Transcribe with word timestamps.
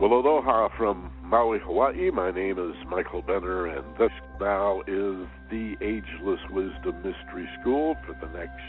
Well, 0.00 0.14
aloha 0.14 0.70
from 0.78 1.12
Maui, 1.22 1.58
Hawaii. 1.58 2.10
My 2.10 2.30
name 2.30 2.58
is 2.58 2.74
Michael 2.88 3.20
Benner, 3.20 3.66
and 3.66 3.84
this 3.98 4.10
now 4.40 4.80
is 4.86 5.28
the 5.50 5.76
Ageless 5.82 6.40
Wisdom 6.50 6.96
Mystery 7.04 7.46
School 7.60 7.98
for 8.06 8.14
the 8.14 8.32
next 8.32 8.62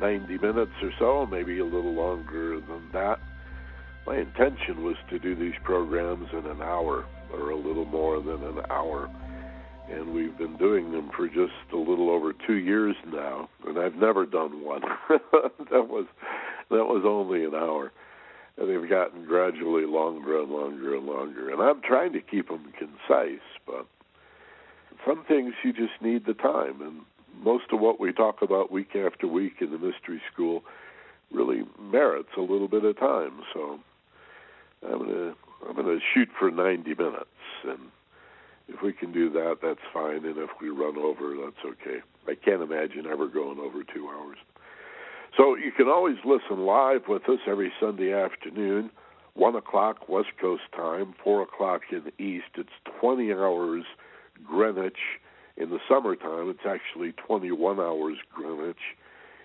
90 0.00 0.38
minutes 0.38 0.72
or 0.82 0.90
so, 0.98 1.26
maybe 1.26 1.58
a 1.58 1.66
little 1.66 1.92
longer 1.92 2.60
than 2.60 2.88
that. 2.94 3.20
My 4.06 4.16
intention 4.16 4.82
was 4.82 4.96
to 5.10 5.18
do 5.18 5.34
these 5.34 5.52
programs 5.64 6.28
in 6.32 6.46
an 6.46 6.62
hour 6.62 7.04
or 7.30 7.50
a 7.50 7.56
little 7.56 7.84
more 7.84 8.18
than 8.22 8.42
an 8.42 8.60
hour. 8.70 9.10
And 9.90 10.14
we've 10.14 10.38
been 10.38 10.56
doing 10.56 10.92
them 10.92 11.10
for 11.14 11.28
just 11.28 11.52
a 11.74 11.76
little 11.76 12.08
over 12.08 12.32
two 12.32 12.56
years 12.56 12.96
now, 13.12 13.50
and 13.66 13.78
I've 13.78 13.96
never 13.96 14.24
done 14.24 14.64
one. 14.64 14.80
that 15.10 15.88
was 15.90 16.06
that 16.70 16.86
was 16.86 17.02
only 17.04 17.44
an 17.44 17.54
hour 17.54 17.92
and 18.58 18.68
they've 18.68 18.88
gotten 18.88 19.24
gradually 19.24 19.86
longer 19.86 20.40
and 20.40 20.50
longer 20.50 20.96
and 20.96 21.06
longer. 21.06 21.50
And 21.50 21.62
I'm 21.62 21.80
trying 21.80 22.12
to 22.14 22.20
keep 22.20 22.48
them 22.48 22.72
concise, 22.78 23.40
but 23.66 23.86
some 25.06 25.24
things 25.24 25.54
you 25.64 25.72
just 25.72 26.00
need 26.00 26.26
the 26.26 26.34
time. 26.34 26.80
And 26.82 27.00
most 27.42 27.66
of 27.72 27.80
what 27.80 28.00
we 28.00 28.12
talk 28.12 28.42
about 28.42 28.72
week 28.72 28.96
after 28.96 29.26
week 29.26 29.54
in 29.60 29.70
the 29.70 29.78
mystery 29.78 30.20
school 30.32 30.64
really 31.30 31.62
merits 31.80 32.30
a 32.36 32.40
little 32.40 32.68
bit 32.68 32.84
of 32.84 32.98
time. 32.98 33.40
So 33.54 33.78
I'm 34.84 34.98
gonna 34.98 35.34
I'm 35.68 35.76
gonna 35.76 35.98
shoot 36.14 36.28
for 36.38 36.50
90 36.50 36.94
minutes, 36.94 37.26
and 37.64 37.78
if 38.68 38.82
we 38.82 38.92
can 38.92 39.12
do 39.12 39.30
that, 39.30 39.58
that's 39.62 39.80
fine. 39.92 40.24
And 40.24 40.38
if 40.38 40.50
we 40.60 40.68
run 40.68 40.96
over, 40.96 41.34
that's 41.36 41.64
okay. 41.64 41.98
I 42.26 42.34
can't 42.34 42.62
imagine 42.62 43.06
ever 43.06 43.28
going 43.28 43.58
over 43.58 43.82
two 43.82 44.08
hours. 44.08 44.38
So 45.36 45.56
you 45.56 45.72
can 45.72 45.88
always 45.88 46.16
listen 46.24 46.64
live 46.64 47.02
with 47.08 47.28
us 47.28 47.38
every 47.46 47.72
Sunday 47.80 48.12
afternoon, 48.12 48.90
1 49.34 49.54
o'clock 49.54 50.08
West 50.08 50.30
Coast 50.40 50.62
time, 50.74 51.14
4 51.22 51.42
o'clock 51.42 51.82
in 51.92 52.04
the 52.04 52.22
East. 52.22 52.46
It's 52.56 52.68
20 53.00 53.32
hours 53.32 53.84
Greenwich. 54.44 54.98
In 55.56 55.70
the 55.70 55.78
summertime, 55.88 56.50
it's 56.50 56.66
actually 56.66 57.12
21 57.12 57.78
hours 57.78 58.16
Greenwich. 58.32 58.96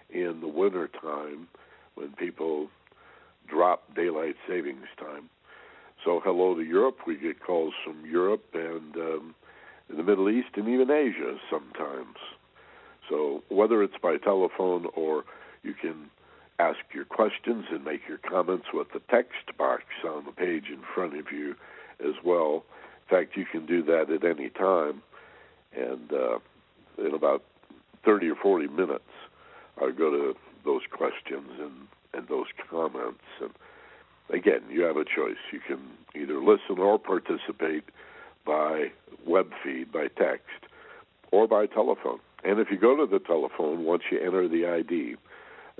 In 0.09 0.41
the 0.41 0.47
winter 0.47 0.87
time, 0.87 1.47
when 1.95 2.13
people 2.13 2.69
drop 3.47 3.93
daylight 3.95 4.35
savings 4.47 4.87
time. 4.99 5.29
So 6.03 6.21
hello 6.23 6.55
to 6.55 6.61
Europe. 6.61 6.99
We 7.07 7.17
get 7.17 7.41
calls 7.41 7.73
from 7.83 8.05
Europe 8.05 8.45
and 8.53 8.95
um, 8.95 9.35
the 9.89 10.03
Middle 10.03 10.29
East 10.29 10.49
and 10.55 10.67
even 10.67 10.91
Asia 10.91 11.37
sometimes. 11.49 12.17
So 13.09 13.43
whether 13.49 13.83
it's 13.83 13.97
by 14.01 14.17
telephone 14.17 14.87
or 14.95 15.23
you 15.63 15.73
can 15.73 16.09
ask 16.59 16.79
your 16.93 17.05
questions 17.05 17.65
and 17.71 17.83
make 17.83 18.01
your 18.07 18.19
comments 18.19 18.67
with 18.73 18.91
the 18.93 19.01
text 19.09 19.57
box 19.57 19.83
on 20.05 20.25
the 20.25 20.31
page 20.31 20.65
in 20.69 20.81
front 20.93 21.17
of 21.17 21.31
you 21.31 21.55
as 21.99 22.15
well. 22.23 22.63
In 23.09 23.17
fact, 23.17 23.35
you 23.35 23.45
can 23.45 23.65
do 23.65 23.83
that 23.83 24.09
at 24.09 24.23
any 24.23 24.49
time. 24.49 25.01
And 25.75 26.11
uh, 26.13 26.39
in 26.97 27.13
about 27.13 27.43
30 28.05 28.29
or 28.29 28.35
40 28.35 28.67
minutes, 28.67 29.03
I'll 29.81 29.91
go 29.91 30.11
to 30.11 30.35
those 30.63 30.81
questions 30.91 31.49
and, 31.59 31.87
and 32.13 32.27
those 32.27 32.47
comments. 32.69 33.23
And 33.41 33.51
again, 34.29 34.61
you 34.69 34.83
have 34.83 34.97
a 34.97 35.05
choice. 35.05 35.37
You 35.51 35.59
can 35.59 35.79
either 36.15 36.39
listen 36.39 36.77
or 36.77 36.99
participate 36.99 37.85
by 38.45 38.91
web 39.25 39.51
feed, 39.63 39.91
by 39.91 40.07
text, 40.07 40.67
or 41.31 41.47
by 41.47 41.65
telephone. 41.65 42.19
And 42.43 42.59
if 42.59 42.69
you 42.69 42.77
go 42.77 42.95
to 42.95 43.09
the 43.09 43.19
telephone, 43.19 43.85
once 43.85 44.03
you 44.11 44.19
enter 44.19 44.47
the 44.47 44.67
ID, 44.67 45.15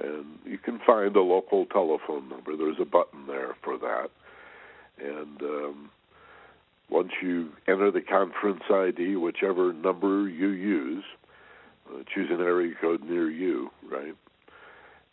and 0.02 0.25
you 0.45 0.58
can 0.58 0.80
find 0.86 1.16
a 1.16 1.22
local 1.22 1.66
telephone 1.67 2.30
number. 2.30 2.55
There's 2.55 2.80
a 2.80 2.86
button 2.86 3.27
there 3.27 3.55
for 3.63 3.77
that. 3.77 4.09
And 5.00 5.41
um, 5.41 5.89
once 6.90 7.12
you 7.22 7.50
enter 7.67 7.91
the 7.91 8.01
conference 8.01 8.63
ID, 8.69 9.16
whichever 9.16 9.73
number 9.73 10.28
you 10.28 10.50
use, 10.50 11.03
uh, 11.90 12.03
choose 12.13 12.29
an 12.31 12.41
area 12.41 12.73
code 12.79 13.03
near 13.03 13.29
you, 13.29 13.69
right? 13.91 14.16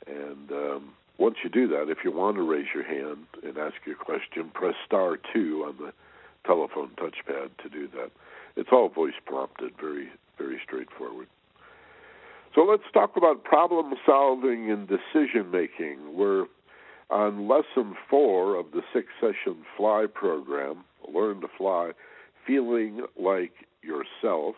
And 0.06 0.50
um, 0.50 0.92
once 1.18 1.36
you 1.44 1.50
do 1.50 1.68
that, 1.68 1.90
if 1.90 1.98
you 2.04 2.12
want 2.12 2.36
to 2.36 2.42
raise 2.42 2.66
your 2.74 2.84
hand 2.84 3.26
and 3.42 3.58
ask 3.58 3.74
your 3.86 3.96
question, 3.96 4.50
press 4.54 4.74
star 4.86 5.18
two 5.32 5.64
on 5.66 5.76
the 5.78 5.92
telephone 6.46 6.90
touchpad 6.96 7.50
to 7.62 7.68
do 7.68 7.88
that. 7.88 8.10
It's 8.56 8.70
all 8.72 8.88
voice 8.88 9.14
prompted, 9.26 9.72
very, 9.80 10.08
very 10.38 10.60
straightforward. 10.64 11.28
So 12.54 12.62
let's 12.62 12.82
talk 12.92 13.16
about 13.16 13.44
problem 13.44 13.94
solving 14.04 14.70
and 14.70 14.88
decision 14.88 15.52
making. 15.52 16.16
We're 16.16 16.46
on 17.08 17.48
lesson 17.48 17.94
four 18.08 18.56
of 18.56 18.72
the 18.72 18.82
six 18.92 19.06
session 19.20 19.64
fly 19.76 20.06
program, 20.12 20.84
Learn 21.12 21.40
to 21.42 21.48
Fly, 21.56 21.92
feeling 22.44 23.02
like 23.16 23.52
yourself. 23.82 24.56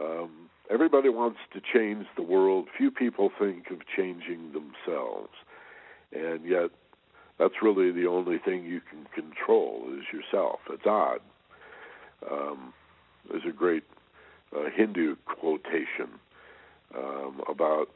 Um, 0.00 0.48
everybody 0.70 1.08
wants 1.08 1.38
to 1.54 1.60
change 1.60 2.06
the 2.16 2.22
world. 2.22 2.68
Few 2.76 2.92
people 2.92 3.30
think 3.36 3.70
of 3.72 3.78
changing 3.96 4.52
themselves. 4.52 5.32
And 6.12 6.44
yet, 6.44 6.70
that's 7.38 7.54
really 7.62 7.90
the 7.90 8.06
only 8.06 8.38
thing 8.38 8.64
you 8.64 8.80
can 8.80 9.06
control 9.12 9.88
is 9.92 10.04
yourself. 10.12 10.60
It's 10.70 10.86
odd. 10.86 11.20
Um, 12.30 12.72
there's 13.28 13.44
a 13.48 13.52
great 13.52 13.84
uh, 14.56 14.70
Hindu 14.74 15.16
quotation 15.26 16.20
um, 16.96 17.42
about 17.48 17.88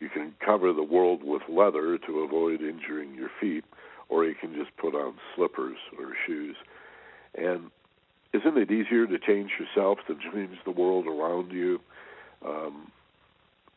you 0.00 0.08
can 0.08 0.34
cover 0.44 0.72
the 0.72 0.82
world 0.82 1.22
with 1.22 1.42
leather 1.48 1.98
to 1.98 2.20
avoid 2.20 2.60
injuring 2.60 3.14
your 3.14 3.30
feet, 3.40 3.64
or 4.08 4.24
you 4.24 4.34
can 4.34 4.54
just 4.54 4.76
put 4.76 4.94
on 4.94 5.14
slippers 5.34 5.78
or 5.98 6.12
shoes. 6.26 6.56
And 7.36 7.70
isn't 8.32 8.58
it 8.58 8.70
easier 8.70 9.06
to 9.06 9.18
change 9.18 9.52
yourself 9.58 9.98
than 10.08 10.18
change 10.32 10.58
the 10.64 10.70
world 10.72 11.06
around 11.06 11.52
you? 11.52 11.80
Um, 12.44 12.90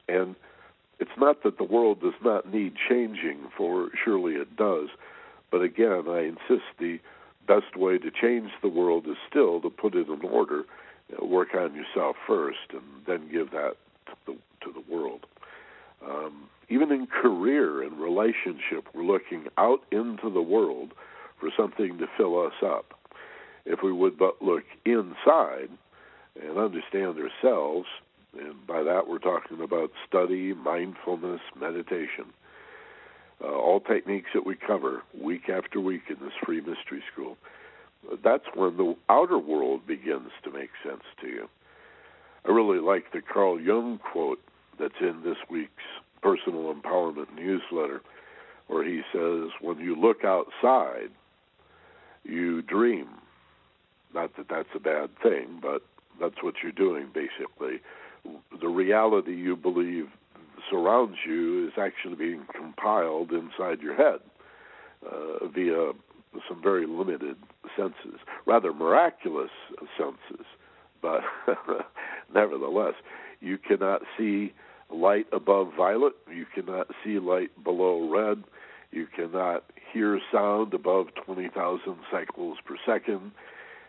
and 0.10 0.36
it's 1.00 1.12
not 1.18 1.44
that 1.44 1.58
the 1.58 1.64
world 1.64 2.02
does 2.02 2.20
not 2.24 2.52
need 2.52 2.74
changing, 2.90 3.38
for 3.56 3.90
surely 4.04 4.34
it 4.34 4.56
does. 4.56 4.90
But 5.52 5.62
again, 5.62 6.06
I 6.08 6.22
insist 6.24 6.66
the 6.80 7.00
best 7.48 7.78
way 7.78 7.98
to 8.00 8.12
change 8.12 8.52
the 8.62 8.68
world 8.68 9.08
is 9.08 9.16
still 9.30 9.62
to 9.62 9.70
put 9.70 9.96
it 9.96 10.10
in 10.10 10.22
order, 10.24 10.64
work 11.22 11.56
on 11.56 11.74
yourself 11.76 12.16
first, 12.26 12.72
and 12.72 12.82
then 13.06 13.30
give 13.32 13.52
that 13.52 13.76
to 14.08 14.14
the 14.26 14.36
to 14.62 14.72
the 14.72 14.94
world. 14.94 15.26
Um, 16.06 16.50
even 16.70 16.92
in 16.92 17.08
career 17.08 17.82
and 17.82 18.00
relationship, 18.00 18.88
we're 18.94 19.04
looking 19.04 19.46
out 19.58 19.82
into 19.92 20.30
the 20.30 20.42
world 20.42 20.94
for 21.40 21.50
something 21.56 21.98
to 21.98 22.08
fill 22.18 22.46
us 22.46 22.54
up. 22.64 22.94
If 23.66 23.80
we 23.84 23.92
would 23.92 24.18
but 24.18 24.42
look 24.42 24.64
inside 24.86 25.70
and 26.42 26.58
understand 26.58 27.18
ourselves, 27.18 27.88
and 28.38 28.66
by 28.68 28.84
that 28.84 29.08
we're 29.08 29.20
talking 29.20 29.62
about 29.62 29.92
study, 30.08 30.54
mindfulness, 30.54 31.42
meditation, 31.60 32.26
uh, 33.44 33.48
all 33.48 33.80
techniques 33.80 34.30
that 34.34 34.46
we 34.46 34.56
cover 34.56 35.04
week 35.20 35.50
after 35.50 35.80
week 35.80 36.04
in 36.10 36.16
this 36.16 36.34
free 36.44 36.60
mystery 36.60 37.04
school, 37.12 37.38
that's 38.24 38.46
when 38.56 38.78
the 38.78 38.96
outer 39.10 39.38
world 39.38 39.86
begins 39.86 40.32
to 40.44 40.52
make 40.52 40.70
sense 40.84 41.04
to 41.22 41.28
you. 41.28 41.50
I 42.48 42.52
really 42.52 42.80
like 42.80 43.12
the 43.12 43.22
Carl 43.22 43.60
Jung 43.60 44.00
quote 44.00 44.40
that's 44.80 45.00
in 45.02 45.22
this 45.24 45.38
week's 45.50 45.72
personal 46.22 46.74
empowerment 46.74 47.36
newsletter, 47.36 48.02
where 48.68 48.84
he 48.84 49.02
says, 49.12 49.50
When 49.62 49.80
you 49.80 49.96
look 49.96 50.24
outside, 50.24 51.10
you 52.24 52.62
dream. 52.62 53.08
Not 54.14 54.36
that 54.38 54.48
that's 54.50 54.70
a 54.76 54.80
bad 54.80 55.10
thing, 55.22 55.60
but 55.62 55.84
that's 56.20 56.42
what 56.42 56.56
you're 56.64 56.72
doing 56.72 57.10
basically. 57.14 57.82
The 58.60 58.68
reality 58.68 59.36
you 59.36 59.56
believe 59.56 60.08
surrounds 60.70 61.18
you 61.26 61.68
is 61.68 61.74
actually 61.78 62.16
being 62.16 62.46
compiled 62.54 63.32
inside 63.32 63.82
your 63.82 63.96
head 63.96 64.20
uh, 65.06 65.48
via 65.48 65.92
some 66.48 66.62
very 66.62 66.86
limited 66.86 67.38
senses, 67.76 68.20
rather 68.46 68.74
miraculous 68.74 69.52
senses, 69.98 70.46
but 71.02 71.22
nevertheless, 72.34 72.94
you 73.40 73.58
cannot 73.58 74.02
see 74.18 74.54
light 74.90 75.28
above 75.32 75.72
violet. 75.76 76.14
You 76.34 76.46
cannot 76.54 76.88
see 77.04 77.20
light 77.20 77.52
below 77.64 78.10
red. 78.10 78.44
You 78.92 79.08
cannot 79.16 79.64
hear 79.92 80.20
sound 80.32 80.74
above 80.74 81.08
20,000 81.26 81.96
cycles 82.12 82.58
per 82.66 82.76
second. 82.86 83.32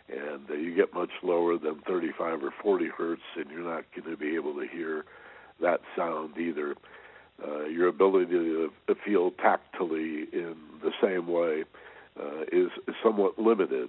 And 0.08 0.50
uh, 0.50 0.54
you 0.54 0.74
get 0.74 0.94
much 0.94 1.10
lower 1.22 1.58
than 1.58 1.80
35 1.86 2.42
or 2.42 2.54
40 2.62 2.88
hertz, 2.96 3.22
and 3.36 3.50
you're 3.50 3.64
not 3.64 3.84
going 3.94 4.10
to 4.10 4.16
be 4.16 4.34
able 4.36 4.54
to 4.54 4.66
hear 4.66 5.04
that 5.60 5.80
sound 5.96 6.36
either. 6.38 6.74
Uh, 7.46 7.66
your 7.66 7.88
ability 7.88 8.26
to, 8.26 8.70
feel 9.04 9.30
tactily 9.30 10.26
in 10.32 10.56
the 10.82 10.90
same 11.00 11.28
way 11.28 11.64
uh, 12.18 12.42
is 12.50 12.68
somewhat 13.02 13.38
limited. 13.38 13.88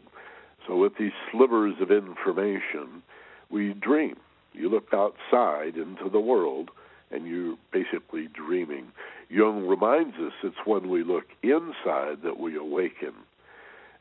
So, 0.67 0.75
with 0.75 0.93
these 0.99 1.13
slivers 1.31 1.75
of 1.81 1.89
information, 1.89 3.01
we 3.49 3.73
dream. 3.73 4.17
You 4.53 4.69
look 4.69 4.93
outside 4.93 5.77
into 5.77 6.09
the 6.09 6.19
world, 6.19 6.71
and 7.11 7.27
you're 7.27 7.57
basically 7.71 8.27
dreaming. 8.33 8.91
Jung 9.29 9.67
reminds 9.67 10.15
us 10.17 10.33
it's 10.43 10.55
when 10.65 10.89
we 10.89 11.03
look 11.03 11.25
inside 11.43 12.21
that 12.23 12.39
we 12.39 12.55
awaken. 12.55 13.13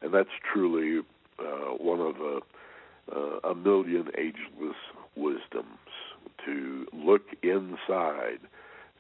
and 0.03 0.13
that's 0.13 0.29
truly 0.53 1.03
uh, 1.39 1.73
one 1.79 2.01
of 2.01 2.17
a, 2.21 2.41
uh, 3.15 3.51
a 3.51 3.55
million 3.55 4.09
ageless 4.17 4.77
wisdoms 5.17 5.79
to 6.45 6.87
look 6.93 7.23
inside, 7.43 8.39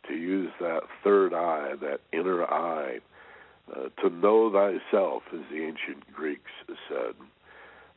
to 0.08 0.14
use 0.14 0.50
that 0.60 0.82
third 1.04 1.32
eye, 1.34 1.74
that 1.80 2.00
inner 2.12 2.44
eye, 2.44 2.98
uh, 3.74 3.88
to 4.02 4.10
know 4.10 4.50
thyself, 4.50 5.22
as 5.32 5.40
the 5.50 5.62
ancient 5.62 6.10
Greeks 6.12 6.50
said. 6.88 7.14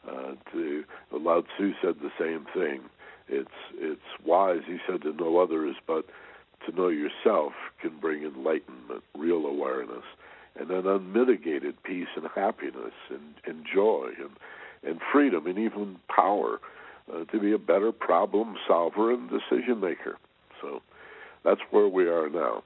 Uh, 0.08 0.34
to 0.52 0.84
Lao 1.12 1.42
Tzu 1.42 1.74
said 1.82 1.96
the 2.02 2.12
same 2.20 2.46
thing. 2.56 2.82
It's 3.32 3.50
it's 3.76 4.02
wise, 4.26 4.62
he 4.68 4.78
said, 4.88 5.02
to 5.04 5.14
know 5.14 5.40
others, 5.40 5.76
but 5.88 6.06
to 6.66 6.76
know 6.76 6.90
yourself 6.90 7.54
can 7.82 7.98
bring 8.00 8.24
enlightenment, 8.24 9.04
real 9.18 9.46
awareness, 9.46 10.04
and 10.60 10.70
an 10.70 10.86
unmitigated 10.86 11.82
peace 11.84 12.10
and 12.16 12.28
happiness 12.36 12.94
and, 13.10 13.34
and 13.46 13.66
joy 13.74 14.10
and 14.20 14.32
and 14.84 15.00
freedom 15.12 15.48
and 15.48 15.58
even 15.58 15.98
power 16.14 16.60
uh, 17.12 17.24
to 17.26 17.40
be 17.40 17.54
a 17.54 17.58
better 17.58 17.92
problem 17.92 18.56
solver 18.68 19.12
and 19.12 19.30
decision 19.30 19.80
maker. 19.80 20.18
So 20.62 20.82
that's 21.44 21.62
where 21.72 21.88
we 21.88 22.08
are 22.08 22.30
now. 22.30 22.64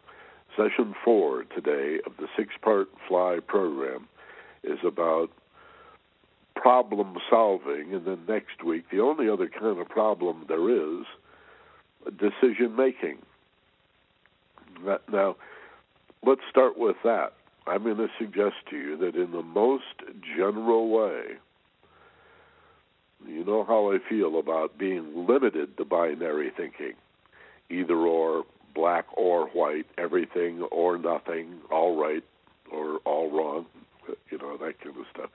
Session 0.57 0.95
four 1.03 1.43
today 1.43 1.99
of 2.05 2.13
the 2.17 2.27
six 2.37 2.53
part 2.61 2.87
fly 3.07 3.39
program 3.45 4.07
is 4.63 4.79
about 4.85 5.29
problem 6.65 7.15
solving, 7.29 7.93
and 7.93 8.07
then 8.07 8.17
next 8.27 8.63
week, 8.65 8.85
the 8.91 8.99
only 8.99 9.29
other 9.29 9.47
kind 9.47 9.77
of 9.77 9.87
problem 9.87 10.45
there 10.47 10.67
is 10.71 11.05
decision 12.17 12.75
making. 12.75 13.19
Now, 15.11 15.35
let's 16.25 16.41
start 16.49 16.75
with 16.75 16.95
that. 17.03 17.33
I'm 17.67 17.83
going 17.83 17.97
to 17.97 18.07
suggest 18.17 18.55
to 18.71 18.77
you 18.77 18.97
that 18.97 19.15
in 19.15 19.31
the 19.31 19.43
most 19.43 19.83
general 20.35 20.89
way, 20.89 21.35
you 23.27 23.43
know 23.43 23.63
how 23.63 23.91
I 23.91 23.99
feel 24.09 24.39
about 24.39 24.75
being 24.75 25.27
limited 25.27 25.77
to 25.77 25.85
binary 25.85 26.51
thinking, 26.57 26.93
either 27.69 27.95
or, 27.95 28.43
black 28.73 29.05
or 29.15 29.49
white, 29.49 29.85
everything 29.99 30.63
or 30.71 30.97
nothing, 30.97 31.59
all 31.69 31.95
right 31.95 32.23
or 32.71 32.97
all 33.05 33.29
wrong, 33.29 33.67
you 34.31 34.39
know, 34.39 34.57
that 34.57 34.81
kind 34.81 34.97
of 34.97 35.05
stuff. 35.13 35.29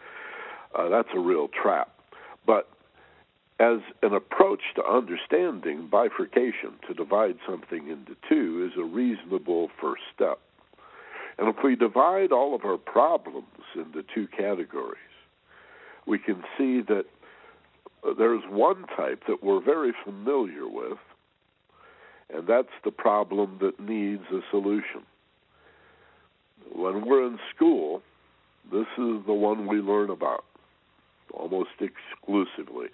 Uh, 0.74 0.88
that's 0.88 1.08
a 1.14 1.18
real 1.18 1.48
trap. 1.48 1.90
But 2.46 2.68
as 3.60 3.80
an 4.02 4.14
approach 4.14 4.62
to 4.76 4.84
understanding 4.84 5.88
bifurcation, 5.90 6.72
to 6.88 6.94
divide 6.94 7.36
something 7.46 7.88
into 7.88 8.16
two, 8.28 8.70
is 8.70 8.78
a 8.78 8.84
reasonable 8.84 9.68
first 9.80 10.02
step. 10.14 10.38
And 11.38 11.48
if 11.48 11.56
we 11.62 11.76
divide 11.76 12.32
all 12.32 12.54
of 12.54 12.64
our 12.64 12.78
problems 12.78 13.46
into 13.74 14.02
two 14.14 14.26
categories, 14.28 14.98
we 16.06 16.18
can 16.18 16.42
see 16.56 16.80
that 16.82 17.04
there's 18.18 18.42
one 18.48 18.86
type 18.96 19.22
that 19.28 19.42
we're 19.42 19.62
very 19.62 19.92
familiar 20.04 20.66
with, 20.66 20.98
and 22.32 22.46
that's 22.46 22.68
the 22.84 22.90
problem 22.90 23.58
that 23.60 23.78
needs 23.78 24.24
a 24.32 24.40
solution. 24.50 25.02
When 26.72 27.04
we're 27.04 27.26
in 27.26 27.38
school, 27.54 28.02
this 28.72 28.86
is 28.96 29.26
the 29.26 29.34
one 29.34 29.66
we 29.66 29.78
learn 29.78 30.10
about 30.10 30.44
almost 31.34 31.70
exclusively. 31.80 32.88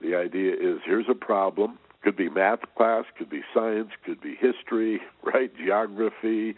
The 0.00 0.14
idea 0.14 0.52
is 0.52 0.78
here's 0.84 1.08
a 1.08 1.14
problem. 1.14 1.78
Could 2.02 2.16
be 2.16 2.28
math 2.28 2.60
class, 2.76 3.04
could 3.16 3.28
be 3.28 3.42
science, 3.52 3.90
could 4.04 4.20
be 4.20 4.36
history, 4.36 5.00
right? 5.22 5.50
Geography. 5.56 6.54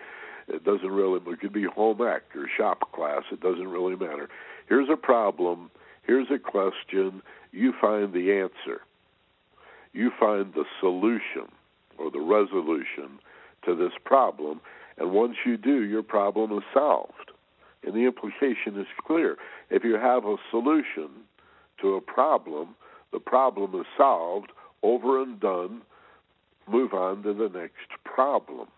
It 0.49 0.65
doesn't 0.65 0.91
really. 0.91 1.21
It 1.27 1.41
could 1.41 1.53
be 1.53 1.65
home 1.65 2.01
ec 2.03 2.23
or 2.35 2.47
shop 2.57 2.93
class. 2.93 3.23
It 3.33 3.41
doesn't 3.41 3.69
really 3.69 3.97
matter. 3.97 4.29
Here's 4.69 4.89
a 4.91 4.97
problem. 4.97 5.71
Here's 6.03 6.29
a 6.31 6.39
question. 6.39 7.23
You 7.53 7.73
find 7.81 8.13
the 8.13 8.33
answer. 8.33 8.83
You 9.93 10.11
find 10.19 10.53
the 10.55 10.65
solution 10.81 11.51
or 11.99 12.11
the 12.11 12.21
resolution 12.21 13.19
to 13.65 13.75
this 13.75 13.93
problem. 14.05 14.61
And 14.99 15.13
once 15.13 15.37
you 15.47 15.57
do, 15.57 15.83
your 15.83 16.03
problem 16.03 16.57
is 16.57 16.65
solved. 16.75 17.31
And 17.85 17.95
the 17.95 18.07
implication 18.07 18.79
is 18.79 18.87
clear. 19.07 19.37
If 19.71 19.85
you 19.85 19.95
have 19.95 20.25
a 20.25 20.37
solution 20.51 21.09
to 21.81 21.95
a 21.95 22.01
problem, 22.01 22.75
the 23.13 23.21
problem 23.21 23.79
is 23.81 23.87
solved, 23.97 24.53
over 24.83 25.23
and 25.23 25.41
done, 25.41 25.83
move 26.69 26.93
on 26.93 27.23
to 27.23 27.35
the 27.35 27.49
next 27.49 28.03
problem, 28.05 28.69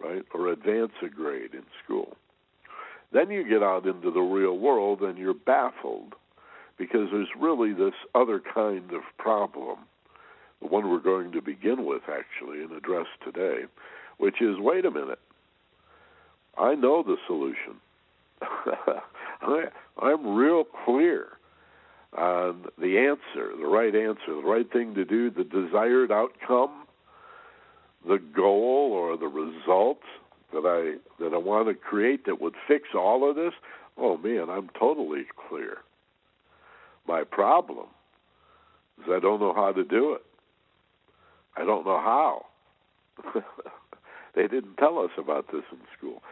right? 0.00 0.22
Or 0.34 0.48
advance 0.48 0.92
a 1.02 1.08
grade 1.08 1.54
in 1.54 1.64
school. 1.84 2.16
Then 3.12 3.30
you 3.30 3.48
get 3.48 3.62
out 3.62 3.86
into 3.86 4.10
the 4.10 4.20
real 4.20 4.58
world 4.58 5.00
and 5.02 5.16
you're 5.16 5.34
baffled 5.34 6.14
because 6.78 7.08
there's 7.10 7.28
really 7.38 7.72
this 7.72 7.94
other 8.14 8.40
kind 8.40 8.92
of 8.92 9.02
problem, 9.18 9.78
the 10.60 10.68
one 10.68 10.90
we're 10.90 10.98
going 10.98 11.32
to 11.32 11.40
begin 11.40 11.86
with 11.86 12.02
actually 12.08 12.62
and 12.62 12.72
address 12.72 13.06
today, 13.24 13.64
which 14.18 14.42
is 14.42 14.56
wait 14.58 14.84
a 14.84 14.90
minute, 14.90 15.20
I 16.58 16.74
know 16.74 17.02
the 17.02 17.16
solution. 17.26 17.80
I, 19.42 19.64
I'm 20.00 20.34
real 20.34 20.64
clear 20.84 21.28
on 22.16 22.66
the 22.78 22.98
answer, 22.98 23.52
the 23.58 23.66
right 23.66 23.94
answer, 23.94 24.34
the 24.34 24.48
right 24.48 24.70
thing 24.72 24.94
to 24.94 25.04
do, 25.04 25.30
the 25.30 25.44
desired 25.44 26.10
outcome, 26.10 26.86
the 28.06 28.18
goal 28.18 28.92
or 28.92 29.16
the 29.16 29.26
result 29.26 30.00
that 30.52 30.64
I 30.64 30.98
that 31.22 31.34
I 31.34 31.38
want 31.38 31.68
to 31.68 31.74
create 31.74 32.24
that 32.26 32.40
would 32.40 32.54
fix 32.68 32.88
all 32.94 33.28
of 33.28 33.36
this. 33.36 33.52
Oh 33.98 34.16
man, 34.16 34.48
I'm 34.48 34.70
totally 34.78 35.26
clear. 35.48 35.78
My 37.06 37.24
problem 37.24 37.86
is 38.98 39.04
I 39.10 39.20
don't 39.20 39.40
know 39.40 39.52
how 39.54 39.72
to 39.72 39.84
do 39.84 40.12
it. 40.14 40.22
I 41.56 41.64
don't 41.64 41.84
know 41.84 41.98
how. 41.98 42.46
they 44.34 44.46
didn't 44.46 44.76
tell 44.76 44.98
us 44.98 45.10
about 45.18 45.46
this 45.52 45.64
in 45.72 45.78
school. 45.96 46.22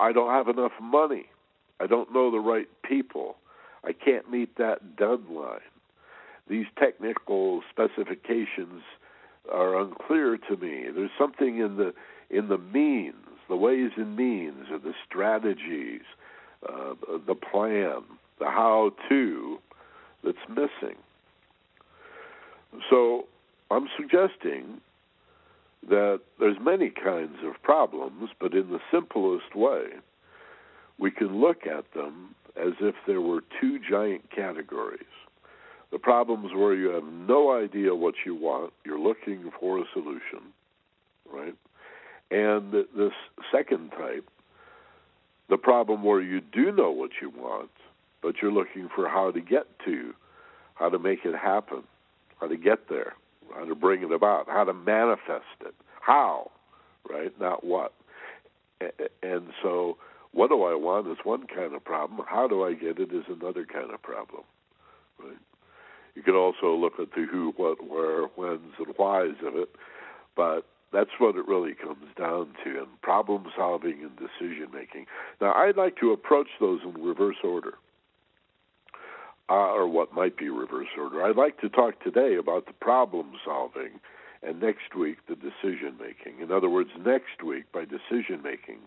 I 0.00 0.12
don't 0.12 0.30
have 0.30 0.48
enough 0.48 0.72
money. 0.80 1.26
I 1.80 1.86
don't 1.86 2.12
know 2.12 2.30
the 2.30 2.40
right 2.40 2.68
people. 2.82 3.36
I 3.84 3.92
can't 3.92 4.30
meet 4.30 4.56
that 4.58 4.96
deadline. 4.96 5.60
These 6.48 6.66
technical 6.78 7.62
specifications 7.70 8.82
are 9.52 9.78
unclear 9.80 10.36
to 10.36 10.56
me. 10.56 10.86
There's 10.94 11.10
something 11.18 11.58
in 11.58 11.76
the 11.76 11.94
in 12.30 12.48
the 12.48 12.58
means, 12.58 13.14
the 13.48 13.56
ways 13.56 13.92
and 13.96 14.16
means, 14.16 14.66
or 14.70 14.78
the 14.78 14.92
strategies, 15.08 16.02
uh, 16.68 16.94
the 17.26 17.34
plan, 17.34 18.02
the 18.38 18.46
how 18.46 18.92
to 19.08 19.58
that's 20.24 20.36
missing. 20.48 20.96
So 22.90 23.26
I'm 23.70 23.88
suggesting 23.96 24.80
that 25.88 26.20
there's 26.38 26.58
many 26.60 26.90
kinds 26.90 27.36
of 27.44 27.62
problems, 27.62 28.30
but 28.40 28.52
in 28.52 28.70
the 28.70 28.80
simplest 28.90 29.54
way, 29.54 29.84
we 30.98 31.10
can 31.10 31.40
look 31.40 31.66
at 31.66 31.92
them 31.94 32.34
as 32.56 32.72
if 32.80 32.94
there 33.06 33.20
were 33.20 33.42
two 33.60 33.78
giant 33.78 34.30
categories. 34.34 35.00
The 35.90 35.98
problems 35.98 36.52
where 36.54 36.74
you 36.74 36.88
have 36.88 37.04
no 37.04 37.56
idea 37.56 37.94
what 37.94 38.14
you 38.26 38.34
want, 38.34 38.72
you're 38.84 38.98
looking 38.98 39.50
for 39.58 39.78
a 39.78 39.84
solution, 39.92 40.52
right? 41.32 41.54
And 42.30 42.72
this 42.72 43.12
second 43.50 43.90
type, 43.92 44.28
the 45.48 45.56
problem 45.56 46.02
where 46.02 46.20
you 46.20 46.40
do 46.40 46.72
know 46.72 46.90
what 46.90 47.10
you 47.22 47.30
want, 47.30 47.70
but 48.22 48.34
you're 48.42 48.52
looking 48.52 48.88
for 48.94 49.08
how 49.08 49.30
to 49.30 49.40
get 49.40 49.66
to, 49.86 50.12
how 50.74 50.90
to 50.90 50.98
make 50.98 51.20
it 51.24 51.34
happen, 51.34 51.84
how 52.38 52.48
to 52.48 52.56
get 52.56 52.88
there, 52.90 53.14
how 53.54 53.64
to 53.64 53.74
bring 53.74 54.02
it 54.02 54.12
about, 54.12 54.46
how 54.48 54.64
to 54.64 54.74
manifest 54.74 55.44
it, 55.64 55.74
how, 56.00 56.50
right? 57.08 57.32
Not 57.40 57.64
what. 57.64 57.94
And 59.22 59.48
so 59.62 59.96
what 60.32 60.48
do 60.48 60.62
I 60.62 60.74
want 60.74 61.08
is 61.08 61.18
one 61.24 61.46
kind 61.46 61.74
of 61.74 61.84
problem. 61.84 62.26
How 62.28 62.48
do 62.48 62.64
I 62.64 62.74
get 62.74 62.98
it 62.98 63.12
is 63.12 63.24
another 63.28 63.64
kind 63.64 63.90
of 63.92 64.02
problem. 64.02 64.42
Right? 65.18 65.38
You 66.14 66.22
could 66.22 66.34
also 66.34 66.74
look 66.74 66.94
at 66.98 67.10
the 67.12 67.26
who, 67.30 67.52
what, 67.56 67.78
where, 67.88 68.24
whens, 68.36 68.74
and 68.78 68.94
whys 68.98 69.36
of 69.46 69.56
it, 69.56 69.70
but 70.36 70.66
that's 70.92 71.10
what 71.18 71.36
it 71.36 71.46
really 71.46 71.74
comes 71.74 72.06
down 72.18 72.48
to, 72.64 72.70
and 72.78 73.02
problem 73.02 73.44
solving 73.56 74.02
and 74.02 74.16
decision 74.16 74.68
making. 74.72 75.06
Now, 75.40 75.52
I'd 75.52 75.76
like 75.76 75.96
to 75.98 76.12
approach 76.12 76.48
those 76.60 76.80
in 76.82 77.02
reverse 77.02 77.36
order, 77.44 77.74
uh, 79.48 79.52
or 79.52 79.88
what 79.88 80.14
might 80.14 80.36
be 80.36 80.48
reverse 80.48 80.88
order. 80.98 81.22
I'd 81.22 81.36
like 81.36 81.60
to 81.60 81.68
talk 81.68 82.02
today 82.02 82.36
about 82.36 82.66
the 82.66 82.72
problem 82.72 83.32
solving, 83.44 84.00
and 84.42 84.60
next 84.60 84.94
week 84.98 85.18
the 85.28 85.36
decision 85.36 85.94
making. 86.00 86.40
In 86.40 86.52
other 86.52 86.68
words, 86.68 86.90
next 87.04 87.42
week 87.44 87.70
by 87.72 87.84
decision 87.84 88.42
making 88.42 88.78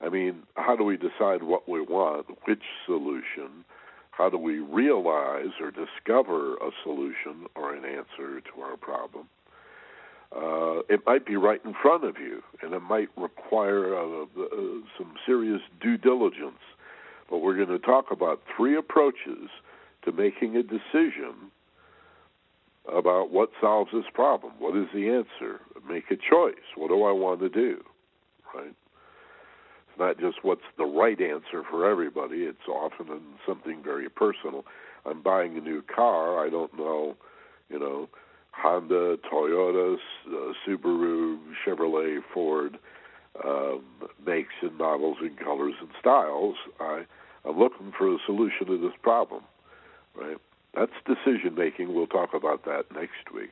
I 0.00 0.08
mean, 0.08 0.42
how 0.56 0.76
do 0.76 0.84
we 0.84 0.96
decide 0.96 1.42
what 1.42 1.68
we 1.68 1.80
want, 1.80 2.26
which 2.46 2.62
solution? 2.86 3.64
How 4.10 4.30
do 4.30 4.38
we 4.38 4.58
realize 4.58 5.52
or 5.60 5.70
discover 5.70 6.54
a 6.56 6.70
solution 6.82 7.46
or 7.54 7.74
an 7.74 7.84
answer 7.84 8.40
to 8.40 8.60
our 8.60 8.76
problem? 8.76 9.28
Uh, 10.34 10.80
it 10.88 11.00
might 11.06 11.24
be 11.26 11.36
right 11.36 11.60
in 11.64 11.74
front 11.80 12.04
of 12.04 12.16
you, 12.18 12.42
and 12.62 12.74
it 12.74 12.80
might 12.82 13.08
require 13.16 13.94
uh, 13.96 14.22
uh, 14.22 14.46
some 14.98 15.14
serious 15.24 15.60
due 15.80 15.96
diligence. 15.96 16.60
but 17.30 17.38
we're 17.38 17.54
going 17.56 17.68
to 17.68 17.78
talk 17.78 18.10
about 18.10 18.40
three 18.56 18.76
approaches 18.76 19.48
to 20.04 20.12
making 20.12 20.56
a 20.56 20.62
decision 20.62 21.50
about 22.92 23.30
what 23.30 23.50
solves 23.60 23.90
this 23.92 24.04
problem. 24.12 24.52
What 24.58 24.76
is 24.76 24.86
the 24.92 25.08
answer? 25.08 25.60
Make 25.88 26.10
a 26.10 26.16
choice. 26.16 26.66
What 26.76 26.88
do 26.88 27.04
I 27.04 27.12
want 27.12 27.40
to 27.40 27.48
do? 27.48 27.82
Right? 28.54 28.74
It's 29.94 30.00
not 30.00 30.18
just 30.18 30.42
what's 30.42 30.62
the 30.76 30.84
right 30.84 31.20
answer 31.20 31.62
for 31.70 31.88
everybody. 31.88 32.38
It's 32.38 32.66
often 32.68 33.06
something 33.46 33.80
very 33.80 34.08
personal. 34.08 34.64
I'm 35.06 35.22
buying 35.22 35.56
a 35.56 35.60
new 35.60 35.82
car. 35.82 36.44
I 36.44 36.50
don't 36.50 36.76
know, 36.76 37.14
you 37.68 37.78
know, 37.78 38.08
Honda, 38.50 39.18
Toyota, 39.32 39.96
uh, 40.26 40.52
Subaru, 40.66 41.38
Chevrolet, 41.64 42.18
Ford, 42.32 42.76
um, 43.44 43.84
makes 44.26 44.54
and 44.62 44.76
models 44.76 45.18
and 45.20 45.38
colors 45.38 45.74
and 45.80 45.90
styles. 46.00 46.56
I, 46.80 47.04
I'm 47.44 47.56
looking 47.56 47.92
for 47.96 48.12
a 48.12 48.18
solution 48.26 48.66
to 48.66 48.78
this 48.78 48.96
problem, 49.00 49.44
right? 50.16 50.38
That's 50.74 50.92
decision 51.06 51.54
making. 51.56 51.94
We'll 51.94 52.08
talk 52.08 52.34
about 52.34 52.64
that 52.64 52.86
next 52.92 53.32
week. 53.32 53.50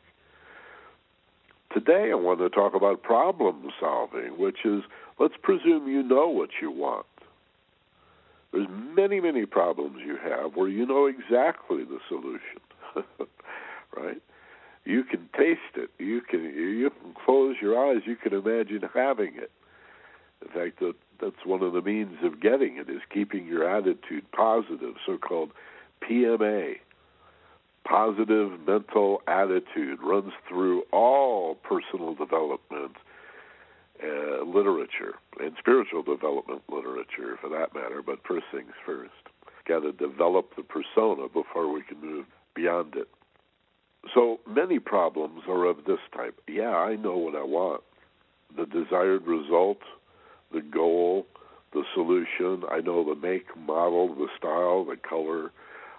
Today, 1.74 2.10
I 2.10 2.14
want 2.14 2.40
to 2.40 2.50
talk 2.50 2.74
about 2.74 3.02
problem 3.02 3.68
solving, 3.80 4.38
which 4.38 4.58
is 4.64 4.82
let's 5.18 5.34
presume 5.42 5.88
you 5.88 6.02
know 6.02 6.28
what 6.28 6.50
you 6.60 6.70
want. 6.70 7.06
There's 8.52 8.68
many, 8.68 9.20
many 9.20 9.46
problems 9.46 10.00
you 10.04 10.18
have 10.22 10.54
where 10.54 10.68
you 10.68 10.84
know 10.84 11.06
exactly 11.06 11.84
the 11.84 11.98
solution, 12.08 12.60
right? 13.96 14.20
You 14.84 15.04
can 15.04 15.28
taste 15.36 15.60
it. 15.76 15.90
You 15.98 16.20
can 16.20 16.44
you 16.44 16.90
can 16.90 17.14
close 17.24 17.56
your 17.62 17.78
eyes. 17.78 18.02
You 18.04 18.16
can 18.16 18.34
imagine 18.34 18.82
having 18.92 19.34
it. 19.36 19.50
In 20.42 20.48
fact, 20.48 20.80
that 20.80 20.94
that's 21.20 21.46
one 21.46 21.62
of 21.62 21.72
the 21.72 21.80
means 21.80 22.18
of 22.22 22.40
getting 22.40 22.76
it 22.76 22.90
is 22.90 23.00
keeping 23.12 23.46
your 23.46 23.68
attitude 23.68 24.30
positive, 24.32 24.94
so-called 25.06 25.52
PMA. 26.02 26.74
Positive 27.84 28.52
mental 28.66 29.22
attitude 29.26 29.98
runs 30.02 30.32
through 30.48 30.82
all 30.92 31.56
personal 31.56 32.14
development 32.14 32.96
uh, 34.02 34.44
literature 34.44 35.14
and 35.40 35.52
spiritual 35.58 36.02
development 36.02 36.62
literature, 36.68 37.36
for 37.40 37.48
that 37.50 37.74
matter. 37.74 38.02
But 38.04 38.20
first 38.26 38.46
things 38.52 38.72
first, 38.86 39.10
got 39.66 39.80
to 39.80 39.92
develop 39.92 40.54
the 40.56 40.62
persona 40.62 41.28
before 41.28 41.72
we 41.72 41.82
can 41.82 42.00
move 42.00 42.26
beyond 42.54 42.94
it. 42.96 43.08
So 44.14 44.40
many 44.48 44.78
problems 44.78 45.42
are 45.48 45.64
of 45.66 45.84
this 45.86 46.00
type. 46.14 46.40
Yeah, 46.48 46.74
I 46.74 46.96
know 46.96 47.16
what 47.16 47.36
I 47.36 47.44
want. 47.44 47.82
The 48.56 48.66
desired 48.66 49.26
result, 49.26 49.78
the 50.52 50.60
goal, 50.60 51.26
the 51.72 51.84
solution. 51.94 52.64
I 52.70 52.80
know 52.80 53.04
the 53.04 53.14
make, 53.14 53.56
model, 53.56 54.14
the 54.14 54.28
style, 54.36 54.84
the 54.84 54.96
color. 54.96 55.52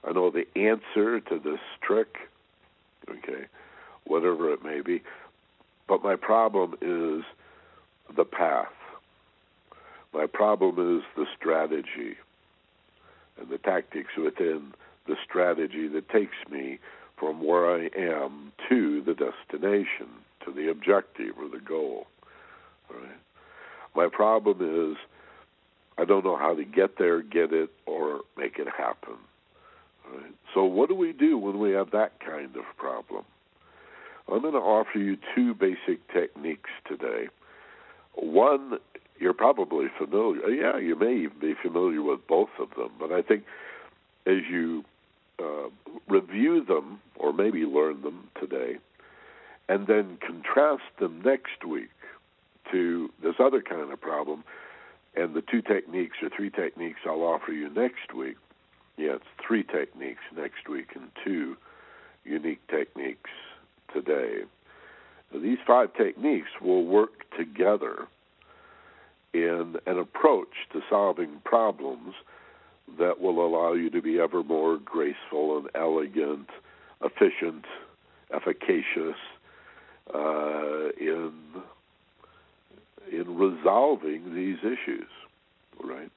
I 0.07 0.11
know 0.11 0.29
the 0.29 0.47
answer 0.55 1.19
to 1.19 1.39
this 1.39 1.59
trick, 1.81 2.17
okay, 3.09 3.45
whatever 4.05 4.51
it 4.51 4.63
may 4.63 4.81
be. 4.81 5.01
But 5.87 6.03
my 6.03 6.15
problem 6.15 6.73
is 6.81 7.23
the 8.15 8.25
path. 8.25 8.67
My 10.13 10.27
problem 10.27 10.97
is 10.97 11.03
the 11.15 11.25
strategy 11.37 12.17
and 13.39 13.49
the 13.49 13.57
tactics 13.57 14.11
within 14.17 14.73
the 15.07 15.15
strategy 15.23 15.87
that 15.87 16.09
takes 16.09 16.35
me 16.49 16.79
from 17.17 17.43
where 17.43 17.73
I 17.73 17.89
am 17.97 18.51
to 18.69 19.01
the 19.01 19.13
destination, 19.13 20.07
to 20.45 20.51
the 20.51 20.69
objective 20.69 21.37
or 21.39 21.49
the 21.49 21.63
goal. 21.63 22.07
Right? 22.89 23.17
My 23.95 24.07
problem 24.07 24.91
is 24.91 24.97
I 25.97 26.05
don't 26.05 26.25
know 26.25 26.37
how 26.37 26.55
to 26.55 26.63
get 26.63 26.97
there, 26.97 27.21
get 27.21 27.53
it, 27.53 27.69
or 27.85 28.21
make 28.37 28.57
it 28.59 28.67
happen. 28.67 29.15
Right? 30.11 30.33
So, 30.53 30.63
what 30.63 30.89
do 30.89 30.95
we 30.95 31.13
do 31.13 31.37
when 31.37 31.59
we 31.59 31.71
have 31.71 31.91
that 31.91 32.19
kind 32.19 32.55
of 32.55 32.63
problem? 32.77 33.25
I'm 34.31 34.41
going 34.41 34.53
to 34.53 34.59
offer 34.59 34.97
you 34.97 35.17
two 35.35 35.53
basic 35.53 36.07
techniques 36.13 36.69
today. 36.87 37.27
One, 38.13 38.77
you're 39.19 39.33
probably 39.33 39.87
familiar. 39.97 40.49
Yeah, 40.49 40.77
you 40.77 40.95
may 40.95 41.15
even 41.15 41.39
be 41.39 41.53
familiar 41.61 42.01
with 42.01 42.25
both 42.27 42.49
of 42.59 42.69
them, 42.77 42.91
but 42.99 43.11
I 43.11 43.21
think 43.21 43.43
as 44.25 44.37
you 44.49 44.85
uh, 45.39 45.69
review 46.07 46.63
them 46.63 46.99
or 47.15 47.33
maybe 47.33 47.65
learn 47.65 48.01
them 48.01 48.29
today, 48.39 48.77
and 49.69 49.87
then 49.87 50.17
contrast 50.25 50.83
them 50.99 51.21
next 51.23 51.65
week 51.67 51.89
to 52.71 53.09
this 53.21 53.35
other 53.39 53.61
kind 53.61 53.91
of 53.91 54.01
problem, 54.01 54.43
and 55.15 55.33
the 55.33 55.41
two 55.41 55.61
techniques 55.61 56.17
or 56.21 56.29
three 56.35 56.49
techniques 56.49 56.99
I'll 57.05 57.21
offer 57.21 57.51
you 57.51 57.69
next 57.69 58.13
week. 58.15 58.37
Yeah, 58.97 59.15
it's 59.15 59.25
three 59.45 59.63
techniques 59.63 60.21
next 60.35 60.69
week 60.69 60.89
and 60.95 61.09
two 61.23 61.57
unique 62.23 62.65
techniques 62.67 63.29
today. 63.93 64.41
Now, 65.31 65.39
these 65.39 65.57
five 65.65 65.93
techniques 65.95 66.49
will 66.61 66.85
work 66.85 67.29
together 67.37 68.07
in 69.33 69.77
an 69.87 69.97
approach 69.97 70.53
to 70.71 70.81
solving 70.89 71.41
problems 71.43 72.13
that 72.99 73.19
will 73.19 73.45
allow 73.45 73.73
you 73.73 73.89
to 73.89 74.01
be 74.01 74.19
ever 74.19 74.43
more 74.43 74.77
graceful 74.77 75.57
and 75.57 75.69
elegant, 75.73 76.49
efficient, 77.03 77.65
efficacious 78.31 79.17
uh, 80.13 80.89
in 80.99 81.33
in 83.11 83.35
resolving 83.37 84.33
these 84.33 84.57
issues, 84.59 85.09
right? 85.83 86.11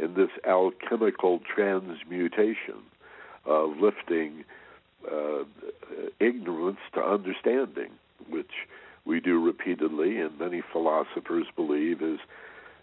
In 0.00 0.14
this 0.14 0.30
alchemical 0.46 1.40
transmutation 1.54 2.82
of 3.44 3.76
lifting 3.78 4.44
uh, 5.10 5.44
ignorance 6.18 6.78
to 6.94 7.02
understanding, 7.02 7.90
which 8.28 8.50
we 9.04 9.20
do 9.20 9.38
repeatedly, 9.44 10.18
and 10.20 10.38
many 10.38 10.62
philosophers 10.72 11.46
believe 11.54 12.00
is 12.02 12.18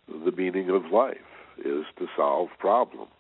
the 0.08 0.32
meaning 0.32 0.70
of 0.70 0.86
life 0.92 1.18
is 1.58 1.86
to 1.98 2.08
solve 2.16 2.50
problems. 2.60 3.12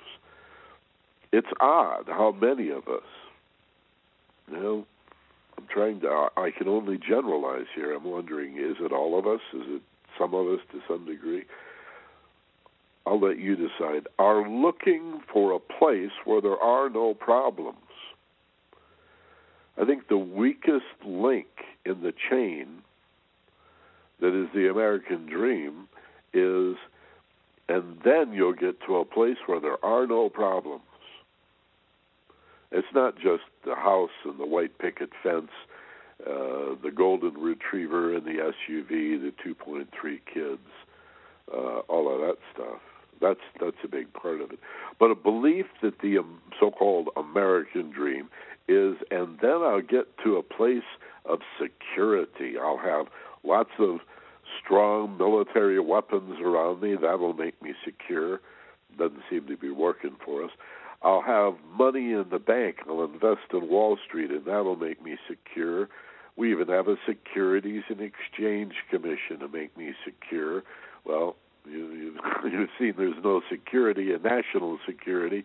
It's 1.32 1.48
odd 1.60 2.06
how 2.08 2.32
many 2.40 2.70
of 2.70 2.88
us, 2.88 3.04
you 4.50 4.58
know, 4.58 4.86
I'm 5.58 5.68
trying 5.68 6.02
to, 6.02 6.30
I 6.38 6.52
can 6.52 6.68
only 6.68 6.98
generalize 6.98 7.66
here. 7.76 7.94
I'm 7.94 8.04
wondering, 8.04 8.58
is 8.58 8.78
it 8.80 8.92
all 8.92 9.18
of 9.18 9.26
us? 9.26 9.42
Is 9.54 9.64
it 9.68 9.82
some 10.18 10.34
of 10.34 10.48
us 10.48 10.60
to 10.72 10.82
some 10.88 11.06
degree? 11.06 11.46
I'll 13.08 13.22
let 13.22 13.40
you 13.40 13.56
decide. 13.56 14.06
Are 14.20 14.50
looking 14.50 15.22
for 15.32 15.54
a 15.54 15.60
place 15.60 16.12
where 16.26 16.42
there 16.42 16.58
are 16.62 16.90
no 16.90 17.14
problems. 17.14 17.78
I 19.82 19.86
think 19.86 20.10
the 20.10 20.18
weakest 20.18 21.06
link 21.06 21.48
in 21.86 22.02
the 22.02 22.14
chain 22.30 22.82
that 24.20 24.34
is 24.38 24.50
the 24.54 24.70
American 24.70 25.26
dream 25.26 25.88
is, 26.34 26.76
and 27.70 27.98
then 28.04 28.34
you'll 28.34 28.54
get 28.54 28.82
to 28.88 28.98
a 28.98 29.06
place 29.06 29.38
where 29.46 29.62
there 29.62 29.84
are 29.86 30.06
no 30.06 30.30
problems. 30.30 30.82
It's 32.74 32.88
not 32.94 33.16
just 33.16 33.44
the 33.64 33.76
house 33.76 34.10
and 34.26 34.38
the 34.38 34.46
white 34.46 34.78
picket 34.80 35.12
fence, 35.24 35.52
uh, 36.26 36.76
the 36.84 36.92
golden 36.94 37.36
retriever 37.36 38.14
and 38.14 38.26
the 38.26 38.52
SUV, 38.52 39.22
the 39.22 39.34
2.3 39.46 39.86
kids, 40.34 40.60
uh, 41.54 41.80
all 41.88 42.14
of 42.14 42.20
that 42.20 42.38
stuff. 42.54 42.82
That's 43.22 43.40
that's 43.60 43.78
a 43.84 43.88
big 43.88 44.14
part 44.14 44.42
of 44.42 44.52
it. 44.52 44.60
But 45.00 45.12
a 45.12 45.16
belief 45.16 45.66
that 45.82 46.00
the 46.02 46.20
um, 46.20 46.42
so-called 46.60 47.10
American 47.16 47.92
dream 47.92 48.30
is, 48.68 48.96
and 49.12 49.38
then 49.42 49.62
I'll 49.64 49.82
get 49.82 50.18
to 50.24 50.38
a 50.38 50.44
place 50.44 50.88
of 51.26 51.40
security. 51.62 52.58
I'll 52.60 52.78
have 52.78 53.08
lots 53.44 53.72
of 53.80 54.00
strong 54.64 55.18
military 55.18 55.80
weapons 55.80 56.40
around 56.42 56.82
me. 56.82 56.96
That'll 56.96 57.34
make 57.34 57.62
me 57.62 57.74
secure. 57.84 58.42
Doesn't 58.98 59.22
seem 59.30 59.48
to 59.48 59.58
be 59.58 59.70
working 59.70 60.16
for 60.24 60.44
us. 60.44 60.52
I'll 61.04 61.22
have 61.22 61.56
money 61.78 62.12
in 62.12 62.26
the 62.32 62.40
bank. 62.40 62.78
I'll 62.88 63.04
invest 63.04 63.54
in 63.54 63.70
Wall 63.70 63.98
Street, 64.06 64.32
and 64.32 64.46
that'll 64.46 64.76
make 64.76 65.04
me 65.04 65.18
secure. 65.28 65.90
We 66.36 66.52
even 66.52 66.68
have 66.70 66.88
a 66.88 66.98
Securities 67.08 67.84
and 67.90 68.02
Exchange 68.02 68.74
Commission 68.90 69.40
to 69.40 69.48
make 69.48 69.78
me 69.78 69.94
secure. 70.04 70.64
Well, 71.06 71.36
you, 71.70 71.92
you, 71.92 72.14
you've 72.52 72.70
seen 72.80 72.94
there's 72.98 73.24
no 73.24 73.42
security 73.50 74.14
in 74.14 74.22
national 74.22 74.80
security, 74.86 75.44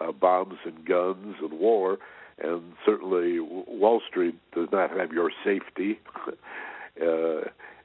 uh, 0.00 0.12
bombs 0.12 0.58
and 0.64 0.84
guns 0.84 1.36
and 1.40 1.58
war, 1.58 1.98
and 2.38 2.72
certainly 2.84 3.40
Wall 3.40 4.00
Street 4.08 4.36
does 4.54 4.68
not 4.72 4.90
have 4.90 5.12
your 5.12 5.30
safety 5.44 5.98
uh, 7.02 7.40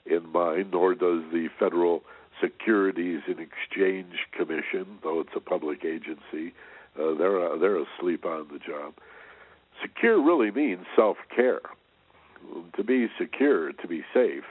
in 0.05 0.29
mind, 0.31 0.71
nor 0.71 0.93
does 0.93 1.23
the 1.31 1.49
Federal 1.59 2.03
Securities 2.41 3.21
and 3.27 3.39
Exchange 3.39 4.27
Commission, 4.31 4.99
though 5.03 5.19
it's 5.19 5.35
a 5.35 5.39
public 5.39 5.85
agency. 5.85 6.53
Uh, 6.99 7.13
they're 7.15 7.53
uh, 7.53 7.57
they're 7.57 7.77
asleep 7.77 8.25
on 8.25 8.47
the 8.51 8.59
job. 8.59 8.93
Secure 9.81 10.21
really 10.21 10.51
means 10.51 10.85
self 10.95 11.17
care. 11.35 11.61
To 12.75 12.83
be 12.83 13.07
secure, 13.17 13.71
to 13.71 13.87
be 13.87 14.03
safe, 14.13 14.43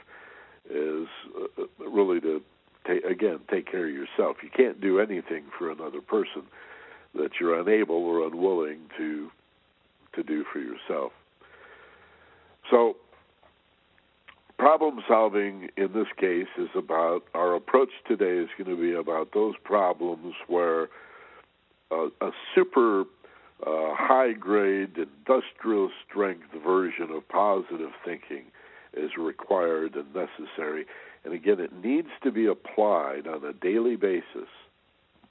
is 0.69 1.07
uh, 1.39 1.63
really 1.89 2.19
to 2.21 2.41
again, 2.85 3.39
take 3.49 3.69
care 3.71 3.87
of 3.87 3.93
yourself. 3.93 4.37
You 4.43 4.49
can't 4.49 4.79
do 4.81 4.99
anything 4.99 5.45
for 5.57 5.71
another 5.71 6.01
person 6.01 6.43
that 7.15 7.31
you're 7.39 7.59
unable 7.59 7.95
or 7.95 8.25
unwilling 8.25 8.79
to 8.97 9.31
to 10.13 10.23
do 10.23 10.45
for 10.51 10.59
yourself. 10.59 11.11
So, 12.69 12.95
problem 14.59 14.99
solving 15.07 15.69
in 15.75 15.91
this 15.93 16.07
case 16.17 16.47
is 16.57 16.69
about 16.75 17.23
our 17.33 17.55
approach 17.55 17.89
today 18.07 18.37
is 18.37 18.49
going 18.57 18.75
to 18.75 18.81
be 18.81 18.93
about 18.93 19.33
those 19.33 19.55
problems 19.63 20.35
where 20.47 20.89
a, 21.91 22.09
a 22.21 22.31
super 22.53 23.01
uh, 23.65 23.95
high 23.95 24.33
grade 24.33 24.97
industrial 24.97 25.89
strength 26.07 26.51
version 26.63 27.09
of 27.11 27.27
positive 27.27 27.91
thinking 28.05 28.45
is 28.95 29.11
required 29.17 29.95
and 29.95 30.13
necessary. 30.13 30.85
And 31.23 31.33
again, 31.33 31.59
it 31.59 31.73
needs 31.83 32.09
to 32.23 32.31
be 32.31 32.45
applied 32.45 33.27
on 33.27 33.43
a 33.43 33.53
daily 33.53 33.95
basis 33.95 34.49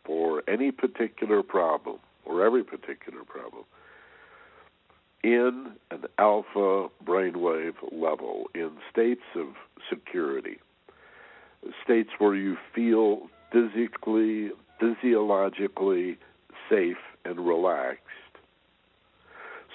for 0.04 0.42
any 0.48 0.70
particular 0.70 1.42
problem 1.42 1.98
or 2.24 2.44
every 2.44 2.64
particular 2.64 3.24
problem 3.24 3.64
in 5.22 5.72
an 5.90 6.04
alpha 6.18 6.88
brainwave 7.04 7.74
level, 7.92 8.46
in 8.54 8.70
states 8.90 9.22
of 9.36 9.54
security, 9.88 10.58
states 11.84 12.10
where 12.18 12.34
you 12.34 12.56
feel 12.74 13.28
physically, 13.52 14.50
physiologically 14.80 16.18
safe 16.68 16.96
and 17.24 17.46
relaxed, 17.46 18.00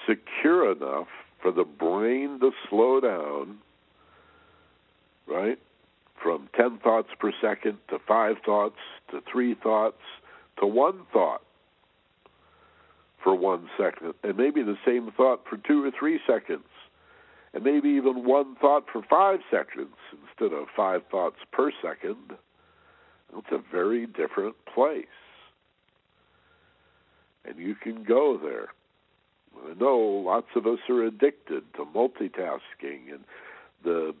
secure 0.06 0.72
enough 0.72 1.08
for 1.40 1.50
the 1.50 1.64
brain 1.64 2.38
to 2.40 2.50
slow 2.68 3.00
down, 3.00 3.58
right? 5.28 5.58
From 6.22 6.48
10 6.56 6.78
thoughts 6.78 7.08
per 7.18 7.32
second 7.40 7.78
to 7.88 7.98
5 8.06 8.36
thoughts 8.44 8.78
to 9.10 9.20
3 9.30 9.54
thoughts 9.54 10.02
to 10.60 10.66
1 10.66 11.00
thought 11.12 11.42
for 13.22 13.34
1 13.34 13.68
second, 13.76 14.14
and 14.22 14.36
maybe 14.36 14.62
the 14.62 14.78
same 14.86 15.10
thought 15.16 15.44
for 15.48 15.56
2 15.56 15.84
or 15.84 15.90
3 15.90 16.20
seconds, 16.26 16.66
and 17.52 17.64
maybe 17.64 17.88
even 17.90 18.24
one 18.24 18.56
thought 18.56 18.84
for 18.92 19.02
5 19.02 19.40
seconds 19.50 19.94
instead 20.12 20.56
of 20.56 20.66
5 20.76 21.02
thoughts 21.10 21.36
per 21.52 21.70
second. 21.82 22.36
It's 23.36 23.52
a 23.52 23.62
very 23.70 24.06
different 24.06 24.56
place. 24.72 25.06
And 27.44 27.58
you 27.58 27.74
can 27.74 28.02
go 28.02 28.38
there. 28.38 28.68
I 29.68 29.74
know 29.78 29.98
lots 29.98 30.48
of 30.54 30.66
us 30.66 30.78
are 30.88 31.02
addicted 31.02 31.64
to 31.74 31.84
multitasking 31.84 33.10
and 33.12 33.24
the 33.84 34.14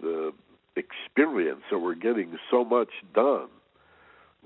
the 0.00 0.32
experience 0.76 1.62
that 1.70 1.78
we're 1.78 1.94
getting 1.94 2.38
so 2.50 2.64
much 2.64 2.90
done. 3.14 3.48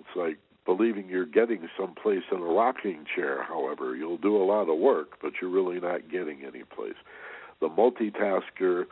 It's 0.00 0.16
like 0.16 0.38
believing 0.64 1.08
you're 1.08 1.24
getting 1.24 1.68
someplace 1.78 2.24
in 2.30 2.38
a 2.38 2.44
rocking 2.44 3.04
chair. 3.14 3.42
However, 3.42 3.94
you'll 3.94 4.18
do 4.18 4.36
a 4.36 4.44
lot 4.44 4.68
of 4.68 4.78
work, 4.78 5.18
but 5.22 5.34
you're 5.40 5.50
really 5.50 5.80
not 5.80 6.10
getting 6.10 6.42
any 6.42 6.64
place. 6.64 6.96
The 7.60 7.68
multitasker, 7.68 8.86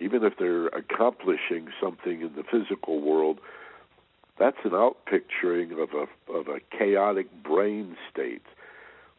even 0.00 0.24
if 0.24 0.34
they're 0.38 0.68
accomplishing 0.68 1.68
something 1.80 2.22
in 2.22 2.32
the 2.36 2.44
physical 2.50 3.00
world, 3.00 3.40
that's 4.38 4.58
an 4.64 4.70
outpicturing 4.70 5.72
of 5.82 5.90
a 5.94 6.32
of 6.32 6.48
a 6.48 6.60
chaotic 6.76 7.26
brain 7.42 7.96
state 8.12 8.42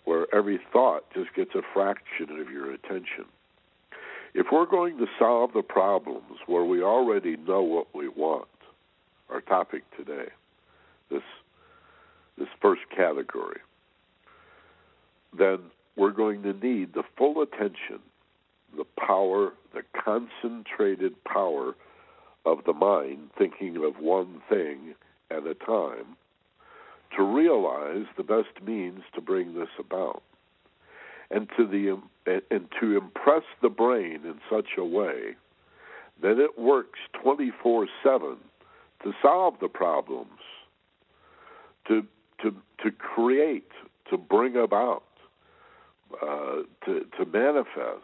where 0.05 0.27
every 0.33 0.59
thought 0.71 1.03
just 1.13 1.33
gets 1.35 1.51
a 1.55 1.61
fraction 1.73 2.39
of 2.39 2.49
your 2.49 2.71
attention. 2.71 3.25
If 4.37 4.45
we're 4.51 4.67
going 4.67 4.99
to 4.99 5.07
solve 5.17 5.53
the 5.53 5.63
problems 5.63 6.37
where 6.45 6.63
we 6.63 6.83
already 6.83 7.37
know 7.37 7.63
what 7.63 7.87
we 7.95 8.07
want, 8.07 8.47
our 9.31 9.41
topic 9.41 9.81
today, 9.97 10.27
this 11.09 11.23
this 12.37 12.47
first 12.61 12.83
category, 12.95 13.57
then 15.35 15.57
we're 15.95 16.11
going 16.11 16.43
to 16.43 16.53
need 16.53 16.93
the 16.93 17.01
full 17.17 17.41
attention, 17.41 17.99
the 18.77 18.85
power, 18.95 19.53
the 19.73 19.81
concentrated 20.05 21.15
power 21.23 21.73
of 22.45 22.59
the 22.67 22.73
mind 22.73 23.31
thinking 23.39 23.83
of 23.83 23.99
one 23.99 24.43
thing 24.47 24.93
at 25.31 25.47
a 25.47 25.55
time 25.55 26.15
to 27.17 27.23
realize 27.23 28.05
the 28.17 28.23
best 28.23 28.63
means 28.63 29.01
to 29.15 29.19
bring 29.19 29.55
this 29.55 29.69
about 29.79 30.21
and 31.31 31.49
to 31.57 31.65
the 31.67 31.99
and 32.51 32.67
to 32.79 32.97
impress 32.97 33.43
the 33.61 33.69
brain 33.69 34.21
in 34.25 34.39
such 34.49 34.77
a 34.77 34.83
way 34.83 35.35
that 36.21 36.39
it 36.39 36.57
works 36.57 36.99
24/7 37.23 38.37
to 39.03 39.13
solve 39.21 39.59
the 39.59 39.67
problems 39.67 40.39
to 41.87 42.05
to 42.41 42.55
to 42.83 42.91
create 42.91 43.71
to 44.09 44.17
bring 44.17 44.55
about 44.55 45.03
uh, 46.21 46.63
to 46.85 47.05
to 47.17 47.25
manifest 47.25 48.03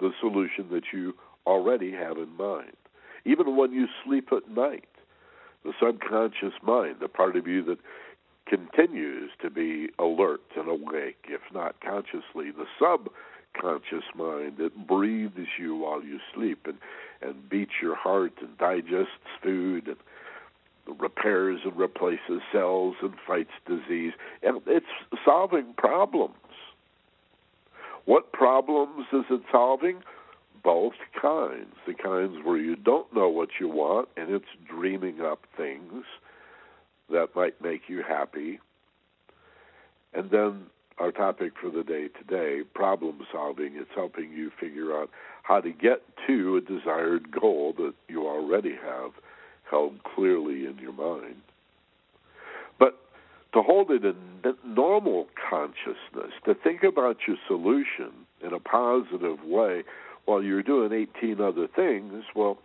the 0.00 0.12
solution 0.20 0.68
that 0.70 0.92
you 0.92 1.14
already 1.46 1.92
have 1.92 2.18
in 2.18 2.36
mind. 2.36 2.76
Even 3.24 3.56
when 3.56 3.72
you 3.72 3.86
sleep 4.04 4.32
at 4.32 4.48
night 4.48 4.88
the 5.64 5.72
subconscious 5.80 6.54
mind, 6.62 6.96
the 7.00 7.08
part 7.08 7.36
of 7.36 7.46
you 7.46 7.62
that 7.64 7.78
continues 8.48 9.30
to 9.42 9.50
be 9.50 9.88
alert 9.98 10.40
and 10.56 10.68
awake, 10.68 11.26
if 11.28 11.40
not 11.52 11.80
consciously, 11.80 12.50
the 12.50 12.66
subconscious 12.78 14.04
mind 14.14 14.56
that 14.58 14.86
breathes 14.86 15.48
you 15.58 15.76
while 15.76 16.02
you 16.02 16.18
sleep 16.34 16.66
and, 16.66 16.78
and 17.20 17.48
beats 17.48 17.72
your 17.82 17.94
heart 17.94 18.32
and 18.40 18.56
digests 18.58 19.12
food 19.42 19.88
and 19.88 21.00
repairs 21.00 21.60
and 21.64 21.76
replaces 21.76 22.40
cells 22.50 22.96
and 23.02 23.14
fights 23.26 23.50
disease. 23.66 24.12
And 24.42 24.60
it's 24.66 24.86
solving 25.24 25.74
problems. 25.76 26.34
What 28.06 28.32
problems 28.32 29.06
is 29.12 29.24
it 29.30 29.42
solving? 29.52 30.02
both 30.64 30.94
kinds 31.20 31.74
the 31.86 31.94
kinds 31.94 32.44
where 32.44 32.56
you 32.56 32.76
don't 32.76 33.14
know 33.14 33.28
what 33.28 33.48
you 33.60 33.68
want 33.68 34.08
and 34.16 34.30
it's 34.30 34.44
dreaming 34.68 35.20
up 35.20 35.46
things 35.56 36.04
that 37.10 37.28
might 37.34 37.60
make 37.62 37.82
you 37.88 38.02
happy. 38.02 38.60
And 40.14 40.30
then 40.30 40.66
our 40.98 41.12
topic 41.12 41.52
for 41.60 41.70
the 41.70 41.82
day 41.82 42.08
today 42.08 42.62
problem 42.74 43.20
solving. 43.32 43.76
It's 43.76 43.90
helping 43.94 44.32
you 44.32 44.50
figure 44.58 44.96
out 44.96 45.10
how 45.42 45.60
to 45.60 45.70
get 45.70 46.02
to 46.26 46.56
a 46.56 46.60
desired 46.60 47.30
goal 47.30 47.74
that 47.78 47.94
you 48.08 48.26
already 48.26 48.76
have 48.84 49.12
held 49.70 50.02
clearly 50.02 50.66
in 50.66 50.78
your 50.78 50.92
mind. 50.92 51.36
But 52.78 52.98
to 53.52 53.62
hold 53.62 53.90
it 53.90 54.04
in 54.04 54.16
normal 54.64 55.28
consciousness, 55.48 56.32
to 56.44 56.54
think 56.54 56.82
about 56.82 57.18
your 57.26 57.36
solution 57.46 58.12
in 58.44 58.52
a 58.52 58.60
positive 58.60 59.42
way 59.44 59.84
while 60.24 60.42
you're 60.42 60.62
doing 60.62 60.92
18 60.92 61.40
other 61.40 61.66
things, 61.66 62.24
well, 62.34 62.58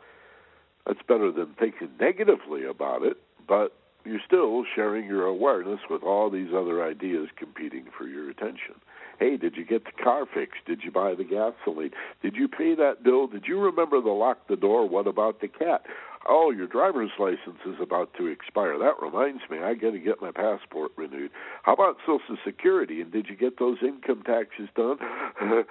that's 0.85 1.01
better 1.07 1.31
than 1.31 1.55
thinking 1.57 1.89
negatively 1.99 2.65
about 2.65 3.03
it, 3.03 3.17
but 3.47 3.73
you're 4.05 4.21
still 4.25 4.63
sharing 4.75 5.05
your 5.05 5.25
awareness 5.25 5.79
with 5.89 6.03
all 6.03 6.29
these 6.29 6.49
other 6.55 6.83
ideas 6.83 7.29
competing 7.37 7.85
for 7.97 8.07
your 8.07 8.29
attention. 8.29 8.75
Hey, 9.19 9.37
did 9.37 9.55
you 9.55 9.65
get 9.65 9.85
the 9.85 10.03
car 10.03 10.25
fixed? 10.25 10.65
Did 10.65 10.81
you 10.83 10.91
buy 10.91 11.15
the 11.15 11.23
gasoline? 11.23 11.91
Did 12.21 12.35
you 12.35 12.47
pay 12.47 12.75
that 12.75 13.03
bill? 13.03 13.27
Did 13.27 13.45
you 13.47 13.59
remember 13.59 14.01
to 14.01 14.11
lock 14.11 14.47
the 14.47 14.55
door? 14.55 14.87
What 14.87 15.07
about 15.07 15.39
the 15.39 15.47
cat? 15.47 15.85
Oh, 16.27 16.51
your 16.51 16.67
driver's 16.67 17.11
license 17.19 17.59
is 17.65 17.75
about 17.81 18.13
to 18.17 18.27
expire. 18.27 18.77
That 18.79 19.01
reminds 19.01 19.41
me, 19.49 19.59
I 19.59 19.75
got 19.75 19.91
to 19.91 19.99
get 19.99 20.21
my 20.21 20.31
passport 20.31 20.91
renewed. 20.95 21.31
How 21.63 21.73
about 21.73 21.97
Social 22.05 22.37
Security? 22.45 23.01
And 23.01 23.11
did 23.11 23.27
you 23.29 23.35
get 23.35 23.59
those 23.59 23.77
income 23.81 24.23
taxes 24.25 24.69
done? 24.75 24.97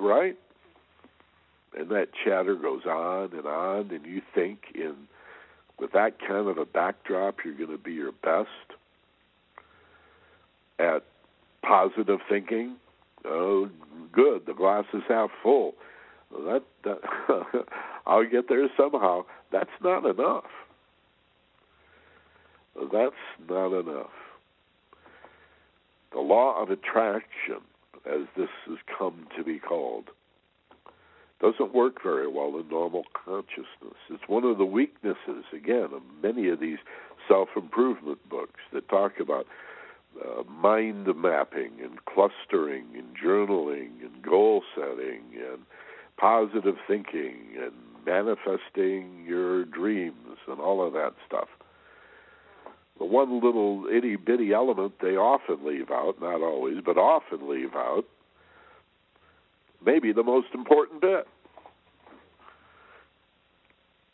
right? 0.00 0.36
and 1.76 1.90
that 1.90 2.08
chatter 2.24 2.54
goes 2.54 2.84
on 2.84 3.32
and 3.32 3.46
on, 3.46 3.90
and 3.90 4.04
you 4.04 4.20
think 4.34 4.60
in 4.74 4.94
with 5.82 5.92
that 5.92 6.20
kind 6.20 6.48
of 6.48 6.58
a 6.58 6.64
backdrop, 6.64 7.38
you're 7.44 7.54
going 7.54 7.76
to 7.76 7.76
be 7.76 7.92
your 7.92 8.12
best 8.12 8.48
at 10.78 11.02
positive 11.60 12.20
thinking. 12.28 12.76
Oh, 13.24 13.68
good, 14.12 14.46
the 14.46 14.54
glass 14.54 14.84
is 14.94 15.02
half 15.08 15.30
full. 15.42 15.74
That, 16.30 16.62
that 16.84 16.98
I'll 18.06 18.24
get 18.24 18.48
there 18.48 18.68
somehow. 18.76 19.24
That's 19.50 19.70
not 19.82 20.06
enough. 20.06 20.44
That's 22.76 23.14
not 23.48 23.80
enough. 23.80 24.10
The 26.12 26.20
law 26.20 26.62
of 26.62 26.70
attraction, 26.70 27.60
as 28.06 28.28
this 28.36 28.48
has 28.68 28.78
come 28.96 29.26
to 29.36 29.42
be 29.42 29.58
called, 29.58 30.10
doesn't 31.42 31.74
work 31.74 32.02
very 32.02 32.28
well 32.28 32.56
in 32.58 32.68
normal 32.68 33.04
consciousness. 33.12 33.98
It's 34.08 34.28
one 34.28 34.44
of 34.44 34.58
the 34.58 34.64
weaknesses, 34.64 35.44
again, 35.52 35.88
of 35.92 36.02
many 36.22 36.48
of 36.48 36.60
these 36.60 36.78
self 37.28 37.48
improvement 37.56 38.18
books 38.30 38.60
that 38.72 38.88
talk 38.88 39.18
about 39.20 39.46
uh, 40.24 40.44
mind 40.44 41.08
mapping 41.16 41.72
and 41.82 42.04
clustering 42.04 42.84
and 42.94 43.16
journaling 43.16 43.90
and 44.02 44.22
goal 44.22 44.62
setting 44.74 45.22
and 45.34 45.62
positive 46.16 46.76
thinking 46.86 47.36
and 47.60 47.72
manifesting 48.06 49.24
your 49.26 49.64
dreams 49.64 50.38
and 50.46 50.60
all 50.60 50.86
of 50.86 50.92
that 50.92 51.14
stuff. 51.26 51.48
The 52.98 53.04
one 53.04 53.42
little 53.42 53.86
itty 53.92 54.14
bitty 54.16 54.52
element 54.52 54.94
they 55.00 55.16
often 55.16 55.66
leave 55.66 55.90
out, 55.90 56.20
not 56.20 56.40
always, 56.40 56.76
but 56.84 56.96
often 56.96 57.48
leave 57.48 57.74
out, 57.74 58.04
maybe 59.84 60.12
the 60.12 60.22
most 60.22 60.48
important 60.54 61.00
bit. 61.00 61.26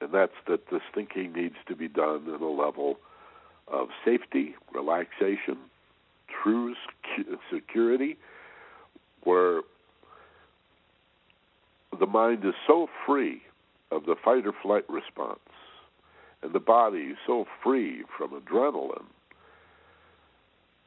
And 0.01 0.13
that's 0.13 0.33
that 0.47 0.71
this 0.71 0.83
thinking 0.95 1.33
needs 1.33 1.57
to 1.67 1.75
be 1.75 1.89
done 1.89 2.33
at 2.33 2.41
a 2.41 2.47
level 2.47 2.99
of 3.67 3.89
safety, 4.05 4.55
relaxation, 4.73 5.59
true 6.43 6.75
security, 7.53 8.17
where 9.25 9.63
the 11.99 12.07
mind 12.07 12.45
is 12.45 12.55
so 12.67 12.89
free 13.05 13.43
of 13.91 14.07
the 14.07 14.15
fight 14.25 14.47
or 14.47 14.53
flight 14.63 14.89
response, 14.89 15.41
and 16.43 16.53
the 16.53 16.61
body 16.61 16.99
is 16.99 17.17
so 17.27 17.47
free 17.63 18.05
from 18.17 18.31
adrenaline 18.31 19.07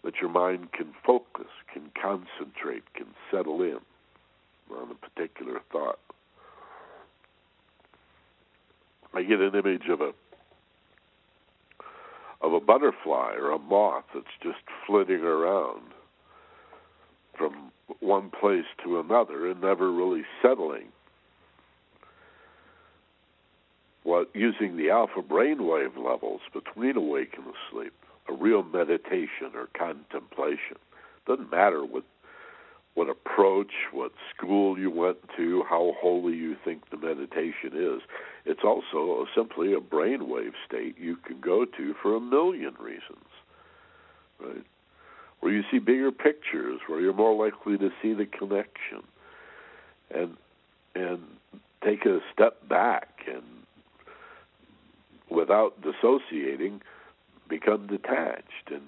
that 0.03 0.15
your 0.21 0.29
mind 0.29 0.71
can 0.71 0.93
focus, 1.05 1.47
can 1.71 1.91
concentrate, 2.01 2.83
can 2.93 3.07
settle 3.29 3.61
in 3.61 3.79
on 4.77 4.91
a 4.91 4.95
particular 4.95 5.59
thought. 5.71 5.99
I 9.13 9.23
get 9.23 9.39
an 9.39 9.55
image 9.55 9.87
of 9.89 10.01
a 10.01 10.13
of 12.41 12.53
a 12.53 12.59
butterfly 12.59 13.33
or 13.37 13.51
a 13.51 13.59
moth 13.59 14.05
that's 14.13 14.25
just 14.41 14.63
flitting 14.87 15.21
around 15.21 15.81
from 17.37 17.71
one 17.99 18.31
place 18.31 18.65
to 18.83 18.99
another 18.99 19.49
and 19.49 19.61
never 19.61 19.91
really 19.91 20.23
settling. 20.41 20.87
What 24.03 24.29
using 24.33 24.77
the 24.77 24.89
alpha 24.89 25.21
brainwave 25.21 25.97
levels 25.97 26.41
between 26.51 26.97
awake 26.97 27.35
and 27.37 27.45
asleep, 27.45 27.93
a 28.27 28.33
real 28.33 28.63
meditation 28.63 29.51
or 29.53 29.67
contemplation. 29.77 30.77
Doesn't 31.27 31.51
matter 31.51 31.85
what 31.85 32.03
what 32.93 33.09
approach, 33.09 33.71
what 33.91 34.11
school 34.35 34.77
you 34.77 34.91
went 34.91 35.17
to, 35.37 35.63
how 35.69 35.93
holy 35.99 36.33
you 36.33 36.55
think 36.63 36.89
the 36.89 36.97
meditation 36.97 37.71
is. 37.73 38.01
It's 38.45 38.63
also 38.63 39.25
simply 39.35 39.73
a 39.73 39.79
brainwave 39.79 40.53
state 40.67 40.97
you 40.99 41.15
can 41.15 41.39
go 41.39 41.65
to 41.65 41.95
for 42.01 42.15
a 42.15 42.19
million 42.19 42.73
reasons, 42.79 43.25
right? 44.39 44.65
Where 45.39 45.53
you 45.53 45.63
see 45.71 45.79
bigger 45.79 46.11
pictures, 46.11 46.81
where 46.87 46.99
you're 46.99 47.13
more 47.13 47.35
likely 47.35 47.77
to 47.77 47.89
see 48.01 48.13
the 48.13 48.25
connection, 48.25 49.03
and 50.13 50.37
and 50.93 51.21
take 51.83 52.05
a 52.05 52.19
step 52.33 52.67
back 52.67 53.21
and 53.25 53.43
without 55.29 55.81
dissociating, 55.81 56.81
become 57.47 57.87
detached 57.87 58.69
and 58.69 58.81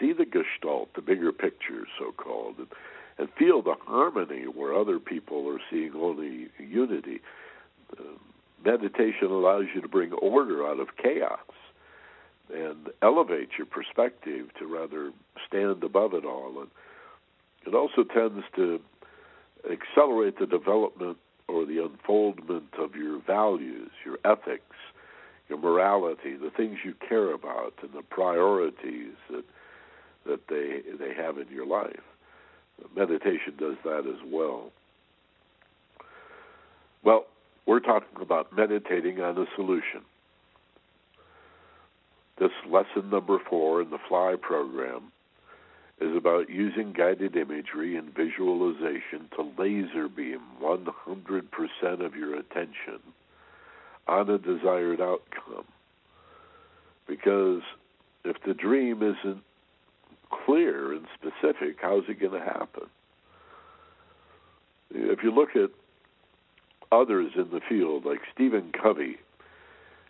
see 0.00 0.12
the 0.12 0.24
gestalt, 0.24 0.88
the 0.94 1.02
bigger 1.02 1.30
picture, 1.30 1.86
so 1.98 2.10
called, 2.12 2.56
and 3.18 3.28
feel 3.38 3.62
the 3.62 3.74
harmony 3.86 4.44
where 4.44 4.74
other 4.74 4.98
people 4.98 5.48
are 5.48 5.60
seeing 5.70 5.92
only 5.94 6.48
unity. 6.58 7.20
Uh, 7.98 8.02
meditation 8.64 9.28
allows 9.28 9.66
you 9.74 9.80
to 9.80 9.88
bring 9.88 10.12
order 10.12 10.66
out 10.66 10.80
of 10.80 10.96
chaos 10.96 11.40
and 12.54 12.88
elevate 13.02 13.50
your 13.56 13.66
perspective 13.66 14.48
to 14.58 14.66
rather 14.66 15.12
stand 15.46 15.82
above 15.82 16.14
it 16.14 16.24
all. 16.24 16.60
And 16.60 16.70
it 17.66 17.74
also 17.74 18.04
tends 18.04 18.44
to 18.56 18.80
accelerate 19.70 20.38
the 20.38 20.46
development 20.46 21.18
or 21.48 21.64
the 21.64 21.84
unfoldment 21.84 22.74
of 22.78 22.94
your 22.94 23.20
values, 23.20 23.90
your 24.04 24.18
ethics, 24.24 24.76
your 25.48 25.58
morality, 25.58 26.34
the 26.34 26.50
things 26.50 26.78
you 26.84 26.94
care 27.08 27.32
about, 27.32 27.74
and 27.82 27.92
the 27.92 28.02
priorities 28.02 29.14
that 29.30 29.44
that 30.24 30.48
they 30.48 30.82
they 30.98 31.14
have 31.14 31.38
in 31.38 31.48
your 31.48 31.66
life. 31.66 32.00
Meditation 32.94 33.54
does 33.58 33.76
that 33.84 34.06
as 34.06 34.20
well. 34.30 34.70
Well, 37.02 37.26
we're 37.66 37.80
talking 37.80 38.20
about 38.20 38.54
meditating 38.54 39.20
on 39.20 39.38
a 39.38 39.46
solution. 39.56 40.02
This 42.38 42.50
lesson 42.68 43.10
number 43.10 43.38
four 43.48 43.82
in 43.82 43.90
the 43.90 43.98
FLY 44.08 44.36
program 44.40 45.12
is 46.00 46.16
about 46.16 46.50
using 46.50 46.92
guided 46.92 47.36
imagery 47.36 47.96
and 47.96 48.14
visualization 48.14 49.28
to 49.36 49.52
laser 49.56 50.08
beam 50.08 50.40
100% 50.60 52.04
of 52.04 52.16
your 52.16 52.36
attention 52.36 52.98
on 54.08 54.28
a 54.28 54.38
desired 54.38 55.00
outcome. 55.00 55.66
Because 57.06 57.62
if 58.24 58.36
the 58.44 58.54
dream 58.54 59.02
isn't 59.02 59.42
clear 60.44 60.92
and 60.92 61.06
specific, 61.14 61.76
how's 61.80 62.04
it 62.08 62.20
going 62.20 62.38
to 62.38 62.44
happen? 62.44 62.84
If 64.90 65.22
you 65.22 65.32
look 65.32 65.56
at 65.56 65.70
others 66.90 67.32
in 67.34 67.50
the 67.50 67.60
field, 67.68 68.04
like 68.04 68.20
Stephen 68.34 68.72
Covey, 68.72 69.16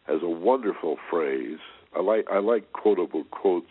has 0.06 0.22
a 0.22 0.28
wonderful 0.28 0.98
phrase. 1.08 1.58
I 1.94 2.00
like 2.00 2.26
I 2.30 2.38
like 2.38 2.72
quotable 2.72 3.24
quotes 3.30 3.70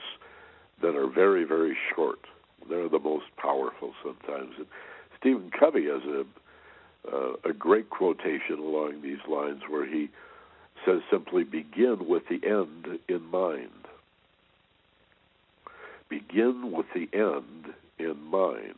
that 0.82 0.96
are 0.96 1.08
very 1.08 1.44
very 1.44 1.78
short. 1.94 2.20
They're 2.70 2.90
the 2.90 3.00
most 3.00 3.26
powerful 3.38 3.94
sometimes. 4.04 4.54
And 4.58 4.68
Stephen 5.20 5.52
Covey 5.58 5.86
has 5.88 6.04
a 6.04 6.26
uh, 7.12 7.34
a 7.44 7.54
great 7.54 7.90
quotation 7.90 8.60
along 8.60 9.02
these 9.02 9.20
lines 9.28 9.64
where 9.68 9.86
he 9.86 10.10
says 10.86 11.02
simply, 11.12 11.44
"Begin 11.44 12.08
with 12.08 12.24
the 12.30 12.40
end 12.48 13.00
in 13.10 13.24
mind." 13.26 13.81
Begin 16.12 16.74
with 16.74 16.88
the 16.94 17.08
end 17.14 17.74
in 17.98 18.22
mind. 18.26 18.76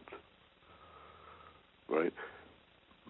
Right? 1.89 2.13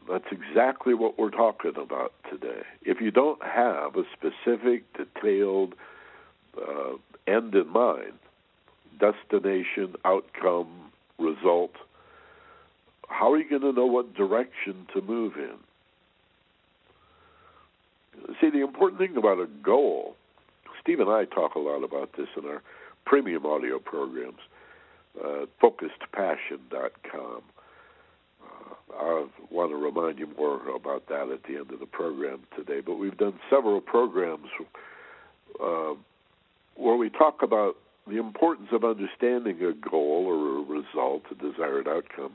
That's 0.09 0.23
exactly 0.31 0.93
what 0.93 1.19
we're 1.19 1.29
talking 1.29 1.73
about 1.75 2.13
today. 2.31 2.61
If 2.83 3.01
you 3.01 3.11
don't 3.11 3.43
have 3.43 3.97
a 3.97 4.03
specific, 4.13 4.85
detailed 4.93 5.75
uh, 6.57 6.93
end 7.27 7.53
in 7.53 7.67
mind, 7.67 8.13
destination, 8.97 9.95
outcome, 10.05 10.69
result, 11.19 11.73
how 13.09 13.33
are 13.33 13.37
you 13.37 13.49
going 13.49 13.61
to 13.61 13.73
know 13.73 13.87
what 13.87 14.15
direction 14.15 14.87
to 14.93 15.01
move 15.01 15.33
in? 15.35 15.57
See, 18.39 18.49
the 18.49 18.61
important 18.61 18.99
thing 18.99 19.17
about 19.17 19.39
a 19.39 19.47
goal, 19.61 20.15
Steve 20.81 21.01
and 21.01 21.09
I 21.09 21.25
talk 21.25 21.55
a 21.55 21.59
lot 21.59 21.83
about 21.83 22.11
this 22.17 22.29
in 22.37 22.45
our 22.45 22.61
premium 23.05 23.45
audio 23.45 23.79
programs, 23.79 24.39
uh, 25.23 25.45
focusedpassion.com. 25.61 27.43
I 28.99 29.25
want 29.49 29.71
to 29.71 29.75
remind 29.75 30.19
you 30.19 30.27
more 30.37 30.61
about 30.75 31.07
that 31.07 31.29
at 31.29 31.43
the 31.43 31.57
end 31.57 31.71
of 31.71 31.79
the 31.79 31.85
program 31.85 32.41
today. 32.55 32.79
But 32.79 32.95
we've 32.95 33.17
done 33.17 33.39
several 33.49 33.81
programs 33.81 34.49
uh, 35.61 35.93
where 36.75 36.95
we 36.95 37.09
talk 37.09 37.41
about 37.41 37.75
the 38.07 38.17
importance 38.17 38.69
of 38.71 38.83
understanding 38.83 39.61
a 39.63 39.73
goal 39.73 40.25
or 40.27 40.59
a 40.59 40.79
result, 40.79 41.23
a 41.31 41.35
desired 41.35 41.87
outcome, 41.87 42.33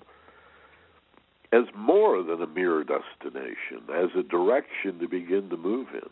as 1.52 1.64
more 1.76 2.22
than 2.22 2.42
a 2.42 2.46
mere 2.46 2.84
destination, 2.84 3.82
as 3.94 4.10
a 4.18 4.22
direction 4.22 4.98
to 5.00 5.08
begin 5.08 5.48
to 5.50 5.56
move 5.56 5.88
in. 5.94 6.08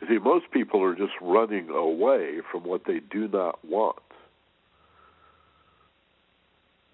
You 0.00 0.08
see, 0.08 0.18
most 0.18 0.50
people 0.52 0.82
are 0.82 0.94
just 0.94 1.12
running 1.20 1.70
away 1.70 2.40
from 2.50 2.64
what 2.64 2.82
they 2.86 3.00
do 3.00 3.28
not 3.28 3.64
want. 3.64 3.96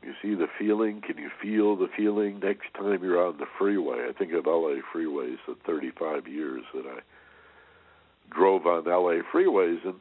You 0.02 0.12
see 0.20 0.34
the 0.34 0.48
feeling? 0.58 1.00
Can 1.00 1.16
you 1.16 1.30
feel 1.40 1.76
the 1.76 1.88
feeling 1.96 2.40
next 2.40 2.72
time 2.74 3.02
you're 3.02 3.26
on 3.26 3.38
the 3.38 3.46
freeway? 3.58 4.06
I 4.08 4.12
think 4.12 4.32
of 4.32 4.46
LA 4.46 4.76
freeways, 4.94 5.38
the 5.46 5.56
35 5.66 6.28
years 6.28 6.62
that 6.74 6.84
I 6.86 7.00
drove 8.30 8.66
on 8.66 8.84
LA 8.84 9.22
freeways, 9.32 9.84
and 9.84 9.94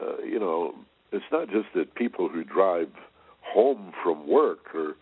uh, 0.00 0.22
you 0.22 0.38
know, 0.38 0.74
it's 1.12 1.24
not 1.32 1.48
just 1.48 1.68
that 1.74 1.94
people 1.94 2.28
who 2.28 2.44
drive 2.44 2.90
home 3.40 3.92
from 4.02 4.26
work 4.28 4.74
are 4.74 4.94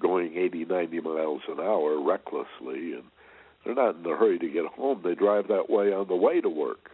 going 0.00 0.36
80, 0.36 0.64
90 0.64 1.00
miles 1.00 1.42
an 1.48 1.60
hour 1.60 2.00
recklessly, 2.02 2.94
and 2.94 3.04
they're 3.64 3.74
not 3.74 3.96
in 3.96 4.06
a 4.06 4.16
hurry 4.16 4.38
to 4.38 4.48
get 4.48 4.66
home. 4.66 5.00
They 5.04 5.14
drive 5.14 5.48
that 5.48 5.70
way 5.70 5.92
on 5.92 6.08
the 6.08 6.16
way 6.16 6.40
to 6.40 6.48
work. 6.48 6.90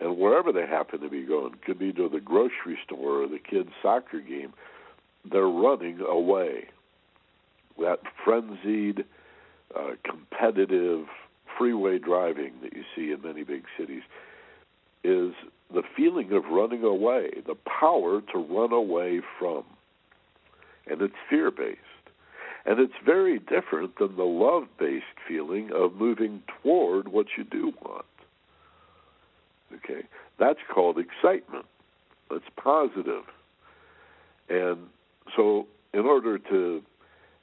And 0.00 0.18
wherever 0.18 0.52
they 0.52 0.66
happen 0.66 1.00
to 1.00 1.08
be 1.08 1.22
going, 1.22 1.54
could 1.64 1.78
be 1.78 1.92
to 1.92 2.08
the 2.08 2.20
grocery 2.20 2.78
store 2.84 3.22
or 3.22 3.28
the 3.28 3.38
kids' 3.38 3.70
soccer 3.82 4.20
game 4.20 4.52
they're 5.30 5.48
running 5.48 6.00
away. 6.00 6.66
That 7.78 8.00
frenzied, 8.24 9.04
uh, 9.74 9.92
competitive 10.04 11.06
freeway 11.58 11.98
driving 11.98 12.52
that 12.62 12.72
you 12.74 12.84
see 12.94 13.12
in 13.12 13.22
many 13.22 13.44
big 13.44 13.64
cities 13.78 14.02
is 15.02 15.32
the 15.72 15.82
feeling 15.96 16.32
of 16.32 16.44
running 16.46 16.84
away, 16.84 17.30
the 17.46 17.56
power 17.56 18.20
to 18.32 18.38
run 18.38 18.72
away 18.72 19.20
from. 19.38 19.64
And 20.86 21.00
it's 21.00 21.14
fear 21.28 21.50
based. 21.50 21.80
And 22.66 22.80
it's 22.80 22.94
very 23.04 23.38
different 23.38 23.98
than 23.98 24.16
the 24.16 24.24
love 24.24 24.64
based 24.78 25.04
feeling 25.28 25.70
of 25.74 25.94
moving 25.94 26.42
toward 26.62 27.08
what 27.08 27.26
you 27.36 27.44
do 27.44 27.72
want. 27.82 28.06
Okay? 29.74 30.06
That's 30.38 30.60
called 30.72 30.98
excitement. 30.98 31.66
That's 32.30 32.44
positive. 32.56 33.24
And 34.48 34.78
so, 35.36 35.66
in 35.92 36.00
order 36.00 36.38
to 36.38 36.82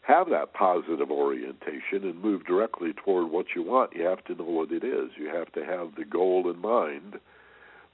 have 0.02 0.30
that 0.30 0.54
positive 0.54 1.12
orientation 1.12 2.04
and 2.04 2.22
move 2.22 2.46
directly 2.46 2.94
toward 2.94 3.32
what 3.32 3.48
you 3.56 3.64
want, 3.64 3.96
you 3.96 4.04
have 4.06 4.24
to 4.26 4.36
know 4.36 4.44
what 4.44 4.72
it 4.72 4.84
is. 4.84 5.12
You 5.18 5.28
have 5.28 5.52
to 5.54 5.64
have 5.64 5.96
the 5.96 6.06
goal 6.06 6.50
in 6.50 6.60
mind 6.60 7.20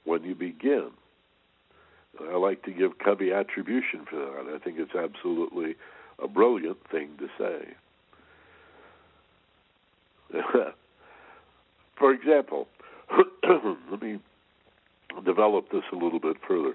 when 0.04 0.24
you 0.24 0.34
begin. 0.34 0.90
I 2.20 2.36
like 2.36 2.62
to 2.64 2.72
give 2.72 2.98
Covey 2.98 3.32
attribution 3.32 4.06
for 4.08 4.16
that. 4.16 4.52
I 4.52 4.58
think 4.58 4.78
it's 4.78 4.94
absolutely 4.94 5.76
a 6.22 6.28
brilliant 6.28 6.78
thing 6.90 7.10
to 7.18 7.28
say. 7.38 7.74
for 11.96 12.12
example, 12.12 12.68
let 13.90 14.02
me 14.02 14.18
develop 15.24 15.70
this 15.70 15.84
a 15.92 15.96
little 15.96 16.20
bit 16.20 16.36
further. 16.46 16.74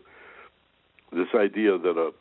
This 1.11 1.27
idea 1.35 1.77
that 1.77 1.97
a 1.97 2.11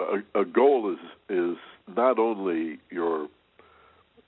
a, 0.00 0.40
a 0.40 0.44
goal 0.44 0.92
is 0.92 0.98
is 1.28 1.56
not 1.94 2.18
only 2.18 2.78
your 2.90 3.28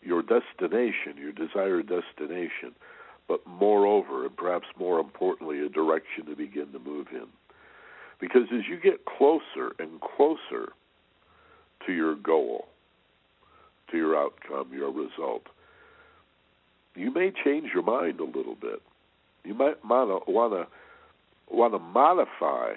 your 0.03 0.23
destination, 0.23 1.17
your 1.17 1.33
desired 1.33 1.89
destination, 1.89 2.75
but 3.29 3.41
moreover, 3.47 4.27
and 4.27 4.37
perhaps 4.37 4.67
more 4.79 4.99
importantly, 4.99 5.61
a 5.61 5.69
direction 5.69 6.27
to 6.27 6.35
begin 6.35 6.73
to 6.73 6.79
move 6.79 7.07
in. 7.13 7.27
Because 8.21 8.49
as 8.53 8.63
you 8.69 8.79
get 8.79 9.05
closer 9.05 9.75
and 9.79 10.01
closer 10.01 10.73
to 11.87 11.93
your 11.93 12.15
goal, 12.15 12.67
to 13.91 13.97
your 13.97 14.17
outcome, 14.17 14.73
your 14.73 14.91
result, 14.91 15.43
you 16.95 17.13
may 17.13 17.33
change 17.45 17.71
your 17.73 17.83
mind 17.83 18.21
a 18.21 18.25
little 18.25 18.55
bit. 18.55 18.83
You 19.45 19.55
might 19.55 19.85
want 19.85 20.25
to 20.27 20.67
want 21.55 21.73
to 21.75 21.79
modify 21.79 22.75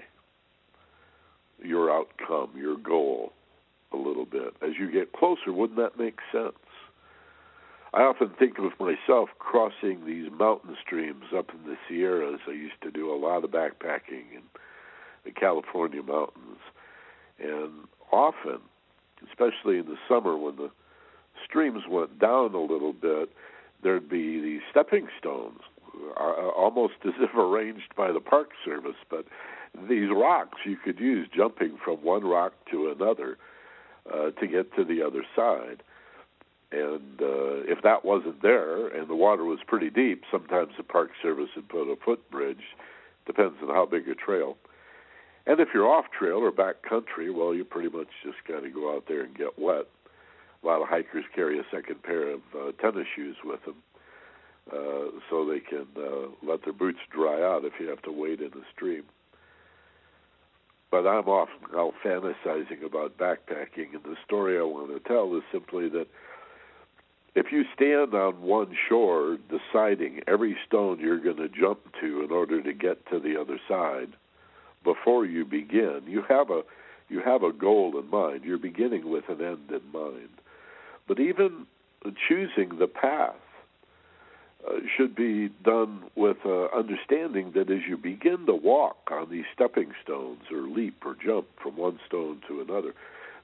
your 1.64 1.92
outcome, 1.92 2.52
your 2.56 2.78
goal, 2.78 3.32
a 3.94 3.98
little 3.98 4.26
bit. 4.26 4.54
As 4.62 4.72
you 4.80 4.92
get 4.92 5.14
closer, 5.14 5.54
wouldn't 5.54 5.80
that 5.80 5.98
make 5.98 6.20
sense? 6.32 6.54
I 7.94 8.02
often 8.02 8.32
think 8.38 8.58
of 8.60 8.74
myself 8.78 9.30
crossing 9.40 10.06
these 10.06 10.30
mountain 10.30 10.76
streams 10.86 11.26
up 11.36 11.52
in 11.54 11.70
the 11.70 11.78
Sierras. 11.88 12.42
I 12.46 12.52
used 12.52 12.82
to 12.84 12.92
do 12.92 13.14
a 13.14 13.16
lot 13.16 13.46
of 13.46 13.52
backpacking 13.52 14.34
in 14.34 14.42
the 15.24 15.32
California 15.32 16.04
mountains. 16.04 16.60
And 17.40 17.88
often, 18.12 18.60
especially 19.30 19.80
in 19.80 19.86
the 19.86 19.98
summer 20.08 20.38
when 20.38 20.56
the 20.56 20.70
streams 21.44 21.84
went 21.90 22.20
down 22.20 22.54
a 22.54 22.62
little 22.62 22.94
bit, 22.94 23.30
there'd 23.84 24.10
be 24.10 24.42
these 24.42 24.62
stepping 24.72 25.08
stones, 25.20 25.60
uh, 26.18 26.50
almost 26.50 26.94
as 27.06 27.14
if 27.20 27.36
arranged 27.36 27.94
by 27.96 28.12
the 28.12 28.20
Park 28.20 28.50
Service, 28.64 28.98
but 29.10 29.26
these 29.90 30.10
rocks 30.10 30.60
you 30.66 30.78
could 30.78 31.00
use 31.00 31.28
jumping 31.36 31.78
from 31.84 31.98
one 31.98 32.24
rock 32.24 32.54
to 32.72 32.90
another 32.90 33.38
uh, 34.12 34.32
to 34.32 34.48
get 34.48 34.74
to 34.76 34.84
the 34.84 35.02
other 35.02 35.24
side. 35.36 35.84
And 36.72 37.22
uh, 37.22 37.64
if 37.72 37.82
that 37.84 38.04
wasn't 38.04 38.42
there 38.42 38.88
and 38.88 39.08
the 39.08 39.16
water 39.16 39.46
was 39.46 39.60
pretty 39.66 39.90
deep, 39.90 40.24
sometimes 40.32 40.74
the 40.78 40.84
Park 40.84 41.12
Service 41.22 41.50
would 41.56 41.70
put 41.70 41.92
a 41.92 41.96
footbridge. 42.04 42.64
Depends 43.26 43.56
on 43.62 43.70
how 43.70 43.86
big 43.86 44.08
a 44.08 44.16
trail. 44.16 44.58
And 45.48 45.60
if 45.60 45.70
you're 45.74 45.88
off 45.88 46.06
trail 46.18 46.38
or 46.38 46.52
back 46.52 46.82
country, 46.82 47.30
well, 47.30 47.54
you 47.54 47.64
pretty 47.64 47.96
much 47.96 48.08
just 48.24 48.38
got 48.48 48.62
to 48.62 48.70
go 48.70 48.96
out 48.96 49.06
there 49.08 49.24
and 49.24 49.36
get 49.36 49.60
wet. 49.60 49.86
A 50.64 50.66
lot 50.66 50.82
of 50.82 50.88
hikers 50.88 51.26
carry 51.36 51.60
a 51.60 51.64
second 51.72 52.02
pair 52.02 52.32
of 52.32 52.42
uh, 52.58 52.72
tennis 52.82 53.08
shoes 53.16 53.38
with 53.44 53.64
them 53.66 53.76
uh, 54.72 55.20
so 55.30 55.46
they 55.46 55.60
can 55.60 55.86
uh, 55.96 56.28
let 56.42 56.64
their 56.64 56.74
boots 56.74 57.00
dry 57.12 57.44
out 57.44 57.66
if 57.66 57.74
you 57.80 57.88
have 57.90 58.02
to 58.02 58.12
wade 58.12 58.42
in 58.42 58.50
the 58.50 58.64
stream 58.76 59.04
but 60.96 61.08
I'm 61.08 61.28
often 61.28 61.58
now 61.74 61.92
fantasizing 62.06 62.82
about 62.86 63.18
backpacking, 63.18 63.94
and 63.94 64.04
the 64.06 64.16
story 64.26 64.58
I 64.58 64.64
want 64.64 64.92
to 64.92 65.00
tell 65.06 65.36
is 65.36 65.44
simply 65.52 65.90
that 65.90 66.08
if 67.36 67.52
you 67.52 67.66
stand 67.76 68.14
on 68.14 68.42
one 68.42 68.74
shore 68.88 69.38
deciding 69.50 70.22
every 70.26 70.56
stone 70.66 71.02
you're 71.02 71.20
going 71.20 71.36
to 71.36 71.50
jump 71.50 71.80
to 72.00 72.24
in 72.24 72.32
order 72.32 72.62
to 72.62 72.72
get 72.72 73.06
to 73.08 73.20
the 73.20 73.38
other 73.38 73.60
side 73.68 74.14
before 74.86 75.26
you 75.26 75.44
begin, 75.44 76.04
you 76.08 76.24
have 76.30 76.50
a 76.50 76.62
you 77.10 77.22
have 77.22 77.44
a 77.44 77.52
goal 77.52 78.00
in 78.00 78.10
mind. 78.10 78.44
You're 78.44 78.58
beginning 78.58 79.10
with 79.10 79.26
an 79.30 79.42
end 79.42 79.70
in 79.70 79.92
mind. 79.92 80.30
But 81.08 81.20
even 81.20 81.68
choosing 82.28 82.80
the 82.80 82.88
path 82.88 83.36
uh, 84.68 84.78
should 84.98 85.16
be 85.16 85.50
done 85.64 86.04
with 86.16 86.38
uh, 86.46 86.66
understanding 86.76 87.52
that 87.54 87.70
as 87.70 87.82
you 87.88 87.98
begin 87.98 88.48
to 88.48 88.56
walk 88.56 89.10
on 89.12 89.30
these 89.30 89.46
stepping 89.54 89.92
stones 90.04 90.42
or 90.52 90.62
leap 90.62 90.96
or 91.06 91.16
jump 91.24 91.46
from 91.62 91.78
one 91.78 92.00
stone 92.08 92.42
to 92.48 92.62
another, 92.62 92.94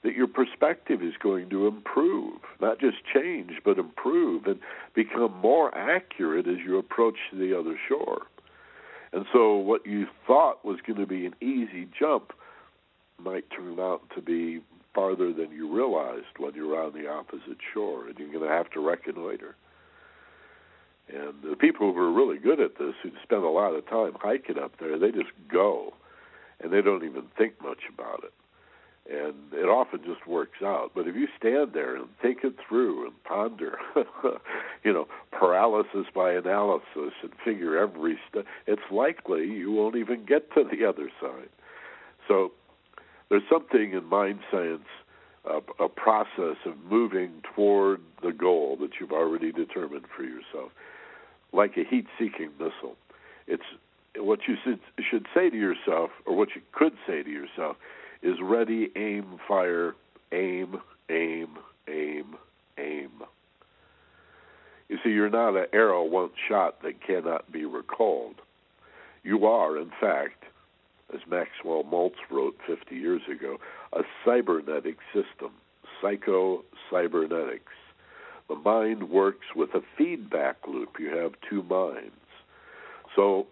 that 0.04 0.16
your 0.16 0.28
perspective 0.28 1.04
is 1.04 1.14
going 1.22 1.50
to 1.52 1.68
improve, 1.68 2.40
not 2.60 2.80
just 2.80 2.98
change, 3.14 3.52
but 3.64 3.78
improve 3.78 4.48
and 4.48 4.60
become 4.96 5.32
more 5.38 5.76
accurate 5.78 6.48
as 6.48 6.58
you 6.66 6.80
approach 6.80 7.18
the 7.32 7.58
other 7.58 7.78
shore. 7.88 8.24
And 9.14 9.26
so, 9.34 9.56
what 9.56 9.86
you 9.86 10.08
thought 10.26 10.64
was 10.64 10.80
going 10.86 11.00
to 11.00 11.06
be 11.06 11.26
an 11.26 11.36
easy 11.42 11.88
jump 11.98 12.32
might 13.20 13.46
turn 13.50 13.80
out 13.80 14.02
to 14.16 14.22
be 14.22 14.62
farther 14.94 15.34
than 15.34 15.52
you 15.52 15.74
realized 15.74 16.38
when 16.38 16.54
you're 16.54 16.82
on 16.82 16.94
the 16.94 17.10
opposite 17.10 17.58
shore, 17.74 18.08
and 18.08 18.18
you're 18.18 18.32
going 18.32 18.48
to 18.48 18.54
have 18.54 18.70
to 18.72 18.80
reconnoiter. 18.80 19.56
And 21.10 21.34
the 21.44 21.56
people 21.58 21.94
who 21.94 22.00
are 22.00 22.12
really 22.12 22.38
good 22.38 22.60
at 22.60 22.78
this, 22.78 22.94
who 23.04 23.12
spend 23.24 23.44
a 23.44 23.50
lot 23.50 23.74
of 23.74 23.88
time 23.88 24.14
hiking 24.20 24.58
up 24.58 24.74
there, 24.80 24.98
they 24.98 25.12
just 25.12 25.32
go, 25.52 25.94
and 26.62 26.72
they 26.72 26.82
don't 26.82 27.04
even 27.04 27.24
think 27.38 27.62
much 27.62 27.84
about 27.94 28.24
it. 28.24 28.34
And 29.12 29.36
it 29.52 29.68
often 29.68 30.00
just 30.06 30.26
works 30.26 30.62
out. 30.64 30.92
But 30.96 31.08
if 31.08 31.16
you 31.16 31.28
stand 31.38 31.74
there 31.74 31.98
and 31.98 32.08
think 32.22 32.40
it 32.44 32.56
through 32.68 33.08
and 33.08 33.24
ponder, 33.26 33.78
you 34.84 34.94
know, 34.94 35.08
paralysis 35.32 36.06
by 36.16 36.32
analysis 36.32 37.14
and 37.22 37.32
figure 37.44 37.78
every 37.78 38.18
step, 38.30 38.46
it's 38.68 38.82
likely 38.90 39.46
you 39.48 39.72
won't 39.72 39.98
even 39.98 40.24
get 40.24 40.54
to 40.54 40.64
the 40.64 40.86
other 40.86 41.10
side. 41.20 41.50
So 42.28 42.54
there's 43.30 43.44
something 43.50 43.92
in 43.94 44.06
mind 44.06 44.40
science 44.50 44.88
a, 45.44 45.60
a, 45.84 45.90
process 45.90 46.58
of 46.66 46.78
moving 46.88 47.42
toward 47.56 48.00
the 48.22 48.32
goal 48.32 48.78
that 48.80 48.92
you've 49.00 49.12
already 49.12 49.52
determined 49.52 50.06
for 50.16 50.24
yourself 50.24 50.72
like 51.54 51.78
a 51.78 51.84
heat-seeking 51.84 52.52
missile. 52.60 52.96
It's 53.48 53.64
what 54.16 54.42
you 54.48 54.56
should, 54.64 54.80
should 55.10 55.26
say 55.34 55.50
to 55.50 55.58
yourself, 55.58 56.12
or 56.26 56.36
what 56.36 56.50
you 56.56 56.62
could 56.72 56.94
say 57.08 57.24
to 57.24 57.30
yourself, 57.30 57.78
is 58.22 58.38
ready, 58.42 58.90
aim, 58.96 59.40
fire, 59.48 59.96
aim, 60.32 60.80
aim, 61.10 61.58
aim, 61.88 62.36
aim. 62.78 63.12
You 64.90 64.98
see, 65.04 65.12
you're 65.12 65.30
not 65.30 65.56
an 65.56 65.68
arrow 65.74 66.04
once 66.04 66.34
shot 66.48 66.82
that 66.84 67.02
cannot 67.06 67.52
be 67.52 67.66
recalled. 67.66 68.36
You 69.24 69.46
are, 69.46 69.78
in 69.78 69.92
fact, 70.00 70.44
as 71.14 71.22
Maxwell 71.30 71.84
Maltz 71.84 72.16
wrote 72.30 72.58
50 72.68 72.96
years 72.96 73.22
ago, 73.32 73.58
a 73.94 74.02
cybernetic 74.26 74.98
system, 75.14 75.52
psycho-cybernetics. 76.02 77.74
The 78.50 78.56
mind 78.56 79.10
works 79.10 79.46
with 79.56 79.74
a 79.74 79.82
feedback 79.98 80.58
loop. 80.68 80.98
You 81.00 81.16
have 81.16 81.34
two 81.50 81.64
minds. 81.64 82.12
So 83.16 83.48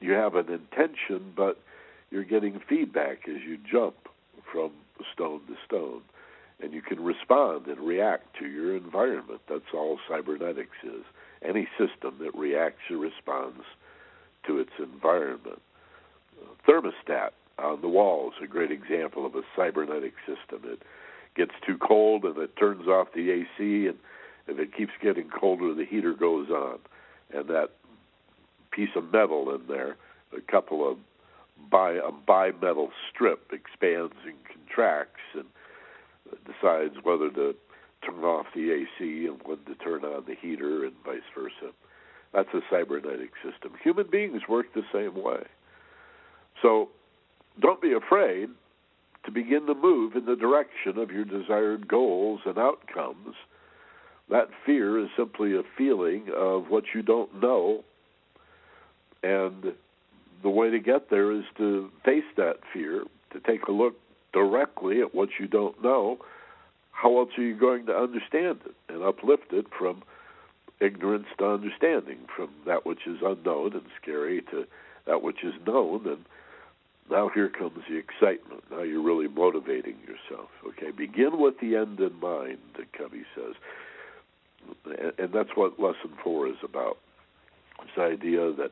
you 0.00 0.12
have 0.12 0.34
an 0.34 0.48
intention, 0.48 1.32
but 1.36 1.58
you're 2.10 2.24
getting 2.24 2.60
feedback 2.68 3.28
as 3.28 3.42
you 3.46 3.58
jump 3.70 3.94
from 4.52 4.72
stone 5.12 5.40
to 5.46 5.54
stone. 5.64 6.02
And 6.62 6.72
you 6.74 6.82
can 6.82 7.02
respond 7.02 7.66
and 7.66 7.78
react 7.80 8.36
to 8.38 8.46
your 8.46 8.76
environment. 8.76 9.40
That's 9.48 9.72
all 9.72 9.98
cybernetics 10.08 10.76
is. 10.84 11.04
Any 11.42 11.66
system 11.78 12.16
that 12.20 12.34
reacts 12.34 12.90
or 12.90 12.98
responds 12.98 13.62
to 14.46 14.58
its 14.58 14.72
environment. 14.78 15.62
Thermostat 16.68 17.30
on 17.58 17.80
the 17.80 17.88
wall 17.88 18.28
is 18.28 18.44
a 18.44 18.46
great 18.46 18.70
example 18.70 19.24
of 19.24 19.34
a 19.34 19.42
cybernetic 19.56 20.14
system. 20.26 20.70
It 20.70 20.82
gets 21.34 21.52
too 21.66 21.78
cold 21.78 22.24
and 22.24 22.36
it 22.36 22.56
turns 22.56 22.86
off 22.86 23.08
the 23.14 23.30
AC 23.30 23.86
and 23.86 23.96
if 24.50 24.58
it 24.58 24.74
keeps 24.76 24.92
getting 25.00 25.28
colder, 25.28 25.72
the 25.74 25.84
heater 25.84 26.12
goes 26.12 26.50
on, 26.50 26.78
and 27.32 27.48
that 27.48 27.70
piece 28.72 28.90
of 28.96 29.12
metal 29.12 29.54
in 29.54 29.66
there, 29.68 29.96
a 30.36 30.40
couple 30.40 30.88
of 30.90 30.98
bi 31.70 31.92
a 31.92 32.10
bimetal 32.10 32.88
strip 33.12 33.52
expands 33.52 34.14
and 34.24 34.36
contracts 34.46 35.20
and 35.34 35.46
decides 36.46 36.94
whether 37.02 37.30
to 37.30 37.54
turn 38.04 38.24
off 38.24 38.46
the 38.54 38.70
AC 38.70 39.26
and 39.26 39.40
when 39.44 39.58
to 39.66 39.74
turn 39.82 40.04
on 40.04 40.24
the 40.26 40.34
heater 40.40 40.84
and 40.84 40.94
vice 41.04 41.20
versa. 41.34 41.72
That's 42.32 42.48
a 42.54 42.60
cybernetic 42.70 43.32
system. 43.42 43.72
Human 43.82 44.06
beings 44.10 44.42
work 44.48 44.72
the 44.74 44.84
same 44.92 45.20
way. 45.20 45.42
So 46.62 46.88
don't 47.60 47.82
be 47.82 47.92
afraid 47.92 48.48
to 49.24 49.30
begin 49.30 49.66
to 49.66 49.74
move 49.74 50.14
in 50.14 50.24
the 50.24 50.36
direction 50.36 50.98
of 50.98 51.10
your 51.10 51.24
desired 51.24 51.88
goals 51.88 52.40
and 52.46 52.58
outcomes. 52.58 53.34
That 54.30 54.48
fear 54.64 54.98
is 54.98 55.08
simply 55.16 55.56
a 55.56 55.62
feeling 55.76 56.28
of 56.34 56.70
what 56.70 56.84
you 56.94 57.02
don't 57.02 57.42
know, 57.42 57.82
and 59.22 59.74
the 60.42 60.50
way 60.50 60.70
to 60.70 60.78
get 60.78 61.10
there 61.10 61.32
is 61.32 61.44
to 61.58 61.90
face 62.04 62.24
that 62.36 62.56
fear, 62.72 63.04
to 63.32 63.40
take 63.40 63.64
a 63.64 63.72
look 63.72 63.94
directly 64.32 65.00
at 65.00 65.14
what 65.14 65.28
you 65.38 65.46
don't 65.46 65.82
know. 65.82 66.18
How 66.92 67.18
else 67.18 67.30
are 67.38 67.42
you 67.42 67.56
going 67.56 67.86
to 67.86 67.96
understand 67.96 68.60
it 68.64 68.74
and 68.88 69.02
uplift 69.02 69.52
it 69.52 69.66
from 69.76 70.02
ignorance 70.80 71.26
to 71.38 71.46
understanding, 71.46 72.18
from 72.34 72.50
that 72.66 72.86
which 72.86 73.06
is 73.06 73.18
unknown 73.22 73.72
and 73.74 73.86
scary 74.00 74.42
to 74.50 74.66
that 75.06 75.22
which 75.22 75.42
is 75.42 75.54
known 75.66 76.06
and 76.06 76.24
now 77.10 77.28
here 77.28 77.48
comes 77.48 77.82
the 77.88 77.96
excitement. 77.96 78.62
Now 78.70 78.82
you're 78.82 79.02
really 79.02 79.26
motivating 79.26 79.96
yourself. 80.06 80.48
Okay, 80.64 80.92
begin 80.92 81.40
with 81.40 81.58
the 81.60 81.76
end 81.76 81.98
in 81.98 82.18
mind, 82.20 82.58
Covey 82.96 83.24
says, 83.34 83.54
and 85.18 85.32
that's 85.32 85.50
what 85.56 85.80
lesson 85.80 86.12
four 86.22 86.46
is 86.46 86.62
about. 86.62 86.98
This 87.80 87.98
idea 87.98 88.52
that 88.52 88.70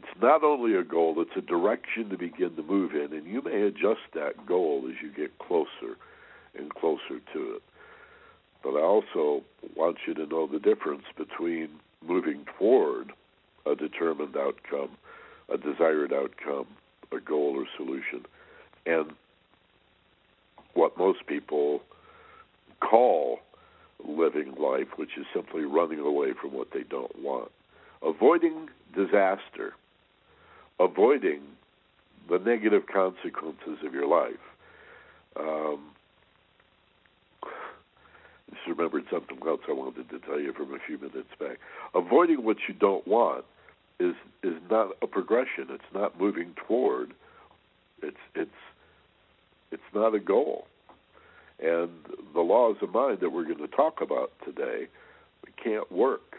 it's 0.00 0.22
not 0.22 0.42
only 0.42 0.74
a 0.74 0.82
goal; 0.82 1.20
it's 1.20 1.36
a 1.36 1.42
direction 1.42 2.08
to 2.08 2.16
begin 2.16 2.56
to 2.56 2.62
move 2.62 2.92
in, 2.94 3.12
and 3.12 3.26
you 3.26 3.42
may 3.42 3.60
adjust 3.60 4.00
that 4.14 4.46
goal 4.46 4.84
as 4.88 4.94
you 5.02 5.10
get 5.12 5.38
closer 5.38 5.98
and 6.56 6.74
closer 6.74 7.20
to 7.34 7.56
it. 7.56 7.62
But 8.62 8.76
I 8.76 8.80
also 8.80 9.42
want 9.76 9.98
you 10.06 10.14
to 10.14 10.24
know 10.24 10.46
the 10.46 10.58
difference 10.58 11.04
between 11.18 11.68
moving 12.06 12.46
toward 12.58 13.12
a 13.66 13.74
determined 13.74 14.38
outcome, 14.38 14.96
a 15.52 15.58
desired 15.58 16.14
outcome, 16.14 16.66
a 17.12 17.20
goal 17.20 17.56
or 17.58 17.66
solution, 17.76 18.24
and 18.86 19.12
what 20.72 20.96
most 20.96 21.26
people 21.26 21.82
call 22.80 23.40
living 24.02 24.54
life, 24.54 24.88
which 24.96 25.18
is 25.18 25.26
simply 25.34 25.64
running 25.64 25.98
away 25.98 26.32
from 26.40 26.54
what 26.54 26.68
they 26.72 26.84
don't 26.84 27.18
want. 27.18 27.50
Avoiding 28.02 28.70
disaster, 28.94 29.74
avoiding 30.80 31.42
the 32.28 32.38
negative 32.38 32.82
consequences 32.92 33.78
of 33.84 33.92
your 33.92 34.06
life. 34.06 34.40
Um, 35.36 35.90
just 38.50 38.66
remembered 38.66 39.04
something 39.10 39.38
else 39.46 39.60
I 39.68 39.72
wanted 39.72 40.08
to 40.10 40.18
tell 40.20 40.40
you 40.40 40.52
from 40.52 40.74
a 40.74 40.78
few 40.84 40.98
minutes 40.98 41.28
back. 41.38 41.58
Avoiding 41.94 42.44
what 42.44 42.56
you 42.66 42.74
don't 42.74 43.06
want 43.06 43.44
is 44.00 44.14
is 44.42 44.54
not 44.70 44.96
a 45.02 45.06
progression. 45.06 45.66
It's 45.70 45.92
not 45.94 46.18
moving 46.18 46.54
toward. 46.66 47.12
It's 48.02 48.16
it's 48.34 48.50
it's 49.70 49.82
not 49.94 50.14
a 50.14 50.20
goal. 50.20 50.66
And 51.60 51.90
the 52.34 52.40
laws 52.40 52.76
of 52.80 52.90
mind 52.92 53.20
that 53.20 53.30
we're 53.30 53.44
going 53.44 53.58
to 53.58 53.68
talk 53.68 54.00
about 54.00 54.32
today 54.44 54.88
can't 55.62 55.90
work. 55.92 56.36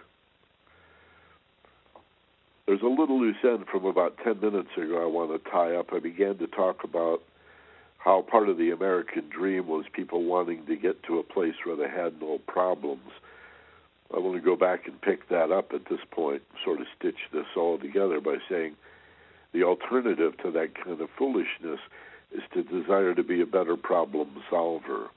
There's 2.66 2.82
a 2.82 2.88
little 2.88 3.20
loose 3.20 3.38
end 3.44 3.66
from 3.72 3.86
about 3.86 4.18
10 4.24 4.40
minutes 4.40 4.70
ago 4.78 5.02
I 5.02 5.06
want 5.06 5.32
to 5.32 5.50
tie 5.50 5.76
up. 5.76 5.94
I 5.94 6.00
began 6.00 6.38
to 6.38 6.48
talk 6.48 6.84
about 6.84 7.22
how 7.98 8.22
part 8.22 8.50
of 8.50 8.58
the 8.58 8.72
American 8.72 9.30
dream 9.30 9.68
was 9.68 9.86
people 9.92 10.24
wanting 10.24 10.66
to 10.68 10.76
get 10.76 11.04
to 11.04 11.20
a 11.20 11.24
place 11.24 11.56
where 11.64 11.76
they 11.76 11.90
had 11.90 12.22
no 12.22 12.40
problems 12.48 13.12
I 14.14 14.20
want 14.20 14.36
to 14.36 14.42
go 14.42 14.56
back 14.56 14.88
and 14.88 15.00
pick 15.02 15.30
that 15.30 15.52
up 15.52 15.72
at 15.74 15.86
this 15.90 16.00
point, 16.12 16.42
sort 16.64 16.82
of 16.82 16.88
stitch 16.98 17.20
this 17.32 17.46
all 17.56 17.78
together 17.78 18.20
by 18.20 18.38
saying 18.50 18.76
the 19.54 19.64
alternative 19.64 20.38
to 20.44 20.52
that 20.52 20.76
kind 20.76 21.00
of 21.00 21.10
foolishness 21.18 21.80
is 22.34 22.42
to 22.54 22.64
desire 22.64 23.14
to 23.16 23.24
be 23.24 23.42
a 23.42 23.46
better 23.46 23.78
problem 23.78 24.44
solver. 24.50 25.08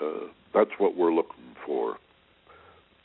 Uh, 0.00 0.28
that's 0.54 0.70
what 0.78 0.96
we're 0.96 1.12
looking 1.12 1.56
for 1.66 1.96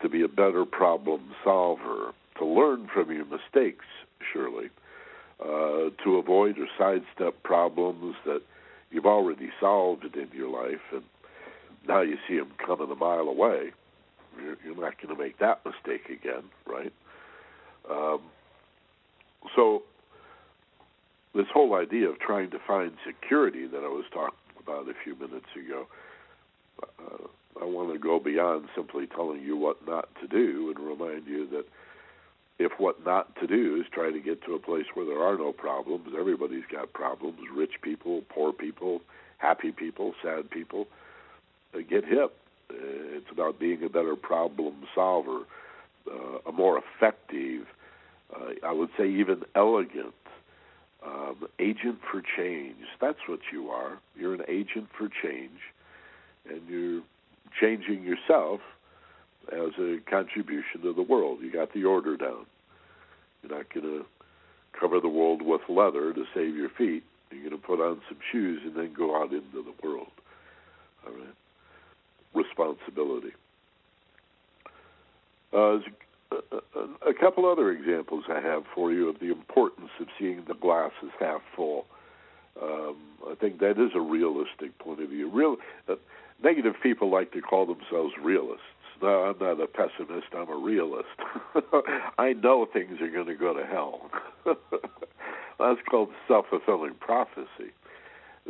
to 0.01 0.09
be 0.09 0.21
a 0.21 0.27
better 0.27 0.65
problem 0.65 1.21
solver, 1.43 2.13
to 2.37 2.45
learn 2.45 2.87
from 2.93 3.11
your 3.11 3.25
mistakes, 3.25 3.85
surely, 4.33 4.69
uh, 5.39 5.89
to 6.03 6.17
avoid 6.17 6.57
or 6.57 6.67
sidestep 6.77 7.43
problems 7.43 8.15
that 8.25 8.41
you've 8.91 9.05
already 9.05 9.49
solved 9.59 10.15
in 10.15 10.29
your 10.33 10.49
life 10.49 10.81
and 10.91 11.03
now 11.87 12.01
you 12.01 12.17
see 12.27 12.37
them 12.37 12.51
coming 12.65 12.89
a 12.89 12.95
mile 12.95 13.27
away 13.27 13.71
you're, 14.41 14.57
you're 14.63 14.75
not 14.75 15.01
going 15.01 15.15
to 15.15 15.21
make 15.21 15.39
that 15.39 15.61
mistake 15.65 16.09
again, 16.09 16.43
right? 16.65 16.93
Um, 17.89 18.19
so 19.55 19.83
this 21.33 21.45
whole 21.53 21.75
idea 21.75 22.09
of 22.09 22.19
trying 22.19 22.51
to 22.51 22.59
find 22.65 22.91
security 23.05 23.67
that 23.67 23.83
I 23.83 23.87
was 23.87 24.05
talking 24.13 24.35
about 24.61 24.87
a 24.89 24.93
few 25.03 25.15
minutes 25.15 25.47
ago, 25.55 25.87
uh, 26.83 27.27
I 27.61 27.65
want 27.65 27.93
to 27.93 27.99
go 27.99 28.19
beyond 28.19 28.67
simply 28.75 29.07
telling 29.07 29.41
you 29.41 29.55
what 29.55 29.85
not 29.87 30.09
to 30.21 30.27
do 30.27 30.73
and 30.75 30.85
remind 30.85 31.27
you 31.27 31.47
that 31.49 31.65
if 32.57 32.71
what 32.77 33.05
not 33.05 33.35
to 33.37 33.47
do 33.47 33.75
is 33.79 33.85
try 33.91 34.11
to 34.11 34.19
get 34.19 34.43
to 34.45 34.55
a 34.55 34.59
place 34.59 34.85
where 34.93 35.05
there 35.05 35.21
are 35.21 35.37
no 35.37 35.51
problems, 35.51 36.07
everybody's 36.17 36.63
got 36.71 36.93
problems 36.93 37.37
rich 37.53 37.81
people, 37.81 38.21
poor 38.29 38.53
people, 38.53 39.01
happy 39.37 39.71
people, 39.71 40.13
sad 40.23 40.49
people. 40.49 40.87
Uh, 41.73 41.79
get 41.89 42.05
hip. 42.05 42.33
Uh, 42.69 42.75
it's 43.17 43.29
about 43.31 43.59
being 43.59 43.83
a 43.83 43.89
better 43.89 44.15
problem 44.15 44.73
solver, 44.95 45.41
uh, 46.09 46.39
a 46.47 46.51
more 46.51 46.79
effective, 46.79 47.67
uh, 48.33 48.53
I 48.65 48.71
would 48.71 48.89
say 48.97 49.07
even 49.07 49.43
elegant 49.55 50.13
um, 51.05 51.47
agent 51.59 51.99
for 52.09 52.23
change. 52.35 52.77
That's 52.99 53.19
what 53.27 53.39
you 53.51 53.69
are. 53.69 53.99
You're 54.17 54.33
an 54.33 54.43
agent 54.47 54.87
for 54.97 55.09
change, 55.09 55.59
and 56.49 56.61
you're 56.67 57.03
changing 57.59 58.03
yourself 58.03 58.61
as 59.51 59.73
a 59.79 59.99
contribution 60.09 60.81
to 60.83 60.93
the 60.93 61.01
world. 61.01 61.39
You 61.41 61.51
got 61.51 61.73
the 61.73 61.85
order 61.85 62.17
down. 62.17 62.45
You're 63.41 63.57
not 63.57 63.73
going 63.73 63.85
to 63.85 64.05
cover 64.79 64.99
the 64.99 65.09
world 65.09 65.41
with 65.41 65.61
leather 65.69 66.13
to 66.13 66.25
save 66.33 66.55
your 66.55 66.69
feet. 66.69 67.03
You're 67.31 67.49
going 67.49 67.61
to 67.61 67.67
put 67.67 67.79
on 67.79 68.01
some 68.07 68.17
shoes 68.31 68.61
and 68.63 68.75
then 68.75 68.93
go 68.93 69.21
out 69.21 69.31
into 69.31 69.63
the 69.63 69.73
world. 69.83 70.07
All 71.05 71.13
right 71.13 71.35
responsibility. 72.35 73.31
Uh, 75.53 75.79
a, 76.31 77.09
a, 77.09 77.13
couple 77.17 77.49
other 77.49 77.71
examples 77.71 78.25
I 78.29 78.41
have 78.41 78.63
for 78.73 78.91
you 78.91 79.07
of 79.07 79.19
the 79.19 79.31
importance 79.31 79.89
of 80.01 80.07
seeing 80.19 80.43
the 80.47 80.53
glass 80.53 80.91
as 81.01 81.11
half 81.19 81.41
full. 81.55 81.85
Um, 82.61 82.97
I 83.29 83.35
think 83.39 83.59
that 83.59 83.71
is 83.71 83.91
a 83.95 84.01
realistic 84.01 84.77
point 84.79 85.01
of 85.01 85.09
view. 85.09 85.29
Real 85.29 85.57
uh, 85.87 85.95
negative 86.43 86.73
people 86.83 87.09
like 87.09 87.31
to 87.31 87.41
call 87.41 87.65
themselves 87.65 88.13
realists. 88.21 88.63
No, 89.01 89.07
I'm 89.07 89.37
not 89.39 89.61
a 89.61 89.67
pessimist. 89.67 90.27
I'm 90.35 90.49
a 90.49 90.55
realist. 90.55 91.09
I 92.17 92.33
know 92.33 92.65
things 92.71 92.99
are 93.01 93.09
going 93.09 93.27
to 93.27 93.35
go 93.35 93.53
to 93.53 93.65
hell. 93.65 94.09
That's 95.59 95.79
called 95.89 96.09
self-fulfilling 96.27 96.95
prophecy. 96.99 97.71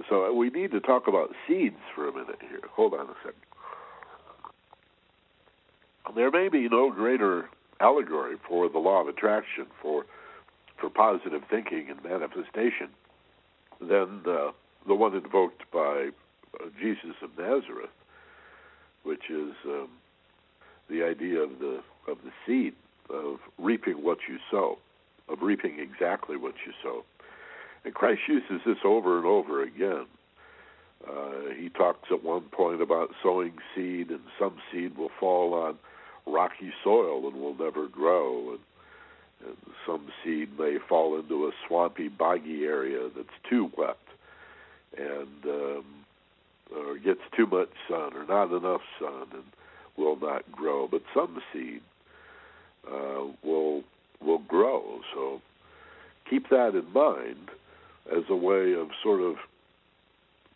So 0.09 0.31
we 0.33 0.49
need 0.49 0.71
to 0.71 0.79
talk 0.79 1.07
about 1.07 1.31
seeds 1.47 1.79
for 1.93 2.07
a 2.07 2.11
minute 2.11 2.39
here. 2.41 2.61
Hold 2.71 2.93
on 2.93 3.07
a 3.07 3.15
second. 3.23 3.41
There 6.15 6.31
may 6.31 6.49
be 6.49 6.67
no 6.69 6.91
greater 6.91 7.49
allegory 7.79 8.35
for 8.47 8.69
the 8.69 8.77
law 8.77 9.01
of 9.01 9.07
attraction, 9.07 9.65
for 9.81 10.05
for 10.77 10.89
positive 10.89 11.41
thinking 11.49 11.89
and 11.89 12.03
manifestation, 12.03 12.89
than 13.79 14.21
the 14.23 14.53
the 14.87 14.93
one 14.93 15.15
invoked 15.15 15.63
by 15.71 16.09
uh, 16.59 16.65
Jesus 16.79 17.15
of 17.23 17.31
Nazareth, 17.37 17.89
which 19.03 19.29
is 19.29 19.53
um, 19.65 19.89
the 20.89 21.03
idea 21.03 21.39
of 21.39 21.59
the 21.59 21.81
of 22.07 22.17
the 22.23 22.31
seed 22.45 22.73
of 23.09 23.39
reaping 23.57 24.03
what 24.03 24.19
you 24.27 24.37
sow, 24.51 24.77
of 25.29 25.41
reaping 25.41 25.79
exactly 25.79 26.37
what 26.37 26.55
you 26.65 26.73
sow. 26.83 27.03
And 27.83 27.93
Christ 27.93 28.21
uses 28.27 28.61
this 28.65 28.77
over 28.83 29.17
and 29.17 29.25
over 29.25 29.61
again. 29.63 30.05
Uh, 31.07 31.53
he 31.59 31.69
talks 31.69 32.09
at 32.11 32.23
one 32.23 32.41
point 32.51 32.81
about 32.81 33.11
sowing 33.21 33.53
seed, 33.75 34.09
and 34.09 34.21
some 34.39 34.57
seed 34.71 34.97
will 34.97 35.11
fall 35.19 35.53
on 35.53 35.77
rocky 36.25 36.71
soil 36.83 37.27
and 37.27 37.39
will 37.39 37.53
never 37.53 37.87
grow, 37.87 38.51
and, 38.51 38.59
and 39.47 39.57
some 39.85 40.07
seed 40.23 40.57
may 40.57 40.77
fall 40.89 41.19
into 41.19 41.45
a 41.45 41.51
swampy, 41.67 42.07
boggy 42.07 42.63
area 42.63 43.09
that's 43.15 43.27
too 43.47 43.69
wet, 43.77 43.97
and 44.97 45.45
um, 45.45 45.85
or 46.75 46.97
gets 46.97 47.21
too 47.37 47.45
much 47.45 47.69
sun 47.87 48.13
or 48.15 48.25
not 48.25 48.51
enough 48.51 48.81
sun 48.99 49.27
and 49.33 49.43
will 49.97 50.17
not 50.17 50.49
grow. 50.51 50.87
But 50.87 51.01
some 51.13 51.41
seed 51.51 51.81
uh, 52.87 53.25
will 53.43 53.83
will 54.21 54.39
grow. 54.39 55.01
So 55.13 55.41
keep 56.29 56.49
that 56.49 56.75
in 56.75 56.91
mind 56.93 57.49
as 58.11 58.23
a 58.29 58.35
way 58.35 58.73
of 58.73 58.89
sort 59.03 59.21
of 59.21 59.35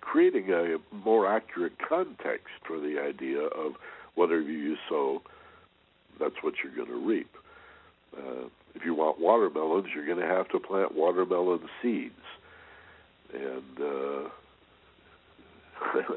creating 0.01 0.49
a 0.51 0.77
more 0.93 1.27
accurate 1.27 1.73
context 1.87 2.47
for 2.65 2.79
the 2.79 2.99
idea 2.99 3.41
of 3.41 3.73
whatever 4.15 4.41
you 4.41 4.75
sow 4.87 5.21
that's 6.19 6.35
what 6.41 6.55
you're 6.63 6.75
going 6.75 6.87
to 6.89 7.07
reap. 7.07 7.29
Uh, 8.15 8.47
if 8.75 8.85
you 8.85 8.93
want 8.93 9.19
watermelons, 9.19 9.87
you're 9.95 10.05
going 10.05 10.19
to 10.19 10.25
have 10.25 10.49
to 10.49 10.59
plant 10.59 10.95
watermelon 10.95 11.61
seeds. 11.81 12.13
And 13.33 13.79
uh, 13.79 14.29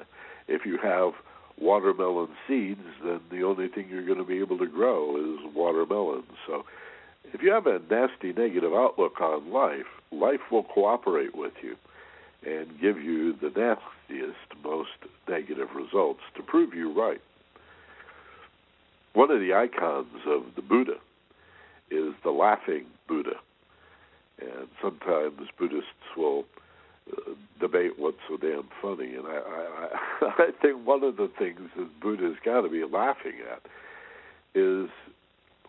if 0.48 0.66
you 0.66 0.78
have 0.82 1.12
watermelon 1.60 2.28
seeds, 2.46 2.80
then 3.04 3.20
the 3.30 3.42
only 3.42 3.68
thing 3.68 3.88
you're 3.88 4.06
going 4.06 4.18
to 4.18 4.24
be 4.24 4.38
able 4.38 4.58
to 4.58 4.66
grow 4.66 5.16
is 5.16 5.54
watermelons. 5.54 6.24
So 6.46 6.64
if 7.32 7.42
you 7.42 7.52
have 7.52 7.66
a 7.66 7.80
nasty 7.90 8.32
negative 8.32 8.72
outlook 8.72 9.20
on 9.20 9.50
life, 9.52 9.86
life 10.10 10.40
will 10.50 10.64
cooperate 10.64 11.34
with 11.34 11.54
you 11.62 11.76
and 12.44 12.80
give 12.80 13.00
you 13.00 13.34
the 13.34 13.50
nastiest, 13.50 14.38
most 14.64 14.90
negative 15.28 15.68
results 15.74 16.20
to 16.36 16.42
prove 16.42 16.74
you 16.74 16.92
right. 16.92 17.20
One 19.14 19.30
of 19.30 19.40
the 19.40 19.54
icons 19.54 20.08
of 20.26 20.54
the 20.56 20.62
Buddha 20.62 20.96
is 21.90 22.14
the 22.24 22.30
laughing 22.30 22.86
Buddha. 23.06 23.36
And 24.40 24.68
sometimes 24.80 25.48
Buddhists 25.58 26.16
will 26.16 26.44
debate 27.60 27.92
what's 27.98 28.18
so 28.28 28.36
damn 28.36 28.68
funny. 28.80 29.14
And 29.14 29.26
I, 29.26 29.38
I, 29.38 30.26
I 30.26 30.50
think 30.62 30.86
one 30.86 31.02
of 31.04 31.16
the 31.16 31.30
things 31.38 31.60
that 31.76 32.00
Buddha's 32.00 32.36
got 32.44 32.62
to 32.62 32.68
be 32.68 32.84
laughing 32.84 33.34
at 33.50 33.62
is 34.54 34.88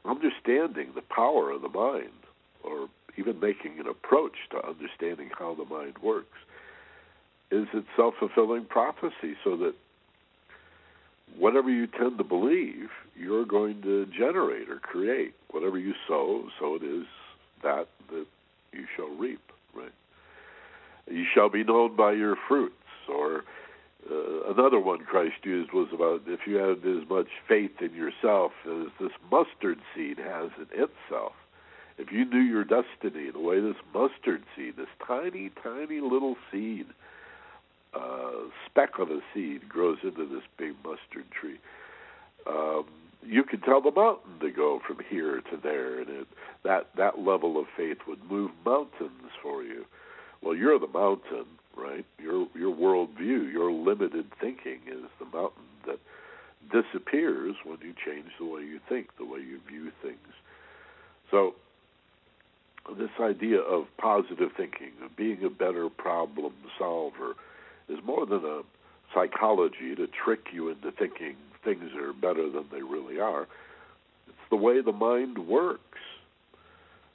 understanding 0.06 0.90
the 0.96 1.04
power 1.16 1.52
of 1.52 1.62
the 1.62 1.70
mind, 1.70 2.10
or 2.64 2.88
even 3.18 3.40
making 3.40 3.80
an 3.80 3.88
approach 3.88 4.36
to 4.52 4.58
understanding 4.68 5.30
how 5.38 5.56
the 5.56 5.66
mind 5.66 5.96
works, 6.04 6.38
is 7.52 7.68
its 7.74 7.88
self 7.96 8.16
fulfilling 8.20 8.66
prophecy, 8.66 9.36
so 9.44 9.56
that 9.58 9.74
whatever 11.38 11.70
you 11.70 11.88
tend 11.88 12.18
to 12.18 12.24
believe, 12.24 12.90
you're 13.16 13.46
going 13.46 13.82
to 13.84 14.08
generate 14.08 14.70
or 14.70 14.78
create. 14.78 15.34
Whatever 15.52 15.78
you 15.78 15.94
sow, 16.08 16.46
so 16.60 16.76
it 16.76 16.84
is 16.84 17.06
that 17.62 17.88
that 18.10 18.26
you 18.74 18.86
shall 18.96 19.10
reap, 19.16 19.42
right? 19.76 19.92
You 21.10 21.26
shall 21.34 21.49
be 21.49 21.64
known 21.64 21.95
by 21.95 22.14
your 22.14 22.36
fruits, 22.47 22.76
or 23.10 23.43
uh, 24.10 24.51
another 24.51 24.80
one 24.80 24.99
Christ 24.99 25.43
used 25.43 25.72
was 25.72 25.89
about 25.93 26.22
if 26.28 26.41
you 26.45 26.56
had 26.56 26.86
as 26.86 27.08
much 27.10 27.28
faith 27.47 27.82
in 27.82 27.93
yourself 27.93 28.51
as 28.66 28.88
this 28.99 29.12
mustard 29.32 29.80
seed 29.95 30.18
has 30.18 30.49
in 30.58 30.68
itself. 30.72 31.34
If 31.97 32.12
you 32.12 32.26
knew 32.26 32.39
your 32.39 32.64
destiny 32.64 33.30
the 33.32 33.39
way 33.39 33.60
this 33.60 33.76
mustard 33.93 34.43
seed, 34.56 34.78
this 34.78 34.88
tiny, 35.06 35.51
tiny 35.62 35.99
little 35.99 36.36
seed, 36.51 36.88
uh, 37.93 38.47
speck 38.66 38.97
of 38.97 39.12
a 39.12 39.20
seed, 39.34 39.70
grows 39.70 39.99
into 40.04 40.26
this 40.26 40.43
big 40.58 40.74
mustard 40.84 41.30
tree, 41.32 41.60
um, 42.47 42.86
you 43.26 43.43
could 43.43 43.64
tell 43.64 43.82
the 43.82 43.91
mountain 43.91 44.39
to 44.41 44.51
go 44.51 44.82
from 44.86 44.97
here 45.10 45.41
to 45.41 45.58
there, 45.62 46.01
and 46.01 46.10
it, 46.10 46.28
that 46.64 46.88
that 46.97 47.20
level 47.20 47.60
of 47.60 47.68
faith 47.78 47.99
would 48.08 48.24
move 48.30 48.51
mountains 48.66 49.32
for 49.41 49.64
you. 49.64 49.86
Well, 50.44 50.56
you're 50.56 50.80
the 50.80 50.88
mountain, 50.88 51.46
right? 51.76 52.06
Your 52.22 52.48
your 52.56 52.76
worldview, 52.76 53.52
your 53.52 53.72
limited 53.72 54.26
thinking 54.39 54.80
is 54.88 55.04
the 55.20 55.26
mountain 55.26 55.64
that 55.86 56.00
disappears 56.72 57.56
when 57.64 57.78
you 57.82 57.94
change 58.06 58.28
the 58.39 58.46
way 58.46 58.62
you 58.62 58.80
think, 58.89 59.16
the 59.18 59.26
way 59.26 59.39
you 59.39 59.60
view 59.68 59.91
things. 60.02 60.18
So 61.32 61.56
this 62.98 63.10
idea 63.22 63.60
of 63.60 63.86
positive 63.98 64.50
thinking, 64.58 64.91
of 65.04 65.16
being 65.16 65.44
a 65.44 65.50
better 65.50 65.89
problem 65.89 66.54
solver, 66.78 67.36
is 67.88 68.00
more 68.04 68.26
than 68.26 68.44
a 68.44 68.62
psychology 69.14 69.96
to 69.96 70.08
trick 70.08 70.48
you 70.52 70.70
into 70.70 70.91
thinking 70.91 71.36
things 71.64 71.91
are 71.96 72.12
better 72.12 72.50
than 72.50 72.66
they 72.72 72.82
really 72.82 73.20
are. 73.20 73.44
It's 74.28 74.50
the 74.50 74.58
way 74.58 74.82
the 74.82 74.91
mind 74.91 75.38
works. 75.48 75.80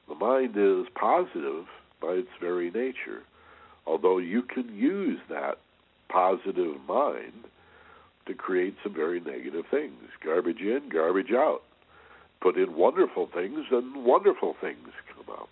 The 0.09 0.15
mind 0.15 0.57
is 0.57 0.87
positive 0.95 1.67
by 2.01 2.13
its 2.13 2.29
very 2.41 2.71
nature, 2.71 3.23
although 3.87 4.19
you 4.19 4.43
can 4.43 4.75
use 4.75 5.19
that 5.29 5.59
positive 6.09 6.77
mind 6.87 7.45
to 8.27 8.35
create 8.35 8.75
some 8.83 8.95
very 8.95 9.21
negative 9.21 9.65
things. 9.71 10.03
Garbage 10.25 10.61
in, 10.61 10.89
garbage 10.93 11.33
out. 11.33 11.63
Put 12.41 12.57
in 12.57 12.77
wonderful 12.77 13.29
things, 13.33 13.67
and 13.71 14.05
wonderful 14.05 14.55
things 14.61 14.89
come 15.15 15.35
out. 15.37 15.49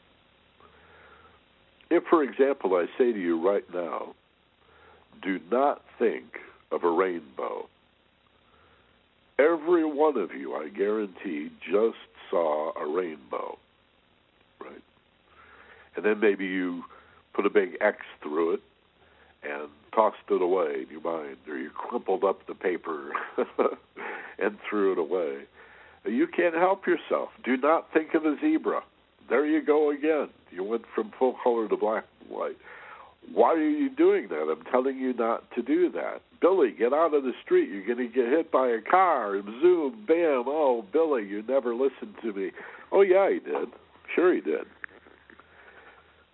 If, 1.90 2.05
for 2.05 2.22
example, 2.22 2.74
I 2.74 2.86
say 2.99 3.12
to 3.12 3.18
you 3.18 3.44
right 3.44 3.64
now, 3.72 4.14
do 5.22 5.40
not 5.51 5.82
think 5.99 6.38
of 6.70 6.84
a 6.84 6.90
rainbow 6.90 7.68
Every 9.38 9.84
one 9.84 10.16
of 10.16 10.32
you, 10.32 10.55
I 10.55 10.68
guarantee, 10.68 11.51
just 11.61 11.99
saw 12.30 12.72
a 12.74 12.86
rainbow? 12.86 13.59
And 15.97 16.05
then 16.05 16.20
maybe 16.20 16.47
you 16.47 16.84
put 17.34 17.47
a 17.47 17.51
big 17.51 17.76
X 17.80 17.99
through 18.22 18.55
it 18.55 18.61
and 19.42 19.68
tossed 19.94 20.16
it 20.30 20.42
away 20.42 20.82
in 20.82 20.86
your 20.90 21.01
mind, 21.01 21.36
or 21.49 21.57
you 21.57 21.70
crumpled 21.70 22.24
up 22.24 22.47
the 22.47 22.55
paper 22.55 23.12
and 24.38 24.59
threw 24.68 24.92
it 24.92 24.99
away. 24.99 25.44
You 26.05 26.26
can't 26.26 26.55
help 26.55 26.86
yourself. 26.86 27.30
Do 27.44 27.57
not 27.57 27.92
think 27.92 28.14
of 28.14 28.24
a 28.24 28.36
zebra. 28.40 28.82
There 29.28 29.44
you 29.44 29.61
go 29.62 29.90
again. 29.90 30.28
You 30.51 30.62
went 30.62 30.84
from 30.94 31.12
full 31.18 31.36
color 31.42 31.68
to 31.68 31.76
black 31.76 32.05
and 32.20 32.30
white. 32.30 32.57
Why 33.32 33.55
are 33.55 33.68
you 33.68 33.90
doing 33.90 34.28
that? 34.28 34.49
I'm 34.49 34.64
telling 34.70 34.99
you 34.99 35.12
not 35.12 35.51
to 35.57 35.62
do 35.62 35.90
that. 35.92 36.20
Billy, 36.40 36.70
get 36.70 36.92
out 36.92 37.14
of 37.14 37.24
the 37.24 37.32
street. 37.44 37.68
You're 37.70 37.86
going 37.86 38.09
to 38.09 38.14
get 38.14 38.28
hit 38.28 38.53
by 38.53 38.68
a 38.68 38.80
car. 38.80 39.40
Zoom, 39.42 40.05
bam. 40.07 40.44
Oh, 40.47 40.84
Billy, 40.92 41.26
you 41.26 41.42
never 41.49 41.74
listened 41.74 42.14
to 42.22 42.32
me. 42.32 42.53
Oh, 42.92 43.01
yeah, 43.01 43.30
he 43.30 43.40
did. 43.40 43.68
Sure, 44.14 44.32
he 44.32 44.40
did. 44.40 44.66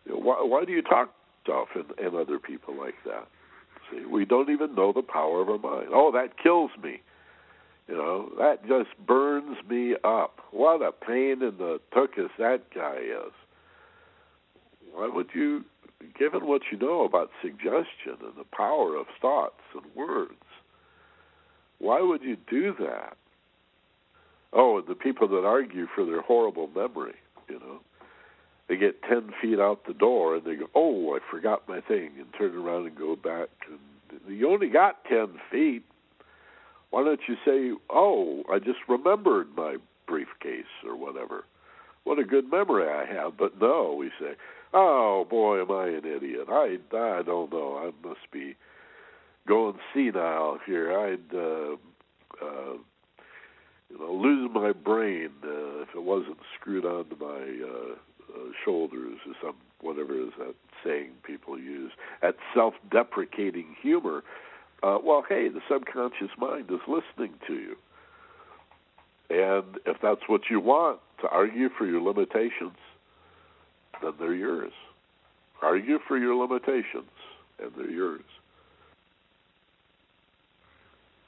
Why, 0.07 0.42
why 0.42 0.64
do 0.64 0.72
you 0.72 0.82
talk 0.82 1.12
to 1.46 1.53
yourself 1.53 1.68
and, 1.74 2.07
and 2.07 2.16
other 2.16 2.38
people 2.38 2.76
like 2.78 2.94
that? 3.05 3.26
See, 3.90 4.05
we 4.05 4.24
don't 4.24 4.50
even 4.50 4.74
know 4.74 4.92
the 4.92 5.03
power 5.03 5.42
of 5.42 5.48
our 5.48 5.59
mind. 5.59 5.88
Oh, 5.92 6.11
that 6.12 6.42
kills 6.42 6.70
me. 6.82 7.03
You 7.88 7.94
know, 7.96 8.30
that 8.38 8.66
just 8.66 8.90
burns 9.07 9.59
me 9.68 9.96
up. 10.05 10.38
What 10.50 10.82
a 10.82 10.92
pain 10.92 11.42
in 11.42 11.57
the 11.59 11.80
tuchus 11.94 12.30
that 12.38 12.62
guy 12.74 12.96
is. 12.96 13.32
Why 14.92 15.09
would 15.12 15.28
you 15.34 15.64
given 16.18 16.46
what 16.46 16.62
you 16.70 16.78
know 16.78 17.05
about 17.05 17.30
suggestion 17.40 18.16
and 18.22 18.36
the 18.36 18.44
power 18.53 18.96
of 18.96 19.07
thoughts 19.20 19.62
and 19.74 19.84
words, 19.94 20.32
why 21.78 22.00
would 22.00 22.22
you 22.22 22.36
do 22.48 22.74
that? 22.78 23.16
Oh, 24.53 24.78
and 24.78 24.86
the 24.86 24.94
people 24.94 25.28
that 25.28 25.44
argue 25.44 25.86
for 25.94 26.05
their 26.05 26.22
horrible 26.22 26.68
memory, 26.74 27.14
you 27.48 27.59
know, 27.59 27.80
they 28.68 28.76
get 28.76 29.02
10 29.02 29.32
feet 29.40 29.58
out 29.58 29.86
the 29.86 29.94
door 29.94 30.36
and 30.36 30.44
they 30.44 30.54
go, 30.54 30.66
oh, 30.74 31.14
I 31.14 31.18
forgot 31.30 31.68
my 31.68 31.80
thing, 31.80 32.10
and 32.18 32.26
turn 32.38 32.54
around 32.54 32.86
and 32.86 32.96
go 32.96 33.16
back. 33.16 33.48
And 33.68 34.36
you 34.38 34.50
only 34.50 34.68
got 34.68 35.04
10 35.04 35.28
feet. 35.50 35.84
Why 36.90 37.04
don't 37.04 37.20
you 37.28 37.36
say, 37.44 37.78
oh, 37.90 38.42
I 38.52 38.58
just 38.58 38.78
remembered 38.88 39.48
my 39.56 39.76
briefcase 40.06 40.64
or 40.86 40.96
whatever? 40.96 41.44
What 42.04 42.18
a 42.18 42.24
good 42.24 42.50
memory 42.50 42.88
I 42.88 43.06
have. 43.06 43.36
But 43.36 43.60
no, 43.60 43.94
we 43.98 44.10
say, 44.20 44.34
Oh 44.74 45.26
boy, 45.28 45.60
am 45.60 45.70
I 45.70 45.88
an 45.88 46.06
idiot! 46.06 46.48
I 46.48 46.78
I 46.94 47.22
don't 47.22 47.52
know. 47.52 47.76
I 47.76 48.06
must 48.06 48.30
be 48.32 48.56
going 49.46 49.78
senile 49.92 50.58
here. 50.64 50.98
I'd 50.98 51.34
uh, 51.34 51.76
uh, 52.42 52.76
you 53.90 53.98
know 53.98 54.12
lose 54.12 54.50
my 54.54 54.72
brain 54.72 55.30
uh, 55.44 55.82
if 55.82 55.88
it 55.94 56.02
wasn't 56.02 56.38
screwed 56.58 56.86
onto 56.86 57.16
my 57.16 57.26
uh, 57.26 57.96
uh, 58.35 58.51
shoulders 58.64 59.18
or 59.27 59.35
some 59.43 59.57
whatever 59.81 60.14
is 60.14 60.33
that 60.39 60.55
saying 60.85 61.11
people 61.25 61.59
use. 61.59 61.93
at 62.23 62.37
self-deprecating 62.55 63.77
humor. 63.81 64.23
Uh, 64.83 64.99
well, 65.03 65.25
hey, 65.29 65.49
the 65.49 65.61
subconscious 65.70 66.31
mind 66.39 66.70
is 66.70 66.81
listening 66.89 67.35
to 67.47 67.55
you, 67.55 67.77
and 69.31 69.79
if 69.87 69.97
that's 70.03 70.23
what 70.27 70.43
you 70.51 70.59
want 70.59 70.99
to 71.20 71.29
argue 71.29 71.68
for 71.79 71.87
your 71.87 72.01
limitations 72.01 72.77
then 74.03 74.12
they're 74.18 74.35
yours. 74.35 74.73
Argue 75.62 75.99
for 76.09 76.18
your 76.18 76.35
limitations, 76.35 77.11
and 77.62 77.70
they're 77.77 77.91
yours. 77.91 78.25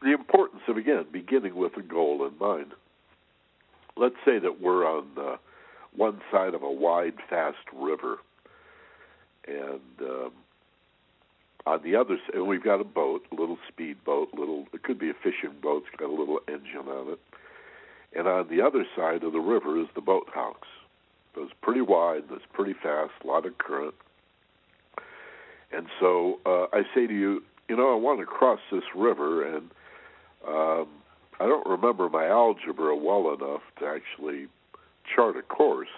The 0.03 0.13
importance 0.13 0.63
of, 0.69 0.77
again, 0.77 1.07
beginning 1.13 1.55
with 1.55 1.77
a 1.77 1.83
goal 1.83 2.27
in 2.27 2.37
mind. 2.39 2.73
Let's 3.97 4.17
say 4.25 4.39
that 4.41 4.61
we're 4.61 4.85
on 4.85 5.07
uh, 5.17 5.37
one 5.97 6.21
side 6.31 6.55
of 6.55 6.63
a 6.63 6.71
wide, 6.71 7.15
fast 7.29 7.59
river, 7.73 8.19
and 9.47 9.81
um, 10.01 10.33
on 11.67 11.83
the 11.83 11.97
other 11.97 12.19
side, 12.27 12.41
we've 12.43 12.65
got 12.65 12.81
a 12.81 12.85
boat, 12.85 13.23
a 13.33 13.35
little 13.35 13.59
speedboat, 13.69 14.29
little. 14.35 14.67
It 14.73 14.83
could 14.83 14.99
be 14.99 15.11
a 15.11 15.15
fishing 15.15 15.55
boat. 15.63 15.85
It's 15.87 15.97
got 15.99 16.11
a 16.11 16.15
little 16.15 16.41
engine 16.49 16.89
on 16.89 17.13
it. 17.13 17.21
And 18.17 18.29
on 18.29 18.49
the 18.49 18.61
other 18.61 18.85
side 18.97 19.25
of 19.25 19.33
the 19.33 19.41
river 19.41 19.81
is 19.81 19.87
the 19.95 20.01
boathouse 20.01 20.57
goes 21.35 21.51
pretty 21.63 21.81
wide, 21.81 22.23
it's 22.31 22.45
pretty 22.53 22.75
fast, 22.75 23.13
a 23.23 23.27
lot 23.27 23.47
of 23.47 23.59
current. 23.59 23.95
And 25.73 25.87
so 25.99 26.39
uh, 26.47 26.67
I 26.73 26.83
say 26.95 27.07
to 27.07 27.13
you, 27.13 27.43
you 27.69 27.77
know, 27.77 27.93
I 27.93 27.97
want 27.97 28.21
to 28.21 28.27
cross 28.27 28.61
this 28.71 28.85
river, 28.95 29.45
and 29.45 29.71
um, 30.47 30.87
I 31.41 31.47
don't 31.47 31.67
remember 31.67 32.09
my 32.09 32.27
algebra 32.27 32.95
well 32.97 33.35
enough 33.35 33.63
to 33.81 33.87
actually 33.87 34.47
chart 35.15 35.37
a 35.37 35.43
course, 35.43 35.89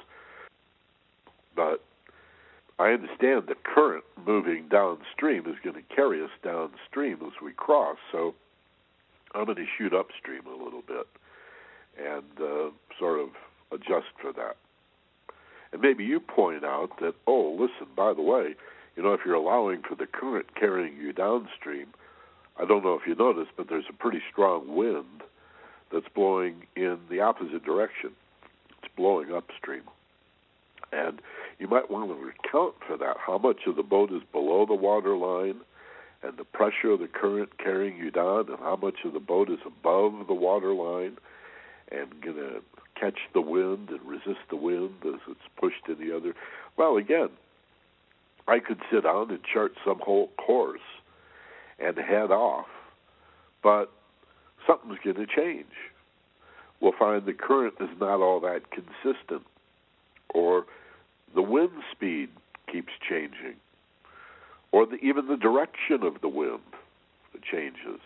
but 1.54 1.82
I 2.78 2.90
understand 2.90 3.44
the 3.48 3.56
current 3.62 4.04
moving 4.26 4.68
downstream 4.68 5.46
is 5.46 5.56
going 5.64 5.76
to 5.76 5.94
carry 5.94 6.22
us 6.22 6.30
downstream 6.42 7.18
as 7.22 7.32
we 7.42 7.52
cross. 7.52 7.96
So 8.12 8.34
I'm 9.34 9.46
going 9.46 9.56
to 9.56 9.66
shoot 9.78 9.94
upstream 9.94 10.42
a 10.46 10.62
little 10.62 10.82
bit 10.86 11.06
and 11.98 12.24
uh, 12.40 12.70
sort 12.98 13.20
of 13.20 13.28
adjust 13.72 14.12
for 14.20 14.32
that. 14.34 14.56
And 15.72 15.80
maybe 15.80 16.04
you 16.04 16.20
point 16.20 16.64
out 16.64 17.00
that, 17.00 17.14
oh, 17.26 17.56
listen, 17.58 17.92
by 17.96 18.12
the 18.12 18.22
way, 18.22 18.54
you 18.94 19.02
know, 19.02 19.14
if 19.14 19.20
you're 19.24 19.34
allowing 19.34 19.82
for 19.82 19.94
the 19.94 20.06
current 20.06 20.54
carrying 20.54 20.96
you 20.96 21.12
downstream, 21.12 21.88
I 22.58 22.64
don't 22.64 22.84
know 22.84 22.94
if 22.94 23.06
you 23.06 23.14
noticed, 23.14 23.52
but 23.56 23.68
there's 23.68 23.84
a 23.88 23.92
pretty 23.92 24.22
strong 24.30 24.74
wind 24.74 25.22
that's 25.92 26.06
blowing 26.14 26.66
in 26.74 26.98
the 27.10 27.20
opposite 27.20 27.64
direction. 27.64 28.10
Blowing 28.96 29.32
upstream. 29.32 29.82
And 30.92 31.20
you 31.58 31.68
might 31.68 31.90
want 31.90 32.10
to 32.10 32.48
account 32.48 32.74
for 32.86 32.96
that. 32.96 33.16
How 33.18 33.38
much 33.38 33.66
of 33.66 33.76
the 33.76 33.82
boat 33.82 34.12
is 34.12 34.22
below 34.32 34.66
the 34.66 34.74
water 34.74 35.16
line 35.16 35.60
and 36.22 36.36
the 36.36 36.44
pressure 36.44 36.90
of 36.90 37.00
the 37.00 37.08
current 37.08 37.58
carrying 37.58 37.96
you 37.96 38.10
down, 38.10 38.48
and 38.48 38.58
how 38.58 38.76
much 38.76 39.04
of 39.04 39.12
the 39.12 39.20
boat 39.20 39.50
is 39.50 39.58
above 39.66 40.26
the 40.26 40.34
water 40.34 40.72
line 40.72 41.18
and 41.92 42.20
going 42.20 42.36
to 42.36 42.62
catch 42.98 43.18
the 43.34 43.40
wind 43.40 43.90
and 43.90 44.00
resist 44.02 44.40
the 44.48 44.56
wind 44.56 44.94
as 45.04 45.20
it's 45.28 45.40
pushed 45.56 45.88
in 45.88 45.98
the 45.98 46.16
other. 46.16 46.34
Well, 46.76 46.96
again, 46.96 47.28
I 48.48 48.60
could 48.60 48.80
sit 48.90 49.04
down 49.04 49.30
and 49.30 49.40
chart 49.44 49.72
some 49.84 50.00
whole 50.00 50.30
course 50.38 50.80
and 51.78 51.96
head 51.98 52.30
off, 52.30 52.66
but 53.62 53.92
something's 54.66 54.98
going 55.04 55.16
to 55.16 55.26
change. 55.26 55.66
We'll 56.80 56.92
find 56.98 57.24
the 57.24 57.32
current 57.32 57.74
is 57.80 57.88
not 58.00 58.20
all 58.20 58.40
that 58.40 58.62
consistent, 58.70 59.42
or 60.34 60.66
the 61.34 61.42
wind 61.42 61.70
speed 61.92 62.28
keeps 62.70 62.92
changing, 63.08 63.56
or 64.72 64.86
the, 64.86 64.96
even 64.96 65.26
the 65.26 65.36
direction 65.36 66.02
of 66.02 66.20
the 66.20 66.28
wind 66.28 66.60
changes, 67.50 68.00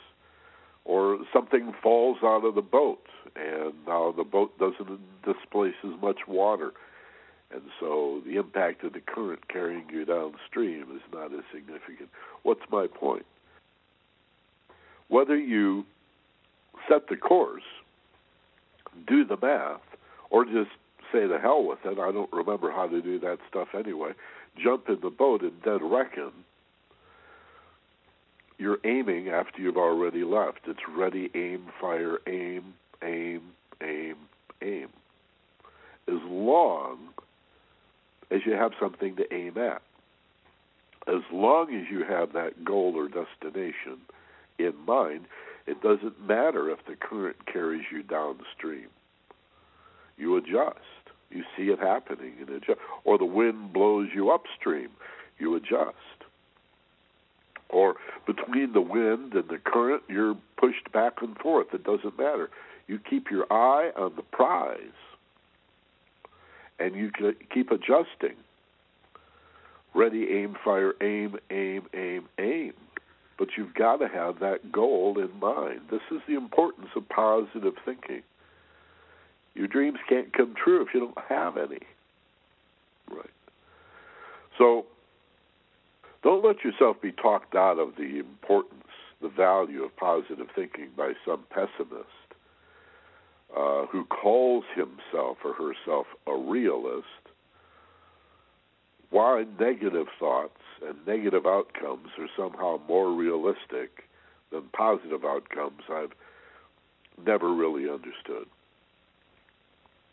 or 0.85 1.19
something 1.33 1.73
falls 1.83 2.19
out 2.23 2.45
of 2.45 2.55
the 2.55 2.63
boat 2.63 3.01
and 3.37 3.75
now 3.87 4.13
the 4.17 4.25
boat 4.25 4.57
doesn't 4.59 5.01
displace 5.25 5.75
as 5.85 6.01
much 6.01 6.27
water. 6.27 6.73
And 7.53 7.63
so 7.81 8.23
the 8.25 8.37
impact 8.37 8.85
of 8.85 8.93
the 8.93 9.01
current 9.01 9.49
carrying 9.49 9.85
you 9.91 10.05
downstream 10.05 10.83
is 10.95 11.03
not 11.13 11.33
as 11.33 11.45
significant. 11.53 12.09
What's 12.43 12.63
my 12.71 12.87
point? 12.87 13.27
Whether 15.09 15.37
you 15.37 15.85
set 16.89 17.09
the 17.09 17.17
course, 17.17 17.65
do 19.07 19.25
the 19.25 19.37
math, 19.41 19.81
or 20.31 20.45
just 20.45 20.71
say 21.13 21.27
the 21.27 21.39
hell 21.39 21.65
with 21.65 21.81
it, 21.85 21.99
I 21.99 22.13
don't 22.13 22.33
remember 22.33 22.71
how 22.71 22.87
to 22.87 23.03
do 23.03 23.19
that 23.21 23.39
stuff 23.49 23.69
anyway, 23.75 24.13
jump 24.63 24.89
in 24.89 24.99
the 25.03 25.11
boat 25.11 25.43
and 25.43 25.63
dead 25.63 25.81
reckon, 25.83 26.33
you're 28.59 28.79
aiming 28.85 29.29
after 29.29 29.63
you've 29.63 29.79
already 29.79 30.23
left. 30.23 30.61
It's 30.67 30.81
ready, 30.95 31.31
aim, 31.35 31.67
fire, 31.81 32.19
aim, 32.27 32.75
aim, 33.03 33.41
aim, 33.83 34.17
aim. 34.61 34.89
As 36.07 36.21
long 36.27 36.99
as 38.31 38.41
you 38.47 38.53
have 38.53 38.73
something 38.81 39.17
to 39.17 39.35
aim 39.35 39.57
at. 39.59 39.83
As 41.09 41.23
long 41.33 41.75
as 41.75 41.91
you 41.91 42.05
have 42.05 42.33
that 42.35 42.65
goal 42.65 42.95
or 42.97 43.09
destination 43.09 43.99
in 44.59 44.75
mind, 44.87 45.25
it 45.67 45.83
doesn't 45.83 46.27
matter 46.27 46.71
if 46.71 46.85
the 46.87 46.97
current 46.97 47.47
carries 47.47 47.85
you 47.93 48.03
downstream. 48.03 48.89
You 50.17 50.37
adjust. 50.37 50.79
You 51.31 51.45
see 51.57 51.65
it 51.65 51.79
happening 51.79 52.35
and 52.41 52.49
adjust. 52.49 52.81
Or 53.05 53.19
the 53.19 53.25
wind 53.25 53.73
blows 53.73 54.09
you 54.15 54.31
upstream. 54.31 54.91
You 55.39 55.55
adjust. 55.55 55.97
Or 57.69 57.95
between 58.27 58.73
the 58.73 58.81
wind 58.81 59.35
and 59.35 59.49
the 59.49 59.59
current, 59.59 60.03
you're 60.09 60.37
pushed 60.57 60.91
back 60.93 61.23
and 61.23 61.37
forth. 61.39 61.69
It 61.73 61.85
doesn't 61.85 62.19
matter. 62.19 62.51
You 62.89 62.99
keep 62.99 63.31
your 63.31 63.47
eye 63.51 63.93
on 63.97 64.17
the 64.17 64.23
prize 64.23 64.79
and 66.81 66.97
you 66.97 67.13
keep 67.53 67.71
adjusting. 67.71 68.37
Ready, 69.95 70.29
aim, 70.31 70.57
fire, 70.65 70.95
aim, 71.01 71.37
aim, 71.51 71.83
aim, 71.95 72.29
aim. 72.39 72.73
But 73.41 73.49
you've 73.57 73.73
got 73.73 73.97
to 73.97 74.09
have 74.09 74.41
that 74.41 74.71
goal 74.71 75.19
in 75.19 75.41
mind. 75.41 75.81
This 75.91 76.03
is 76.11 76.21
the 76.29 76.35
importance 76.35 76.89
of 76.95 77.09
positive 77.09 77.73
thinking. 77.87 78.21
Your 79.55 79.67
dreams 79.67 79.99
can't 80.11 80.31
come 80.35 80.55
true 80.63 80.83
if 80.83 80.89
you 80.93 81.01
don't 81.01 81.19
have 81.27 81.57
any. 81.57 81.81
Right. 83.11 83.31
So 84.59 84.85
don't 86.23 86.45
let 86.45 86.63
yourself 86.63 87.01
be 87.01 87.13
talked 87.13 87.55
out 87.55 87.79
of 87.79 87.97
the 87.97 88.19
importance, 88.19 88.85
the 89.23 89.31
value 89.31 89.85
of 89.85 89.97
positive 89.97 90.49
thinking 90.55 90.91
by 90.95 91.15
some 91.25 91.45
pessimist 91.49 92.05
uh, 93.57 93.87
who 93.87 94.05
calls 94.05 94.65
himself 94.75 95.39
or 95.47 95.55
herself 95.55 96.07
a 96.27 96.37
realist, 96.37 97.07
why 99.11 99.45
negative 99.59 100.07
thoughts 100.19 100.61
and 100.87 100.97
negative 101.07 101.47
outcomes 101.47 102.09
are 102.19 102.29
somehow 102.37 102.81
more 102.89 103.13
realistic 103.13 104.05
than 104.51 104.63
positive 104.73 105.25
outcomes, 105.25 105.83
I've 105.93 106.13
never 107.25 107.53
really 107.53 107.89
understood. 107.89 108.47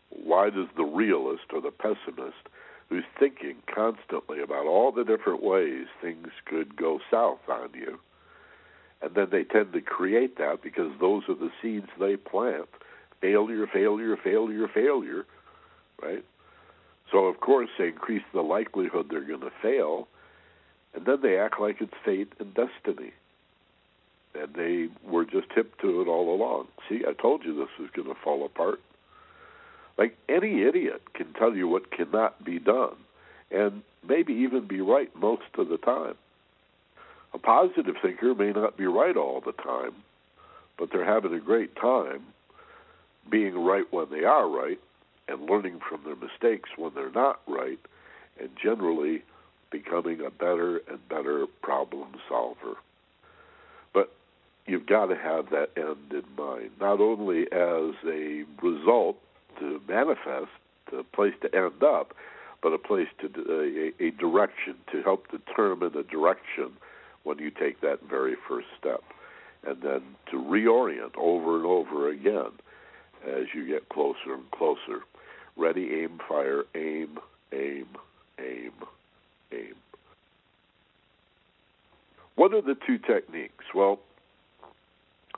Why 0.10 0.50
does 0.50 0.68
the 0.76 0.84
realist 0.84 1.44
or 1.54 1.62
the 1.62 1.72
pessimist, 1.72 2.50
who's 2.90 3.04
thinking 3.20 3.58
constantly 3.74 4.42
about 4.42 4.66
all 4.66 4.92
the 4.92 5.04
different 5.04 5.44
ways 5.44 5.88
things 6.02 6.30
could 6.46 6.76
go 6.76 7.00
south 7.12 7.48
on 7.50 7.70
you, 7.74 8.00
and 9.02 9.14
then 9.14 9.28
they 9.32 9.44
tend 9.44 9.74
to 9.74 9.82
create 9.82 10.38
that 10.38 10.62
because 10.64 10.92
those 11.00 11.24
are 11.30 11.36
the 11.36 11.52
seeds 11.62 11.88
they 12.00 12.16
plant 12.16 12.68
failure, 13.22 13.66
failure, 13.68 14.16
failure, 14.16 14.68
failure, 14.68 15.26
right? 16.02 16.24
So 17.12 17.26
of 17.26 17.40
course 17.40 17.70
they 17.78 17.88
increase 17.88 18.24
the 18.34 18.42
likelihood 18.42 19.08
they're 19.10 19.22
going 19.22 19.42
to 19.42 19.52
fail, 19.62 20.08
and 20.94 21.06
then 21.06 21.22
they 21.22 21.38
act 21.38 21.60
like 21.60 21.82
it's 21.82 21.94
fate 22.04 22.32
and 22.40 22.54
destiny, 22.54 23.14
and 24.36 24.54
they 24.54 24.90
were 25.10 25.26
just 25.26 25.48
hip 25.56 25.80
to 25.82 26.02
it 26.02 26.08
all 26.08 26.34
along. 26.34 26.68
See, 26.90 27.04
I 27.08 27.14
told 27.14 27.44
you 27.44 27.56
this 27.56 27.70
was 27.80 27.90
going 27.96 28.08
to 28.08 28.22
fall 28.22 28.46
apart. 28.46 28.82
Like 29.98 30.16
any 30.30 30.64
idiot 30.64 31.02
can 31.14 31.34
tell 31.34 31.56
you 31.56 31.68
what 31.68 31.92
cannot 31.92 32.44
be 32.44 32.60
done, 32.60 32.96
and 33.52 33.84
maybe 34.08 34.34
even 34.34 34.68
be 34.68 34.82
right 34.82 35.10
most 35.16 35.44
of 35.58 35.70
the 35.70 35.78
time. 35.78 36.16
A 37.34 37.38
positive 37.38 37.96
thinker 38.02 38.34
may 38.36 38.52
not 38.52 38.78
be 38.78 38.86
right 38.86 39.18
all 39.18 39.42
the 39.42 39.52
time, 39.52 39.94
but 40.78 40.92
they're 40.92 41.06
having 41.06 41.34
a 41.34 41.40
great 41.40 41.76
time 41.76 42.22
being 43.30 43.58
right 43.58 43.86
when 43.92 44.10
they 44.10 44.24
are 44.24 44.48
right 44.48 44.80
and 45.28 45.50
learning 45.50 45.80
from 45.88 46.02
their 46.04 46.16
mistakes 46.16 46.70
when 46.78 46.94
they're 46.94 47.12
not 47.12 47.42
right, 47.48 47.80
and 48.40 48.50
generally 48.62 49.24
becoming 49.72 50.22
a 50.26 50.30
better 50.30 50.78
and 50.90 51.08
better 51.10 51.46
problem 51.62 52.08
solver. 52.30 52.76
But 53.94 54.12
you've 54.66 54.86
got 54.86 55.08
to 55.08 55.16
have 55.16 55.50
that 55.50 55.72
end 55.76 56.12
in 56.12 56.24
mind, 56.38 56.72
not 56.80 57.02
only 57.02 57.44
as 57.52 57.96
a 58.06 58.44
result 58.62 59.18
to 59.60 59.82
manifest, 59.88 60.52
a 60.98 61.04
place 61.04 61.34
to 61.42 61.54
end 61.54 61.84
up, 61.84 62.14
but 62.62 62.74
a 62.74 62.78
place 62.78 63.08
to 63.20 63.28
uh, 63.28 64.04
a, 64.04 64.08
a 64.08 64.12
direction 64.12 64.76
to 64.92 65.04
help 65.04 65.28
determine 65.30 65.98
a 65.98 66.04
direction 66.04 66.72
when 67.24 67.40
you 67.40 67.52
take 67.52 67.82
that 67.82 68.00
very 68.10 68.36
first 68.48 68.68
step, 68.80 69.04
and 69.66 69.82
then 69.82 70.02
to 70.32 70.38
reorient 70.38 71.16
over 71.18 71.58
and 71.58 71.66
over 71.66 72.10
again 72.10 72.52
as 73.28 73.46
you 73.54 73.68
get 73.68 73.90
closer 73.90 74.34
and 74.34 74.50
closer. 74.52 75.04
Ready, 75.58 76.02
aim, 76.02 76.20
fire, 76.28 76.64
aim, 76.76 77.18
aim, 77.52 77.88
aim, 78.40 78.72
aim. 79.52 79.76
What 82.36 82.54
are 82.54 82.62
the 82.62 82.78
two 82.86 83.00
techniques? 83.00 83.66
Well, 83.74 84.00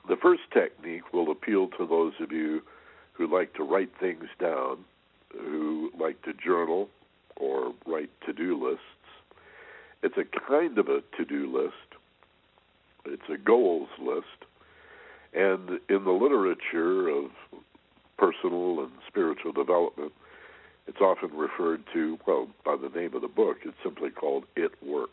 the 0.09 0.17
first 0.17 0.41
technique 0.53 1.13
will 1.13 1.31
appeal 1.31 1.69
to 1.77 1.87
those 1.87 2.13
of 2.19 2.31
you 2.31 2.61
who 3.13 3.33
like 3.33 3.53
to 3.53 3.63
write 3.63 3.91
things 3.99 4.25
down, 4.39 4.79
who 5.31 5.91
like 5.97 6.21
to 6.23 6.33
journal 6.33 6.89
or 7.37 7.73
write 7.85 8.09
to 8.25 8.33
do 8.33 8.61
lists. 8.61 8.83
It's 10.03 10.17
a 10.17 10.25
kind 10.47 10.77
of 10.77 10.87
a 10.87 11.01
to 11.17 11.25
do 11.25 11.55
list, 11.55 12.01
it's 13.05 13.29
a 13.29 13.37
goals 13.37 13.89
list. 14.01 14.25
And 15.33 15.79
in 15.89 16.03
the 16.05 16.11
literature 16.11 17.07
of 17.07 17.31
personal 18.19 18.81
and 18.81 18.91
spiritual 19.07 19.53
development. 19.53 20.11
It's 20.87 21.01
often 21.01 21.29
referred 21.35 21.83
to, 21.93 22.17
well, 22.25 22.47
by 22.65 22.75
the 22.75 22.89
name 22.89 23.13
of 23.13 23.21
the 23.21 23.27
book. 23.27 23.57
It's 23.63 23.77
simply 23.83 24.09
called 24.09 24.45
It 24.55 24.71
Works. 24.83 25.11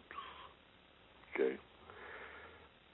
Okay? 1.35 1.57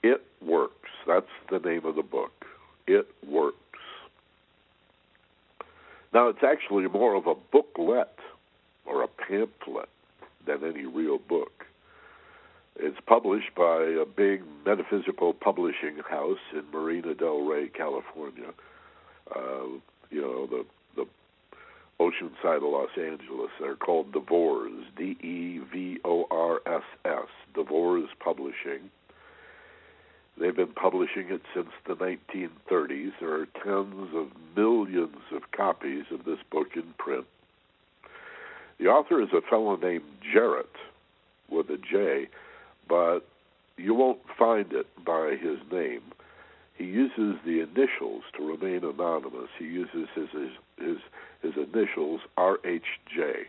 It 0.03 0.21
Works. 0.45 0.89
That's 1.07 1.25
the 1.49 1.59
name 1.59 1.85
of 1.85 1.95
the 1.95 2.03
book. 2.03 2.45
It 2.87 3.07
Works. 3.27 3.57
Now, 6.13 6.27
it's 6.27 6.43
actually 6.43 6.87
more 6.87 7.15
of 7.15 7.25
a 7.25 7.35
booklet 7.51 8.13
or 8.85 9.03
a 9.03 9.07
pamphlet 9.07 9.89
than 10.45 10.63
any 10.63 10.85
real 10.85 11.17
book. 11.17 11.65
It's 12.75 12.97
published 13.05 13.55
by 13.55 13.83
a 13.83 14.05
big 14.05 14.43
metaphysical 14.65 15.33
publishing 15.33 15.97
house 16.09 16.39
in 16.53 16.63
Marina 16.71 17.13
Del 17.13 17.45
Rey, 17.45 17.69
California. 17.69 18.53
Uh, 19.33 19.79
you 20.13 20.21
know, 20.21 20.45
the 20.45 20.65
the 20.95 21.05
ocean 21.99 22.31
side 22.41 22.57
of 22.57 22.63
Los 22.63 22.89
Angeles. 22.97 23.49
They're 23.59 23.75
called 23.75 24.11
DeVorss, 24.11 24.83
D 24.95 25.17
E 25.21 25.59
V 25.71 25.99
O 26.05 26.25
R 26.29 26.61
S 26.65 26.83
S, 27.03 27.27
DeVorss 27.55 28.07
Publishing. 28.19 28.91
They've 30.39 30.55
been 30.55 30.73
publishing 30.73 31.29
it 31.29 31.41
since 31.53 31.69
the 31.85 31.95
1930s. 31.95 33.11
There 33.19 33.33
are 33.33 33.45
tens 33.63 34.15
of 34.15 34.29
millions 34.55 35.17
of 35.31 35.51
copies 35.51 36.05
of 36.11 36.25
this 36.25 36.39
book 36.51 36.69
in 36.75 36.93
print. 36.97 37.25
The 38.79 38.87
author 38.87 39.21
is 39.21 39.29
a 39.31 39.41
fellow 39.47 39.75
named 39.75 40.05
Jarrett 40.33 40.75
with 41.49 41.69
a 41.69 41.77
J, 41.77 42.29
but 42.89 43.19
you 43.77 43.93
won't 43.93 44.21
find 44.37 44.73
it 44.73 44.87
by 45.05 45.37
his 45.39 45.59
name. 45.71 46.01
He 46.75 46.85
uses 46.85 47.35
the 47.45 47.59
initials 47.61 48.23
to 48.37 48.43
remain 48.45 48.83
anonymous. 48.83 49.49
He 49.57 49.65
uses 49.65 50.07
his 50.15 50.29
his 50.31 50.51
his, 50.77 50.97
his 51.41 51.53
initials 51.55 52.21
RHJ. 52.37 53.45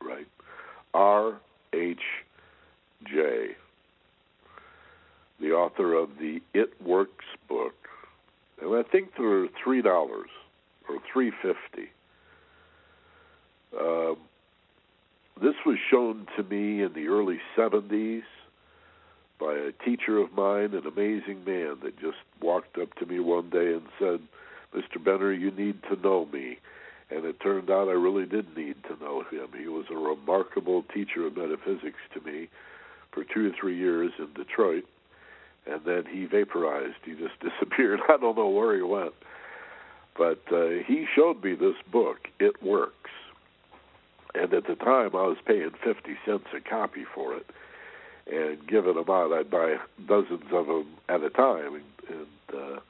Right? 0.00 0.26
RHJ. 0.94 1.38
The 5.40 5.52
author 5.52 5.94
of 5.94 6.18
the 6.18 6.40
It 6.54 6.80
Works 6.80 7.24
book. 7.48 7.74
And 8.60 8.74
I 8.74 8.82
think 8.88 9.10
they're 9.18 9.48
three 9.62 9.82
dollars 9.82 10.30
or 10.88 10.98
three 11.12 11.32
fifty. 11.42 11.90
Um, 13.78 14.16
this 15.40 15.54
was 15.64 15.78
shown 15.90 16.26
to 16.36 16.42
me 16.42 16.82
in 16.82 16.92
the 16.92 17.08
early 17.08 17.40
70s 17.56 18.22
by 19.42 19.54
a 19.54 19.84
teacher 19.84 20.18
of 20.18 20.32
mine, 20.32 20.72
an 20.72 20.86
amazing 20.86 21.44
man 21.44 21.78
that 21.82 21.98
just 22.00 22.18
walked 22.40 22.78
up 22.78 22.94
to 22.96 23.06
me 23.06 23.18
one 23.18 23.50
day 23.50 23.72
and 23.72 23.82
said, 23.98 24.20
Mr. 24.74 25.02
Benner, 25.02 25.32
you 25.32 25.50
need 25.50 25.82
to 25.84 26.00
know 26.00 26.26
me. 26.32 26.58
And 27.10 27.24
it 27.24 27.40
turned 27.40 27.70
out 27.70 27.88
I 27.88 27.92
really 27.92 28.24
did 28.24 28.56
need 28.56 28.76
to 28.84 28.96
know 29.04 29.22
him. 29.30 29.48
He 29.58 29.68
was 29.68 29.86
a 29.90 29.96
remarkable 29.96 30.84
teacher 30.94 31.26
of 31.26 31.36
metaphysics 31.36 31.98
to 32.14 32.20
me 32.20 32.48
for 33.10 33.24
two 33.24 33.48
or 33.48 33.52
three 33.60 33.76
years 33.76 34.12
in 34.18 34.28
Detroit. 34.32 34.84
And 35.66 35.80
then 35.84 36.04
he 36.10 36.24
vaporized. 36.24 36.96
He 37.04 37.12
just 37.12 37.34
disappeared. 37.40 38.00
I 38.08 38.16
don't 38.16 38.36
know 38.36 38.48
where 38.48 38.76
he 38.76 38.82
went. 38.82 39.14
But 40.16 40.42
uh, 40.52 40.84
he 40.86 41.06
showed 41.14 41.42
me 41.42 41.54
this 41.54 41.76
book, 41.90 42.28
It 42.38 42.62
Works 42.62 43.10
and 44.34 44.52
at 44.54 44.66
the 44.66 44.74
time 44.76 45.10
I 45.14 45.26
was 45.26 45.36
paying 45.46 45.72
fifty 45.84 46.16
cents 46.24 46.46
a 46.56 46.60
copy 46.60 47.04
for 47.14 47.34
it, 47.34 47.46
and 48.30 48.66
given 48.66 48.94
them 48.94 49.08
out. 49.08 49.32
I'd 49.32 49.50
buy 49.50 49.76
dozens 50.06 50.44
of 50.52 50.66
them 50.66 50.86
at 51.08 51.22
a 51.22 51.30
time, 51.30 51.74
and, 51.74 52.18
and 52.18 52.60
uh, 52.60 52.80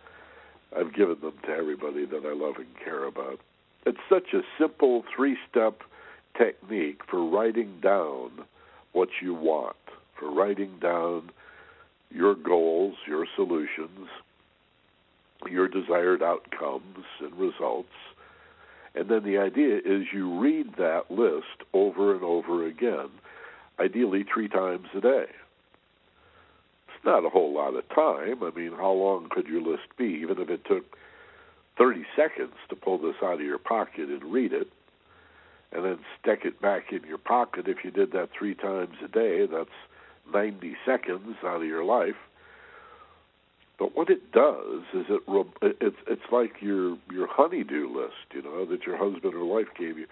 I've 0.79 0.95
given 0.95 1.19
them 1.21 1.35
to 1.45 1.51
everybody 1.51 2.05
that 2.07 2.25
I 2.25 2.33
love 2.33 2.57
and 2.57 2.67
care 2.85 3.05
about. 3.05 3.41
It's 3.85 3.99
such 4.09 4.33
a 4.33 4.43
simple 4.59 5.05
three-step 5.15 5.83
technique 6.37 7.01
for 7.09 7.25
writing 7.29 7.79
down 7.83 8.31
what 8.93 9.09
you 9.21 9.35
want, 9.35 9.77
for 10.19 10.33
writing 10.33 10.79
down 10.81 11.31
your 12.11 12.35
goals, 12.35 12.95
your 13.07 13.27
solutions, 13.35 14.09
your 15.51 15.67
desired 15.67 16.23
outcomes 16.23 17.05
and 17.21 17.35
results 17.35 17.89
and 18.95 19.09
then 19.09 19.25
the 19.25 19.39
idea 19.39 19.79
is 19.79 20.07
you 20.13 20.39
read 20.39 20.77
that 20.77 21.11
list 21.11 21.65
over 21.73 22.15
and 22.15 22.23
over 22.23 22.67
again, 22.67 23.09
ideally 23.79 24.25
three 24.25 24.49
times 24.49 24.87
a 24.95 25.01
day. 25.01 25.27
It's 26.89 27.05
not 27.05 27.25
a 27.25 27.31
whole 27.31 27.53
lot 27.53 27.75
of 27.75 27.89
time. 27.89 28.43
I 28.43 28.51
mean, 28.51 28.73
how 28.73 28.93
long 28.93 29.29
could 29.31 29.47
your 29.47 29.63
list 29.63 29.89
be, 29.97 30.05
even 30.23 30.41
if 30.41 30.49
it 30.51 30.65
took 30.65 30.97
30 31.79 32.05
seconds 32.17 32.55
to 32.69 32.77
pull 32.77 32.99
this 32.99 33.17
out 33.23 33.35
of 33.35 33.41
your 33.41 33.59
pocket 33.59 34.09
and 34.09 34.25
read 34.33 34.53
it, 34.53 34.69
and 35.73 35.85
then 35.85 35.99
stick 36.21 36.41
it 36.45 36.61
back 36.61 36.93
in 36.93 37.03
your 37.09 37.19
pocket? 37.19 37.67
If 37.67 37.85
you 37.85 37.91
did 37.91 38.13
that 38.13 38.31
three 38.37 38.55
times 38.55 38.97
a 39.05 39.09
day, 39.09 39.47
that's 39.47 39.71
90 40.33 40.77
seconds 40.87 41.37
out 41.43 41.63
of 41.63 41.67
your 41.67 41.85
life 41.85 42.17
but 43.83 43.97
what 43.97 44.11
it 44.11 44.31
does 44.31 44.85
is 44.95 45.07
it 45.09 45.23
it's 45.81 45.97
it's 46.07 46.23
like 46.31 46.63
your 46.63 46.97
your 47.11 47.27
honeydew 47.27 47.89
list, 47.89 48.33
you 48.33 48.41
know, 48.41 48.65
that 48.67 48.87
your 48.87 48.97
husband 48.97 49.35
or 49.35 49.45
wife 49.45 49.67
gave 49.77 49.99
you. 49.99 50.07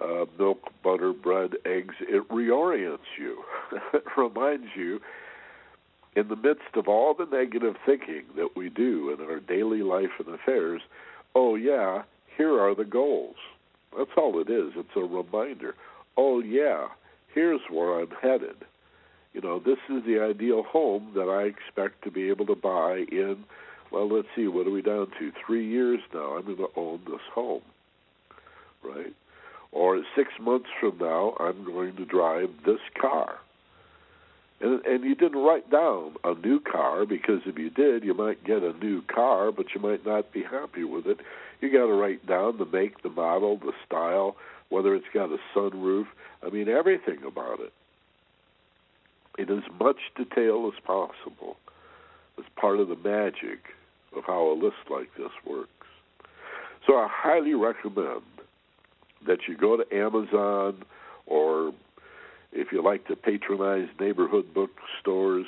Uh, 0.00 0.26
milk, 0.38 0.70
butter, 0.82 1.12
bread, 1.12 1.52
eggs. 1.64 1.94
It 2.00 2.28
reorients 2.28 2.98
you. 3.18 3.42
it 3.92 4.04
reminds 4.16 4.68
you, 4.76 5.00
in 6.14 6.28
the 6.28 6.36
midst 6.36 6.74
of 6.74 6.88
all 6.88 7.14
the 7.14 7.26
negative 7.26 7.74
thinking 7.84 8.24
that 8.36 8.56
we 8.56 8.68
do 8.68 9.12
in 9.12 9.24
our 9.24 9.40
daily 9.40 9.82
life 9.82 10.10
and 10.18 10.34
affairs, 10.34 10.82
oh 11.34 11.56
yeah, 11.56 12.02
here 12.36 12.60
are 12.60 12.74
the 12.74 12.84
goals. 12.84 13.36
That's 13.96 14.10
all 14.16 14.40
it 14.40 14.50
is. 14.50 14.72
It's 14.76 14.96
a 14.96 15.00
reminder. 15.00 15.74
Oh 16.16 16.40
yeah, 16.40 16.88
here's 17.34 17.60
where 17.70 18.00
I'm 18.00 18.10
headed 18.22 18.64
you 19.38 19.48
know, 19.48 19.58
this 19.58 19.78
is 19.88 20.04
the 20.04 20.20
ideal 20.20 20.62
home 20.62 21.12
that 21.14 21.28
I 21.28 21.44
expect 21.44 22.02
to 22.02 22.10
be 22.10 22.28
able 22.28 22.46
to 22.46 22.56
buy 22.56 23.04
in, 23.10 23.44
well, 23.90 24.08
let's 24.08 24.28
see, 24.34 24.48
what 24.48 24.66
are 24.66 24.70
we 24.70 24.82
down 24.82 25.08
to? 25.18 25.32
Three 25.46 25.66
years 25.66 26.00
now, 26.12 26.36
I'm 26.36 26.44
going 26.44 26.56
to 26.56 26.68
own 26.76 27.00
this 27.06 27.20
home, 27.32 27.62
right? 28.82 29.14
Or 29.72 30.02
six 30.16 30.30
months 30.40 30.68
from 30.80 30.98
now, 30.98 31.34
I'm 31.38 31.64
going 31.64 31.96
to 31.96 32.04
drive 32.04 32.50
this 32.64 32.80
car. 33.00 33.38
And, 34.60 34.84
and 34.84 35.04
you 35.04 35.14
didn't 35.14 35.42
write 35.42 35.70
down 35.70 36.16
a 36.24 36.34
new 36.34 36.58
car 36.58 37.06
because 37.06 37.42
if 37.46 37.58
you 37.58 37.70
did, 37.70 38.02
you 38.02 38.14
might 38.14 38.42
get 38.44 38.62
a 38.62 38.72
new 38.72 39.02
car, 39.02 39.52
but 39.52 39.66
you 39.74 39.80
might 39.80 40.04
not 40.04 40.32
be 40.32 40.42
happy 40.42 40.84
with 40.84 41.06
it. 41.06 41.18
You 41.60 41.70
got 41.70 41.86
to 41.86 41.92
write 41.92 42.26
down 42.26 42.58
the 42.58 42.64
make, 42.64 43.02
the 43.02 43.10
model, 43.10 43.56
the 43.58 43.72
style, 43.86 44.36
whether 44.68 44.94
it's 44.94 45.06
got 45.14 45.30
a 45.30 45.38
sunroof. 45.54 46.06
I 46.44 46.50
mean, 46.50 46.68
everything 46.68 47.18
about 47.24 47.60
it 47.60 47.72
in 49.38 49.56
as 49.56 49.64
much 49.78 49.98
detail 50.16 50.70
as 50.72 50.80
possible 50.84 51.56
as 52.38 52.44
part 52.56 52.80
of 52.80 52.88
the 52.88 52.96
magic 52.96 53.60
of 54.16 54.24
how 54.26 54.50
a 54.50 54.54
list 54.54 54.90
like 54.90 55.08
this 55.16 55.30
works. 55.46 55.70
So 56.86 56.96
I 56.96 57.08
highly 57.10 57.54
recommend 57.54 58.22
that 59.26 59.48
you 59.48 59.56
go 59.56 59.76
to 59.76 59.94
Amazon 59.94 60.82
or 61.26 61.72
if 62.52 62.72
you 62.72 62.82
like 62.82 63.06
to 63.08 63.16
patronize 63.16 63.88
neighborhood 64.00 64.54
bookstores, 64.54 65.46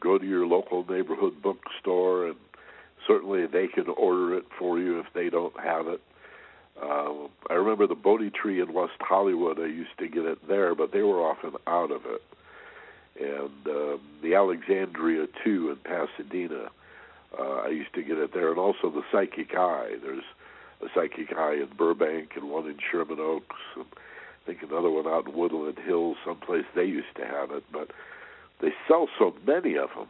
go 0.00 0.18
to 0.18 0.26
your 0.26 0.46
local 0.46 0.84
neighborhood 0.88 1.42
bookstore 1.42 2.28
and 2.28 2.36
certainly 3.06 3.46
they 3.46 3.66
can 3.66 3.88
order 3.88 4.36
it 4.36 4.44
for 4.58 4.78
you 4.78 4.98
if 5.00 5.06
they 5.14 5.28
don't 5.28 5.58
have 5.60 5.88
it. 5.88 6.00
Uh, 6.80 7.26
I 7.50 7.54
remember 7.54 7.86
the 7.86 7.96
Bodhi 7.96 8.30
Tree 8.30 8.60
in 8.60 8.72
West 8.72 8.92
Hollywood. 9.00 9.58
I 9.58 9.66
used 9.66 9.98
to 9.98 10.08
get 10.08 10.24
it 10.24 10.46
there, 10.46 10.74
but 10.74 10.92
they 10.92 11.02
were 11.02 11.20
often 11.20 11.54
out 11.66 11.90
of 11.90 12.02
it 12.06 12.22
and 13.20 13.66
um, 13.66 14.00
the 14.22 14.34
Alexandria 14.34 15.26
2 15.44 15.70
in 15.70 15.76
Pasadena. 15.76 16.68
Uh, 17.38 17.42
I 17.42 17.68
used 17.68 17.92
to 17.94 18.02
get 18.02 18.18
it 18.18 18.32
there, 18.32 18.50
and 18.50 18.58
also 18.58 18.90
the 18.90 19.02
Psychic 19.12 19.54
Eye. 19.54 19.96
There's 20.02 20.24
a 20.82 20.86
Psychic 20.94 21.36
Eye 21.36 21.54
in 21.54 21.68
Burbank 21.76 22.30
and 22.36 22.50
one 22.50 22.66
in 22.66 22.78
Sherman 22.90 23.18
Oaks, 23.20 23.56
and 23.76 23.86
I 23.92 24.46
think 24.46 24.62
another 24.62 24.90
one 24.90 25.06
out 25.06 25.26
in 25.26 25.36
Woodland 25.36 25.78
Hills, 25.84 26.16
someplace 26.24 26.64
they 26.74 26.84
used 26.84 27.14
to 27.16 27.26
have 27.26 27.50
it. 27.50 27.64
But 27.72 27.90
they 28.60 28.72
sell 28.86 29.08
so 29.18 29.34
many 29.46 29.76
of 29.76 29.90
them. 29.96 30.08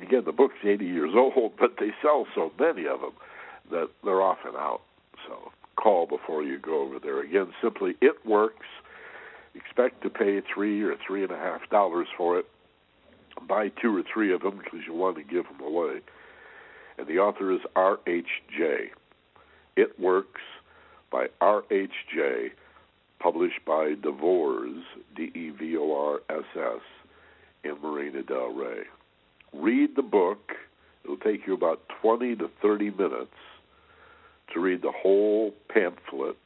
Again, 0.00 0.22
the 0.24 0.32
book's 0.32 0.56
80 0.62 0.84
years 0.84 1.12
old, 1.16 1.52
but 1.58 1.74
they 1.78 1.90
sell 2.02 2.26
so 2.34 2.52
many 2.58 2.86
of 2.86 3.00
them 3.00 3.12
that 3.70 3.88
they're 4.04 4.22
often 4.22 4.52
out. 4.56 4.82
So 5.26 5.50
call 5.76 6.06
before 6.06 6.42
you 6.42 6.58
go 6.58 6.82
over 6.82 6.98
there. 6.98 7.20
Again, 7.20 7.52
simply 7.62 7.94
it 8.00 8.24
works 8.26 8.66
expect 9.56 10.02
to 10.02 10.10
pay 10.10 10.40
three 10.54 10.82
or 10.82 10.94
three 11.06 11.22
and 11.22 11.32
a 11.32 11.36
half 11.36 11.68
dollars 11.70 12.08
for 12.16 12.38
it. 12.38 12.46
Buy 13.48 13.68
two 13.68 13.96
or 13.96 14.02
three 14.02 14.32
of 14.32 14.42
them 14.42 14.58
because 14.58 14.80
you 14.86 14.94
want 14.94 15.16
to 15.16 15.22
give 15.22 15.44
them 15.44 15.60
away. 15.60 16.00
And 16.98 17.06
the 17.06 17.18
author 17.18 17.52
is 17.52 17.60
R.H.J. 17.74 18.90
It 19.76 19.98
Works 20.00 20.40
by 21.10 21.26
R.H.J., 21.40 22.52
published 23.18 23.64
by 23.66 23.94
DeVorss, 23.94 24.82
D 25.14 25.30
E 25.34 25.50
V 25.50 25.76
O 25.76 25.94
R 25.94 26.36
S 26.36 26.44
S, 26.54 26.80
in 27.64 27.80
Marina 27.82 28.22
Del 28.22 28.52
Rey. 28.52 28.82
Read 29.52 29.96
the 29.96 30.02
book. 30.02 30.52
It'll 31.04 31.16
take 31.16 31.46
you 31.46 31.54
about 31.54 31.80
20 32.02 32.36
to 32.36 32.50
30 32.60 32.90
minutes 32.90 33.36
to 34.52 34.60
read 34.60 34.82
the 34.82 34.92
whole 34.92 35.52
pamphlet. 35.68 36.36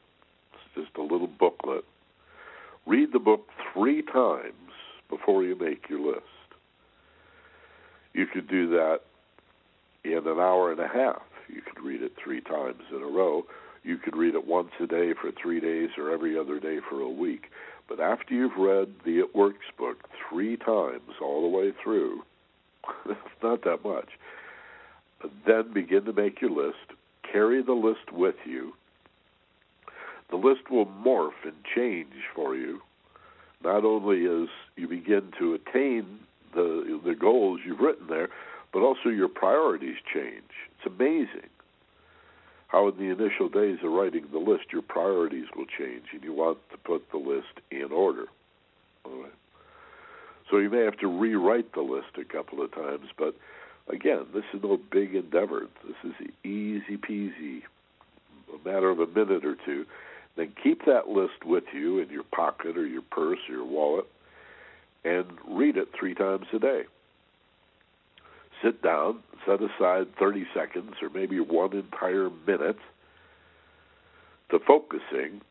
It's 0.53 0.85
just 0.85 0.97
a 0.97 1.01
little 1.01 1.27
booklet 1.27 1.83
Read 2.85 3.13
the 3.13 3.19
book 3.19 3.47
three 3.73 4.01
times 4.01 4.53
before 5.09 5.43
you 5.43 5.55
make 5.55 5.87
your 5.89 5.99
list. 5.99 6.25
You 8.13 8.25
could 8.25 8.47
do 8.47 8.69
that 8.71 9.01
in 10.03 10.17
an 10.17 10.39
hour 10.39 10.71
and 10.71 10.79
a 10.79 10.87
half. 10.87 11.21
You 11.53 11.61
could 11.61 11.83
read 11.83 12.01
it 12.01 12.13
three 12.21 12.41
times 12.41 12.81
in 12.91 13.01
a 13.01 13.07
row. 13.07 13.45
You 13.83 13.97
could 13.97 14.15
read 14.15 14.35
it 14.35 14.47
once 14.47 14.71
a 14.79 14.87
day 14.87 15.13
for 15.13 15.31
three 15.31 15.59
days 15.59 15.89
or 15.97 16.11
every 16.11 16.37
other 16.37 16.59
day 16.59 16.79
for 16.87 17.01
a 17.01 17.09
week. 17.09 17.45
But 17.87 17.99
after 17.99 18.33
you've 18.33 18.57
read 18.57 18.93
the 19.05 19.19
It 19.19 19.35
Works 19.35 19.65
book 19.77 19.97
three 20.29 20.55
times 20.55 21.11
all 21.21 21.41
the 21.41 21.57
way 21.57 21.73
through, 21.83 22.21
it's 23.05 23.19
not 23.43 23.63
that 23.63 23.83
much, 23.83 24.09
then 25.45 25.73
begin 25.73 26.05
to 26.05 26.13
make 26.13 26.41
your 26.41 26.51
list. 26.51 26.97
Carry 27.29 27.61
the 27.61 27.73
list 27.73 28.11
with 28.11 28.35
you. 28.45 28.73
The 30.29 30.37
list 30.37 30.69
will 30.69 30.85
morph 30.85 31.43
and 31.43 31.55
change 31.75 32.13
for 32.33 32.55
you, 32.55 32.81
not 33.63 33.83
only 33.83 34.25
as 34.25 34.47
you 34.77 34.87
begin 34.87 35.31
to 35.39 35.53
attain 35.53 36.19
the 36.53 36.99
the 37.03 37.15
goals 37.15 37.59
you've 37.65 37.79
written 37.79 38.07
there, 38.07 38.29
but 38.71 38.79
also 38.79 39.09
your 39.09 39.27
priorities 39.27 39.97
change. 40.13 40.51
It's 40.77 40.87
amazing 40.87 41.49
how 42.67 42.87
in 42.87 42.97
the 42.97 43.11
initial 43.11 43.49
days 43.49 43.79
of 43.83 43.91
writing 43.91 44.25
the 44.31 44.39
list 44.39 44.71
your 44.71 44.81
priorities 44.81 45.47
will 45.55 45.65
change 45.65 46.05
and 46.13 46.23
you 46.23 46.33
want 46.33 46.57
to 46.71 46.77
put 46.77 47.09
the 47.11 47.17
list 47.17 47.59
in 47.69 47.91
order. 47.91 48.25
So 50.49 50.57
you 50.57 50.69
may 50.69 50.83
have 50.83 50.97
to 50.99 51.07
rewrite 51.07 51.73
the 51.73 51.81
list 51.81 52.17
a 52.17 52.25
couple 52.25 52.61
of 52.61 52.73
times, 52.73 53.07
but 53.17 53.35
again, 53.89 54.25
this 54.33 54.43
is 54.53 54.61
no 54.63 54.77
big 54.91 55.15
endeavor. 55.15 55.67
This 55.85 56.11
is 56.11 56.27
easy 56.43 56.97
peasy, 56.97 57.63
a 58.53 58.67
matter 58.67 58.89
of 58.89 58.99
a 58.99 59.07
minute 59.07 59.45
or 59.45 59.55
two. 59.65 59.85
Then 60.35 60.53
keep 60.61 60.85
that 60.85 61.09
list 61.09 61.45
with 61.45 61.65
you 61.73 61.99
in 61.99 62.09
your 62.09 62.23
pocket 62.23 62.77
or 62.77 62.85
your 62.85 63.01
purse 63.01 63.39
or 63.49 63.55
your 63.55 63.65
wallet 63.65 64.05
and 65.03 65.25
read 65.47 65.77
it 65.77 65.89
three 65.97 66.13
times 66.13 66.45
a 66.53 66.59
day. 66.59 66.83
Sit 68.63 68.81
down, 68.81 69.19
set 69.45 69.59
aside 69.61 70.07
30 70.19 70.45
seconds 70.53 70.93
or 71.01 71.09
maybe 71.09 71.39
one 71.39 71.73
entire 71.73 72.29
minute 72.45 72.77
to 74.49 74.59
focusing 74.59 75.41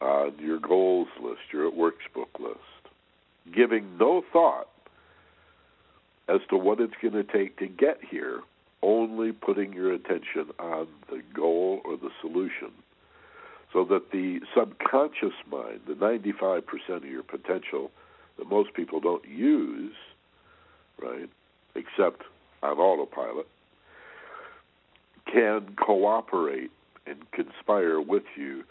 on 0.00 0.34
your 0.38 0.58
goals 0.58 1.08
list, 1.22 1.40
your 1.52 1.70
works 1.70 2.04
book 2.14 2.30
list, 2.40 2.58
giving 3.54 3.98
no 3.98 4.22
thought 4.32 4.68
as 6.28 6.40
to 6.48 6.56
what 6.56 6.80
it's 6.80 6.94
going 7.02 7.14
to 7.14 7.24
take 7.24 7.58
to 7.58 7.66
get 7.66 7.98
here, 8.08 8.40
only 8.82 9.32
putting 9.32 9.72
your 9.72 9.92
attention 9.92 10.46
on 10.58 10.86
the 11.10 11.22
goal 11.34 11.80
or 11.84 11.96
the 11.96 12.10
solution. 12.20 12.70
So 13.72 13.84
that 13.84 14.10
the 14.10 14.40
subconscious 14.56 15.34
mind, 15.50 15.80
the 15.86 15.94
95% 15.94 16.62
of 16.96 17.04
your 17.04 17.22
potential 17.22 17.90
that 18.38 18.48
most 18.48 18.74
people 18.74 19.00
don't 19.00 19.26
use, 19.28 19.94
right, 21.00 21.28
except 21.74 22.22
on 22.62 22.78
autopilot, 22.78 23.46
can 25.32 25.74
cooperate 25.76 26.70
and 27.06 27.30
conspire 27.32 28.00
with 28.00 28.24
you 28.36 28.64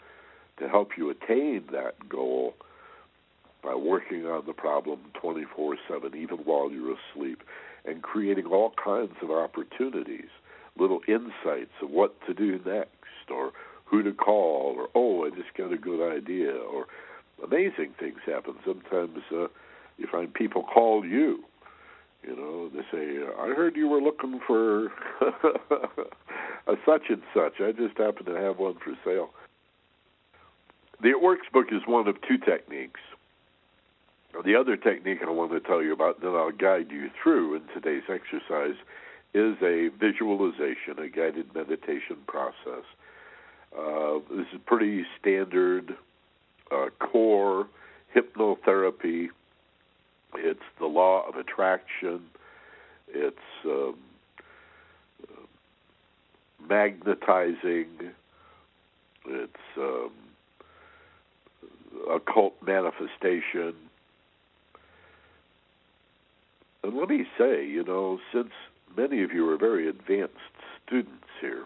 to 0.58 0.68
help 0.68 0.90
you 0.96 1.10
attain 1.10 1.64
that 1.72 2.08
goal 2.08 2.54
by 3.62 3.74
working 3.74 4.26
on 4.26 4.44
the 4.46 4.52
problem 4.52 5.00
24 5.20 5.76
7, 5.88 6.16
even 6.16 6.38
while 6.38 6.70
you're 6.70 6.94
asleep, 7.12 7.42
and 7.84 8.02
creating 8.02 8.46
all 8.46 8.72
kinds 8.82 9.14
of 9.22 9.30
opportunities, 9.30 10.28
little 10.78 11.00
insights 11.08 11.72
of 11.82 11.90
what 11.90 12.14
to 12.26 12.34
do 12.34 12.60
next, 12.64 13.30
or 13.30 13.52
who 13.84 14.02
to 14.02 14.12
call, 14.12 14.74
or 14.76 14.88
oh, 14.94 15.26
I 15.26 15.30
just 15.30 15.54
got 15.56 15.72
a 15.72 15.76
good 15.76 16.00
idea, 16.00 16.52
or 16.52 16.86
amazing 17.44 17.94
things 17.98 18.18
happen. 18.24 18.54
Sometimes 18.64 19.18
uh, 19.32 19.48
you 19.98 20.06
find 20.10 20.32
people 20.32 20.62
call 20.62 21.04
you. 21.04 21.44
You 22.26 22.36
know, 22.36 22.68
they 22.68 22.82
say, 22.92 23.24
"I 23.38 23.54
heard 23.54 23.76
you 23.76 23.88
were 23.88 24.00
looking 24.00 24.40
for 24.46 24.86
a 26.66 26.76
such 26.84 27.08
and 27.08 27.22
such. 27.34 27.60
I 27.60 27.72
just 27.72 27.96
happen 27.96 28.26
to 28.26 28.34
have 28.34 28.58
one 28.58 28.74
for 28.74 28.94
sale." 29.04 29.30
The 31.02 31.10
It 31.10 31.22
Works 31.22 31.46
book 31.52 31.68
is 31.72 31.80
one 31.86 32.08
of 32.08 32.20
two 32.28 32.36
techniques. 32.36 33.00
The 34.44 34.54
other 34.54 34.76
technique 34.76 35.20
I 35.26 35.30
want 35.30 35.50
to 35.52 35.60
tell 35.60 35.82
you 35.82 35.92
about, 35.92 36.20
that 36.20 36.28
I'll 36.28 36.52
guide 36.52 36.90
you 36.90 37.10
through 37.22 37.56
in 37.56 37.62
today's 37.74 38.04
exercise, 38.08 38.76
is 39.34 39.56
a 39.62 39.88
visualization, 39.98 40.98
a 40.98 41.08
guided 41.08 41.54
meditation 41.54 42.16
process. 42.26 42.84
Uh, 43.76 44.18
this 44.30 44.46
is 44.52 44.60
pretty 44.66 45.04
standard 45.18 45.96
uh, 46.70 46.86
core 46.98 47.66
hypnotherapy. 48.14 49.28
It's 50.36 50.60
the 50.78 50.86
law 50.86 51.28
of 51.28 51.36
attraction. 51.36 52.22
It's 53.08 53.36
um, 53.64 53.96
magnetizing. 56.68 57.86
It's 59.26 59.56
um, 59.76 60.10
occult 62.10 62.54
manifestation. 62.64 63.74
And 66.82 66.96
let 66.96 67.08
me 67.08 67.26
say, 67.36 67.66
you 67.66 67.84
know, 67.84 68.18
since 68.32 68.50
many 68.96 69.22
of 69.22 69.32
you 69.32 69.48
are 69.50 69.58
very 69.58 69.88
advanced 69.88 70.34
students 70.86 71.26
here, 71.40 71.64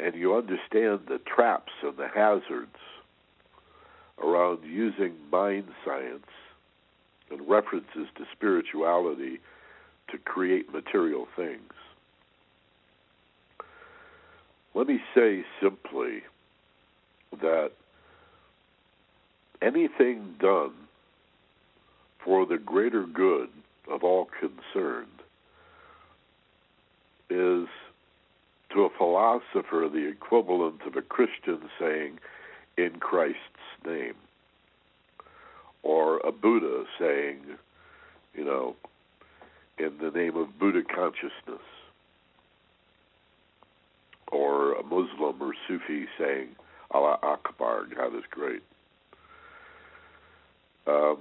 and 0.00 0.14
you 0.14 0.34
understand 0.36 1.00
the 1.08 1.20
traps 1.24 1.72
and 1.82 1.96
the 1.96 2.08
hazards 2.08 2.76
around 4.22 4.64
using 4.64 5.14
mind 5.30 5.68
science 5.84 6.26
and 7.30 7.48
references 7.48 8.08
to 8.16 8.24
spirituality 8.32 9.38
to 10.10 10.18
create 10.18 10.72
material 10.72 11.26
things. 11.36 11.72
Let 14.74 14.86
me 14.86 15.00
say 15.14 15.44
simply 15.62 16.22
that 17.40 17.72
anything 19.60 20.34
done 20.40 20.72
for 22.24 22.46
the 22.46 22.58
greater 22.58 23.04
good 23.04 23.48
of 23.90 24.04
all 24.04 24.28
concerned 24.40 25.06
is 27.30 27.68
to 28.72 28.82
a 28.82 28.90
philosopher 28.96 29.88
the 29.88 30.08
equivalent 30.08 30.82
of 30.86 30.96
a 30.96 31.02
Christian 31.02 31.60
saying, 31.78 32.18
in 32.76 33.00
Christ's 33.00 33.57
name, 33.86 34.14
or 35.82 36.18
a 36.18 36.32
Buddha 36.32 36.84
saying, 36.98 37.38
you 38.34 38.44
know, 38.44 38.76
in 39.78 39.92
the 40.00 40.10
name 40.10 40.36
of 40.36 40.58
Buddha 40.58 40.82
consciousness, 40.82 41.64
or 44.30 44.74
a 44.74 44.82
Muslim 44.82 45.40
or 45.40 45.52
Sufi 45.66 46.06
saying, 46.18 46.48
Allah 46.90 47.18
Akbar, 47.22 47.86
God 47.94 48.16
is 48.16 48.24
great. 48.30 48.62
Um, 50.86 51.18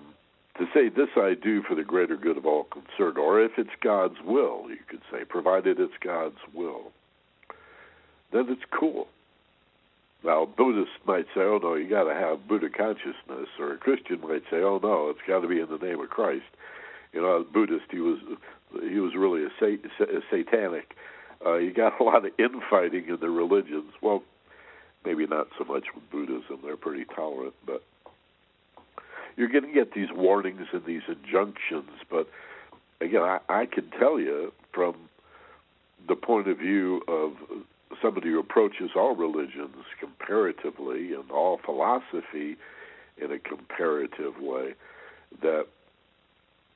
to 0.58 0.66
say 0.74 0.89
this 0.89 1.10
I 1.16 1.36
do 1.41 1.62
for 1.62 1.76
the 1.76 1.84
greater 1.84 2.18
good 2.18 2.38
of 2.38 2.45
all 2.45 2.66
concerned, 2.66 3.18
or 3.18 3.41
if 3.41 3.51
it's 3.58 3.70
God's 3.82 4.18
will, 4.26 4.66
you 4.70 4.78
could 4.89 5.01
say, 5.12 5.24
provided 5.24 5.80
it's 5.80 5.93
God's 6.01 6.39
will 6.53 6.91
then 8.32 8.45
it's 8.49 8.62
cool. 8.78 9.08
Now, 10.24 10.45
Buddhists 10.45 10.95
might 11.05 11.26
say, 11.36 11.41
"Oh 11.41 11.59
no, 11.61 11.76
you 11.76 11.88
got 11.88 12.05
to 12.05 12.13
have 12.13 12.47
Buddha 12.47 12.70
consciousness," 12.70 13.49
or 13.59 13.74
a 13.74 13.78
Christian 13.78 14.22
might 14.22 14.43
say, 14.49 14.57
"Oh 14.57 14.80
no, 14.82 15.09
it's 15.09 15.20
got 15.28 15.41
to 15.41 15.47
be 15.47 15.59
in 15.59 15.70
the 15.70 15.78
name 15.78 16.01
of 16.01 16.09
Christ." 16.09 16.45
You 17.13 17.22
know, 17.22 17.41
as 17.41 17.47
Buddhist, 17.47 17.86
he 17.91 17.99
was 17.99 18.20
he 18.82 18.99
was 18.99 19.15
really 19.15 19.43
a, 19.45 19.49
sat- 19.59 20.09
a 20.09 20.22
satanic. 20.30 20.95
Uh, 21.45 21.55
you 21.55 21.72
got 21.72 21.99
a 21.99 22.03
lot 22.03 22.26
of 22.26 22.32
infighting 22.39 23.07
in 23.07 23.18
the 23.20 23.30
religions. 23.30 23.93
Well, 24.01 24.24
maybe 25.05 25.26
not 25.28 25.47
so 25.57 25.63
much 25.63 25.86
with 25.93 26.09
Buddhism; 26.09 26.59
they're 26.63 26.78
pretty 26.78 27.05
tolerant, 27.05 27.53
but 27.65 27.84
you're 29.36 29.49
going 29.49 29.65
to 29.65 29.74
get 29.74 29.93
these 29.93 30.11
warnings 30.11 30.68
and 30.74 30.84
these 30.84 31.03
injunctions. 31.07 31.91
But 32.09 32.28
again, 32.99 33.22
I, 33.22 33.39
I 33.47 33.65
can 33.68 33.89
tell 33.91 34.20
you 34.20 34.51
from 34.74 34.95
the 36.07 36.15
point 36.15 36.47
of 36.47 36.57
view 36.57 37.03
of 37.07 37.34
somebody 38.02 38.30
who 38.30 38.39
approaches 38.39 38.91
all 38.95 39.16
religions 39.16 39.86
comparatively 40.00 41.14
and 41.14 41.30
all 41.32 41.60
philosophy 41.64 42.58
in 43.18 43.32
a 43.32 43.39
comparative 43.39 44.39
way, 44.39 44.74
that 45.41 45.68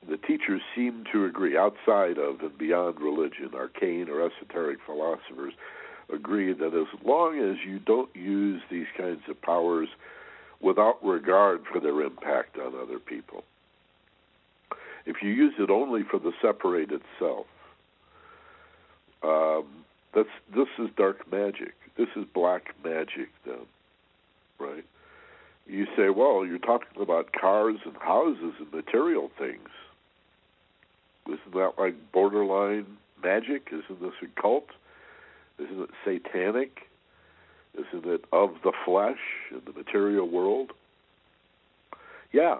the 0.08 0.16
teachers 0.16 0.60
seem 0.74 1.04
to 1.12 1.24
agree, 1.24 1.56
outside 1.56 2.18
of 2.18 2.40
and 2.40 2.56
beyond 2.58 3.00
religion, 3.00 3.50
arcane 3.54 4.08
or 4.08 4.20
esoteric 4.26 4.78
philosophers 4.84 5.54
agree 6.12 6.52
that 6.52 6.74
as 6.74 7.00
long 7.04 7.38
as 7.38 7.56
you 7.64 7.78
don't 7.78 8.14
use 8.14 8.60
these 8.70 8.86
kinds 8.96 9.22
of 9.28 9.40
powers 9.40 9.88
without 10.60 11.04
regard 11.04 11.62
for 11.72 11.80
their 11.80 12.00
impact 12.02 12.58
on 12.58 12.74
other 12.74 12.98
people, 12.98 13.44
if 15.06 15.22
you 15.22 15.30
use 15.30 15.54
it 15.58 15.70
only 15.70 16.02
for 16.02 16.18
the 16.18 16.32
separated 16.40 17.02
self, 17.18 17.46
um, 19.22 19.81
that's 20.14 20.28
this 20.54 20.68
is 20.78 20.88
dark 20.96 21.30
magic. 21.30 21.74
This 21.96 22.08
is 22.16 22.24
black 22.34 22.74
magic 22.84 23.28
then, 23.44 23.66
right? 24.58 24.84
You 25.66 25.86
say, 25.96 26.10
well, 26.10 26.44
you're 26.44 26.58
talking 26.58 27.00
about 27.00 27.32
cars 27.32 27.78
and 27.84 27.96
houses 27.96 28.54
and 28.58 28.72
material 28.72 29.30
things. 29.38 29.68
Isn't 31.26 31.54
that 31.54 31.74
like 31.78 31.94
borderline 32.12 32.86
magic? 33.22 33.68
Isn't 33.68 34.02
this 34.02 34.12
a 34.22 34.40
cult? 34.40 34.68
Isn't 35.58 35.82
it 35.82 35.90
satanic? 36.04 36.80
Isn't 37.74 38.06
it 38.06 38.24
of 38.32 38.54
the 38.64 38.72
flesh 38.84 39.20
in 39.50 39.62
the 39.64 39.72
material 39.72 40.28
world? 40.28 40.72
Yeah. 42.32 42.56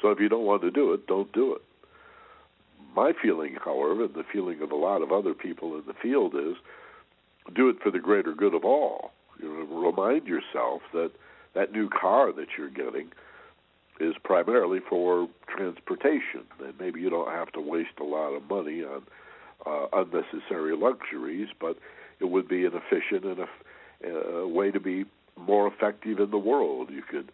So 0.00 0.10
if 0.10 0.20
you 0.20 0.28
don't 0.28 0.44
want 0.44 0.62
to 0.62 0.70
do 0.70 0.92
it, 0.92 1.06
don't 1.06 1.32
do 1.32 1.54
it. 1.54 1.62
My 2.94 3.12
feeling, 3.20 3.56
however, 3.62 4.04
and 4.04 4.14
the 4.14 4.24
feeling 4.32 4.62
of 4.62 4.70
a 4.70 4.76
lot 4.76 5.02
of 5.02 5.12
other 5.12 5.34
people 5.34 5.74
in 5.74 5.82
the 5.86 5.94
field 5.94 6.34
is 6.34 6.56
do 7.54 7.68
it 7.68 7.76
for 7.82 7.90
the 7.90 7.98
greater 7.98 8.34
good 8.34 8.54
of 8.54 8.64
all. 8.64 9.12
You 9.40 9.48
know, 9.48 9.80
remind 9.80 10.26
yourself 10.26 10.82
that 10.92 11.12
that 11.54 11.72
new 11.72 11.88
car 11.88 12.32
that 12.32 12.48
you're 12.56 12.70
getting 12.70 13.10
is 13.98 14.14
primarily 14.22 14.80
for 14.80 15.28
transportation, 15.48 16.44
and 16.60 16.78
maybe 16.78 17.00
you 17.00 17.08
don't 17.08 17.30
have 17.30 17.50
to 17.52 17.60
waste 17.60 17.98
a 18.00 18.04
lot 18.04 18.34
of 18.34 18.48
money 18.48 18.84
on 18.84 19.02
uh, 19.64 19.86
unnecessary 19.92 20.76
luxuries, 20.76 21.48
but 21.58 21.78
it 22.20 22.26
would 22.26 22.46
be 22.48 22.66
an 22.66 22.72
efficient 22.74 23.24
and 23.24 23.38
a, 23.40 24.08
a 24.08 24.48
way 24.48 24.70
to 24.70 24.80
be 24.80 25.04
more 25.38 25.66
effective 25.66 26.18
in 26.18 26.30
the 26.30 26.38
world. 26.38 26.90
You 26.90 27.02
could 27.02 27.32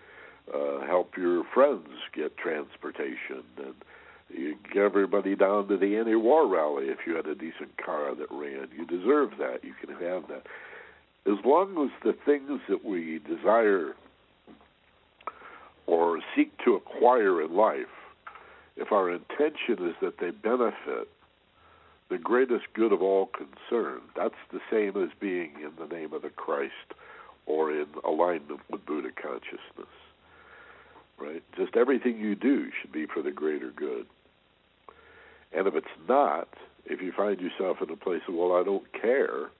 uh, 0.52 0.86
help 0.86 1.16
your 1.16 1.44
friends 1.52 1.88
get 2.14 2.36
transportation 2.36 3.42
and 3.58 3.74
you 4.28 4.56
get 4.72 4.82
everybody 4.82 5.34
down 5.36 5.68
to 5.68 5.76
the 5.76 5.96
anti-war 5.96 6.46
rally 6.46 6.86
if 6.86 6.98
you 7.06 7.14
had 7.14 7.26
a 7.26 7.34
decent 7.34 7.76
car 7.82 8.14
that 8.14 8.30
ran. 8.30 8.68
You 8.76 8.86
deserve 8.86 9.30
that. 9.38 9.62
You 9.62 9.74
can 9.80 9.90
have 9.90 10.28
that. 10.28 10.46
As 11.26 11.38
long 11.44 11.84
as 11.84 11.90
the 12.02 12.16
things 12.24 12.60
that 12.68 12.84
we 12.84 13.20
desire 13.20 13.94
or 15.86 16.20
seek 16.34 16.52
to 16.64 16.74
acquire 16.74 17.42
in 17.42 17.54
life, 17.54 17.86
if 18.76 18.90
our 18.92 19.10
intention 19.10 19.86
is 19.88 19.94
that 20.00 20.18
they 20.18 20.30
benefit 20.30 21.08
the 22.10 22.18
greatest 22.18 22.64
good 22.74 22.92
of 22.92 23.02
all 23.02 23.26
concerned, 23.26 24.02
that's 24.16 24.34
the 24.52 24.60
same 24.70 25.02
as 25.02 25.10
being 25.20 25.52
in 25.60 25.72
the 25.78 25.94
name 25.94 26.12
of 26.12 26.22
the 26.22 26.30
Christ 26.30 26.72
or 27.46 27.70
in 27.70 27.86
alignment 28.04 28.60
with 28.70 28.84
Buddha 28.86 29.10
consciousness. 29.20 29.88
Right? 31.22 31.42
Just 31.56 31.76
everything 31.76 32.18
you 32.18 32.34
do 32.34 32.70
should 32.80 32.92
be 32.92 33.06
for 33.06 33.22
the 33.22 33.30
greater 33.30 33.70
good. 33.70 34.06
And 35.52 35.66
if 35.66 35.74
it's 35.74 35.86
not, 36.08 36.48
if 36.86 37.00
you 37.00 37.12
find 37.12 37.40
yourself 37.40 37.78
in 37.82 37.90
a 37.90 37.96
place 37.96 38.22
of, 38.26 38.34
well, 38.34 38.56
I 38.56 38.64
don't 38.64 38.90
care, 38.92 39.50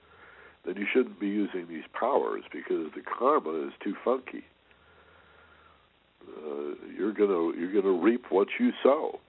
then 0.65 0.77
you 0.77 0.87
shouldn't 0.93 1.21
be 1.21 1.29
using 1.29 1.69
these 1.69 1.85
powers 1.93 2.45
because 2.51 2.91
the 2.95 3.03
karma 3.03 3.67
is 3.67 3.73
too 3.83 3.95
funky 4.05 4.45
uh, 6.29 6.75
you're 6.97 7.13
gonna 7.13 7.57
you're 7.59 7.73
gonna 7.73 7.97
reap 7.97 8.27
what 8.31 8.49
you 8.59 8.73
sow. 8.83 9.21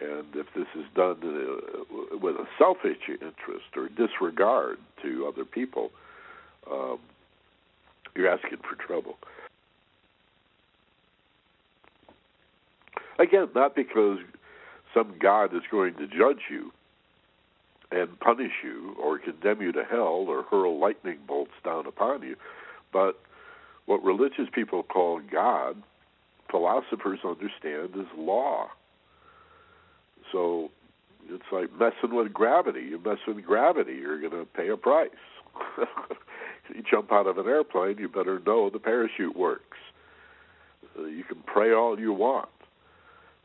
And 0.00 0.26
if 0.34 0.46
this 0.54 0.66
is 0.76 0.84
done 0.94 1.16
uh, 1.22 2.16
with 2.18 2.36
a 2.36 2.46
selfish 2.58 3.08
interest 3.08 3.76
or 3.76 3.88
disregard 3.88 4.78
to 5.02 5.26
other 5.26 5.44
people, 5.44 5.90
um, 6.70 6.98
you're 8.14 8.28
asking 8.28 8.58
for 8.58 8.76
trouble. 8.76 9.18
Again, 13.20 13.48
not 13.54 13.76
because 13.76 14.18
some 14.94 15.14
God 15.20 15.54
is 15.54 15.62
going 15.70 15.94
to 15.94 16.06
judge 16.06 16.42
you 16.50 16.72
and 17.92 18.18
punish 18.18 18.52
you 18.64 18.96
or 19.00 19.18
condemn 19.18 19.60
you 19.60 19.72
to 19.72 19.84
hell 19.84 20.24
or 20.28 20.42
hurl 20.44 20.80
lightning 20.80 21.18
bolts 21.26 21.52
down 21.64 21.86
upon 21.86 22.22
you, 22.22 22.36
but 22.92 23.20
what 23.86 24.02
religious 24.02 24.48
people 24.52 24.82
call 24.82 25.20
God 25.30 25.82
philosophers 26.50 27.20
understand 27.24 27.90
is 27.94 28.06
law. 28.16 28.68
So 30.32 30.70
it's 31.28 31.44
like 31.52 31.70
messing 31.72 32.16
with 32.16 32.32
gravity. 32.32 32.80
You 32.82 33.00
mess 33.04 33.18
with 33.26 33.44
gravity, 33.44 33.94
you're 33.94 34.20
going 34.20 34.32
to 34.32 34.44
pay 34.44 34.68
a 34.68 34.76
price. 34.76 35.10
you 36.74 36.82
jump 36.88 37.12
out 37.12 37.26
of 37.26 37.38
an 37.38 37.46
airplane, 37.46 37.98
you 37.98 38.08
better 38.08 38.40
know 38.46 38.70
the 38.70 38.78
parachute 38.78 39.36
works. 39.36 39.78
Uh, 40.98 41.04
you 41.04 41.24
can 41.24 41.38
pray 41.46 41.72
all 41.72 41.98
you 41.98 42.12
want, 42.12 42.48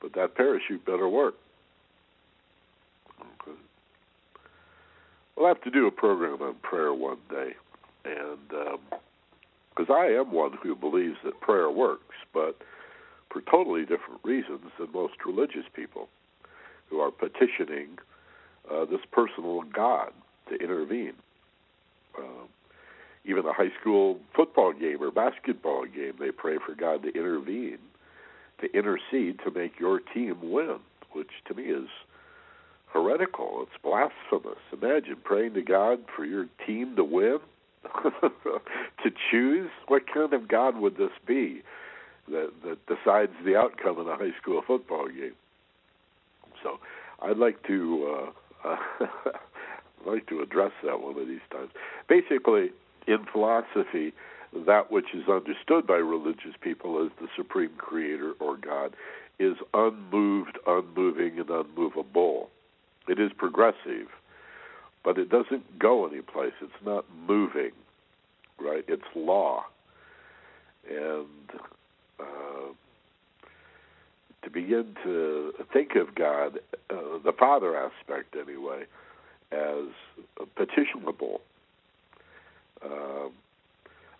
but 0.01 0.13
that 0.13 0.35
parachute 0.35 0.85
better 0.85 1.07
work. 1.07 1.35
Okay. 3.19 3.57
We'll 5.35 5.47
have 5.47 5.61
to 5.63 5.71
do 5.71 5.87
a 5.87 5.91
program 5.91 6.41
on 6.41 6.55
prayer 6.61 6.93
one 6.93 7.17
day, 7.29 7.51
and 8.05 8.47
because 8.47 9.89
um, 9.89 9.95
I 9.95 10.05
am 10.07 10.31
one 10.31 10.51
who 10.61 10.75
believes 10.75 11.17
that 11.23 11.39
prayer 11.41 11.69
works, 11.69 12.15
but 12.33 12.57
for 13.31 13.41
totally 13.41 13.81
different 13.81 14.21
reasons 14.23 14.71
than 14.79 14.91
most 14.93 15.13
religious 15.25 15.65
people 15.73 16.07
who 16.89 16.99
are 16.99 17.11
petitioning 17.11 17.97
uh, 18.71 18.85
this 18.85 19.01
personal 19.11 19.61
God 19.63 20.11
to 20.49 20.55
intervene. 20.55 21.13
Uh, 22.17 22.45
even 23.25 23.45
a 23.45 23.53
high 23.53 23.71
school 23.79 24.19
football 24.35 24.71
game 24.71 25.01
or 25.01 25.11
basketball 25.11 25.85
game, 25.85 26.13
they 26.19 26.31
pray 26.31 26.57
for 26.65 26.75
God 26.75 27.03
to 27.03 27.09
intervene, 27.09 27.79
to 28.61 28.77
intercede 28.77 29.39
to 29.45 29.51
make 29.51 29.79
your 29.79 29.99
team 29.99 30.37
win, 30.41 30.77
which 31.11 31.31
to 31.47 31.53
me 31.53 31.63
is 31.63 31.87
heretical. 32.93 33.63
It's 33.63 33.81
blasphemous. 33.83 34.59
Imagine 34.71 35.17
praying 35.23 35.53
to 35.55 35.61
God 35.61 35.99
for 36.15 36.25
your 36.25 36.47
team 36.65 36.95
to 36.95 37.03
win, 37.03 37.39
to 38.03 39.11
choose. 39.31 39.69
What 39.87 40.03
kind 40.11 40.33
of 40.33 40.47
God 40.47 40.77
would 40.77 40.97
this 40.97 41.11
be? 41.25 41.61
that 42.27 42.51
that 42.63 42.77
decides 42.87 43.31
the 43.43 43.55
outcome 43.55 43.99
of 43.99 44.07
a 44.07 44.15
high 44.15 44.33
school 44.41 44.61
football 44.65 45.07
game. 45.07 45.35
So 46.63 46.79
I'd 47.21 47.37
like 47.37 47.61
to 47.67 48.31
uh, 48.65 48.69
uh, 49.03 49.31
like 50.05 50.27
to 50.27 50.41
address 50.41 50.71
that 50.83 51.01
one 51.01 51.19
of 51.19 51.27
these 51.27 51.45
times. 51.51 51.69
Basically, 52.07 52.71
in 53.07 53.25
philosophy, 53.31 54.13
that 54.65 54.91
which 54.91 55.13
is 55.13 55.27
understood 55.27 55.85
by 55.85 55.95
religious 55.95 56.55
people 56.61 57.03
as 57.03 57.11
the 57.19 57.27
supreme 57.35 57.71
creator 57.77 58.33
or 58.39 58.57
God 58.57 58.95
is 59.39 59.55
unmoved, 59.73 60.57
unmoving, 60.65 61.39
and 61.39 61.49
unmovable. 61.49 62.49
It 63.07 63.19
is 63.19 63.31
progressive, 63.37 64.07
but 65.03 65.17
it 65.17 65.29
doesn't 65.29 65.77
go 65.77 66.07
anyplace. 66.07 66.53
It's 66.61 66.71
not 66.85 67.05
moving, 67.27 67.71
right? 68.59 68.85
It's 68.87 69.03
law. 69.15 69.65
And 70.89 71.59
uh, 72.19 72.73
to 74.43 74.49
begin 74.49 74.95
to 75.03 75.53
think 75.73 75.95
of 75.95 76.15
God, 76.15 76.59
uh, 76.89 77.19
the 77.23 77.33
Father 77.37 77.75
aspect 77.75 78.35
anyway, 78.35 78.83
as 79.51 79.85
petitionable. 80.57 81.39
Uh, 82.83 83.29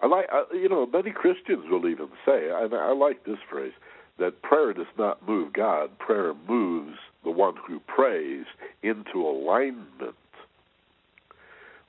I 0.06 0.08
like, 0.08 0.28
uh, 0.32 0.44
you 0.54 0.70
know, 0.70 0.86
many 0.86 1.10
Christians 1.10 1.66
will 1.68 1.90
even 1.90 2.10
say, 2.28 2.50
and 2.52 2.76
I 2.76 2.92
like 2.94 3.26
this 3.26 3.40
phrase, 3.50 3.72
that 4.20 4.44
prayer 4.44 4.72
does 4.72 4.86
not 5.00 5.28
move 5.28 5.52
God. 5.52 5.98
Prayer 5.98 6.36
moves 6.48 6.98
the 7.24 7.32
one 7.32 7.56
who 7.68 7.80
prays 7.80 8.46
into 8.84 9.22
alignment 9.22 10.16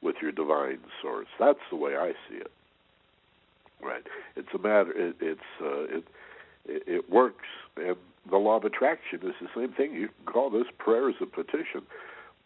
with 0.00 0.16
your 0.22 0.32
divine 0.32 0.78
source. 1.02 1.26
That's 1.38 1.58
the 1.70 1.76
way 1.76 1.94
I 1.94 2.12
see 2.26 2.36
it. 2.36 2.50
Right. 3.82 4.04
It's 4.34 4.48
a 4.54 4.58
matter. 4.58 4.92
It, 4.92 5.16
it's 5.20 5.40
uh, 5.60 5.98
it, 5.98 6.04
it 6.64 6.82
it 6.86 7.10
works, 7.10 7.44
and 7.76 7.96
the 8.30 8.38
law 8.38 8.56
of 8.56 8.64
attraction 8.64 9.20
is 9.22 9.34
the 9.42 9.48
same 9.54 9.74
thing. 9.74 9.92
You 9.92 10.08
can 10.08 10.32
call 10.32 10.48
this 10.48 10.66
prayer 10.78 11.10
as 11.10 11.16
a 11.20 11.26
petition, 11.26 11.82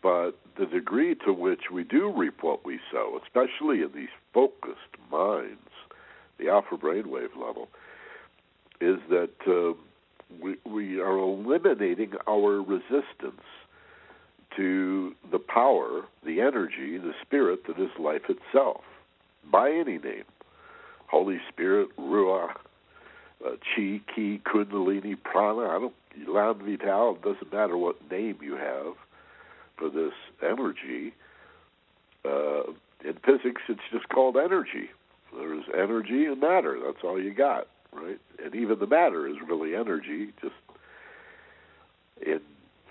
but 0.03 0.33
the 0.59 0.67
degree 0.67 1.15
to 1.27 1.33
which 1.33 1.71
we 1.73 1.85
do 1.85 2.13
reap 2.15 2.43
what 2.43 2.65
we 2.65 2.79
sow, 2.91 3.21
especially 3.23 3.83
in 3.83 3.91
these 3.95 4.09
focused 4.33 4.97
minds, 5.11 5.59
the 6.39 6.49
alpha 6.49 6.77
brainwave 6.77 7.37
level, 7.37 7.69
is 8.81 8.99
that 9.11 9.31
uh, 9.47 9.75
we 10.43 10.57
we 10.65 11.01
are 11.01 11.19
eliminating 11.19 12.13
our 12.29 12.63
resistance 12.63 13.43
to 14.57 15.15
the 15.31 15.39
power, 15.39 16.03
the 16.25 16.41
energy, 16.41 16.99
the 16.99 17.13
spirit 17.23 17.67
that 17.67 17.79
is 17.79 17.91
life 17.99 18.23
itself, 18.29 18.83
by 19.51 19.71
any 19.71 19.99
name. 19.99 20.25
Holy 21.09 21.41
Spirit, 21.49 21.89
Ruach, 21.99 22.55
uh, 23.45 23.51
Chi, 23.75 24.01
Ki, 24.15 24.41
Kundalini, 24.47 25.17
Prana. 25.23 25.63
I 25.63 25.79
don't, 25.79 25.95
Elan 26.27 26.59
Vital, 26.65 27.17
it 27.17 27.23
doesn't 27.23 27.53
matter 27.53 27.77
what 27.77 28.11
name 28.11 28.39
you 28.41 28.57
have 28.57 28.95
for 29.81 29.89
this 29.89 30.13
energy. 30.43 31.15
Uh, 32.25 32.73
in 33.03 33.15
physics, 33.25 33.63
it's 33.69 33.81
just 33.91 34.09
called 34.11 34.37
energy. 34.37 34.91
There's 35.37 35.65
energy 35.75 36.27
and 36.27 36.41
matter. 36.41 36.79
That's 36.85 37.03
all 37.03 37.21
you 37.21 37.33
got, 37.33 37.67
right? 37.93 38.19
And 38.45 38.55
even 38.55 38.79
the 38.79 38.87
matter 38.87 39.27
is 39.27 39.37
really 39.49 39.75
energy, 39.75 40.33
just 40.43 40.55
in 42.21 42.41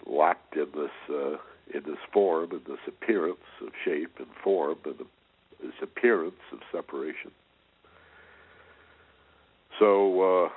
locked 0.07 0.55
in 0.55 0.67
this 0.73 1.15
uh, 1.15 1.37
in 1.71 1.83
this 1.85 1.99
form, 2.11 2.51
in 2.51 2.61
this 2.67 2.79
appearance 2.87 3.37
of 3.61 3.69
shape 3.85 4.13
and 4.17 4.27
form, 4.43 4.77
and 4.85 4.95
this 5.61 5.73
appearance 5.83 6.41
of 6.51 6.59
separation. 6.71 7.31
So 9.77 10.45
uh, 10.45 10.49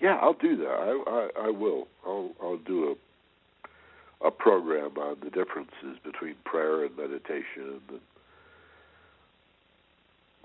yeah, 0.00 0.18
I'll 0.22 0.32
do 0.34 0.56
that. 0.56 0.68
I, 0.68 1.10
I, 1.10 1.46
I 1.48 1.50
will. 1.50 1.88
I'll, 2.06 2.30
I'll 2.42 2.58
do 2.58 2.96
a 4.24 4.30
program 4.30 4.96
on 4.96 5.16
the 5.22 5.30
differences 5.30 5.98
between 6.04 6.34
prayer 6.44 6.84
and 6.84 6.96
meditation, 6.96 7.80
and 7.88 8.00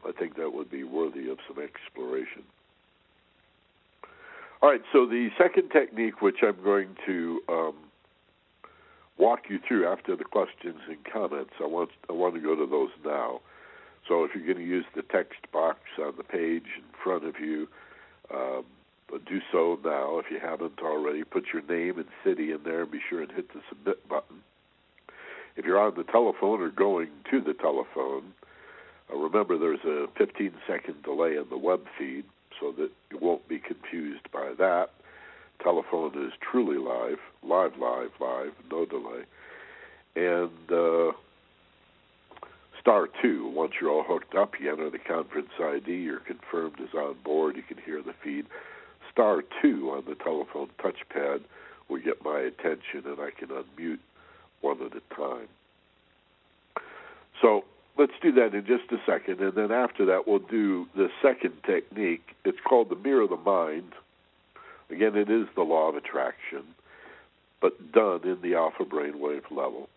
I 0.06 0.12
think 0.18 0.36
that 0.38 0.54
would 0.54 0.70
be 0.70 0.84
worthy 0.84 1.30
of 1.30 1.38
some 1.48 1.64
exploration. 1.64 2.44
All 4.62 4.70
right, 4.70 4.82
so 4.94 5.06
the 5.06 5.30
second 5.38 5.70
technique, 5.70 6.22
which 6.22 6.38
I'm 6.44 6.62
going 6.64 6.96
to 7.08 7.42
um, 7.50 7.76
walk 9.18 9.42
you 9.50 9.60
through 9.68 9.88
after 9.88 10.16
the 10.16 10.24
questions 10.24 10.80
and 10.88 10.98
comments, 11.12 11.54
I 11.60 11.68
want 11.68 11.90
I 12.10 12.14
want 12.14 12.36
to 12.36 12.42
go 12.42 12.56
to 12.56 12.68
those 12.68 12.92
now. 13.04 13.42
So 14.08 14.24
if 14.24 14.32
you're 14.36 14.46
going 14.46 14.58
to 14.58 14.70
use 14.70 14.86
the 14.96 15.04
text 15.04 15.40
box 15.52 15.80
on 16.00 16.14
the 16.18 16.24
page 16.24 16.66
in 16.78 16.84
front 17.04 17.26
of 17.26 17.40
you, 17.40 17.68
um, 18.34 18.66
do 19.20 19.40
so 19.52 19.80
now. 19.84 20.20
If 20.20 20.26
you 20.32 20.40
haven't 20.40 20.80
already, 20.82 21.24
put 21.24 21.46
your 21.54 21.62
name 21.64 21.98
and 21.98 22.08
city 22.24 22.52
in 22.52 22.64
there 22.64 22.84
and 22.84 22.92
be 22.92 23.00
sure 23.10 23.22
and 23.22 23.32
hit 23.32 23.52
the 23.54 23.62
submit 23.70 24.08
button. 24.08 24.38
If 25.56 25.66
you're 25.66 25.80
on 25.80 25.96
the 25.96 26.04
telephone 26.04 26.62
or 26.62 26.70
going 26.70 27.10
to 27.30 27.42
the 27.42 27.54
telephone, 27.54 28.34
uh, 29.12 29.18
remember 29.18 29.58
there's 29.58 29.84
a 29.86 30.08
15 30.18 30.54
second 30.68 31.04
delay 31.04 31.36
in 31.36 31.46
the 31.50 31.58
web 31.58 31.82
feed 31.98 32.24
so 32.60 32.72
that 32.74 32.92
you 33.12 33.18
won't 33.20 33.48
be 33.48 33.60
confused 33.60 34.32
by 34.32 34.54
that. 34.58 34.92
Telephone 35.62 36.26
is 36.26 36.34
truly 36.40 36.78
live, 36.78 37.20
live, 37.44 37.78
live, 37.78 38.12
live, 38.20 38.54
no 38.72 38.86
delay. 38.86 39.24
And 40.16 40.72
uh, 40.72 41.12
star 42.80 43.08
two, 43.22 43.48
once 43.54 43.74
you're 43.80 43.92
all 43.92 44.04
hooked 44.04 44.36
up, 44.36 44.54
you 44.60 44.72
enter 44.72 44.90
the 44.90 45.00
conference 45.00 45.50
ID, 45.60 45.92
you're 45.92 46.20
confirmed 46.20 46.80
is 46.80 46.94
on 46.94 47.16
board, 47.24 47.56
you 47.56 47.64
can 47.64 47.78
hear 47.78 48.02
the 48.02 48.14
feed. 48.24 48.46
Star 49.22 49.44
two 49.62 49.92
on 49.92 50.04
the 50.08 50.16
telephone 50.16 50.70
touchpad 50.80 51.42
will 51.88 52.00
get 52.00 52.26
my 52.26 52.40
attention 52.40 53.04
and 53.06 53.20
I 53.20 53.30
can 53.30 53.50
unmute 53.50 54.00
one 54.62 54.82
at 54.82 54.94
a 54.98 55.16
time. 55.16 55.48
So 57.40 57.64
let's 58.00 58.14
do 58.24 58.32
that 58.32 58.56
in 58.56 58.66
just 58.66 58.92
a 58.92 58.98
second, 59.06 59.40
and 59.40 59.54
then 59.54 59.72
after 59.72 60.06
that, 60.06 60.28
we'll 60.28 60.40
do 60.40 60.88
the 60.96 61.10
second 61.22 61.54
technique. 61.68 62.36
It's 62.46 62.58
called 62.68 62.90
the 62.90 62.96
mirror 62.96 63.22
of 63.22 63.30
the 63.30 63.38
mind. 63.38 63.94
Again, 64.90 65.16
it 65.16 65.30
is 65.30 65.46
the 65.56 65.62
law 65.62 65.90
of 65.90 65.96
attraction, 65.96 66.64
but 67.62 67.92
done 67.92 68.22
in 68.24 68.42
the 68.42 68.56
alpha 68.56 68.86
brainwave 68.86 69.52
level. 69.52 69.88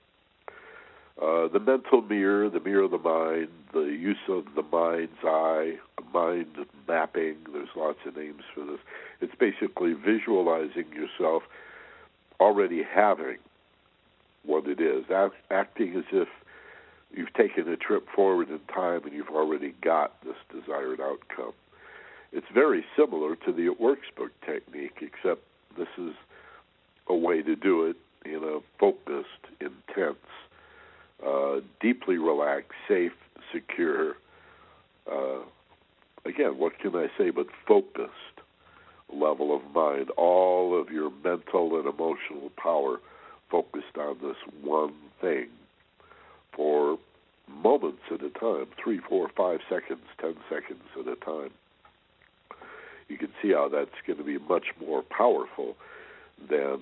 Uh, 1.21 1.47
the 1.49 1.61
mental 1.61 2.03
mirror, 2.03 2.51
the 2.51 2.61
mirror 2.61 2.83
of 2.83 2.91
the 2.91 2.99
mind, 2.99 3.49
the 3.73 3.81
use 3.81 4.17
of 4.29 4.45
the 4.57 4.63
mind's 4.63 5.13
eye, 5.23 5.75
mind 6.13 6.47
mapping, 6.89 7.37
there's 7.53 7.69
lots 7.77 7.99
of 8.05 8.17
names 8.17 8.43
for 8.53 8.65
this. 8.65 8.81
It's 9.21 9.35
basically 9.37 9.93
visualizing 9.93 10.87
yourself 10.93 11.45
already 12.41 12.83
having 12.83 13.39
what 14.45 14.67
it 14.67 14.81
is, 14.81 15.05
act, 15.11 15.35
acting 15.51 15.97
as 15.97 16.05
if 16.13 16.29
you've 17.13 17.33
taken 17.35 17.69
a 17.69 17.77
trip 17.77 18.09
forward 18.15 18.51
in 18.51 18.59
time 18.73 19.05
and 19.05 19.13
you've 19.13 19.29
already 19.29 19.75
got 19.81 20.21
this 20.25 20.37
desired 20.53 21.01
outcome. 21.01 21.53
It's 22.33 22.47
very 22.53 22.85
similar 22.97 23.37
to 23.37 23.53
the 23.53 23.67
It 23.67 23.81
Works 23.81 24.09
book 24.17 24.33
technique, 24.45 24.99
except 25.01 25.43
this 25.79 25.89
is 25.97 26.15
a 27.07 27.15
way 27.15 27.43
to 27.43 27.55
do 27.55 27.85
it 27.85 27.97
in 28.25 28.43
a 28.43 28.59
focused, 28.79 29.29
intense, 29.61 30.17
uh, 31.25 31.61
deeply 32.05 32.19
relaxed, 32.19 32.73
safe, 32.89 33.13
secure, 33.53 34.15
uh, 35.11 35.41
again, 36.25 36.59
what 36.59 36.79
can 36.79 36.95
I 36.95 37.07
say 37.19 37.31
but 37.31 37.47
focused 37.67 38.13
level 39.13 39.55
of 39.55 39.63
mind. 39.75 40.11
All 40.17 40.79
of 40.79 40.91
your 40.91 41.11
mental 41.23 41.79
and 41.79 41.87
emotional 41.87 42.51
power 42.57 42.99
focused 43.51 43.97
on 43.99 44.19
this 44.23 44.37
one 44.63 44.95
thing 45.21 45.49
for 46.57 46.99
moments 47.49 48.01
at 48.11 48.23
a 48.23 48.31
time 48.31 48.67
three, 48.83 49.01
four, 49.09 49.29
five 49.37 49.61
seconds, 49.69 50.01
ten 50.21 50.35
seconds 50.49 50.83
at 50.99 51.07
a 51.07 51.17
time. 51.17 51.51
You 53.09 53.19
can 53.19 53.29
see 53.43 53.53
how 53.53 53.69
that's 53.69 53.91
going 54.07 54.19
to 54.19 54.25
be 54.25 54.39
much 54.39 54.69
more 54.81 55.03
powerful 55.03 55.77
than 56.49 56.81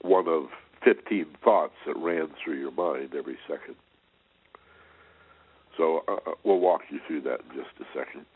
one 0.00 0.28
of 0.28 0.44
15 0.84 1.26
thoughts 1.42 1.74
that 1.86 1.96
ran 1.96 2.28
through 2.42 2.60
your 2.60 2.70
mind 2.70 3.14
every 3.16 3.36
second. 3.48 3.74
So 5.78 6.02
uh, 6.06 6.30
uh 6.30 6.34
we'll 6.44 6.60
walk 6.60 6.82
you 6.90 7.00
through 7.06 7.22
that 7.22 7.40
in 7.40 7.56
just 7.56 7.70
a 7.80 7.98
second. 7.98 8.26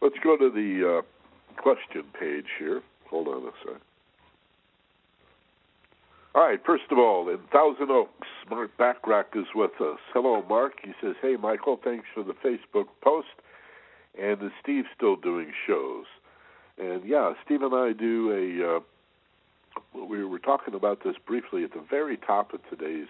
Let's 0.00 0.16
go 0.24 0.38
to 0.38 0.50
the 0.50 0.98
uh, 0.98 1.60
question 1.60 2.04
page 2.18 2.46
here. 2.58 2.80
Hold 3.10 3.28
on 3.28 3.42
a 3.42 3.50
sec. 3.64 3.80
All 6.34 6.48
right, 6.48 6.60
first 6.64 6.84
of 6.90 6.96
all, 6.96 7.28
in 7.28 7.38
Thousand 7.52 7.90
Oaks, 7.90 8.26
Mark 8.48 8.70
Backrack 8.78 9.36
is 9.36 9.44
with 9.54 9.78
us. 9.82 9.98
Hello, 10.14 10.42
Mark. 10.48 10.72
He 10.82 10.92
says, 11.02 11.14
Hey, 11.20 11.36
Michael, 11.36 11.78
thanks 11.84 12.06
for 12.14 12.22
the 12.22 12.32
Facebook 12.32 12.86
post. 13.02 13.28
And 14.18 14.42
is 14.42 14.50
Steve 14.62 14.84
still 14.96 15.16
doing 15.16 15.52
shows? 15.66 16.06
And 16.78 17.04
yeah, 17.04 17.34
Steve 17.44 17.62
and 17.62 17.74
I 17.74 17.92
do 17.92 18.32
a. 18.32 18.76
Uh, 18.76 18.80
we 20.06 20.24
were 20.24 20.38
talking 20.38 20.74
about 20.74 21.04
this 21.04 21.16
briefly 21.26 21.64
at 21.64 21.72
the 21.72 21.84
very 21.88 22.16
top 22.16 22.54
of 22.54 22.60
today's 22.70 23.08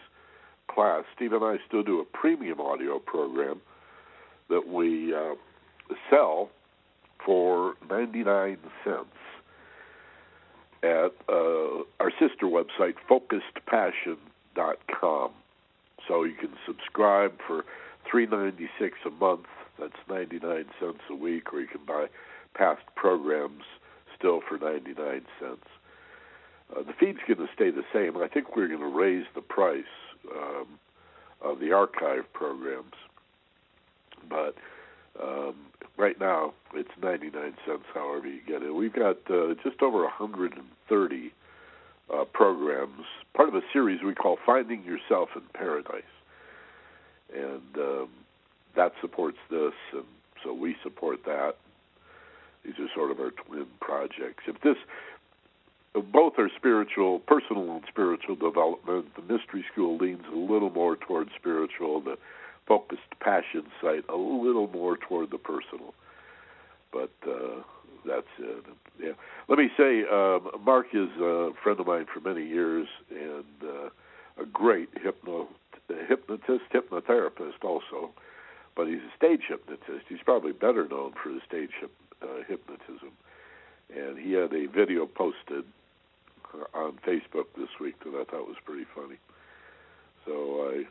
class. 0.69 1.05
Steve 1.15 1.33
and 1.33 1.45
I 1.45 1.57
still 1.67 1.83
do 1.83 2.01
a 2.01 2.05
premium 2.05 2.61
audio 2.61 2.99
program 2.99 3.61
that 4.49 4.69
we 4.69 5.15
uh, 5.15 5.35
sell 6.11 6.51
for 7.25 7.75
99 7.89 8.59
cents 8.85 9.07
at 10.83 11.13
uh, 11.29 11.85
our 12.01 12.11
sister 12.19 12.47
website, 12.47 12.95
focusedpassion.com. 13.09 15.31
So 16.09 16.25
you 16.25 16.35
can 16.35 16.51
subscribe 16.67 17.39
for 17.47 17.65
three 18.11 18.27
ninety 18.27 18.69
six 18.79 18.99
a 19.07 19.11
month. 19.11 19.47
That's 19.79 19.93
ninety 20.09 20.41
nine 20.41 20.65
cents 20.81 20.99
a 21.09 21.15
week, 21.15 21.53
or 21.53 21.61
you 21.61 21.69
can 21.69 21.85
buy 21.87 22.07
past 22.55 22.83
programs 22.97 23.63
still 24.19 24.41
for 24.49 24.59
ninety 24.59 24.95
nine 24.95 25.25
cents. 25.39 25.69
Uh, 26.75 26.83
the 26.83 26.93
feed's 26.99 27.21
going 27.27 27.39
to 27.39 27.49
stay 27.55 27.71
the 27.71 27.85
same. 27.93 28.17
I 28.17 28.29
think 28.29 28.57
we're 28.57 28.69
going 28.69 28.81
to 28.81 28.87
raise 28.87 29.27
the 29.35 29.43
price 29.43 29.85
um, 30.35 30.79
of 31.41 31.61
the 31.61 31.73
archive 31.73 32.33
programs, 32.33 32.95
but 34.29 34.55
um, 35.23 35.55
right 35.97 36.19
now 36.19 36.55
it's 36.75 36.91
99 37.03 37.55
cents, 37.67 37.85
however 37.95 38.27
you 38.27 38.41
get 38.47 38.63
it. 38.63 38.75
We've 38.75 38.93
got 38.93 39.19
uh, 39.31 39.55
just 39.63 39.83
over 39.83 40.03
130 40.03 41.33
uh, 42.13 42.25
programs, 42.33 43.05
part 43.35 43.49
of 43.49 43.55
a 43.55 43.63
series 43.73 44.01
we 44.05 44.15
call 44.15 44.39
Finding 44.45 44.83
Yourself 44.85 45.31
in 45.35 45.43
Paradise. 45.55 46.03
And 47.35 47.77
um, 47.77 48.09
that 48.77 48.93
supports 49.01 49.39
this, 49.51 49.73
and 49.93 50.05
so 50.45 50.53
we 50.53 50.77
support 50.83 51.25
that. 51.25 51.55
These 52.65 52.75
are 52.79 52.89
sort 52.95 53.11
of 53.11 53.19
our 53.21 53.31
twin 53.31 53.67
projects. 53.81 54.45
If 54.47 54.61
this, 54.61 54.77
both 56.13 56.35
are 56.39 56.51
spiritual, 56.57 57.21
personal 57.21 57.71
and 57.73 57.83
spiritual 57.89 58.37
development. 58.37 59.07
The 59.15 59.23
Mystery 59.23 59.65
School 59.73 59.99
leans 59.99 60.25
a 60.33 60.37
little 60.37 60.71
more 60.71 60.97
towards 60.97 61.31
spiritual. 61.37 62.01
The 62.01 62.17
focused 62.67 63.03
passion 63.21 63.65
site 63.81 64.05
a 64.09 64.17
little 64.17 64.69
more 64.69 64.97
toward 64.97 65.31
the 65.31 65.39
personal. 65.39 65.95
But 66.93 67.13
uh, 67.27 67.63
that's 68.07 68.27
it. 68.39 68.65
Yeah. 69.03 69.13
Let 69.49 69.59
me 69.59 69.71
say, 69.77 70.05
um, 70.11 70.51
Mark 70.65 70.87
is 70.93 71.09
a 71.21 71.51
friend 71.63 71.81
of 71.81 71.87
mine 71.87 72.07
for 72.13 72.21
many 72.21 72.47
years 72.47 72.89
and 73.11 73.45
uh, 73.63 74.43
a 74.43 74.47
great 74.47 74.89
hypno 75.03 75.49
hypnotist, 76.09 76.65
hypnotherapist 76.73 77.65
also. 77.65 78.11
But 78.75 78.87
he's 78.89 79.01
a 79.01 79.17
stage 79.17 79.43
hypnotist. 79.49 80.07
He's 80.09 80.23
probably 80.25 80.53
better 80.53 80.89
known 80.89 81.13
for 81.23 81.31
his 81.31 81.43
stage 81.47 81.71
hip, 81.81 81.91
uh, 82.23 82.43
hypnotism. 82.49 83.13
And 83.95 84.19
he 84.19 84.33
had 84.33 84.53
a 84.55 84.67
video 84.67 85.07
posted 85.07 85.65
on 86.75 86.99
Facebook 87.07 87.47
this 87.57 87.69
week 87.81 87.99
that 88.05 88.15
I 88.15 88.25
thought 88.25 88.47
was 88.47 88.57
pretty 88.65 88.87
funny. 88.95 89.17
So 90.25 90.71
I 90.71 90.85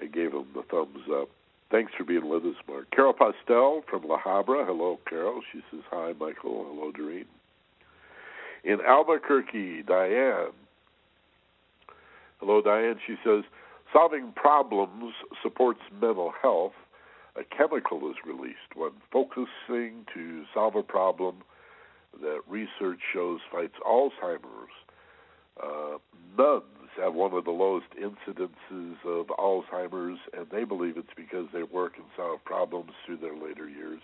I 0.00 0.06
gave 0.06 0.32
him 0.32 0.46
the 0.54 0.62
thumbs 0.70 1.04
up. 1.12 1.28
Thanks 1.70 1.92
for 1.96 2.04
being 2.04 2.28
with 2.28 2.44
us, 2.44 2.56
Mark. 2.68 2.90
Carol 2.90 3.12
Postel 3.12 3.82
from 3.88 4.06
La 4.08 4.18
Habra. 4.18 4.66
Hello, 4.66 4.98
Carol. 5.08 5.40
She 5.52 5.60
says, 5.70 5.80
Hi, 5.90 6.12
Michael. 6.18 6.66
Hello, 6.68 6.90
Doreen. 6.90 7.26
In 8.64 8.78
Albuquerque, 8.86 9.84
Diane. 9.84 10.52
Hello, 12.38 12.60
Diane. 12.60 12.96
She 13.06 13.16
says, 13.24 13.44
Solving 13.92 14.32
problems 14.32 15.14
supports 15.42 15.80
mental 16.00 16.32
health. 16.42 16.72
A 17.36 17.44
chemical 17.56 18.10
is 18.10 18.16
released 18.26 18.74
when 18.74 18.90
focusing 19.12 20.04
to 20.14 20.44
solve 20.52 20.74
a 20.74 20.82
problem 20.82 21.36
that 22.20 22.40
research 22.48 23.00
shows 23.12 23.40
fights 23.52 23.74
Alzheimer's. 23.86 24.70
Uh, 25.62 25.98
nuns 26.36 26.79
have 26.96 27.14
one 27.14 27.32
of 27.32 27.44
the 27.44 27.50
lowest 27.50 27.86
incidences 28.00 28.96
of 29.04 29.26
Alzheimer's, 29.28 30.18
and 30.36 30.46
they 30.50 30.64
believe 30.64 30.96
it's 30.96 31.14
because 31.16 31.46
they 31.52 31.62
work 31.62 31.94
and 31.96 32.06
solve 32.16 32.44
problems 32.44 32.92
through 33.04 33.18
their 33.18 33.34
later 33.34 33.68
years. 33.68 34.00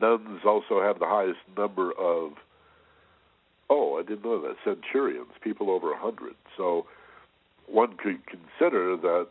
Nuns 0.00 0.40
also 0.44 0.82
have 0.82 0.98
the 0.98 1.06
highest 1.06 1.40
number 1.56 1.92
of, 1.92 2.32
oh, 3.70 3.98
I 3.98 4.02
didn't 4.02 4.24
know 4.24 4.40
that, 4.42 4.56
centurions, 4.64 5.32
people 5.42 5.70
over 5.70 5.88
a 5.88 6.02
100. 6.02 6.34
So 6.56 6.86
one 7.66 7.96
could 7.96 8.20
consider 8.26 8.96
that 8.96 9.28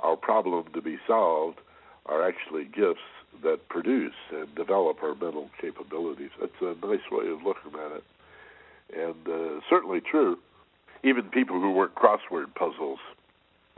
our 0.00 0.16
problem 0.16 0.64
to 0.72 0.82
be 0.82 0.98
solved 1.06 1.58
are 2.06 2.26
actually 2.26 2.64
gifts 2.64 3.00
that 3.42 3.68
produce 3.68 4.14
and 4.32 4.52
develop 4.54 5.02
our 5.02 5.14
mental 5.14 5.50
capabilities. 5.60 6.30
That's 6.40 6.52
a 6.60 6.86
nice 6.86 7.00
way 7.10 7.28
of 7.28 7.42
looking 7.42 7.72
at 7.74 7.92
it, 7.92 8.04
and 8.96 9.28
uh, 9.28 9.60
certainly 9.68 10.00
true. 10.00 10.38
Even 11.02 11.24
people 11.24 11.60
who 11.60 11.72
work 11.72 11.94
crossword 11.94 12.54
puzzles 12.54 12.98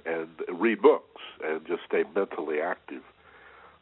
and 0.05 0.29
read 0.53 0.83
books 0.83 1.20
and 1.45 1.64
just 1.66 1.83
stay 1.87 2.05
mentally 2.14 2.61
active 2.61 3.03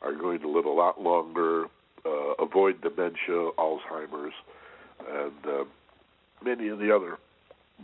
are 0.03 0.14
going 0.14 0.41
to 0.41 0.49
live 0.49 0.64
a 0.64 0.70
lot 0.70 1.01
longer, 1.01 1.66
uh, 2.05 2.34
avoid 2.38 2.80
dementia, 2.80 3.51
Alzheimer's, 3.59 4.34
and 5.09 5.47
uh, 5.47 5.64
many 6.45 6.68
of 6.68 6.78
the 6.78 6.95
other 6.95 7.18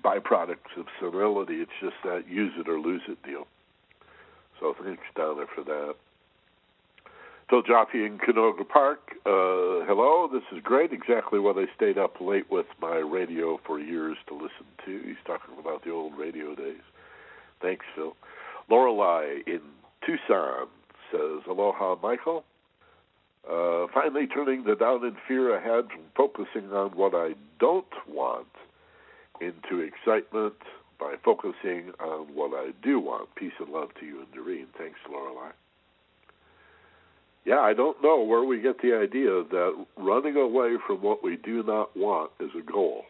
byproducts 0.03 0.77
of 0.77 0.87
senility. 1.01 1.55
It's 1.55 1.71
just 1.81 1.97
that 2.05 2.29
use 2.29 2.53
it 2.59 2.69
or 2.69 2.79
lose 2.79 3.03
it 3.09 3.23
deal. 3.23 3.47
So 4.61 4.75
thanks, 4.83 5.03
Donna, 5.15 5.47
for 5.55 5.65
that. 5.65 5.97
Phil 7.49 7.63
Joffe 7.63 7.95
in 7.95 8.19
Canoga 8.19 8.69
Park. 8.69 9.13
Uh, 9.25 9.87
hello, 9.87 10.29
this 10.33 10.43
is 10.53 10.61
great. 10.65 10.93
Exactly 10.93 11.39
what 11.39 11.57
I 11.57 11.67
stayed 11.77 11.97
up 11.97 12.21
late 12.21 12.51
with 12.51 12.67
my 12.81 12.97
radio 12.97 13.61
for 13.65 13.79
years 13.79 14.17
to 14.27 14.35
listen 14.35 14.67
to. 14.85 15.01
He's 15.05 15.17
talking 15.25 15.55
about 15.59 15.85
the 15.85 15.91
old 15.93 16.19
radio 16.19 16.57
days. 16.57 16.83
Thanks, 17.63 17.87
Phil. 17.95 18.17
Lorelei 18.69 19.43
in 19.47 19.61
Tucson 20.05 20.67
says, 21.13 21.43
Aloha, 21.49 21.97
Michael. 22.03 22.45
Uh, 23.49 23.87
finally 23.95 24.27
turning 24.27 24.65
the 24.65 24.75
doubt 24.75 25.03
and 25.03 25.17
fear 25.29 25.57
ahead 25.57 25.89
from 25.93 26.03
focusing 26.17 26.73
on 26.73 26.91
what 26.97 27.15
I 27.15 27.35
don't 27.61 27.87
want 28.09 28.49
into 29.41 29.79
excitement 29.79 30.55
by 30.99 31.15
focusing 31.25 31.93
on 32.01 32.27
what 32.35 32.51
I 32.55 32.73
do 32.83 32.99
want. 32.99 33.33
Peace 33.37 33.53
and 33.61 33.69
love 33.69 33.91
to 34.01 34.07
you 34.07 34.19
and 34.19 34.33
Doreen. 34.33 34.67
Thanks, 34.77 34.99
Lorelei. 35.09 35.53
Yeah, 37.47 37.61
I 37.61 37.75
don't 37.75 38.03
know 38.03 38.21
where 38.23 38.43
we 38.43 38.61
get 38.61 38.83
the 38.83 38.93
idea 38.95 39.45
that 39.45 39.87
running 39.97 40.35
away 40.37 40.75
from 40.85 41.01
what 41.01 41.23
we 41.23 41.37
do 41.37 41.63
not 41.63 41.97
want 41.97 42.33
is 42.41 42.51
a 42.59 42.61
goal. 42.61 43.05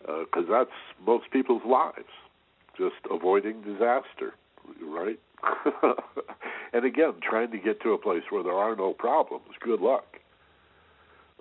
Because 0.00 0.46
uh, 0.48 0.58
that's 0.58 0.70
most 1.06 1.30
people's 1.30 1.62
lives, 1.66 2.08
just 2.78 2.94
avoiding 3.10 3.60
disaster, 3.60 4.32
right? 4.82 5.20
and 6.72 6.86
again, 6.86 7.12
trying 7.20 7.50
to 7.50 7.58
get 7.58 7.82
to 7.82 7.92
a 7.92 7.98
place 7.98 8.22
where 8.30 8.42
there 8.42 8.54
are 8.54 8.74
no 8.74 8.94
problems. 8.94 9.44
Good 9.60 9.80
luck. 9.80 10.16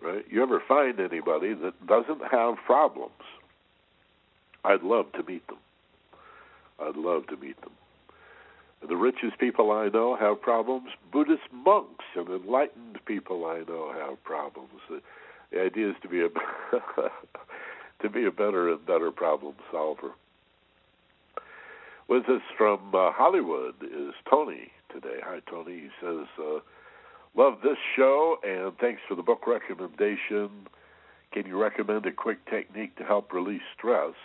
Right? 0.01 0.25
You 0.29 0.43
ever 0.43 0.61
find 0.67 0.99
anybody 0.99 1.53
that 1.53 1.87
doesn't 1.87 2.21
have 2.29 2.55
problems? 2.65 3.13
I'd 4.65 4.83
love 4.83 5.05
to 5.13 5.23
meet 5.23 5.47
them. 5.47 5.57
I'd 6.79 6.97
love 6.97 7.27
to 7.27 7.37
meet 7.37 7.59
them. 7.61 7.71
The 8.81 8.95
richest 8.95 9.39
people 9.39 9.71
I 9.71 9.89
know 9.89 10.15
have 10.15 10.41
problems. 10.41 10.89
Buddhist 11.11 11.51
monks 11.51 12.05
and 12.15 12.27
enlightened 12.29 12.99
people 13.05 13.45
I 13.45 13.63
know 13.67 13.91
have 13.93 14.23
problems. 14.23 14.69
The, 14.89 15.01
the 15.51 15.61
idea 15.61 15.89
is 15.89 15.95
to 16.01 16.07
be 16.07 16.21
a 16.21 16.29
to 18.01 18.09
be 18.09 18.25
a 18.25 18.31
better 18.31 18.71
and 18.71 18.85
better 18.85 19.11
problem 19.11 19.55
solver. 19.71 20.11
With 22.07 22.29
us 22.29 22.41
from 22.57 22.79
uh, 22.93 23.11
Hollywood 23.11 23.75
is 23.81 24.13
Tony 24.29 24.71
today. 24.93 25.17
Hi, 25.23 25.41
Tony. 25.49 25.73
He 25.73 25.89
says, 25.99 26.27
uh, 26.39 26.59
Love 27.35 27.59
this 27.61 27.77
show 27.95 28.37
and 28.43 28.75
thanks 28.79 29.01
for 29.07 29.15
the 29.15 29.21
book 29.21 29.45
recommendation. 29.45 30.49
Can 31.31 31.45
you 31.45 31.61
recommend 31.61 32.05
a 32.05 32.11
quick 32.11 32.43
technique 32.49 32.95
to 32.97 33.03
help 33.03 33.31
release 33.31 33.61
stress 33.77 34.15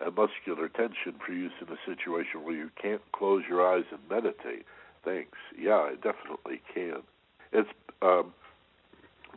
and 0.00 0.14
muscular 0.14 0.68
tension 0.68 1.14
for 1.24 1.32
use 1.32 1.52
in 1.60 1.72
a 1.72 1.78
situation 1.86 2.42
where 2.44 2.54
you 2.54 2.70
can't 2.80 3.02
close 3.12 3.44
your 3.48 3.66
eyes 3.66 3.84
and 3.90 4.00
meditate? 4.10 4.66
Thanks. 5.04 5.38
Yeah, 5.58 5.76
I 5.76 5.94
definitely 5.94 6.60
can. 6.72 7.02
It's 7.52 7.68
um, 8.02 8.32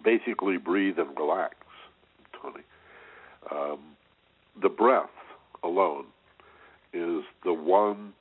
basically 0.03 0.57
breathe 0.57 0.97
and 0.97 1.17
relax, 1.17 1.55
Tony. 2.41 2.63
Um, 3.51 3.79
the 4.61 4.69
breath 4.69 5.09
alone 5.63 6.05
is 6.93 7.23
the 7.43 7.53
one 7.53 8.13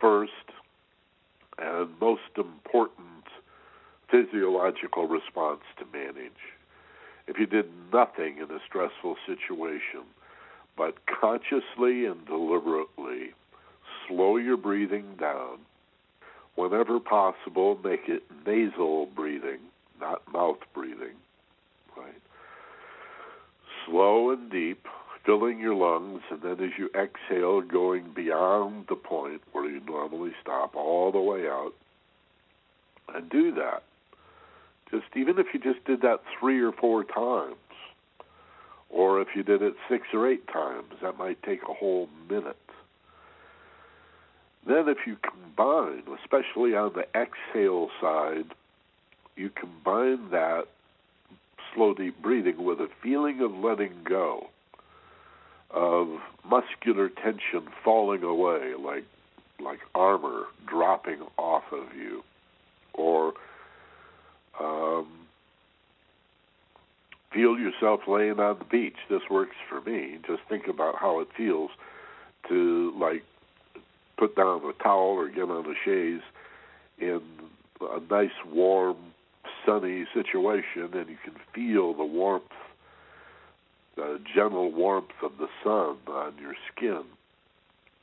first 0.00 0.32
and 1.58 1.88
most 2.00 2.20
important 2.36 3.24
physiological 4.10 5.06
response 5.06 5.62
to 5.78 5.84
manage. 5.92 6.32
If 7.26 7.38
you 7.38 7.46
did 7.46 7.66
nothing 7.92 8.38
in 8.38 8.54
a 8.54 8.60
stressful 8.66 9.16
situation, 9.26 10.04
but 10.76 10.94
consciously 11.06 12.04
and 12.06 12.24
deliberately 12.26 13.32
slow 14.06 14.36
your 14.36 14.56
breathing 14.56 15.16
down, 15.18 15.58
whenever 16.54 17.00
possible, 17.00 17.78
make 17.82 18.08
it 18.08 18.22
nasal 18.46 19.06
breathing, 19.06 19.58
not 20.00 20.22
mouth 20.32 20.58
breathing, 20.74 21.16
right? 21.96 22.20
Slow 23.86 24.30
and 24.30 24.50
deep, 24.50 24.86
filling 25.24 25.58
your 25.58 25.74
lungs, 25.74 26.22
and 26.30 26.40
then 26.42 26.64
as 26.64 26.72
you 26.78 26.88
exhale, 26.94 27.60
going 27.60 28.12
beyond 28.14 28.86
the 28.88 28.96
point 28.96 29.42
where 29.52 29.68
you 29.68 29.80
normally 29.80 30.32
stop, 30.40 30.76
all 30.76 31.10
the 31.10 31.20
way 31.20 31.48
out, 31.48 31.72
and 33.14 33.28
do 33.28 33.52
that. 33.54 33.82
Just 34.90 35.06
even 35.16 35.38
if 35.38 35.46
you 35.52 35.60
just 35.60 35.84
did 35.84 36.02
that 36.02 36.20
three 36.38 36.60
or 36.60 36.72
four 36.72 37.02
times, 37.02 37.56
or 38.90 39.20
if 39.20 39.28
you 39.34 39.42
did 39.42 39.62
it 39.62 39.74
six 39.88 40.06
or 40.12 40.28
eight 40.28 40.46
times, 40.48 40.92
that 41.02 41.18
might 41.18 41.42
take 41.42 41.62
a 41.62 41.74
whole 41.74 42.08
minute. 42.28 42.56
Then, 44.66 44.88
if 44.88 44.98
you 45.06 45.16
combine, 45.16 46.02
especially 46.22 46.74
on 46.74 46.92
the 46.94 47.06
exhale 47.14 47.88
side, 48.00 48.46
you 49.36 49.50
combine 49.50 50.30
that 50.30 50.64
slow, 51.74 51.94
deep 51.94 52.20
breathing 52.20 52.64
with 52.64 52.80
a 52.80 52.88
feeling 53.02 53.40
of 53.40 53.52
letting 53.52 53.92
go 54.02 54.48
of 55.70 56.08
muscular 56.48 57.08
tension 57.08 57.68
falling 57.84 58.22
away, 58.22 58.74
like 58.78 59.04
like 59.60 59.80
armor 59.94 60.44
dropping 60.66 61.20
off 61.38 61.64
of 61.72 61.94
you, 61.94 62.22
or 62.92 63.32
um, 64.60 65.25
feel 67.36 67.58
yourself 67.58 68.00
laying 68.08 68.40
on 68.40 68.58
the 68.58 68.64
beach. 68.64 68.96
This 69.10 69.20
works 69.30 69.56
for 69.68 69.82
me. 69.82 70.18
Just 70.26 70.40
think 70.48 70.68
about 70.68 70.96
how 70.98 71.20
it 71.20 71.28
feels 71.36 71.70
to 72.48 72.94
like 72.98 73.22
put 74.16 74.34
down 74.34 74.62
a 74.64 74.82
towel 74.82 75.10
or 75.10 75.28
get 75.28 75.42
on 75.42 75.66
a 75.66 75.74
chaise 75.84 76.22
in 76.98 77.20
a 77.82 78.00
nice, 78.10 78.30
warm, 78.50 78.96
sunny 79.66 80.06
situation, 80.14 80.88
and 80.94 81.10
you 81.10 81.18
can 81.22 81.34
feel 81.54 81.92
the 81.92 82.04
warmth 82.04 82.44
the 83.96 84.20
gentle 84.34 84.70
warmth 84.70 85.10
of 85.22 85.32
the 85.38 85.48
sun 85.64 85.96
on 86.06 86.34
your 86.38 86.54
skin 86.70 87.02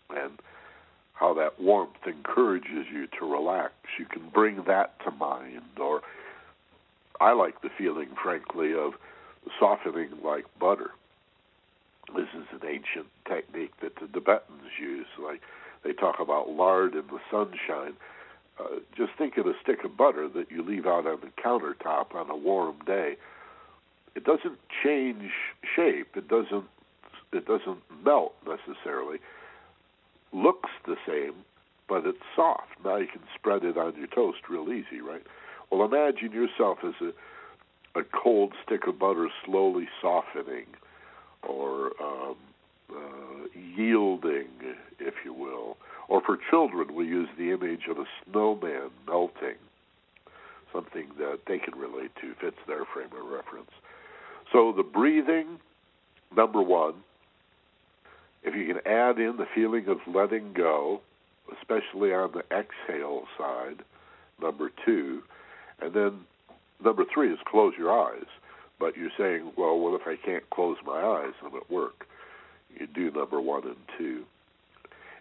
and 0.10 0.40
how 1.14 1.34
that 1.36 1.60
warmth 1.60 1.92
encourages 2.08 2.88
you 2.92 3.08
to 3.20 3.26
relax. 3.26 3.74
You 4.00 4.06
can 4.06 4.28
bring 4.30 4.64
that 4.68 5.00
to 5.06 5.12
mind. 5.12 5.62
Or 5.80 6.02
I 7.22 7.34
like 7.34 7.62
the 7.62 7.70
feeling, 7.78 8.10
frankly, 8.22 8.74
of 8.74 8.94
softening 9.60 10.10
like 10.24 10.46
butter. 10.60 10.92
This 12.16 12.28
is 12.36 12.46
an 12.52 12.68
ancient 12.68 13.08
technique 13.28 13.74
that 13.82 13.96
the 13.96 14.08
Tibetans 14.08 14.72
use. 14.80 15.08
Like 15.22 15.42
they 15.84 15.94
talk 15.94 16.20
about 16.20 16.50
lard 16.50 16.94
in 16.94 17.06
the 17.08 17.20
sunshine. 17.32 17.94
Uh, 18.60 18.80
just 18.96 19.12
think 19.18 19.38
of 19.38 19.48
a 19.48 19.54
stick 19.64 19.84
of 19.84 19.98
butter 19.98 20.30
that 20.30 20.52
you 20.52 20.62
leave 20.62 20.86
out 20.86 21.08
on 21.08 21.20
the 21.22 21.32
countertop 21.42 22.14
on 22.14 22.30
a 22.30 22.36
warm 22.36 22.76
day 22.86 23.18
it 24.16 24.24
doesn't 24.24 24.60
change 24.84 25.32
shape. 25.76 26.16
It 26.16 26.28
doesn't 26.28 26.66
it 27.32 27.46
doesn't 27.48 27.80
melt 28.06 28.36
necessarily. 28.46 29.18
Looks 30.32 30.70
the 30.86 30.96
same, 31.08 31.34
but 31.90 32.06
it's 32.06 32.20
soft. 32.36 32.74
Now 32.86 32.98
you 32.98 33.08
can 33.08 33.22
spread 33.36 33.64
it 33.64 33.78
on 33.78 33.96
your 33.98 34.08
toast 34.08 34.40
real 34.50 34.72
easy, 34.72 35.02
right? 35.02 35.24
Well, 35.72 35.84
imagine 35.86 36.32
yourself 36.32 36.80
as 36.84 36.94
a 37.02 37.12
a 37.96 38.02
cold 38.04 38.54
stick 38.66 38.88
of 38.88 39.00
butter 39.00 39.30
slowly 39.46 39.88
softening 40.02 40.66
or 41.48 41.92
um, 42.02 42.36
uh, 42.90 43.48
yielding, 43.78 44.48
if 45.00 45.14
you 45.24 45.34
will. 45.34 45.78
Or 46.08 46.22
for 46.22 46.38
children, 46.50 46.96
we 46.96 47.06
use 47.06 47.30
the 47.38 47.52
image 47.52 47.88
of 47.90 47.98
a 47.98 48.06
snowman 48.24 48.90
melting, 49.08 49.58
something 50.72 51.08
that 51.18 51.40
they 51.48 51.60
can 51.60 51.78
relate 51.78 52.12
to, 52.22 52.34
fits 52.42 52.58
their 52.68 52.86
frame 52.86 53.08
of 53.08 53.30
reference. 53.30 53.72
So 54.52 54.74
the 54.76 54.84
breathing, 54.84 55.60
number 56.36 56.62
one, 56.62 56.96
if 58.44 58.56
you 58.56 58.68
can 58.68 58.86
add 58.86 59.20
in 59.20 59.38
the 59.38 59.48
feeling 59.56 59.88
of 59.88 60.00
letting 60.08 60.54
go, 60.54 61.02
especially 61.60 62.14
on 62.14 62.32
the 62.34 62.44
exhale 62.56 63.24
side, 63.38 63.84
number 64.42 64.72
two, 64.86 65.24
and 65.82 65.94
then 65.94 66.20
number 66.84 67.04
three 67.14 67.32
is 67.32 67.40
close 67.46 67.74
your 67.78 67.92
eyes. 67.92 68.26
But 68.80 68.98
you're 68.98 69.12
saying, 69.18 69.54
well, 69.56 69.78
what 69.80 70.00
if 70.02 70.08
I 70.08 70.16
can't 70.16 70.50
close 70.50 70.78
my 70.86 71.02
eyes? 71.02 71.34
I'm 71.44 71.56
at 71.56 71.70
work. 71.72 72.06
You 72.78 72.88
do 72.88 73.12
number 73.12 73.40
one 73.40 73.64
and 73.66 73.78
two. 73.98 74.24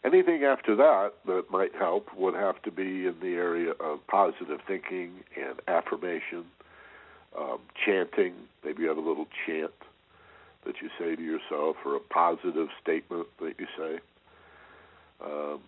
Anything 0.05 0.43
after 0.43 0.75
that 0.75 1.13
that 1.27 1.45
might 1.51 1.75
help 1.75 2.09
would 2.17 2.35
have 2.35 2.61
to 2.63 2.73
be 2.73 3.07
in 3.07 3.15
the 3.21 3.35
area 3.35 3.73
of 3.79 4.05
positive 4.09 4.59
thinking 4.67 5.13
and 5.37 5.61
affirmation, 5.69 6.45
um, 7.39 7.59
chanting. 7.87 8.35
Maybe 8.65 8.83
you 8.83 8.89
have 8.89 8.97
a 8.97 9.01
little 9.01 9.29
chant 9.47 9.71
that 10.65 10.75
you 10.81 10.89
say 10.99 11.15
to 11.15 11.23
yourself 11.23 11.77
or 11.85 11.97
a 11.97 12.01
positive 12.01 12.69
statement 12.83 13.29
that 13.41 13.55
you 13.59 13.67
say. 13.79 14.01
Um, 15.25 15.61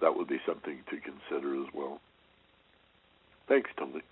that 0.00 0.16
would 0.16 0.28
be 0.28 0.40
something 0.46 0.78
to 0.88 0.96
consider 1.00 1.60
as 1.60 1.68
well. 1.74 2.00
Thanks, 3.48 3.70
Tony. 3.76 4.02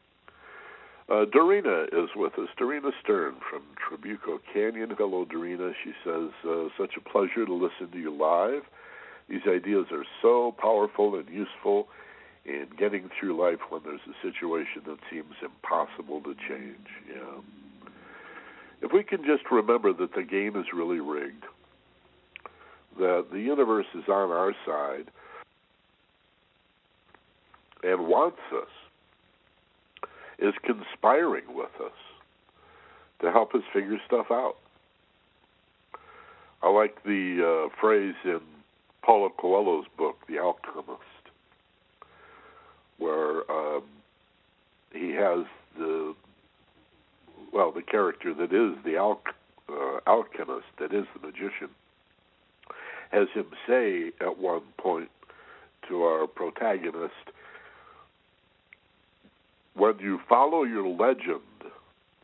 Uh, 1.09 1.25
Dorina 1.25 1.87
is 1.87 2.11
with 2.15 2.39
us. 2.39 2.49
Dorina 2.61 2.91
Stern 3.03 3.37
from 3.51 3.63
Trabuco 3.81 4.41
Canyon. 4.53 4.95
Hello, 4.97 5.25
Dorina. 5.25 5.73
She 5.83 5.93
says, 6.05 6.31
uh, 6.47 6.69
such 6.77 6.97
a 6.99 7.01
pleasure 7.01 7.47
to 7.47 7.55
listen 7.55 7.91
to 7.93 7.99
you 7.99 8.15
live. 8.15 8.63
These 9.29 9.41
ideas 9.49 9.87
are 9.91 10.05
so 10.21 10.55
powerful 10.59 11.17
and 11.17 11.27
useful 11.29 11.89
in 12.45 12.67
getting 12.79 13.11
through 13.19 13.41
life 13.41 13.59
when 13.71 13.83
there's 13.85 14.01
a 14.07 14.27
situation 14.27 14.83
that 14.87 14.99
seems 15.11 15.35
impossible 15.43 16.21
to 16.23 16.35
change. 16.49 16.89
Yeah. 17.09 17.41
If 18.83 18.93
we 18.93 19.03
can 19.03 19.25
just 19.25 19.51
remember 19.51 19.93
that 19.95 20.15
the 20.15 20.23
game 20.23 20.57
is 20.57 20.67
really 20.75 21.01
rigged, 21.01 21.45
that 22.99 23.27
the 23.33 23.41
universe 23.41 23.87
is 23.95 24.05
on 24.09 24.31
our 24.31 24.55
side 24.67 25.11
and 27.83 28.07
wants 28.07 28.41
us, 28.55 28.69
is 30.39 30.55
conspiring 30.65 31.45
with 31.55 31.71
us 31.85 31.93
to 33.21 33.33
help 33.33 33.55
us 33.55 33.63
figure 33.73 33.99
stuff 34.07 34.27
out. 34.31 34.57
I 36.63 36.71
like 36.71 37.03
the 37.05 37.69
uh, 37.71 37.81
phrase 37.81 38.15
in 38.25 38.41
Paulo 39.03 39.31
Coelho's 39.37 39.87
book, 39.97 40.17
The 40.29 40.39
Alchemist, 40.39 41.03
where 42.99 43.51
um, 43.51 43.83
he 44.93 45.13
has 45.13 45.45
the 45.77 46.15
well, 47.53 47.73
the 47.73 47.83
character 47.83 48.35
that 48.35 48.53
is 48.53 48.77
the 48.85 48.97
al- 48.97 49.23
uh, 49.69 50.01
alchemist, 50.07 50.67
that 50.79 50.93
is 50.93 51.07
the 51.15 51.27
magician, 51.27 51.69
has 53.11 53.29
him 53.35 53.47
say 53.67 54.13
at 54.21 54.39
one 54.39 54.63
point 54.77 55.11
to 55.89 56.03
our 56.03 56.27
protagonist, 56.27 57.15
when 59.79 59.99
you 60.01 60.21
follow 60.29 60.65
your 60.65 60.87
legend, 60.89 61.41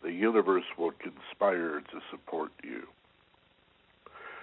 the 0.03 0.13
universe 0.13 0.65
will 0.77 0.93
conspire 0.93 1.81
to 1.81 2.01
support 2.11 2.51
you. 2.63 2.83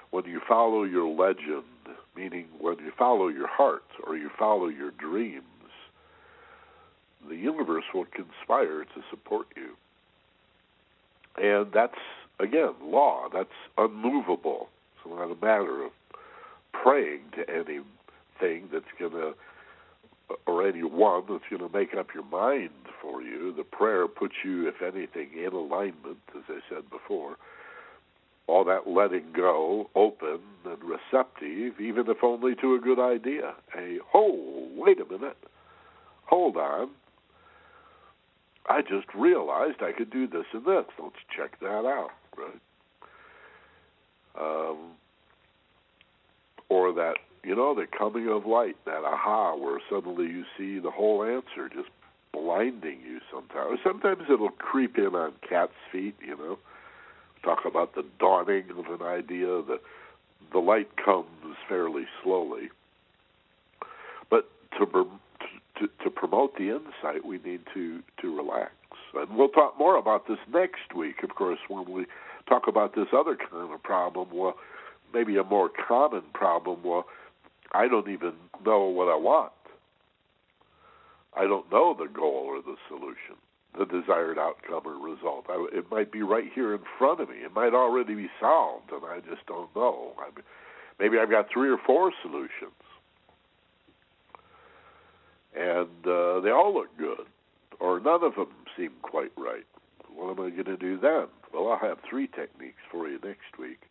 When 0.09 0.25
you 0.25 0.41
follow 0.47 0.83
your 0.83 1.07
legend, 1.07 1.63
meaning 2.15 2.47
when 2.59 2.79
you 2.79 2.91
follow 2.97 3.27
your 3.27 3.47
heart 3.47 3.83
or 4.05 4.17
you 4.17 4.29
follow 4.37 4.67
your 4.67 4.91
dreams, 4.91 5.43
the 7.27 7.35
universe 7.35 7.83
will 7.93 8.05
conspire 8.05 8.83
to 8.83 9.01
support 9.09 9.47
you. 9.55 9.75
And 11.37 11.71
that's, 11.71 11.99
again, 12.39 12.73
law. 12.83 13.27
That's 13.31 13.49
unmovable. 13.77 14.69
It's 14.95 15.13
not 15.13 15.31
a 15.31 15.35
matter 15.35 15.85
of 15.85 15.91
praying 16.73 17.21
to 17.35 17.49
anything 17.49 18.69
that's 18.71 18.85
going 18.99 19.11
to, 19.11 19.33
or 20.45 20.67
anyone 20.67 21.23
that's 21.29 21.43
going 21.49 21.67
to 21.67 21.77
make 21.77 21.93
up 21.95 22.07
your 22.13 22.25
mind 22.25 22.69
for 23.01 23.21
you. 23.21 23.53
The 23.55 23.63
prayer 23.63 24.07
puts 24.07 24.35
you, 24.43 24.67
if 24.67 24.81
anything, 24.81 25.29
in 25.37 25.53
alignment, 25.53 26.17
as 26.35 26.43
I 26.49 26.59
said 26.69 26.89
before. 26.89 27.37
All 28.47 28.63
that 28.65 28.87
letting 28.87 29.31
go, 29.33 29.89
open 29.95 30.39
and 30.65 30.77
receptive, 30.83 31.79
even 31.79 32.05
if 32.09 32.23
only 32.23 32.55
to 32.55 32.75
a 32.75 32.79
good 32.79 32.99
idea. 32.99 33.53
A, 33.77 33.99
oh, 34.13 34.67
wait 34.75 34.99
a 34.99 35.05
minute. 35.05 35.37
Hold 36.25 36.57
on. 36.57 36.89
I 38.69 38.81
just 38.81 39.07
realized 39.15 39.81
I 39.81 39.91
could 39.91 40.11
do 40.11 40.27
this 40.27 40.45
and 40.53 40.65
this. 40.65 40.85
Let's 41.01 41.15
check 41.35 41.59
that 41.59 41.85
out, 41.85 42.11
right? 42.37 42.61
Um, 44.39 44.91
or 46.69 46.93
that, 46.93 47.15
you 47.43 47.55
know, 47.55 47.73
the 47.73 47.87
coming 47.87 48.27
of 48.29 48.45
light, 48.45 48.77
that 48.85 49.03
aha, 49.03 49.55
where 49.55 49.79
suddenly 49.89 50.25
you 50.25 50.43
see 50.57 50.79
the 50.79 50.91
whole 50.91 51.23
answer 51.23 51.69
just 51.73 51.89
blinding 52.33 52.99
you 53.05 53.19
sometimes. 53.31 53.79
Sometimes 53.83 54.23
it'll 54.31 54.49
creep 54.49 54.97
in 54.97 55.15
on 55.15 55.33
cat's 55.47 55.73
feet, 55.91 56.15
you 56.25 56.37
know. 56.37 56.59
Talk 57.43 57.65
about 57.65 57.95
the 57.95 58.05
dawning 58.19 58.65
of 58.77 58.85
an 58.99 59.05
idea. 59.05 59.47
The 59.47 59.79
the 60.51 60.59
light 60.59 60.89
comes 61.03 61.55
fairly 61.67 62.05
slowly. 62.23 62.69
But 64.29 64.49
to 64.77 64.85
to, 65.79 65.89
to 66.03 66.09
promote 66.09 66.55
the 66.57 66.69
insight, 66.69 67.25
we 67.25 67.39
need 67.39 67.61
to 67.73 68.01
to 68.21 68.35
relax. 68.35 68.71
And 69.15 69.35
we'll 69.35 69.49
talk 69.49 69.77
more 69.77 69.97
about 69.97 70.27
this 70.27 70.37
next 70.53 70.93
week, 70.95 71.23
of 71.23 71.35
course, 71.35 71.59
when 71.67 71.91
we 71.91 72.05
talk 72.47 72.67
about 72.67 72.95
this 72.95 73.07
other 73.13 73.35
kind 73.35 73.73
of 73.73 73.83
problem. 73.83 74.29
Well, 74.31 74.55
maybe 75.13 75.37
a 75.37 75.43
more 75.43 75.69
common 75.69 76.23
problem. 76.33 76.79
Well, 76.83 77.05
I 77.73 77.87
don't 77.87 78.09
even 78.09 78.33
know 78.65 78.85
what 78.85 79.07
I 79.07 79.15
want. 79.15 79.53
I 81.35 81.43
don't 81.43 81.71
know 81.71 81.95
the 81.97 82.07
goal 82.07 82.43
or 82.47 82.61
the 82.61 82.75
solution, 82.89 83.39
the 83.77 83.85
desired 83.85 84.37
outcome 84.37 84.81
or 84.85 84.99
result. 84.99 85.45
I, 85.49 85.67
it 85.73 85.89
might 85.89 86.11
be 86.11 86.21
right 86.21 86.51
here 86.53 86.73
in 86.73 86.81
front 86.97 87.21
of 87.21 87.29
me. 87.29 87.37
It 87.37 87.53
might 87.53 87.73
already 87.73 88.15
be 88.15 88.29
solved, 88.39 88.91
and 88.91 89.05
I 89.05 89.19
just 89.19 89.45
don't 89.47 89.73
know. 89.75 90.11
I 90.19 90.29
maybe 90.99 91.17
I've 91.17 91.31
got 91.31 91.47
three 91.53 91.69
or 91.69 91.77
four 91.85 92.11
solutions 92.21 92.73
and 95.55 96.07
uh, 96.07 96.39
they 96.39 96.49
all 96.49 96.73
look 96.73 96.95
good, 96.97 97.25
or 97.79 97.99
none 97.99 98.23
of 98.23 98.35
them 98.35 98.47
seem 98.77 98.91
quite 99.01 99.31
right. 99.37 99.65
What 100.13 100.37
am 100.37 100.45
I 100.45 100.49
going 100.49 100.65
to 100.65 100.77
do 100.77 100.97
then? 100.97 101.27
Well, 101.53 101.71
I'll 101.71 101.79
have 101.79 101.97
three 102.09 102.27
techniques 102.27 102.81
for 102.89 103.07
you 103.07 103.19
next 103.23 103.57
week 103.59 103.81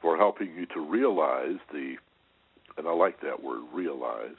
for 0.00 0.16
helping 0.16 0.54
you 0.54 0.66
to 0.66 0.80
realize 0.80 1.58
the, 1.72 1.96
and 2.76 2.86
I 2.86 2.92
like 2.92 3.20
that 3.20 3.42
word, 3.42 3.62
realize, 3.72 4.36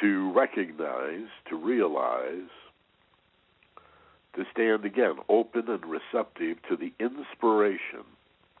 to 0.00 0.32
recognize, 0.32 1.28
to 1.48 1.56
realize, 1.56 2.50
to 4.34 4.44
stand 4.52 4.84
again 4.84 5.16
open 5.28 5.68
and 5.68 5.84
receptive 5.84 6.58
to 6.68 6.76
the 6.76 6.92
inspiration, 6.98 8.04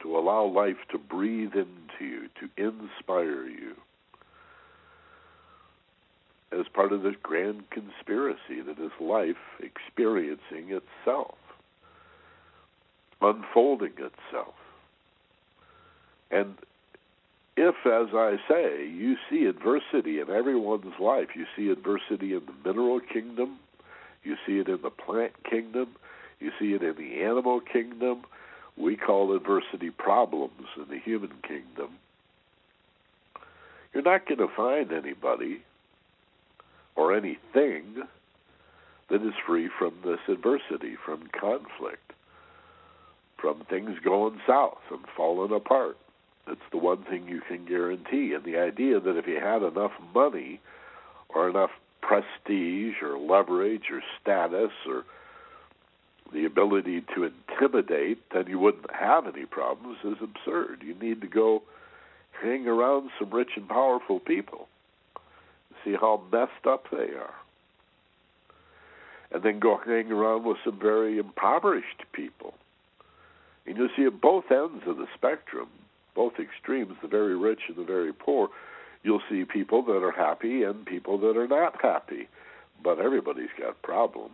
to 0.02 0.16
allow 0.16 0.44
life 0.44 0.76
to 0.90 0.98
breathe 0.98 1.54
into 1.54 2.04
you, 2.04 2.28
to 2.40 2.48
inspire 2.56 3.46
you 3.46 3.74
as 6.52 6.66
part 6.74 6.92
of 6.92 7.02
this 7.02 7.14
grand 7.22 7.70
conspiracy 7.70 8.60
that 8.66 8.78
is 8.78 8.90
life 9.00 9.36
experiencing 9.60 10.70
itself, 10.70 11.36
unfolding 13.20 13.92
itself. 13.92 14.54
And 16.30 16.56
if, 17.56 17.74
as 17.84 18.14
I 18.14 18.36
say, 18.48 18.86
you 18.86 19.16
see 19.28 19.44
adversity 19.44 20.20
in 20.20 20.30
everyone's 20.30 20.98
life, 20.98 21.28
you 21.34 21.46
see 21.56 21.70
adversity 21.70 22.32
in 22.34 22.42
the 22.46 22.68
mineral 22.68 23.00
kingdom, 23.00 23.58
you 24.24 24.36
see 24.46 24.58
it 24.58 24.68
in 24.68 24.80
the 24.82 24.90
plant 24.90 25.32
kingdom, 25.48 25.88
you 26.40 26.50
see 26.58 26.72
it 26.72 26.82
in 26.82 26.96
the 26.96 27.22
animal 27.22 27.60
kingdom, 27.60 28.22
we 28.76 28.96
call 28.96 29.34
adversity 29.34 29.90
problems 29.90 30.66
in 30.76 30.88
the 30.88 30.98
human 30.98 31.32
kingdom. 31.46 31.90
You're 33.92 34.02
not 34.02 34.26
going 34.26 34.38
to 34.38 34.48
find 34.48 34.90
anybody 34.90 35.62
or 36.96 37.14
anything 37.14 38.02
that 39.10 39.22
is 39.22 39.34
free 39.46 39.68
from 39.78 39.94
this 40.04 40.20
adversity, 40.26 40.96
from 41.04 41.28
conflict, 41.38 42.12
from 43.36 43.64
things 43.68 43.98
going 44.02 44.40
south 44.46 44.78
and 44.90 45.04
falling 45.14 45.52
apart. 45.52 45.98
It's 46.48 46.60
the 46.70 46.78
one 46.78 47.04
thing 47.04 47.28
you 47.28 47.40
can 47.40 47.64
guarantee. 47.64 48.34
And 48.34 48.44
the 48.44 48.58
idea 48.58 49.00
that 49.00 49.16
if 49.16 49.26
you 49.26 49.40
had 49.40 49.62
enough 49.62 49.92
money 50.14 50.60
or 51.28 51.48
enough 51.48 51.70
prestige 52.00 52.96
or 53.02 53.18
leverage 53.18 53.84
or 53.90 54.02
status 54.20 54.72
or 54.88 55.04
the 56.32 56.44
ability 56.44 57.04
to 57.14 57.24
intimidate, 57.24 58.18
then 58.32 58.46
you 58.48 58.58
wouldn't 58.58 58.90
have 58.92 59.26
any 59.26 59.46
problems 59.46 59.98
is 60.02 60.16
absurd. 60.22 60.82
You 60.84 60.94
need 60.94 61.20
to 61.20 61.28
go 61.28 61.62
hang 62.42 62.66
around 62.66 63.10
some 63.18 63.30
rich 63.30 63.50
and 63.56 63.68
powerful 63.68 64.18
people 64.18 64.68
see 65.84 65.94
how 65.98 66.22
messed 66.30 66.66
up 66.66 66.86
they 66.90 67.14
are. 67.14 67.34
And 69.32 69.42
then 69.42 69.60
go 69.60 69.78
hang 69.84 70.12
around 70.12 70.44
with 70.44 70.58
some 70.64 70.78
very 70.78 71.18
impoverished 71.18 72.02
people. 72.12 72.54
And 73.66 73.76
you'll 73.76 73.88
see 73.96 74.04
at 74.04 74.20
both 74.20 74.44
ends 74.50 74.82
of 74.86 74.98
the 74.98 75.06
spectrum, 75.14 75.68
both 76.14 76.34
extremes, 76.38 76.96
the 77.02 77.08
very 77.08 77.36
rich 77.36 77.60
and 77.68 77.76
the 77.76 77.84
very 77.84 78.12
poor, 78.12 78.48
you'll 79.02 79.22
see 79.28 79.44
people 79.44 79.82
that 79.82 80.02
are 80.02 80.12
happy 80.12 80.62
and 80.62 80.86
people 80.86 81.18
that 81.18 81.36
are 81.36 81.48
not 81.48 81.80
happy. 81.80 82.28
But 82.82 82.98
everybody's 82.98 83.50
got 83.58 83.80
problems. 83.82 84.32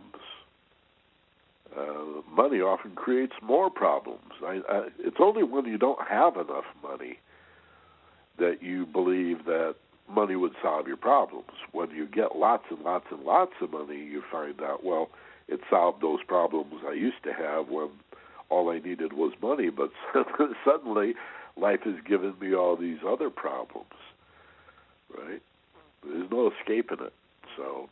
Uh, 1.75 2.21
money 2.31 2.61
often 2.61 2.91
creates 2.95 3.33
more 3.43 3.69
problems. 3.69 4.31
I, 4.43 4.61
I, 4.67 4.87
it's 4.99 5.17
only 5.19 5.43
when 5.43 5.65
you 5.65 5.77
don't 5.77 6.07
have 6.07 6.35
enough 6.35 6.65
money 6.81 7.19
that 8.39 8.63
you 8.63 8.85
believe 8.85 9.45
that 9.45 9.75
money 10.09 10.35
would 10.35 10.53
solve 10.61 10.87
your 10.87 10.97
problems. 10.97 11.51
When 11.71 11.91
you 11.91 12.07
get 12.07 12.35
lots 12.35 12.63
and 12.71 12.79
lots 12.79 13.05
and 13.11 13.23
lots 13.23 13.53
of 13.61 13.71
money, 13.71 13.97
you 13.97 14.23
find 14.31 14.59
out, 14.61 14.83
well, 14.83 15.09
it 15.47 15.59
solved 15.69 16.01
those 16.01 16.19
problems 16.27 16.73
I 16.87 16.93
used 16.93 17.23
to 17.23 17.33
have 17.33 17.69
when 17.69 17.89
all 18.49 18.69
I 18.69 18.79
needed 18.79 19.13
was 19.13 19.33
money, 19.41 19.69
but 19.69 19.91
suddenly 20.65 21.13
life 21.59 21.81
has 21.83 21.95
given 22.07 22.33
me 22.39 22.53
all 22.53 22.75
these 22.75 22.99
other 23.07 23.29
problems. 23.29 23.87
Right? 25.15 25.41
There's 26.03 26.29
no 26.31 26.51
escaping 26.59 26.99
it. 27.01 27.13
So 27.57 27.89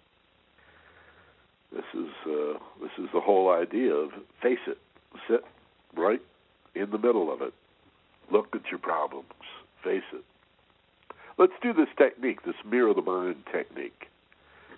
this 1.72 1.85
is 1.94 2.10
uh, 2.26 2.60
this 2.81 2.91
is 2.98 3.10
the 3.14 3.19
whole 3.19 3.52
idea 3.52 3.94
of 3.94 4.11
face 4.41 4.60
it, 4.68 4.77
sit 5.27 5.44
right 5.95 6.22
in 6.76 6.89
the 6.91 6.98
middle 6.98 7.31
of 7.34 7.41
it, 7.41 7.53
look 8.31 8.56
at 8.56 8.69
your 8.69 8.80
problems, 8.80 9.26
face 9.84 10.03
it. 10.14 10.23
Let's 11.38 11.53
do 11.61 11.73
this 11.73 11.89
technique, 11.98 12.44
this 12.45 12.56
mirror 12.65 12.94
the 12.94 13.02
mind 13.02 13.44
technique. 13.52 14.07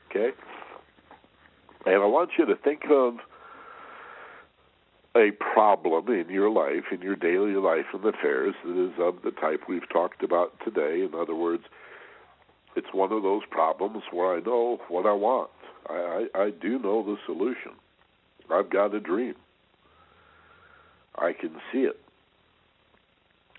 Okay? 0.10 0.32
And 1.86 1.95
I 1.95 2.06
want 2.06 2.32
you 2.38 2.45
to 2.45 2.56
think 2.56 2.84
of 2.90 3.16
a 5.15 5.31
problem 5.31 6.07
in 6.10 6.30
your 6.30 6.49
life, 6.49 6.86
in 6.91 7.02
your 7.02 7.15
daily 7.15 7.53
life 7.53 7.86
and 7.94 8.06
affairs 8.06 8.53
that 8.64 8.86
is 8.86 8.94
of 8.99 9.22
the 9.23 9.31
type 9.31 9.61
we've 9.68 9.90
talked 9.90 10.23
about 10.23 10.53
today. 10.64 11.03
In 11.03 11.19
other 11.19 11.36
words, 11.36 11.64
it's 12.76 12.94
one 12.94 13.11
of 13.11 13.23
those 13.23 13.41
problems 13.49 14.03
where 14.11 14.36
I 14.36 14.40
know 14.40 14.80
what 14.88 15.06
I 15.06 15.14
want. 15.14 15.49
I, 15.90 16.27
I, 16.36 16.41
I 16.44 16.49
do 16.52 16.77
know 16.80 17.03
the 17.03 17.18
solution. 17.26 17.72
I've 18.52 18.69
got 18.69 18.94
a 18.94 18.99
dream. 18.99 19.36
I 21.15 21.34
can 21.34 21.56
see 21.72 21.80
it. 21.80 21.99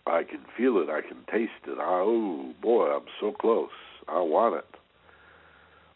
I 0.06 0.22
can 0.22 0.40
feel 0.56 0.78
it. 0.78 0.88
I 0.88 1.02
can 1.02 1.18
taste 1.30 1.52
it. 1.66 1.78
Oh 1.78 2.52
boy, 2.62 2.86
I'm 2.86 3.06
so 3.20 3.32
close. 3.32 3.68
I 4.08 4.20
want 4.20 4.56
it. 4.56 4.64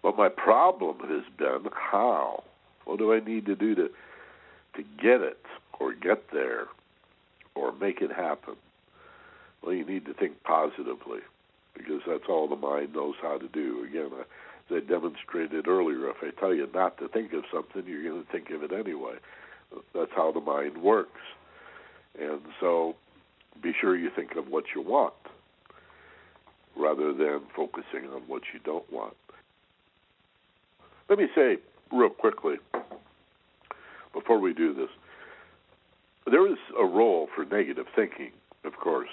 But 0.02 0.16
my 0.16 0.28
problem 0.28 0.98
has 1.09 1.22
been 1.39 1.70
how. 1.72 2.44
What 2.85 2.98
do 2.98 3.14
I 3.14 3.20
need 3.20 3.47
to 3.47 3.56
do 3.56 3.74
to 3.74 3.89
to 4.76 4.82
get 5.01 5.20
it 5.20 5.39
or 5.80 5.94
get 5.94 6.30
there 6.32 6.66
or 7.55 7.72
make 7.72 8.01
it 8.01 8.12
happen? 8.12 8.55
Well, 9.62 9.74
you 9.74 9.84
need 9.84 10.05
to 10.06 10.14
think 10.14 10.42
positively 10.44 11.20
because 11.74 12.02
that's 12.06 12.24
all 12.28 12.48
the 12.48 12.56
mind 12.56 12.94
knows 12.94 13.14
how 13.20 13.38
to 13.38 13.48
do. 13.48 13.84
Again, 13.88 14.10
as 14.18 14.76
I 14.76 14.80
demonstrated 14.80 15.66
earlier, 15.66 16.09
if 16.10 16.16
I 16.22 16.38
tell 16.38 16.55
you 16.55 16.68
not 16.72 16.98
to 16.98 17.09
think 17.09 17.32
of 17.32 17.44
something, 17.52 17.84
you're 17.86 18.02
going 18.02 18.24
to 18.24 18.32
think 18.32 18.51
of 18.51 18.62
it 18.62 18.72
anyway. 18.72 19.16
That's 19.94 20.12
how 20.14 20.32
the 20.32 20.40
mind 20.40 20.78
works. 20.78 21.20
And 22.20 22.40
so 22.60 22.94
be 23.62 23.72
sure 23.80 23.96
you 23.96 24.10
think 24.14 24.36
of 24.36 24.48
what 24.48 24.64
you 24.74 24.82
want 24.82 25.14
rather 26.76 27.12
than 27.12 27.40
focusing 27.55 28.09
on 28.12 28.22
what 28.26 28.42
you 28.52 28.60
don't 28.64 28.90
want. 28.92 29.14
Let 31.09 31.18
me 31.18 31.28
say 31.34 31.59
real 31.92 32.10
quickly 32.10 32.56
before 34.12 34.38
we 34.38 34.55
do 34.55 34.74
this 34.74 34.88
there 36.26 36.51
is 36.51 36.59
a 36.78 36.84
role 36.84 37.28
for 37.34 37.44
negative 37.44 37.86
thinking, 37.94 38.32
of 38.64 38.76
course, 38.76 39.10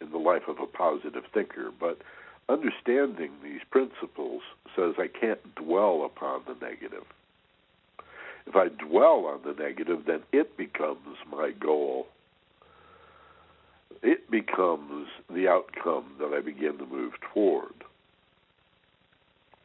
in 0.00 0.10
the 0.10 0.18
life 0.18 0.48
of 0.48 0.58
a 0.58 0.66
positive 0.66 1.24
thinker, 1.32 1.70
but 1.78 1.98
understanding 2.48 3.30
these 3.42 3.60
principles 3.70 4.42
says 4.74 4.94
I 4.98 5.08
can't 5.08 5.54
dwell 5.54 6.04
upon 6.04 6.42
the 6.46 6.54
negative. 6.54 7.04
If 8.46 8.56
I 8.56 8.68
dwell 8.68 9.26
on 9.26 9.40
the 9.44 9.54
negative, 9.60 10.00
then 10.06 10.22
it 10.32 10.56
becomes 10.56 11.16
my 11.30 11.52
goal 11.52 12.08
it 14.02 14.30
becomes 14.30 15.08
the 15.32 15.48
outcome 15.48 16.14
that 16.18 16.32
I 16.32 16.40
begin 16.40 16.78
to 16.78 16.86
move 16.86 17.12
toward. 17.32 17.72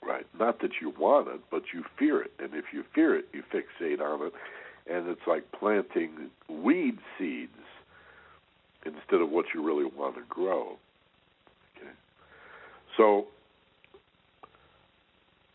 Right? 0.04 0.28
Not 0.40 0.62
that 0.62 0.80
you 0.80 0.94
want 0.98 1.28
it, 1.28 1.42
but 1.50 1.64
you 1.74 1.84
fear 1.98 2.22
it. 2.22 2.32
And 2.40 2.54
if 2.54 2.66
you 2.72 2.84
fear 2.94 3.18
it, 3.18 3.26
you 3.34 3.44
fixate 3.52 4.00
on 4.00 4.28
it. 4.28 4.34
And 4.90 5.08
it's 5.10 5.28
like 5.28 5.52
planting 5.52 6.30
weed 6.50 6.98
seeds 7.18 7.52
instead 8.86 9.22
of 9.22 9.30
what 9.30 9.48
you 9.54 9.64
really 9.64 9.86
want 9.86 10.16
to 10.16 10.22
grow. 10.30 10.78
Okay? 11.78 11.92
So, 12.96 13.28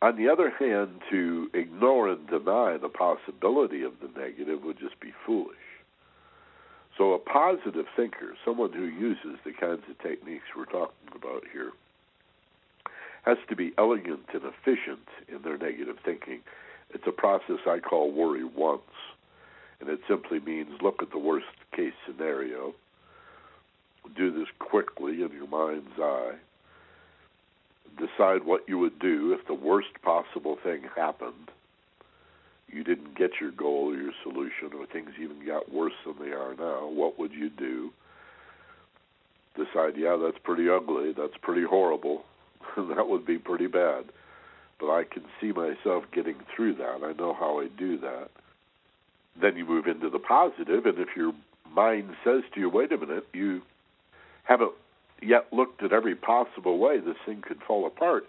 on 0.02 0.16
the 0.16 0.28
other 0.28 0.50
hand, 0.50 1.00
to 1.10 1.48
ignore 1.54 2.10
and 2.10 2.26
deny 2.28 2.76
the 2.76 2.88
possibility 2.88 3.82
of 3.82 3.92
the 4.00 4.20
negative 4.20 4.62
would 4.64 4.78
just 4.78 4.98
be 5.00 5.12
foolish. 5.24 5.56
So, 6.98 7.14
a 7.14 7.18
positive 7.18 7.86
thinker, 7.96 8.34
someone 8.44 8.72
who 8.72 8.84
uses 8.84 9.38
the 9.44 9.52
kinds 9.52 9.82
of 9.88 9.98
techniques 10.00 10.44
we're 10.56 10.66
talking 10.66 11.08
about 11.14 11.44
here, 11.52 11.72
has 13.24 13.38
to 13.48 13.56
be 13.56 13.72
elegant 13.78 14.26
and 14.34 14.42
efficient 14.42 15.06
in 15.28 15.42
their 15.42 15.56
negative 15.56 15.96
thinking. 16.04 16.40
It's 16.90 17.06
a 17.06 17.12
process 17.12 17.58
I 17.66 17.78
call 17.78 18.12
worry 18.12 18.44
once, 18.44 18.82
and 19.82 19.90
it 19.90 20.00
simply 20.08 20.40
means 20.40 20.70
look 20.80 21.02
at 21.02 21.10
the 21.10 21.18
worst 21.18 21.44
case 21.76 21.92
scenario, 22.06 22.72
do 24.16 24.32
this 24.32 24.48
quickly 24.58 25.22
in 25.22 25.30
your 25.32 25.48
mind's 25.48 25.98
eye, 26.00 26.36
decide 27.98 28.44
what 28.44 28.62
you 28.66 28.78
would 28.78 28.98
do 28.98 29.36
if 29.38 29.46
the 29.46 29.54
worst 29.54 29.88
possible 30.02 30.56
thing 30.64 30.82
happened 30.96 31.50
you 32.72 32.82
didn't 32.82 33.16
get 33.16 33.32
your 33.40 33.50
goal 33.50 33.92
or 33.92 33.96
your 33.96 34.12
solution, 34.22 34.72
or 34.78 34.86
things 34.86 35.10
even 35.20 35.46
got 35.46 35.70
worse 35.70 35.92
than 36.06 36.14
they 36.18 36.32
are 36.32 36.54
now, 36.54 36.88
what 36.88 37.18
would 37.18 37.32
you 37.32 37.50
do? 37.50 37.90
Decide, 39.54 39.96
yeah, 39.96 40.16
that's 40.16 40.38
pretty 40.42 40.68
ugly, 40.68 41.12
that's 41.12 41.36
pretty 41.42 41.64
horrible, 41.64 42.24
that 42.76 43.08
would 43.08 43.26
be 43.26 43.38
pretty 43.38 43.66
bad. 43.66 44.04
But 44.80 44.90
I 44.90 45.04
can 45.04 45.24
see 45.40 45.52
myself 45.52 46.04
getting 46.12 46.36
through 46.56 46.76
that. 46.76 47.00
I 47.04 47.12
know 47.12 47.34
how 47.38 47.60
I 47.60 47.68
do 47.78 47.98
that. 47.98 48.30
Then 49.40 49.56
you 49.56 49.64
move 49.64 49.86
into 49.86 50.10
the 50.10 50.18
positive, 50.18 50.86
and 50.86 50.98
if 50.98 51.08
your 51.16 51.32
mind 51.74 52.10
says 52.24 52.42
to 52.54 52.60
you, 52.60 52.68
wait 52.68 52.92
a 52.92 52.98
minute, 52.98 53.26
you 53.32 53.62
haven't 54.44 54.72
yet 55.22 55.46
looked 55.52 55.82
at 55.82 55.92
every 55.92 56.14
possible 56.14 56.78
way 56.78 56.98
this 56.98 57.16
thing 57.24 57.42
could 57.42 57.60
fall 57.66 57.86
apart, 57.86 58.26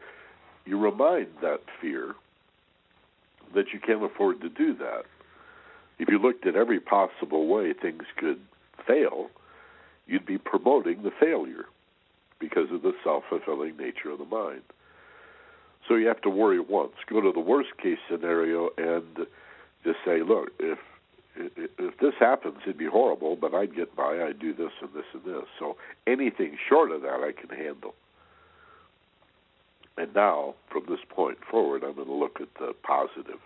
you 0.66 0.78
remind 0.78 1.28
that 1.42 1.62
fear 1.82 2.16
that 3.54 3.74
you 3.74 3.80
can't 3.80 4.04
afford 4.04 4.42
to 4.42 4.50
do 4.50 4.74
that. 4.76 5.04
If 6.00 6.10
you 6.10 6.20
looked 6.20 6.46
at 6.48 6.56
every 6.56 6.80
possible 6.80 7.48
way 7.48 7.74
things 7.74 8.04
could 8.18 8.40
fail, 8.88 9.30
you'd 10.08 10.26
be 10.26 10.38
promoting 10.38 11.04
the 11.04 11.12
failure 11.20 11.66
because 12.40 12.72
of 12.72 12.82
the 12.82 12.94
self 13.04 13.24
fulfilling 13.30 13.78
nature 13.78 14.12
of 14.12 14.20
the 14.20 14.26
mind. 14.26 14.64
So 15.88 15.96
you 15.96 16.08
have 16.08 16.22
to 16.22 16.30
worry 16.30 16.60
once. 16.60 16.94
Go 17.10 17.22
to 17.22 17.32
the 17.32 17.40
worst 17.40 17.70
case 17.82 18.00
scenario 18.10 18.70
and 18.78 19.28
just 19.84 19.98
say, 20.06 20.22
look, 20.24 20.52
if 20.60 20.80
if 21.36 21.98
this 22.00 22.14
happens, 22.20 22.58
it'd 22.64 22.78
be 22.78 22.86
horrible, 22.86 23.36
but 23.36 23.54
I'd 23.54 23.76
get 23.76 23.96
by. 23.96 24.24
I'd 24.24 24.40
do 24.40 24.54
this 24.54 24.72
and 24.82 24.92
this 24.94 25.06
and 25.14 25.24
this. 25.24 25.46
So 25.60 25.78
anything 26.06 26.58
short 26.70 26.92
of 26.92 27.02
that, 27.02 27.22
I 27.22 27.32
can 27.32 27.56
handle. 27.56 27.96
And 29.98 30.14
now, 30.16 30.56
from 30.72 30.86
this 30.90 31.00
point 31.10 31.38
forward, 31.50 31.84
I'm 31.84 31.96
going 31.96 32.08
to 32.08 32.14
look 32.14 32.40
at 32.42 32.50
the 32.60 32.74
positive. 32.84 33.40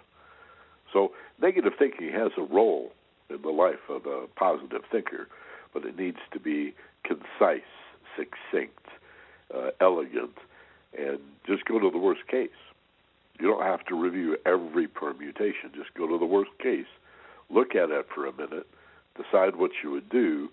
So, 0.93 1.11
negative 1.41 1.73
thinking 1.77 2.11
has 2.13 2.31
a 2.37 2.41
role 2.41 2.91
in 3.29 3.41
the 3.41 3.49
life 3.49 3.89
of 3.89 4.05
a 4.05 4.27
positive 4.35 4.83
thinker, 4.89 5.27
but 5.73 5.85
it 5.85 5.97
needs 5.97 6.19
to 6.31 6.39
be 6.39 6.73
concise, 7.03 7.61
succinct, 8.15 8.85
uh, 9.53 9.71
elegant, 9.81 10.37
and 10.97 11.19
just 11.45 11.65
go 11.65 11.79
to 11.79 11.89
the 11.89 11.97
worst 11.97 12.25
case. 12.27 12.49
You 13.39 13.47
don't 13.47 13.63
have 13.63 13.85
to 13.85 13.95
review 13.95 14.37
every 14.45 14.87
permutation. 14.87 15.71
Just 15.75 15.93
go 15.93 16.07
to 16.07 16.17
the 16.17 16.25
worst 16.25 16.51
case, 16.61 16.87
look 17.49 17.75
at 17.75 17.89
it 17.89 18.07
for 18.13 18.25
a 18.25 18.33
minute, 18.33 18.67
decide 19.15 19.55
what 19.55 19.71
you 19.83 19.91
would 19.91 20.09
do, 20.09 20.49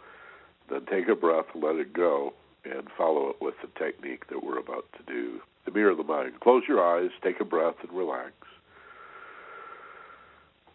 then 0.70 0.86
take 0.86 1.08
a 1.08 1.14
breath, 1.14 1.46
let 1.54 1.76
it 1.76 1.92
go, 1.92 2.32
and 2.64 2.88
follow 2.96 3.28
it 3.28 3.36
with 3.40 3.54
the 3.62 3.68
technique 3.78 4.28
that 4.28 4.42
we're 4.42 4.58
about 4.58 4.86
to 4.96 5.02
do 5.12 5.40
the 5.64 5.70
mirror 5.70 5.90
of 5.90 5.96
the 5.96 6.04
mind. 6.04 6.40
Close 6.40 6.62
your 6.68 6.84
eyes, 6.84 7.10
take 7.22 7.40
a 7.40 7.44
breath, 7.44 7.76
and 7.82 7.96
relax. 7.96 8.32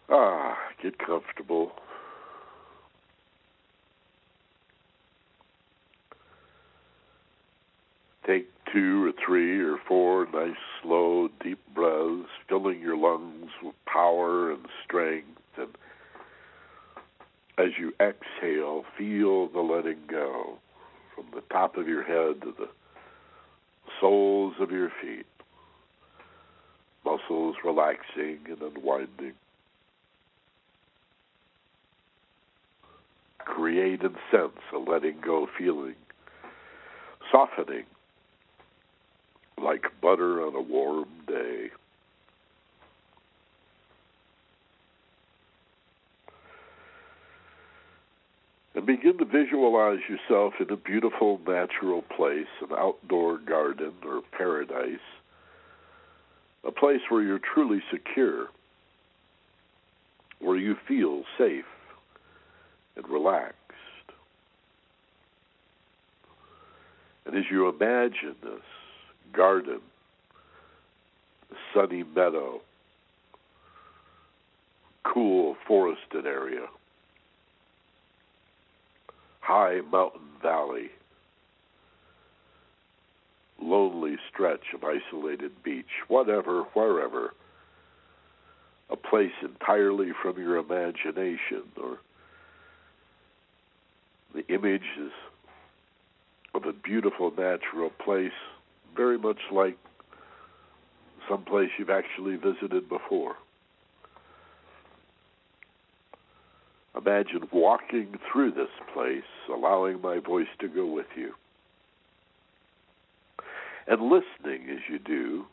Ah, 0.10 0.58
get 0.82 0.98
comfortable. 0.98 1.72
Take 8.26 8.50
two 8.72 9.06
or 9.06 9.12
three 9.26 9.60
or 9.62 9.78
four 9.88 10.28
nice, 10.34 10.56
slow, 10.82 11.30
deep 11.44 11.60
breaths, 11.74 12.30
filling 12.48 12.80
your 12.80 12.98
lungs 12.98 13.52
with 13.64 13.76
power 13.86 14.52
and 14.52 14.66
strength. 14.84 15.28
And 15.58 15.70
as 17.60 17.72
you 17.78 17.94
exhale, 18.00 18.86
feel 18.98 19.50
the 19.50 19.60
letting 19.60 20.00
go 20.08 20.58
from 21.14 21.26
the 21.36 21.42
top 21.52 21.76
of 21.76 21.88
your 21.88 22.04
head 22.04 22.42
to 22.42 22.54
the 22.58 22.70
soles 24.00 24.54
of 24.62 24.72
your 24.72 24.90
feet, 25.02 25.26
muscles 27.04 27.58
relaxing 27.66 28.40
and 28.48 28.62
unwinding. 28.62 29.34
Create 33.40 34.02
and 34.04 34.16
sense 34.32 34.60
a 34.74 34.78
letting 34.78 35.20
go 35.20 35.48
feeling, 35.58 35.96
softening 37.32 37.84
like 39.62 39.88
butter 40.02 40.42
on 40.46 40.56
a 40.56 40.62
warm 40.62 41.10
day. 41.28 41.70
And 48.80 48.88
begin 48.88 49.18
to 49.18 49.26
visualize 49.26 50.00
yourself 50.08 50.54
in 50.62 50.70
a 50.70 50.78
beautiful 50.78 51.38
natural 51.46 52.02
place, 52.02 52.48
an 52.62 52.70
outdoor 52.72 53.38
garden 53.38 53.92
or 54.06 54.22
paradise, 54.32 55.04
a 56.64 56.72
place 56.72 57.02
where 57.10 57.22
you're 57.22 57.40
truly 57.40 57.82
secure, 57.92 58.48
where 60.40 60.56
you 60.56 60.78
feel 60.88 61.24
safe 61.38 61.66
and 62.96 63.06
relaxed. 63.10 63.58
And 67.26 67.36
as 67.36 67.44
you 67.52 67.68
imagine 67.68 68.38
this 68.42 68.62
garden, 69.34 69.82
sunny 71.74 72.04
meadow, 72.04 72.62
cool 75.04 75.58
forested 75.68 76.26
area, 76.26 76.68
high 79.50 79.82
mountain 79.92 80.30
valley, 80.44 80.92
lonely 83.60 84.16
stretch 84.32 84.76
of 84.76 84.84
isolated 84.84 85.64
beach, 85.64 85.90
whatever, 86.08 86.66
wherever, 86.76 87.34
a 88.92 88.96
place 88.96 89.32
entirely 89.42 90.12
from 90.22 90.38
your 90.38 90.58
imagination 90.58 91.64
or 91.82 91.98
the 94.36 94.46
images 94.54 95.12
of 96.54 96.66
a 96.66 96.74
beautiful 96.74 97.32
natural 97.36 97.90
place, 97.90 98.32
very 98.96 99.18
much 99.18 99.40
like 99.52 99.80
some 101.28 101.44
place 101.44 101.72
you've 101.80 101.90
actually 101.90 102.36
visited 102.36 102.88
before. 102.88 103.36
Imagine 106.96 107.48
walking 107.52 108.18
through 108.32 108.52
this 108.52 108.70
place, 108.94 109.24
allowing 109.54 110.02
my 110.02 110.20
voice 110.20 110.48
to 110.60 110.68
go 110.68 110.86
with 110.86 111.06
you. 111.16 111.34
And 113.88 114.02
listening 114.02 114.70
as 114.70 114.80
you 114.90 115.00
do 115.00 115.46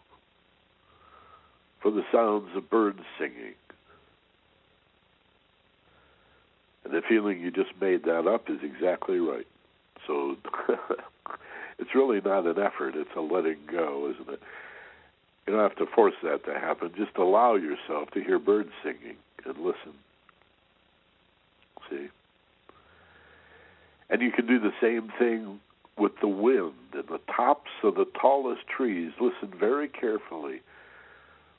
for 1.81 1.91
the 1.91 2.05
sounds 2.13 2.49
of 2.57 2.69
birds 2.69 3.01
singing. 3.19 3.55
And 6.85 6.93
the 6.93 7.03
feeling 7.09 7.41
you 7.41 7.51
just 7.51 7.73
made 7.81 8.05
that 8.05 8.27
up 8.27 8.49
is 8.49 8.59
exactly 8.63 9.19
right. 9.19 9.47
So 10.07 10.37
it's 11.79 11.95
really 11.95 12.21
not 12.21 12.47
an 12.47 12.59
effort, 12.59 12.95
it's 12.97 13.11
a 13.17 13.21
letting 13.21 13.59
go, 13.71 14.11
isn't 14.15 14.33
it? 14.33 14.41
You 15.47 15.53
don't 15.53 15.63
have 15.63 15.77
to 15.77 15.87
force 15.95 16.15
that 16.23 16.45
to 16.47 16.55
happen. 16.55 16.93
Just 16.97 17.17
allow 17.17 17.55
yourself 17.55 18.11
to 18.13 18.21
hear 18.23 18.39
birds 18.39 18.71
singing 18.83 19.17
and 19.45 19.57
listen. 19.59 19.93
And 24.09 24.23
you 24.23 24.31
can 24.31 24.47
do 24.47 24.59
the 24.59 24.73
same 24.81 25.13
thing 25.19 25.61
with 25.99 26.13
the 26.21 26.29
wind 26.29 26.75
and 26.93 27.09
the 27.09 27.21
tops 27.35 27.71
of 27.83 27.95
the 27.95 28.07
tallest 28.21 28.67
trees. 28.67 29.13
Listen 29.21 29.53
very 29.59 29.89
carefully 29.89 30.61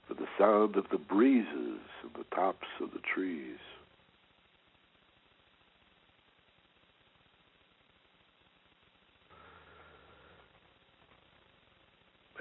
for 0.07 0.13
the 0.13 0.27
sound 0.37 0.75
of 0.75 0.89
the 0.89 0.97
breezes 0.97 1.47
in 2.03 2.09
the 2.17 2.35
tops 2.35 2.67
of 2.81 2.91
the 2.91 2.99
trees. 2.99 3.57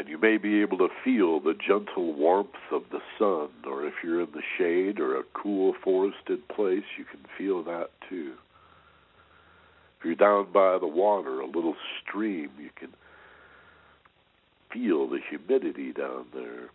And 0.06 0.12
you 0.12 0.18
may 0.18 0.36
be 0.36 0.60
able 0.60 0.78
to 0.78 0.88
feel 1.02 1.40
the 1.40 1.54
gentle 1.54 2.14
warmth 2.14 2.54
of 2.70 2.84
the 2.92 3.00
sun, 3.18 3.48
or 3.66 3.84
if 3.84 3.94
you're 4.04 4.20
in 4.20 4.28
the 4.32 4.42
shade 4.56 5.00
or 5.00 5.18
a 5.18 5.24
cool 5.34 5.74
forested 5.82 6.46
place, 6.46 6.84
you 6.96 7.04
can 7.04 7.18
feel 7.36 7.64
that 7.64 7.90
too. 8.08 8.34
If 9.98 10.04
you're 10.04 10.14
down 10.14 10.52
by 10.52 10.78
the 10.78 10.86
water, 10.86 11.40
a 11.40 11.46
little 11.46 11.74
stream, 12.00 12.50
you 12.56 12.70
can 12.76 12.90
feel 14.72 15.08
the 15.08 15.18
humidity 15.28 15.92
down 15.92 16.26
there, 16.32 16.70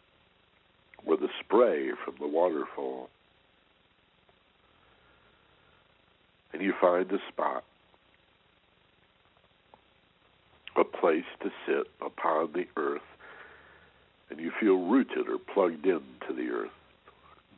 or 1.05 1.15
the 1.15 1.29
spray 1.39 1.91
from 2.03 2.15
the 2.19 2.27
waterfall. 2.27 3.09
And 6.51 6.61
you 6.61 6.73
find 6.81 7.09
a 7.09 7.19
spot, 7.29 7.63
a 10.75 10.83
place 10.83 11.23
to 11.43 11.49
sit 11.65 11.87
upon 12.01 12.51
the 12.51 12.65
earth 12.75 13.01
and 14.31 14.39
you 14.39 14.51
feel 14.59 14.77
rooted 14.77 15.27
or 15.27 15.37
plugged 15.37 15.85
into 15.85 16.33
the 16.33 16.49
earth, 16.49 16.71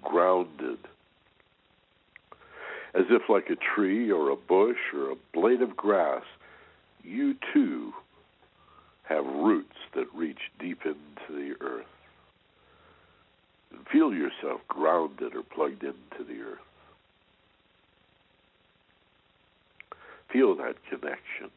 grounded, 0.01 0.79
as 2.95 3.05
if 3.09 3.29
like 3.29 3.49
a 3.49 3.55
tree 3.55 4.11
or 4.11 4.29
a 4.29 4.35
bush 4.35 4.77
or 4.93 5.11
a 5.11 5.15
blade 5.33 5.61
of 5.61 5.77
grass, 5.77 6.23
you 7.03 7.35
too 7.53 7.93
have 9.03 9.25
roots 9.25 9.77
that 9.93 10.07
reach 10.15 10.39
deep 10.59 10.79
into 10.83 11.29
the 11.29 11.55
earth. 11.63 11.85
And 13.71 13.87
feel 13.87 14.13
yourself 14.13 14.61
grounded 14.67 15.35
or 15.35 15.43
plugged 15.43 15.83
into 15.83 16.23
the 16.27 16.41
earth. 16.41 16.59
Feel 20.31 20.55
that 20.55 20.75
connection. 20.89 21.51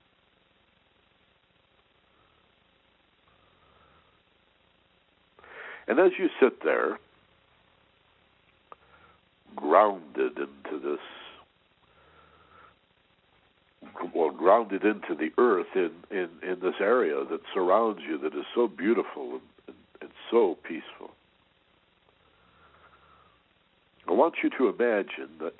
And 5.88 5.98
as 6.00 6.12
you 6.18 6.28
sit 6.40 6.62
there, 6.64 6.98
grounded 9.54 10.38
into 10.38 10.78
this, 10.80 11.00
well, 14.14 14.30
grounded 14.30 14.84
into 14.84 15.14
the 15.14 15.30
earth 15.38 15.68
in, 15.74 15.90
in, 16.10 16.28
in 16.42 16.60
this 16.60 16.74
area 16.80 17.24
that 17.30 17.40
surrounds 17.54 18.00
you 18.06 18.18
that 18.18 18.34
is 18.34 18.44
so 18.54 18.66
beautiful 18.68 19.32
and, 19.32 19.40
and, 19.68 19.76
and 20.02 20.10
so 20.30 20.58
peaceful. 20.62 21.10
I 24.08 24.12
want 24.12 24.34
you 24.42 24.50
to 24.50 24.68
imagine 24.68 25.30
that 25.40 25.54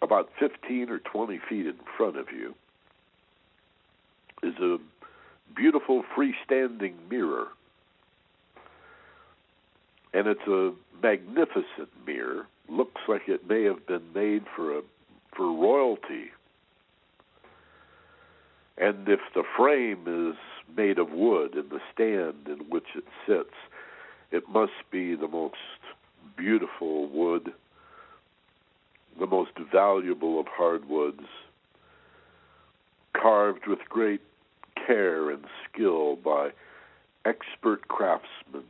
about 0.00 0.30
15 0.38 0.88
or 0.88 0.98
20 0.98 1.40
feet 1.48 1.66
in 1.66 1.76
front 1.96 2.16
of 2.16 2.26
you 2.32 2.54
is 4.42 4.54
a 4.58 4.78
beautiful 5.54 6.02
freestanding 6.16 6.94
mirror 7.08 7.48
and 10.12 10.26
it's 10.26 10.46
a 10.46 10.72
magnificent 11.02 11.88
mirror. 12.06 12.46
Looks 12.68 13.00
like 13.08 13.22
it 13.28 13.48
may 13.48 13.64
have 13.64 13.86
been 13.86 14.12
made 14.14 14.44
for 14.54 14.78
a 14.78 14.82
for 15.36 15.46
royalty. 15.46 16.30
And 18.76 19.08
if 19.08 19.20
the 19.34 19.44
frame 19.56 20.04
is 20.06 20.36
made 20.76 20.98
of 20.98 21.10
wood 21.10 21.54
and 21.54 21.70
the 21.70 21.80
stand 21.92 22.46
in 22.46 22.68
which 22.68 22.86
it 22.94 23.04
sits, 23.26 23.54
it 24.30 24.48
must 24.48 24.72
be 24.90 25.14
the 25.14 25.28
most 25.28 25.56
beautiful 26.36 27.08
wood, 27.08 27.52
the 29.18 29.26
most 29.26 29.52
valuable 29.70 30.40
of 30.40 30.46
hardwoods, 30.48 31.26
carved 33.14 33.66
with 33.66 33.80
great 33.88 34.22
care 34.86 35.30
and 35.30 35.44
skill 35.70 36.16
by 36.16 36.50
expert 37.24 37.86
craftsmen 37.88 38.64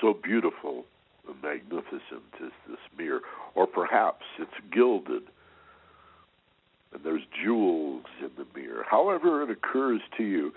so 0.00 0.14
beautiful 0.14 0.84
and 1.28 1.42
magnificent 1.42 2.24
is 2.42 2.52
this 2.68 2.78
mirror, 2.96 3.20
or 3.54 3.66
perhaps 3.66 4.24
it's 4.38 4.50
gilded 4.72 5.22
and 6.92 7.04
there's 7.04 7.22
jewels 7.42 8.04
in 8.20 8.30
the 8.36 8.46
mirror. 8.58 8.84
However, 8.88 9.42
it 9.42 9.50
occurs 9.50 10.00
to 10.16 10.24
you, 10.24 10.52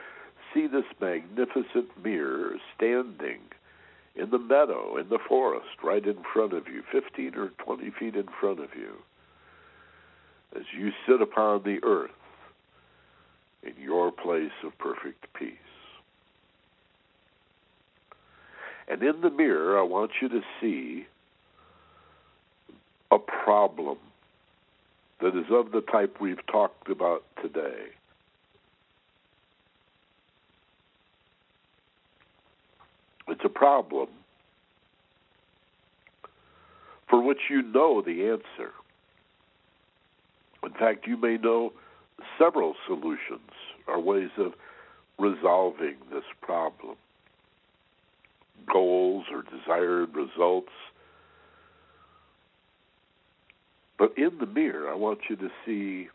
see 0.53 0.67
this 0.67 0.85
magnificent 0.99 1.89
mirror 2.03 2.55
standing 2.75 3.39
in 4.15 4.29
the 4.29 4.39
meadow, 4.39 4.97
in 4.97 5.09
the 5.09 5.19
forest, 5.27 5.83
right 5.83 6.05
in 6.05 6.17
front 6.33 6.53
of 6.53 6.67
you, 6.67 6.83
15 6.91 7.35
or 7.35 7.49
20 7.63 7.91
feet 7.91 8.15
in 8.15 8.27
front 8.39 8.59
of 8.59 8.69
you, 8.75 8.93
as 10.55 10.63
you 10.77 10.91
sit 11.07 11.21
upon 11.21 11.63
the 11.63 11.79
earth 11.83 12.11
in 13.63 13.73
your 13.81 14.11
place 14.11 14.51
of 14.63 14.77
perfect 14.77 15.25
peace. 15.33 15.57
And 18.87 19.01
in 19.01 19.21
the 19.21 19.29
mirror, 19.29 19.79
I 19.79 19.83
want 19.83 20.11
you 20.21 20.29
to 20.29 20.41
see 20.59 21.05
a 23.11 23.17
problem 23.19 23.97
that 25.21 25.37
is 25.37 25.45
of 25.51 25.71
the 25.71 25.81
type 25.81 26.17
we've 26.19 26.45
talked 26.47 26.89
about 26.89 27.23
today. 27.41 27.85
It's 33.27 33.41
a 33.45 33.49
problem 33.49 34.09
for 37.09 37.21
which 37.21 37.39
you 37.49 37.61
know 37.61 38.01
the 38.01 38.27
answer. 38.29 38.71
In 40.63 40.71
fact, 40.71 41.07
you 41.07 41.15
may 41.15 41.37
know 41.37 41.71
several 42.37 42.75
solutions 42.85 43.51
or 43.87 43.99
ways 43.99 44.31
of 44.37 44.53
resolving 45.19 45.95
this 46.11 46.23
problem. 46.41 46.95
Goals 48.71 49.25
or 49.31 49.43
desired 49.43 50.15
results. 50.15 50.71
But 53.97 54.17
in 54.17 54.37
the 54.39 54.45
mirror, 54.45 54.89
I 54.89 54.95
want 54.95 55.19
you 55.29 55.35
to 55.37 55.49
see 55.65 56.09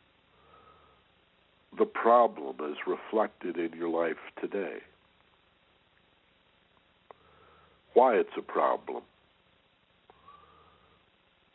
the 1.78 1.84
problem 1.84 2.56
as 2.70 2.76
reflected 2.86 3.56
in 3.56 3.78
your 3.78 3.88
life 3.88 4.16
today. 4.40 4.78
Why 7.94 8.16
it's 8.16 8.36
a 8.36 8.42
problem. 8.42 9.02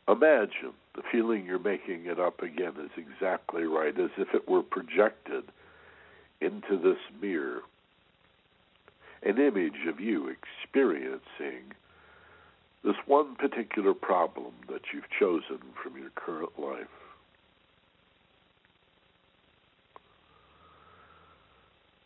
Imagine 0.07 0.73
the 0.95 1.01
feeling 1.11 1.45
you're 1.45 1.59
making 1.59 2.05
it 2.05 2.19
up 2.19 2.41
again 2.41 2.73
is 2.83 2.91
exactly 2.97 3.63
right, 3.63 3.97
as 3.97 4.09
if 4.17 4.33
it 4.33 4.47
were 4.49 4.61
projected 4.61 5.45
into 6.41 6.77
this 6.77 6.97
mirror. 7.21 7.61
An 9.25 9.39
image 9.39 9.87
of 9.87 9.99
you 9.99 10.27
experiencing 10.27 11.73
this 12.83 12.95
one 13.05 13.35
particular 13.35 13.93
problem 13.93 14.51
that 14.67 14.81
you've 14.93 15.09
chosen 15.17 15.59
from 15.81 15.97
your 15.97 16.09
current 16.15 16.59
life. 16.59 16.87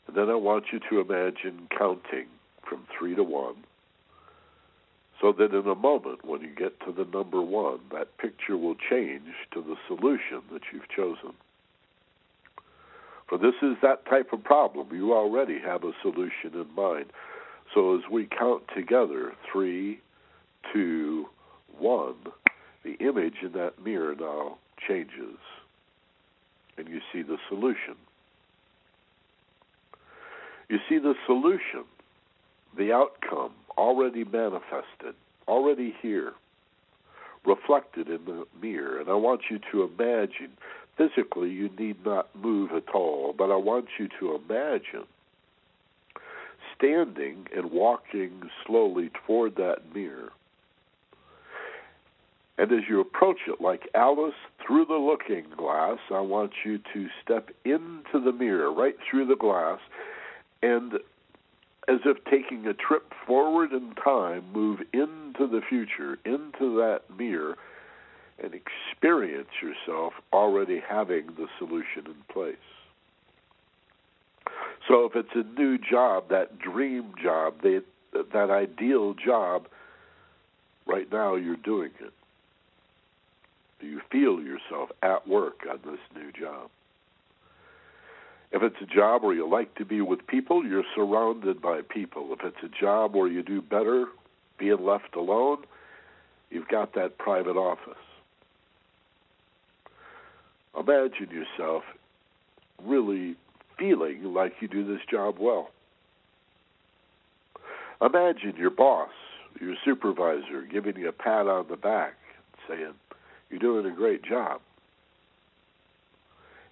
And 0.08 0.16
then 0.16 0.30
I 0.30 0.36
want 0.36 0.66
you 0.72 0.80
to 0.90 1.02
imagine 1.02 1.68
counting 1.76 2.28
from 2.68 2.86
three 2.98 3.16
to 3.16 3.24
one 3.24 3.56
so 5.20 5.32
that 5.32 5.54
in 5.54 5.68
a 5.68 5.76
moment, 5.76 6.24
when 6.24 6.42
you 6.42 6.54
get 6.56 6.80
to 6.82 6.92
the 6.92 7.06
number 7.12 7.42
one, 7.42 7.80
that 7.92 8.18
picture 8.18 8.56
will 8.56 8.76
change 8.76 9.34
to 9.54 9.62
the 9.62 9.76
solution 9.88 10.42
that 10.54 10.62
you've 10.72 10.88
chosen. 10.96 11.34
For 13.28 13.38
this 13.38 13.56
is 13.62 13.76
that 13.82 14.06
type 14.06 14.32
of 14.32 14.44
problem. 14.44 14.88
You 14.92 15.14
already 15.14 15.60
have 15.60 15.84
a 15.84 15.92
solution 16.02 16.54
in 16.54 16.68
mind. 16.76 17.08
So 17.74 17.96
as 17.98 18.02
we 18.10 18.28
count 18.28 18.64
together, 18.76 19.34
three, 19.52 20.00
two, 20.74 21.28
one, 21.78 22.16
the 22.84 22.94
image 23.06 23.36
in 23.44 23.52
that 23.54 23.84
mirror 23.84 24.16
now 24.18 24.58
changes. 24.88 25.38
And 26.78 26.88
you 26.88 27.02
see 27.12 27.22
the 27.22 27.38
solution. 27.50 27.96
You 30.70 30.80
see 30.88 30.98
the 30.98 31.16
solution, 31.26 31.86
the 32.78 32.92
outcome 32.94 33.52
already 33.78 34.24
manifested, 34.24 35.16
already 35.48 35.96
here, 36.02 36.34
reflected 37.46 38.08
in 38.08 38.26
the 38.26 38.46
mirror. 38.62 39.00
And 39.00 39.10
I 39.10 39.14
want 39.14 39.42
you 39.50 39.60
to 39.72 39.84
imagine, 39.84 40.52
physically, 40.98 41.50
you 41.50 41.70
need 41.78 42.06
not 42.06 42.30
move 42.36 42.72
at 42.72 42.90
all, 42.94 43.34
but 43.38 43.52
I 43.52 43.56
want 43.56 43.86
you 44.00 44.08
to 44.20 44.36
imagine 44.36 45.06
standing 46.76 47.48
and 47.56 47.72
walking 47.72 48.50
slowly 48.66 49.10
toward 49.26 49.56
that 49.56 49.94
mirror. 49.94 50.32
And 52.58 52.72
as 52.72 52.82
you 52.90 53.00
approach 53.00 53.38
it, 53.48 53.62
like 53.62 53.88
Alice 53.94 54.34
through 54.66 54.86
the 54.86 54.96
looking 54.96 55.46
glass, 55.56 56.00
I 56.12 56.22
want 56.22 56.52
you 56.66 56.80
to 56.94 57.08
step 57.24 57.50
into 57.66 58.20
the 58.24 58.32
mirror, 58.32 58.72
right 58.72 58.96
through 59.10 59.28
the 59.28 59.36
glass, 59.36 59.80
and 60.64 60.94
as 61.88 62.00
if 62.06 62.18
taking 62.26 62.66
a 62.66 62.74
trip 62.74 63.14
forward 63.26 63.72
in 63.72 63.94
time, 64.04 64.44
move 64.52 64.80
into 64.92 65.48
the 65.48 65.62
future, 65.70 66.18
into 66.26 66.76
that 66.78 67.02
mirror, 67.16 67.56
and 68.44 68.54
experience 68.54 69.50
yourself 69.62 70.14
already 70.32 70.82
having 70.88 71.28
the 71.38 71.48
solution 71.58 72.06
in 72.06 72.16
place. 72.32 72.56
So 74.88 75.06
if 75.06 75.16
it's 75.16 75.36
a 75.36 75.60
new 75.60 75.78
job, 75.78 76.30
that 76.30 76.60
dream 76.60 77.14
job, 77.22 77.62
that, 77.64 77.84
that 78.34 78.50
ideal 78.50 79.14
job, 79.14 79.68
right 80.86 81.12
now 81.12 81.36
you're 81.36 81.58
doing 81.58 81.92
it. 82.00 82.14
Do 83.82 83.88
you 83.88 84.02
feel 84.12 84.42
yourself 84.42 84.90
at 85.04 85.28
work 85.28 85.62
on 85.70 85.80
this 85.86 86.00
new 86.16 86.32
job. 86.32 86.70
If 88.52 88.64
it's 88.64 88.78
a 88.82 88.86
job 88.86 89.24
where 89.24 89.36
you 89.36 89.48
like 89.48 89.76
to 89.76 89.86
be 89.86 90.02
with 90.02 90.26
people, 90.26 90.66
you're 90.66 90.84
surrounded 90.96 91.62
by 91.62 91.82
people. 91.82 92.30
If 92.32 92.46
it's 92.46 92.64
a 92.64 92.82
job 92.82 93.14
where 93.14 93.28
you 93.28 93.44
do 93.44 93.62
better 93.62 94.06
being 94.58 94.84
left 94.84 95.16
alone, 95.16 95.64
you've 96.50 96.70
got 96.70 96.96
that 96.96 97.18
private 97.18 97.58
office. 97.58 98.07
Imagine 100.76 101.30
yourself 101.32 101.84
really 102.84 103.36
feeling 103.78 104.34
like 104.34 104.54
you 104.60 104.68
do 104.68 104.86
this 104.86 105.02
job 105.10 105.36
well. 105.40 105.70
Imagine 108.02 108.56
your 108.58 108.70
boss, 108.70 109.10
your 109.60 109.76
supervisor, 109.84 110.62
giving 110.72 110.98
you 110.98 111.10
a 111.10 111.12
pat 111.12 111.48
on 111.48 111.68
the 111.70 111.78
back, 111.78 112.14
saying, 112.68 112.94
You're 113.50 113.60
doing 113.60 113.86
a 113.86 113.96
great 113.96 114.24
job 114.24 114.62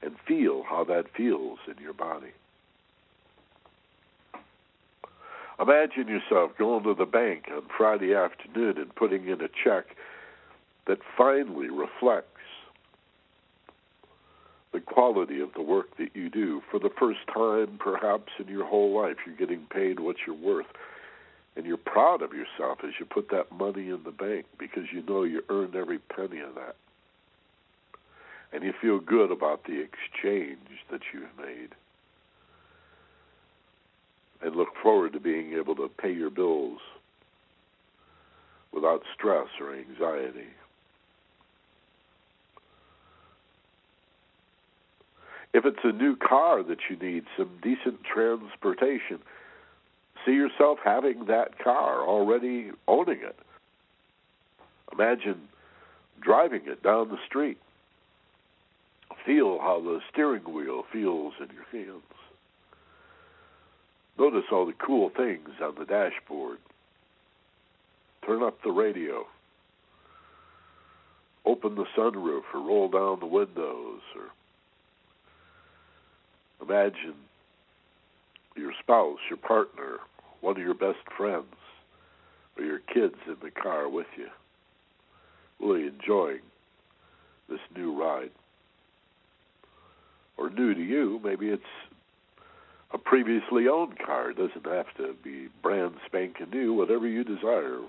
and 0.02 0.16
feel 0.28 0.64
how 0.64 0.84
that 0.84 1.06
feels 1.16 1.58
in 1.68 1.82
your 1.82 1.94
body. 1.94 2.32
Imagine 5.60 6.08
yourself 6.08 6.52
going 6.58 6.84
to 6.84 6.94
the 6.94 7.06
bank 7.06 7.46
on 7.52 7.64
Friday 7.76 8.14
afternoon 8.14 8.78
and 8.78 8.94
putting 8.96 9.28
in 9.28 9.42
a 9.42 9.48
check 9.64 9.86
that 10.86 11.00
finally 11.18 11.70
reflects 11.70 12.35
the 14.76 14.82
quality 14.82 15.40
of 15.40 15.54
the 15.54 15.62
work 15.62 15.96
that 15.98 16.10
you 16.14 16.30
do. 16.30 16.62
For 16.70 16.80
the 16.80 16.90
first 17.00 17.20
time, 17.34 17.80
perhaps 17.80 18.34
in 18.40 18.50
your 18.50 18.66
whole 18.66 18.94
life, 18.94 19.16
you're 19.26 19.36
getting 19.36 19.66
paid 19.70 20.02
what 20.02 20.18
you're 20.28 20.36
worth. 20.36 20.68
And 21.56 21.66
you're 21.66 21.78
proud 21.78 22.22
of 22.22 22.34
yourself 22.34 22.80
as 22.84 22.92
you 23.00 23.06
put 23.06 23.30
that 23.30 23.50
money 23.54 23.88
in 23.88 24.02
the 24.04 24.12
bank 24.12 24.46
because 24.60 24.84
you 24.92 25.02
know 25.02 25.24
you 25.24 25.42
earned 25.48 25.76
every 25.76 26.00
penny 26.00 26.42
of 26.42 26.56
that 26.56 26.76
and 28.52 28.64
you 28.64 28.74
feel 28.82 29.00
good 29.00 29.32
about 29.32 29.64
the 29.64 29.82
exchange 29.82 30.58
that 30.92 31.02
you've 31.14 31.24
made. 31.38 31.70
And 34.42 34.56
look 34.56 34.70
forward 34.84 35.14
to 35.14 35.20
being 35.22 35.54
able 35.54 35.76
to 35.76 35.90
pay 35.90 36.12
your 36.12 36.30
bills 36.30 36.80
without 38.74 39.04
stress 39.14 39.48
or 39.62 39.74
anxiety. 39.74 40.50
If 45.56 45.66
it's 45.66 45.84
a 45.84 45.92
new 45.92 46.16
car 46.16 46.64
that 46.64 46.80
you 46.90 46.98
need, 46.98 47.24
some 47.38 47.50
decent 47.62 48.04
transportation, 48.04 49.20
see 50.26 50.34
yourself 50.34 50.80
having 50.84 51.26
that 51.26 51.58
car, 51.60 52.04
already 52.04 52.72
owning 52.88 53.20
it. 53.22 53.38
Imagine 54.92 55.48
driving 56.22 56.62
it 56.66 56.84
down 56.84 57.10
the 57.10 57.18
street 57.26 57.58
Feel 59.26 59.60
how 59.60 59.82
the 59.82 60.02
steering 60.12 60.44
wheel 60.44 60.84
feels 60.92 61.34
in 61.40 61.48
your 61.56 61.66
hands. 61.72 62.04
Notice 64.20 64.46
all 64.52 64.68
the 64.68 64.74
cool 64.74 65.10
things 65.10 65.50
on 65.62 65.76
the 65.80 65.86
dashboard. 65.86 66.60
Turn 68.26 68.44
up 68.44 68.62
the 68.62 68.72
radio. 68.72 69.26
Open 71.44 71.76
the 71.76 71.86
sunroof 71.98 72.44
or 72.54 72.60
roll 72.62 72.88
down 72.88 73.20
the 73.20 73.26
windows 73.26 74.02
or 74.16 74.30
imagine 76.68 77.16
your 78.56 78.72
spouse, 78.82 79.20
your 79.30 79.38
partner, 79.38 79.98
one 80.42 80.58
of 80.58 80.64
your 80.64 80.74
best 80.74 81.00
friends, 81.18 81.46
or 82.58 82.64
your 82.64 82.80
kids 82.80 83.16
in 83.28 83.36
the 83.44 83.52
car 83.52 83.90
with 83.90 84.08
you, 84.18 84.28
really 85.60 85.88
enjoying 85.88 86.42
this 87.50 87.60
new 87.76 88.00
ride 88.00 88.32
or 90.38 90.50
new 90.50 90.74
to 90.74 90.82
you. 90.82 91.20
Maybe 91.24 91.50
it's 91.50 91.64
a 92.94 92.98
previously 92.98 93.68
owned 93.68 93.98
car. 94.00 94.32
It 94.32 94.38
doesn't 94.38 94.66
have 94.66 94.94
to 94.98 95.16
be 95.24 95.48
brand 95.62 95.96
spanking 96.06 96.50
new, 96.52 96.74
whatever 96.74 97.08
you 97.08 97.24
desire. 97.24 97.80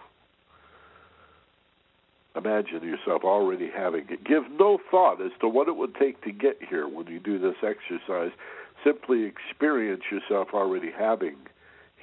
Imagine 2.34 2.82
yourself 2.82 3.24
already 3.24 3.70
having 3.74 4.04
it. 4.10 4.24
Give 4.24 4.42
no 4.58 4.78
thought 4.90 5.22
as 5.22 5.32
to 5.40 5.48
what 5.48 5.68
it 5.68 5.76
would 5.76 5.94
take 5.94 6.22
to 6.24 6.32
get 6.32 6.58
here 6.68 6.86
when 6.86 7.06
you 7.06 7.18
do 7.18 7.38
this 7.38 7.56
exercise. 7.62 8.32
Simply 8.86 9.24
experience 9.24 10.02
yourself 10.12 10.48
already 10.54 10.92
having 10.96 11.36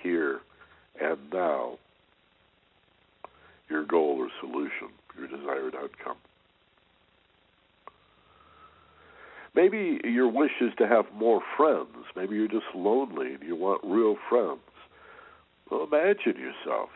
here 0.02 0.42
and 1.00 1.18
now 1.32 1.78
your 3.70 3.86
goal 3.86 4.18
or 4.20 4.28
solution, 4.42 4.90
your 5.18 5.28
desired 5.30 5.76
outcome. 5.76 6.18
Maybe 9.56 10.02
your 10.04 10.28
wish 10.28 10.52
is 10.60 10.74
to 10.78 10.88
have 10.88 11.06
more 11.16 11.42
friends. 11.56 11.88
Maybe 12.18 12.36
you're 12.36 12.50
just 12.50 12.76
lonely 12.76 13.36
and 13.36 13.44
you 13.44 13.56
want 13.56 13.80
real 13.86 14.18
friends. 14.30 14.60
Well, 15.72 15.88
imagine 15.90 16.36
yourself, 16.38 16.90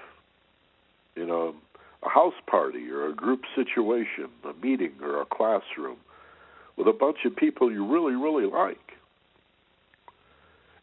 in 1.16 1.28
know, 1.28 1.56
a 2.04 2.10
house 2.10 2.34
party 2.46 2.90
or 2.90 3.08
a 3.08 3.16
group 3.16 3.44
situation, 3.56 4.28
a 4.44 4.54
meeting 4.62 4.96
or 5.02 5.22
a 5.22 5.26
classroom 5.26 5.98
with 6.76 6.88
a 6.88 6.94
bunch 6.94 7.20
of 7.26 7.38
people 7.38 7.72
you 7.72 7.88
really, 7.88 8.16
really 8.16 8.46
like. 8.46 8.87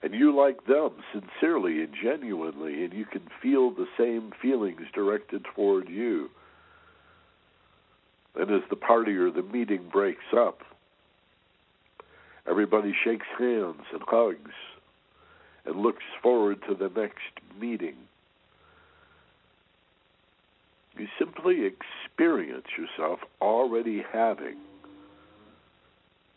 And 0.04 0.12
you 0.12 0.36
like 0.36 0.66
them 0.66 0.90
sincerely 1.14 1.82
and 1.82 1.94
genuinely, 2.00 2.84
and 2.84 2.92
you 2.92 3.06
can 3.06 3.22
feel 3.40 3.70
the 3.70 3.88
same 3.96 4.32
feelings 4.40 4.82
directed 4.92 5.46
toward 5.54 5.88
you. 5.88 6.28
And 8.36 8.50
as 8.50 8.60
the 8.68 8.76
party 8.76 9.12
or 9.12 9.30
the 9.30 9.42
meeting 9.42 9.88
breaks 9.90 10.34
up, 10.36 10.60
everybody 12.46 12.94
shakes 13.02 13.26
hands 13.38 13.80
and 13.94 14.02
hugs 14.06 14.52
and 15.64 15.80
looks 15.80 16.04
forward 16.22 16.58
to 16.68 16.74
the 16.74 16.90
next 16.94 17.40
meeting. 17.58 17.96
You 20.98 21.08
simply 21.18 21.62
experience 21.64 22.66
yourself 22.76 23.20
already 23.40 24.04
having 24.12 24.58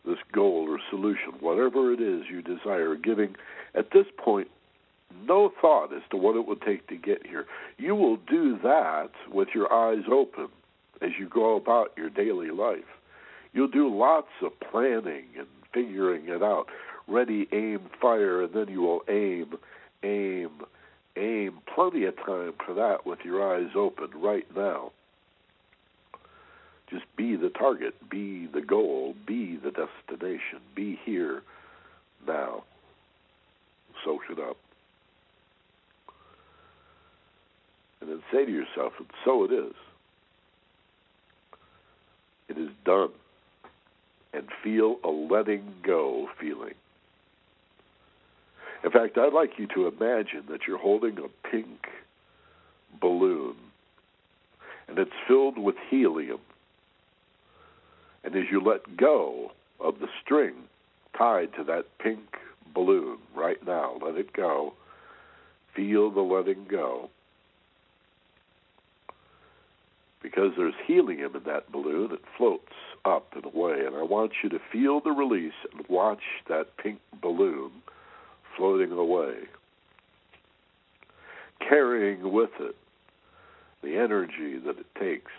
this 0.07 0.17
goal 0.31 0.65
or 0.69 0.79
solution, 0.89 1.33
whatever 1.39 1.91
it 1.93 2.01
is 2.01 2.23
you 2.29 2.41
desire, 2.41 2.95
giving 2.95 3.35
at 3.75 3.91
this 3.91 4.05
point 4.17 4.47
no 5.23 5.51
thought 5.61 5.93
as 5.93 6.01
to 6.11 6.17
what 6.17 6.35
it 6.35 6.47
would 6.47 6.61
take 6.61 6.87
to 6.87 6.95
get 6.95 7.25
here. 7.25 7.45
You 7.77 7.95
will 7.95 8.17
do 8.17 8.57
that 8.63 9.11
with 9.31 9.49
your 9.53 9.71
eyes 9.71 10.03
open 10.11 10.47
as 11.01 11.11
you 11.19 11.27
go 11.27 11.55
about 11.55 11.91
your 11.97 12.09
daily 12.09 12.49
life. 12.49 12.83
You'll 13.53 13.67
do 13.67 13.93
lots 13.93 14.27
of 14.41 14.51
planning 14.59 15.25
and 15.37 15.47
figuring 15.73 16.27
it 16.27 16.43
out. 16.43 16.67
Ready, 17.07 17.47
aim, 17.51 17.81
fire, 18.01 18.43
and 18.43 18.53
then 18.53 18.67
you 18.67 18.81
will 18.81 19.01
aim, 19.07 19.53
aim, 20.03 20.49
aim. 21.15 21.59
Plenty 21.73 22.05
of 22.05 22.15
time 22.17 22.53
for 22.65 22.73
that 22.73 23.05
with 23.05 23.19
your 23.23 23.55
eyes 23.55 23.71
open 23.75 24.09
right 24.15 24.45
now. 24.55 24.91
Just 26.89 27.05
be 27.17 27.35
the 27.35 27.49
target, 27.49 27.95
be 28.09 28.47
the 28.47 28.61
goal, 28.61 29.15
be 29.25 29.57
the 29.57 29.71
destination, 29.71 30.59
be 30.73 30.99
here 31.03 31.41
now. 32.25 32.63
Soak 34.05 34.21
it 34.29 34.39
up. 34.39 34.57
And 37.99 38.09
then 38.09 38.23
say 38.31 38.45
to 38.45 38.51
yourself, 38.51 38.93
so 39.25 39.43
it 39.43 39.51
is. 39.51 39.73
It 42.47 42.57
is 42.57 42.69
done. 42.85 43.09
And 44.33 44.47
feel 44.63 44.97
a 45.03 45.09
letting 45.09 45.73
go 45.83 46.29
feeling. 46.39 46.75
In 48.83 48.91
fact, 48.91 49.17
I'd 49.17 49.33
like 49.33 49.57
you 49.57 49.67
to 49.75 49.87
imagine 49.87 50.43
that 50.49 50.61
you're 50.67 50.77
holding 50.77 51.17
a 51.17 51.49
pink 51.49 51.87
balloon 53.01 53.55
and 54.87 54.97
it's 54.97 55.11
filled 55.27 55.57
with 55.57 55.75
helium. 55.89 56.39
And 58.27 58.35
as 58.35 58.51
you 58.51 58.59
let 58.59 58.97
go 58.97 59.53
of 59.79 59.99
the 59.99 60.09
string 60.21 60.53
tied 61.17 61.53
to 61.53 61.63
that 61.63 61.85
pink 61.97 62.35
balloon 62.75 63.19
right 63.33 63.65
now, 63.65 63.97
let 64.05 64.17
it 64.17 64.33
go. 64.33 64.73
Feel 65.73 66.11
the 66.11 66.19
letting 66.19 66.65
go. 66.69 67.09
Because 70.21 70.51
there's 70.57 70.73
helium 70.85 71.37
in 71.37 71.43
that 71.45 71.71
balloon, 71.71 72.11
it 72.11 72.19
floats 72.37 72.73
up 73.05 73.27
and 73.33 73.45
away. 73.45 73.85
And 73.85 73.95
I 73.95 74.03
want 74.03 74.33
you 74.43 74.49
to 74.49 74.59
feel 74.73 74.99
the 74.99 75.11
release 75.11 75.53
and 75.71 75.85
watch 75.87 76.43
that 76.49 76.75
pink 76.75 76.99
balloon 77.21 77.71
floating 78.57 78.91
away, 78.91 79.35
carrying 81.61 82.33
with 82.33 82.51
it 82.59 82.75
the 83.81 83.95
energy 83.95 84.59
that 84.65 84.79
it 84.79 84.87
takes 84.99 85.31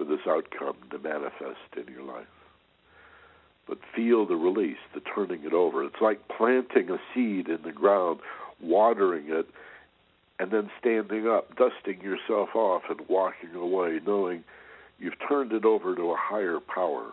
for 0.00 0.06
this 0.06 0.26
outcome 0.26 0.76
to 0.90 0.98
manifest 0.98 1.76
in 1.76 1.92
your 1.92 2.02
life. 2.02 2.24
But 3.68 3.78
feel 3.94 4.24
the 4.24 4.34
release, 4.34 4.78
the 4.94 5.00
turning 5.00 5.44
it 5.44 5.52
over. 5.52 5.84
It's 5.84 6.00
like 6.00 6.26
planting 6.26 6.88
a 6.88 6.98
seed 7.14 7.48
in 7.48 7.58
the 7.62 7.72
ground, 7.72 8.20
watering 8.62 9.24
it, 9.28 9.46
and 10.38 10.50
then 10.50 10.70
standing 10.80 11.28
up, 11.28 11.54
dusting 11.56 12.00
yourself 12.00 12.48
off, 12.54 12.84
and 12.88 13.00
walking 13.08 13.54
away, 13.54 14.00
knowing 14.06 14.42
you've 14.98 15.18
turned 15.28 15.52
it 15.52 15.66
over 15.66 15.94
to 15.94 16.12
a 16.12 16.16
higher 16.16 16.60
power. 16.60 17.12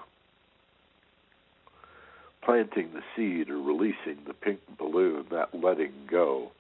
Planting 2.41 2.91
the 2.93 3.03
seed 3.17 3.49
or 3.49 3.61
releasing 3.61 4.23
the 4.25 4.33
pink 4.33 4.61
balloon, 4.79 5.25
that 5.29 5.53
letting 5.53 5.91
go, 6.09 6.51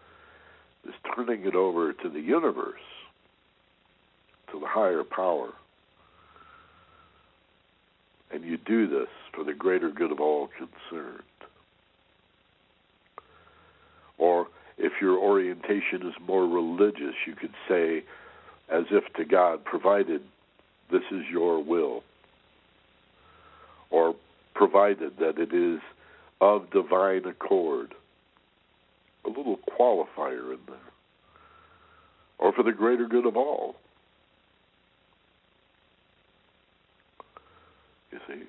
is 0.85 0.93
turning 1.15 1.45
it 1.45 1.55
over 1.55 1.93
to 1.93 2.09
the 2.09 2.19
universe, 2.19 2.81
to 4.51 4.59
the 4.59 4.67
higher 4.67 5.05
power. 5.05 5.53
You 8.47 8.57
do 8.57 8.87
this 8.87 9.09
for 9.33 9.43
the 9.43 9.53
greater 9.53 9.89
good 9.89 10.09
of 10.09 10.21
all 10.21 10.47
concerned. 10.47 11.21
Or 14.17 14.47
if 14.77 14.93
your 15.01 15.17
orientation 15.17 16.07
is 16.07 16.13
more 16.25 16.47
religious, 16.47 17.13
you 17.25 17.35
could 17.35 17.53
say, 17.67 18.05
as 18.69 18.85
if 18.89 19.03
to 19.15 19.25
God, 19.25 19.65
provided 19.65 20.21
this 20.89 21.03
is 21.11 21.23
your 21.29 21.61
will, 21.61 22.03
or 23.89 24.15
provided 24.53 25.17
that 25.17 25.37
it 25.37 25.53
is 25.53 25.81
of 26.39 26.71
divine 26.71 27.25
accord. 27.25 27.93
A 29.25 29.27
little 29.27 29.59
qualifier 29.77 30.53
in 30.53 30.59
there. 30.67 30.77
Or 32.39 32.53
for 32.53 32.63
the 32.63 32.71
greater 32.71 33.07
good 33.07 33.25
of 33.25 33.35
all. 33.35 33.75
You 38.11 38.19
see? 38.27 38.43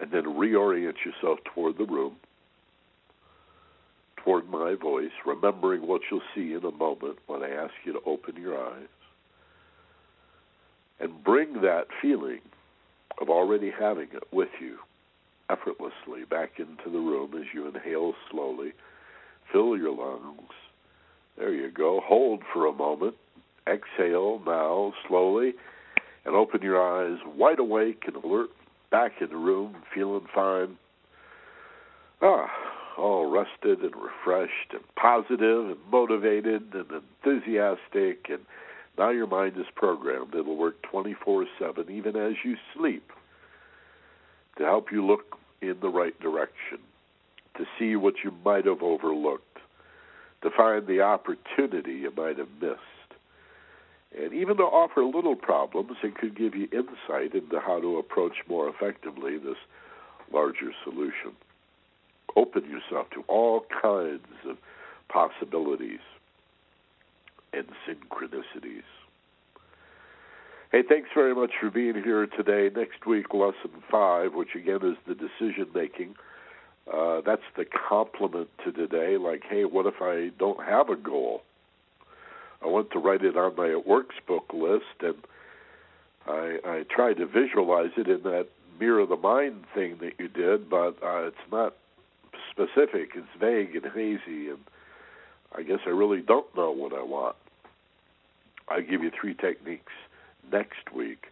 And 0.00 0.10
then 0.12 0.24
reorient 0.24 1.04
yourself 1.04 1.38
toward 1.54 1.78
the 1.78 1.84
room, 1.84 2.16
toward 4.22 4.48
my 4.48 4.74
voice, 4.74 5.10
remembering 5.24 5.86
what 5.86 6.02
you'll 6.10 6.20
see 6.34 6.52
in 6.52 6.64
a 6.64 6.70
moment 6.70 7.18
when 7.26 7.42
I 7.42 7.50
ask 7.50 7.72
you 7.84 7.92
to 7.94 8.00
open 8.04 8.36
your 8.36 8.58
eyes. 8.58 8.88
And 11.00 11.24
bring 11.24 11.60
that 11.62 11.86
feeling 12.00 12.40
of 13.20 13.28
already 13.30 13.70
having 13.70 14.08
it 14.12 14.24
with 14.32 14.48
you 14.60 14.78
effortlessly 15.48 16.24
back 16.28 16.58
into 16.58 16.90
the 16.90 16.98
room 16.98 17.34
as 17.34 17.46
you 17.54 17.68
inhale 17.68 18.14
slowly. 18.30 18.72
Fill 19.52 19.76
your 19.76 19.94
lungs. 19.94 20.50
There 21.38 21.52
you 21.52 21.70
go. 21.70 22.00
Hold 22.04 22.42
for 22.52 22.66
a 22.66 22.72
moment. 22.72 23.14
Exhale 23.66 24.40
now 24.44 24.92
slowly 25.08 25.54
and 26.26 26.34
open 26.34 26.60
your 26.60 26.82
eyes 26.82 27.18
wide 27.36 27.60
awake 27.60 28.04
and 28.06 28.16
alert 28.16 28.50
back 28.90 29.12
in 29.20 29.30
the 29.30 29.36
room, 29.36 29.76
feeling 29.94 30.26
fine. 30.34 30.76
Ah, 32.20 32.50
all 32.98 33.30
rested 33.30 33.80
and 33.80 33.94
refreshed 33.94 34.72
and 34.72 34.82
positive 34.96 35.70
and 35.70 35.76
motivated 35.90 36.74
and 36.74 37.02
enthusiastic 37.24 38.26
and 38.28 38.40
now 38.98 39.10
your 39.10 39.26
mind 39.26 39.58
is 39.58 39.66
programmed. 39.74 40.34
It'll 40.34 40.56
work 40.56 40.80
24 40.82 41.46
7, 41.58 41.90
even 41.90 42.16
as 42.16 42.32
you 42.44 42.56
sleep, 42.74 43.12
to 44.56 44.64
help 44.64 44.90
you 44.90 45.04
look 45.04 45.36
in 45.60 45.76
the 45.80 45.88
right 45.88 46.18
direction, 46.18 46.78
to 47.58 47.66
see 47.78 47.96
what 47.96 48.14
you 48.24 48.32
might 48.44 48.64
have 48.64 48.82
overlooked, 48.82 49.58
to 50.42 50.50
find 50.50 50.86
the 50.86 51.02
opportunity 51.02 51.92
you 51.92 52.12
might 52.16 52.38
have 52.38 52.48
missed. 52.60 52.95
And 54.14 54.32
even 54.32 54.56
to 54.58 54.62
offer 54.62 55.04
little 55.04 55.36
problems, 55.36 55.96
it 56.02 56.16
could 56.16 56.36
give 56.36 56.54
you 56.54 56.68
insight 56.72 57.34
into 57.34 57.60
how 57.60 57.80
to 57.80 57.98
approach 57.98 58.36
more 58.48 58.68
effectively 58.68 59.38
this 59.38 59.56
larger 60.32 60.72
solution. 60.84 61.32
Open 62.34 62.64
yourself 62.64 63.08
to 63.10 63.24
all 63.28 63.64
kinds 63.82 64.26
of 64.48 64.56
possibilities 65.08 66.00
and 67.52 67.66
synchronicities. 67.86 68.82
Hey, 70.72 70.82
thanks 70.86 71.08
very 71.14 71.34
much 71.34 71.52
for 71.60 71.70
being 71.70 71.94
here 72.02 72.26
today. 72.26 72.70
Next 72.74 73.06
week, 73.06 73.32
lesson 73.32 73.70
five, 73.90 74.34
which 74.34 74.54
again 74.54 74.80
is 74.82 74.96
the 75.06 75.14
decision 75.14 75.68
making. 75.74 76.16
Uh, 76.92 77.20
that's 77.24 77.42
the 77.56 77.64
complement 77.64 78.48
to 78.64 78.72
today. 78.72 79.16
Like, 79.16 79.42
hey, 79.48 79.64
what 79.64 79.86
if 79.86 80.02
I 80.02 80.30
don't 80.38 80.62
have 80.64 80.88
a 80.90 80.96
goal? 80.96 81.42
I 82.66 82.68
went 82.68 82.90
to 82.92 82.98
write 82.98 83.22
it 83.24 83.36
on 83.36 83.54
my 83.56 83.76
works 83.76 84.16
book 84.26 84.50
list, 84.52 84.84
and 85.00 85.14
I, 86.26 86.58
I 86.64 86.84
tried 86.90 87.18
to 87.18 87.26
visualize 87.26 87.92
it 87.96 88.08
in 88.08 88.24
that 88.24 88.48
mirror 88.80 89.00
of 89.00 89.08
the 89.08 89.16
mind 89.16 89.64
thing 89.72 89.98
that 90.00 90.14
you 90.18 90.26
did, 90.26 90.68
but 90.68 90.96
uh, 91.00 91.28
it's 91.28 91.36
not 91.52 91.74
specific. 92.50 93.10
It's 93.14 93.28
vague 93.38 93.76
and 93.76 93.92
hazy, 93.92 94.50
and 94.50 94.58
I 95.54 95.62
guess 95.62 95.78
I 95.86 95.90
really 95.90 96.20
don't 96.20 96.54
know 96.56 96.72
what 96.72 96.92
I 96.92 97.02
want. 97.04 97.36
I 98.68 98.80
give 98.80 99.00
you 99.00 99.12
three 99.18 99.34
techniques 99.34 99.92
next 100.52 100.92
week 100.92 101.26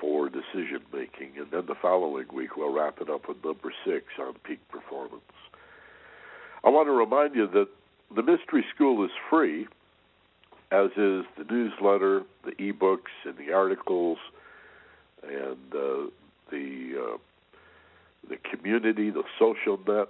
for 0.00 0.28
decision 0.28 0.80
making, 0.92 1.38
and 1.38 1.46
then 1.52 1.66
the 1.66 1.76
following 1.80 2.26
week 2.34 2.56
we'll 2.56 2.72
wrap 2.72 3.00
it 3.00 3.08
up 3.08 3.28
with 3.28 3.36
number 3.44 3.72
six 3.84 4.06
on 4.18 4.34
peak 4.42 4.60
performance. 4.68 5.22
I 6.64 6.70
want 6.70 6.88
to 6.88 6.92
remind 6.92 7.36
you 7.36 7.46
that 7.46 7.68
the 8.14 8.22
Mystery 8.22 8.64
School 8.74 9.04
is 9.04 9.12
free, 9.30 9.68
as 10.70 10.90
is 10.96 11.24
the 11.36 11.44
newsletter, 11.48 12.22
the 12.44 12.52
ebooks, 12.52 13.10
and 13.24 13.36
the 13.36 13.52
articles, 13.52 14.18
and 15.22 15.74
uh, 15.74 16.06
the 16.50 16.94
uh, 17.00 17.18
the 18.28 18.36
community, 18.50 19.10
the 19.10 19.22
social 19.38 19.78
net 19.86 20.08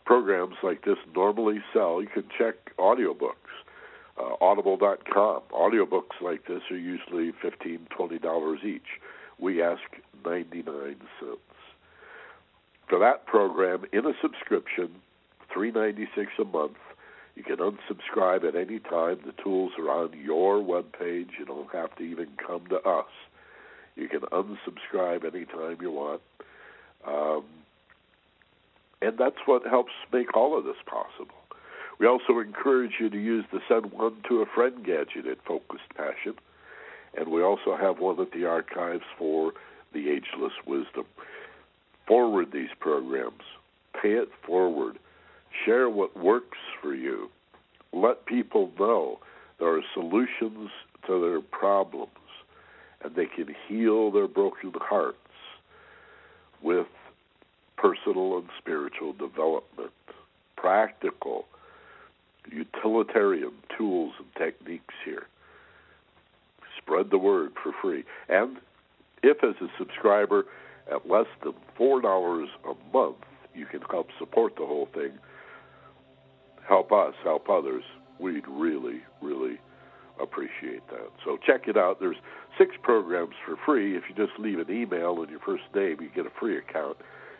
Programs 0.05 0.55
like 0.63 0.85
this 0.85 0.97
normally 1.15 1.61
sell, 1.73 2.01
you 2.01 2.07
can 2.07 2.23
check 2.37 2.55
audiobooks, 2.77 3.33
uh, 4.17 4.35
audible.com. 4.41 5.41
Audiobooks 5.51 6.21
like 6.21 6.47
this 6.47 6.61
are 6.71 6.77
usually 6.77 7.33
$15, 7.43 7.87
$20 7.89 8.63
each. 8.65 8.81
We 9.39 9.61
ask 9.61 9.81
99 10.25 10.95
cents. 11.19 11.39
For 12.89 12.99
that 12.99 13.25
program, 13.25 13.83
in 13.91 14.05
a 14.05 14.13
subscription, 14.21 14.89
396 15.53 16.31
a 16.39 16.45
month, 16.45 16.77
you 17.35 17.43
can 17.43 17.57
unsubscribe 17.57 18.47
at 18.47 18.55
any 18.55 18.79
time. 18.79 19.19
The 19.25 19.33
tools 19.43 19.73
are 19.77 19.89
on 19.91 20.17
your 20.17 20.61
web 20.61 20.85
page. 20.97 21.29
You 21.37 21.45
don't 21.45 21.71
have 21.71 21.95
to 21.97 22.03
even 22.03 22.29
come 22.45 22.65
to 22.67 22.77
us. 22.77 23.05
You 23.95 24.07
can 24.07 24.21
unsubscribe 24.21 25.23
anytime 25.23 25.77
you 25.81 25.91
want. 25.91 26.21
Um, 27.05 27.43
and 29.01 29.17
that's 29.17 29.37
what 29.45 29.67
helps 29.67 29.91
make 30.11 30.35
all 30.35 30.57
of 30.57 30.63
this 30.63 30.77
possible. 30.85 31.35
We 31.99 32.07
also 32.07 32.39
encourage 32.39 32.93
you 32.99 33.09
to 33.09 33.17
use 33.17 33.45
the 33.51 33.59
Send 33.67 33.91
One 33.91 34.17
to 34.29 34.41
a 34.41 34.45
Friend 34.45 34.83
gadget 34.85 35.25
at 35.27 35.43
Focused 35.45 35.89
Passion. 35.95 36.35
And 37.15 37.29
we 37.29 37.41
also 37.41 37.75
have 37.75 37.99
one 37.99 38.19
at 38.19 38.31
the 38.31 38.45
archives 38.45 39.03
for 39.17 39.53
the 39.93 40.09
Ageless 40.09 40.53
Wisdom. 40.65 41.05
Forward 42.07 42.51
these 42.51 42.69
programs, 42.79 43.43
pay 44.01 44.13
it 44.13 44.29
forward, 44.45 44.97
share 45.65 45.89
what 45.89 46.17
works 46.17 46.57
for 46.81 46.93
you, 46.93 47.29
let 47.91 48.25
people 48.25 48.71
know 48.79 49.19
there 49.59 49.75
are 49.75 49.81
solutions 49.93 50.69
to 51.05 51.21
their 51.21 51.41
problems 51.41 52.11
and 53.03 53.15
they 53.15 53.25
can 53.25 53.53
heal 53.67 54.11
their 54.11 54.27
broken 54.27 54.73
hearts 54.75 55.17
with 56.61 56.87
personal 57.77 58.37
and 58.37 58.49
spiritual 58.57 59.13
development, 59.13 59.91
practical, 60.55 61.45
utilitarian 62.51 63.53
tools 63.77 64.13
and 64.17 64.27
techniques 64.35 64.95
here. 65.05 65.27
Spread 66.87 67.11
the 67.11 67.17
word 67.17 67.51
for 67.61 67.73
free. 67.81 68.05
And 68.29 68.57
if, 69.21 69.43
as 69.43 69.55
a 69.61 69.67
subscriber, 69.77 70.45
at 70.89 71.09
less 71.09 71.25
than 71.43 71.51
$4 71.77 72.45
a 72.63 72.73
month, 72.95 73.17
you 73.53 73.65
can 73.65 73.81
help 73.91 74.07
support 74.17 74.55
the 74.55 74.65
whole 74.65 74.87
thing, 74.93 75.11
help 76.67 76.93
us, 76.93 77.13
help 77.23 77.49
others, 77.49 77.83
we'd 78.19 78.47
really, 78.47 79.01
really 79.21 79.59
appreciate 80.21 80.87
that. 80.89 81.11
So 81.25 81.37
check 81.45 81.67
it 81.67 81.75
out. 81.75 81.99
There's 81.99 82.15
six 82.57 82.71
programs 82.81 83.35
for 83.45 83.57
free. 83.65 83.97
If 83.97 84.03
you 84.09 84.15
just 84.15 84.39
leave 84.39 84.59
an 84.59 84.71
email 84.71 85.21
and 85.21 85.29
your 85.29 85.41
first 85.41 85.63
name, 85.75 85.97
you 86.01 86.07
get 86.15 86.25
a 86.25 86.31
free 86.39 86.57
account. 86.57 86.95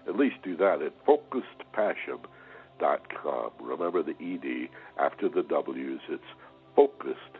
At 0.07 0.17
least 0.17 0.35
do 0.43 0.57
that 0.57 0.81
at 0.81 0.91
focusedpassion.com. 1.05 3.51
Remember 3.61 4.03
the 4.03 4.17
ED 4.21 4.67
after 4.99 5.29
the 5.29 5.43
W's. 5.43 6.01
It's 6.09 6.23
focused. 6.75 7.37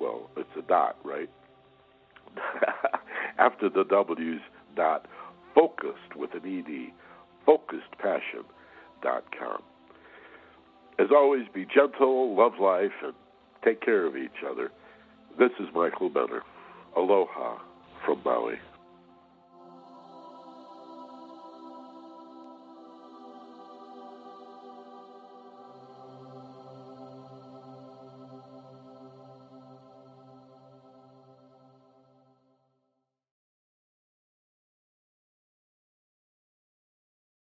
Well, 0.00 0.30
it's 0.36 0.48
a 0.56 0.62
dot, 0.62 0.96
right? 1.04 1.28
after 3.38 3.68
the 3.68 3.84
W's, 3.84 4.40
dot 4.76 5.06
focused 5.54 6.16
with 6.16 6.34
an 6.34 6.42
ED. 6.44 6.92
Focusedpassion.com. 7.46 9.62
As 10.98 11.06
always, 11.14 11.46
be 11.54 11.64
gentle, 11.64 12.36
love 12.36 12.58
life, 12.60 12.90
and 13.02 13.14
take 13.64 13.80
care 13.80 14.04
of 14.06 14.16
each 14.16 14.42
other. 14.48 14.70
This 15.38 15.52
is 15.60 15.68
Michael 15.74 16.10
Benner. 16.10 16.42
Aloha 16.96 17.58
from 18.04 18.20
Maui. 18.24 18.58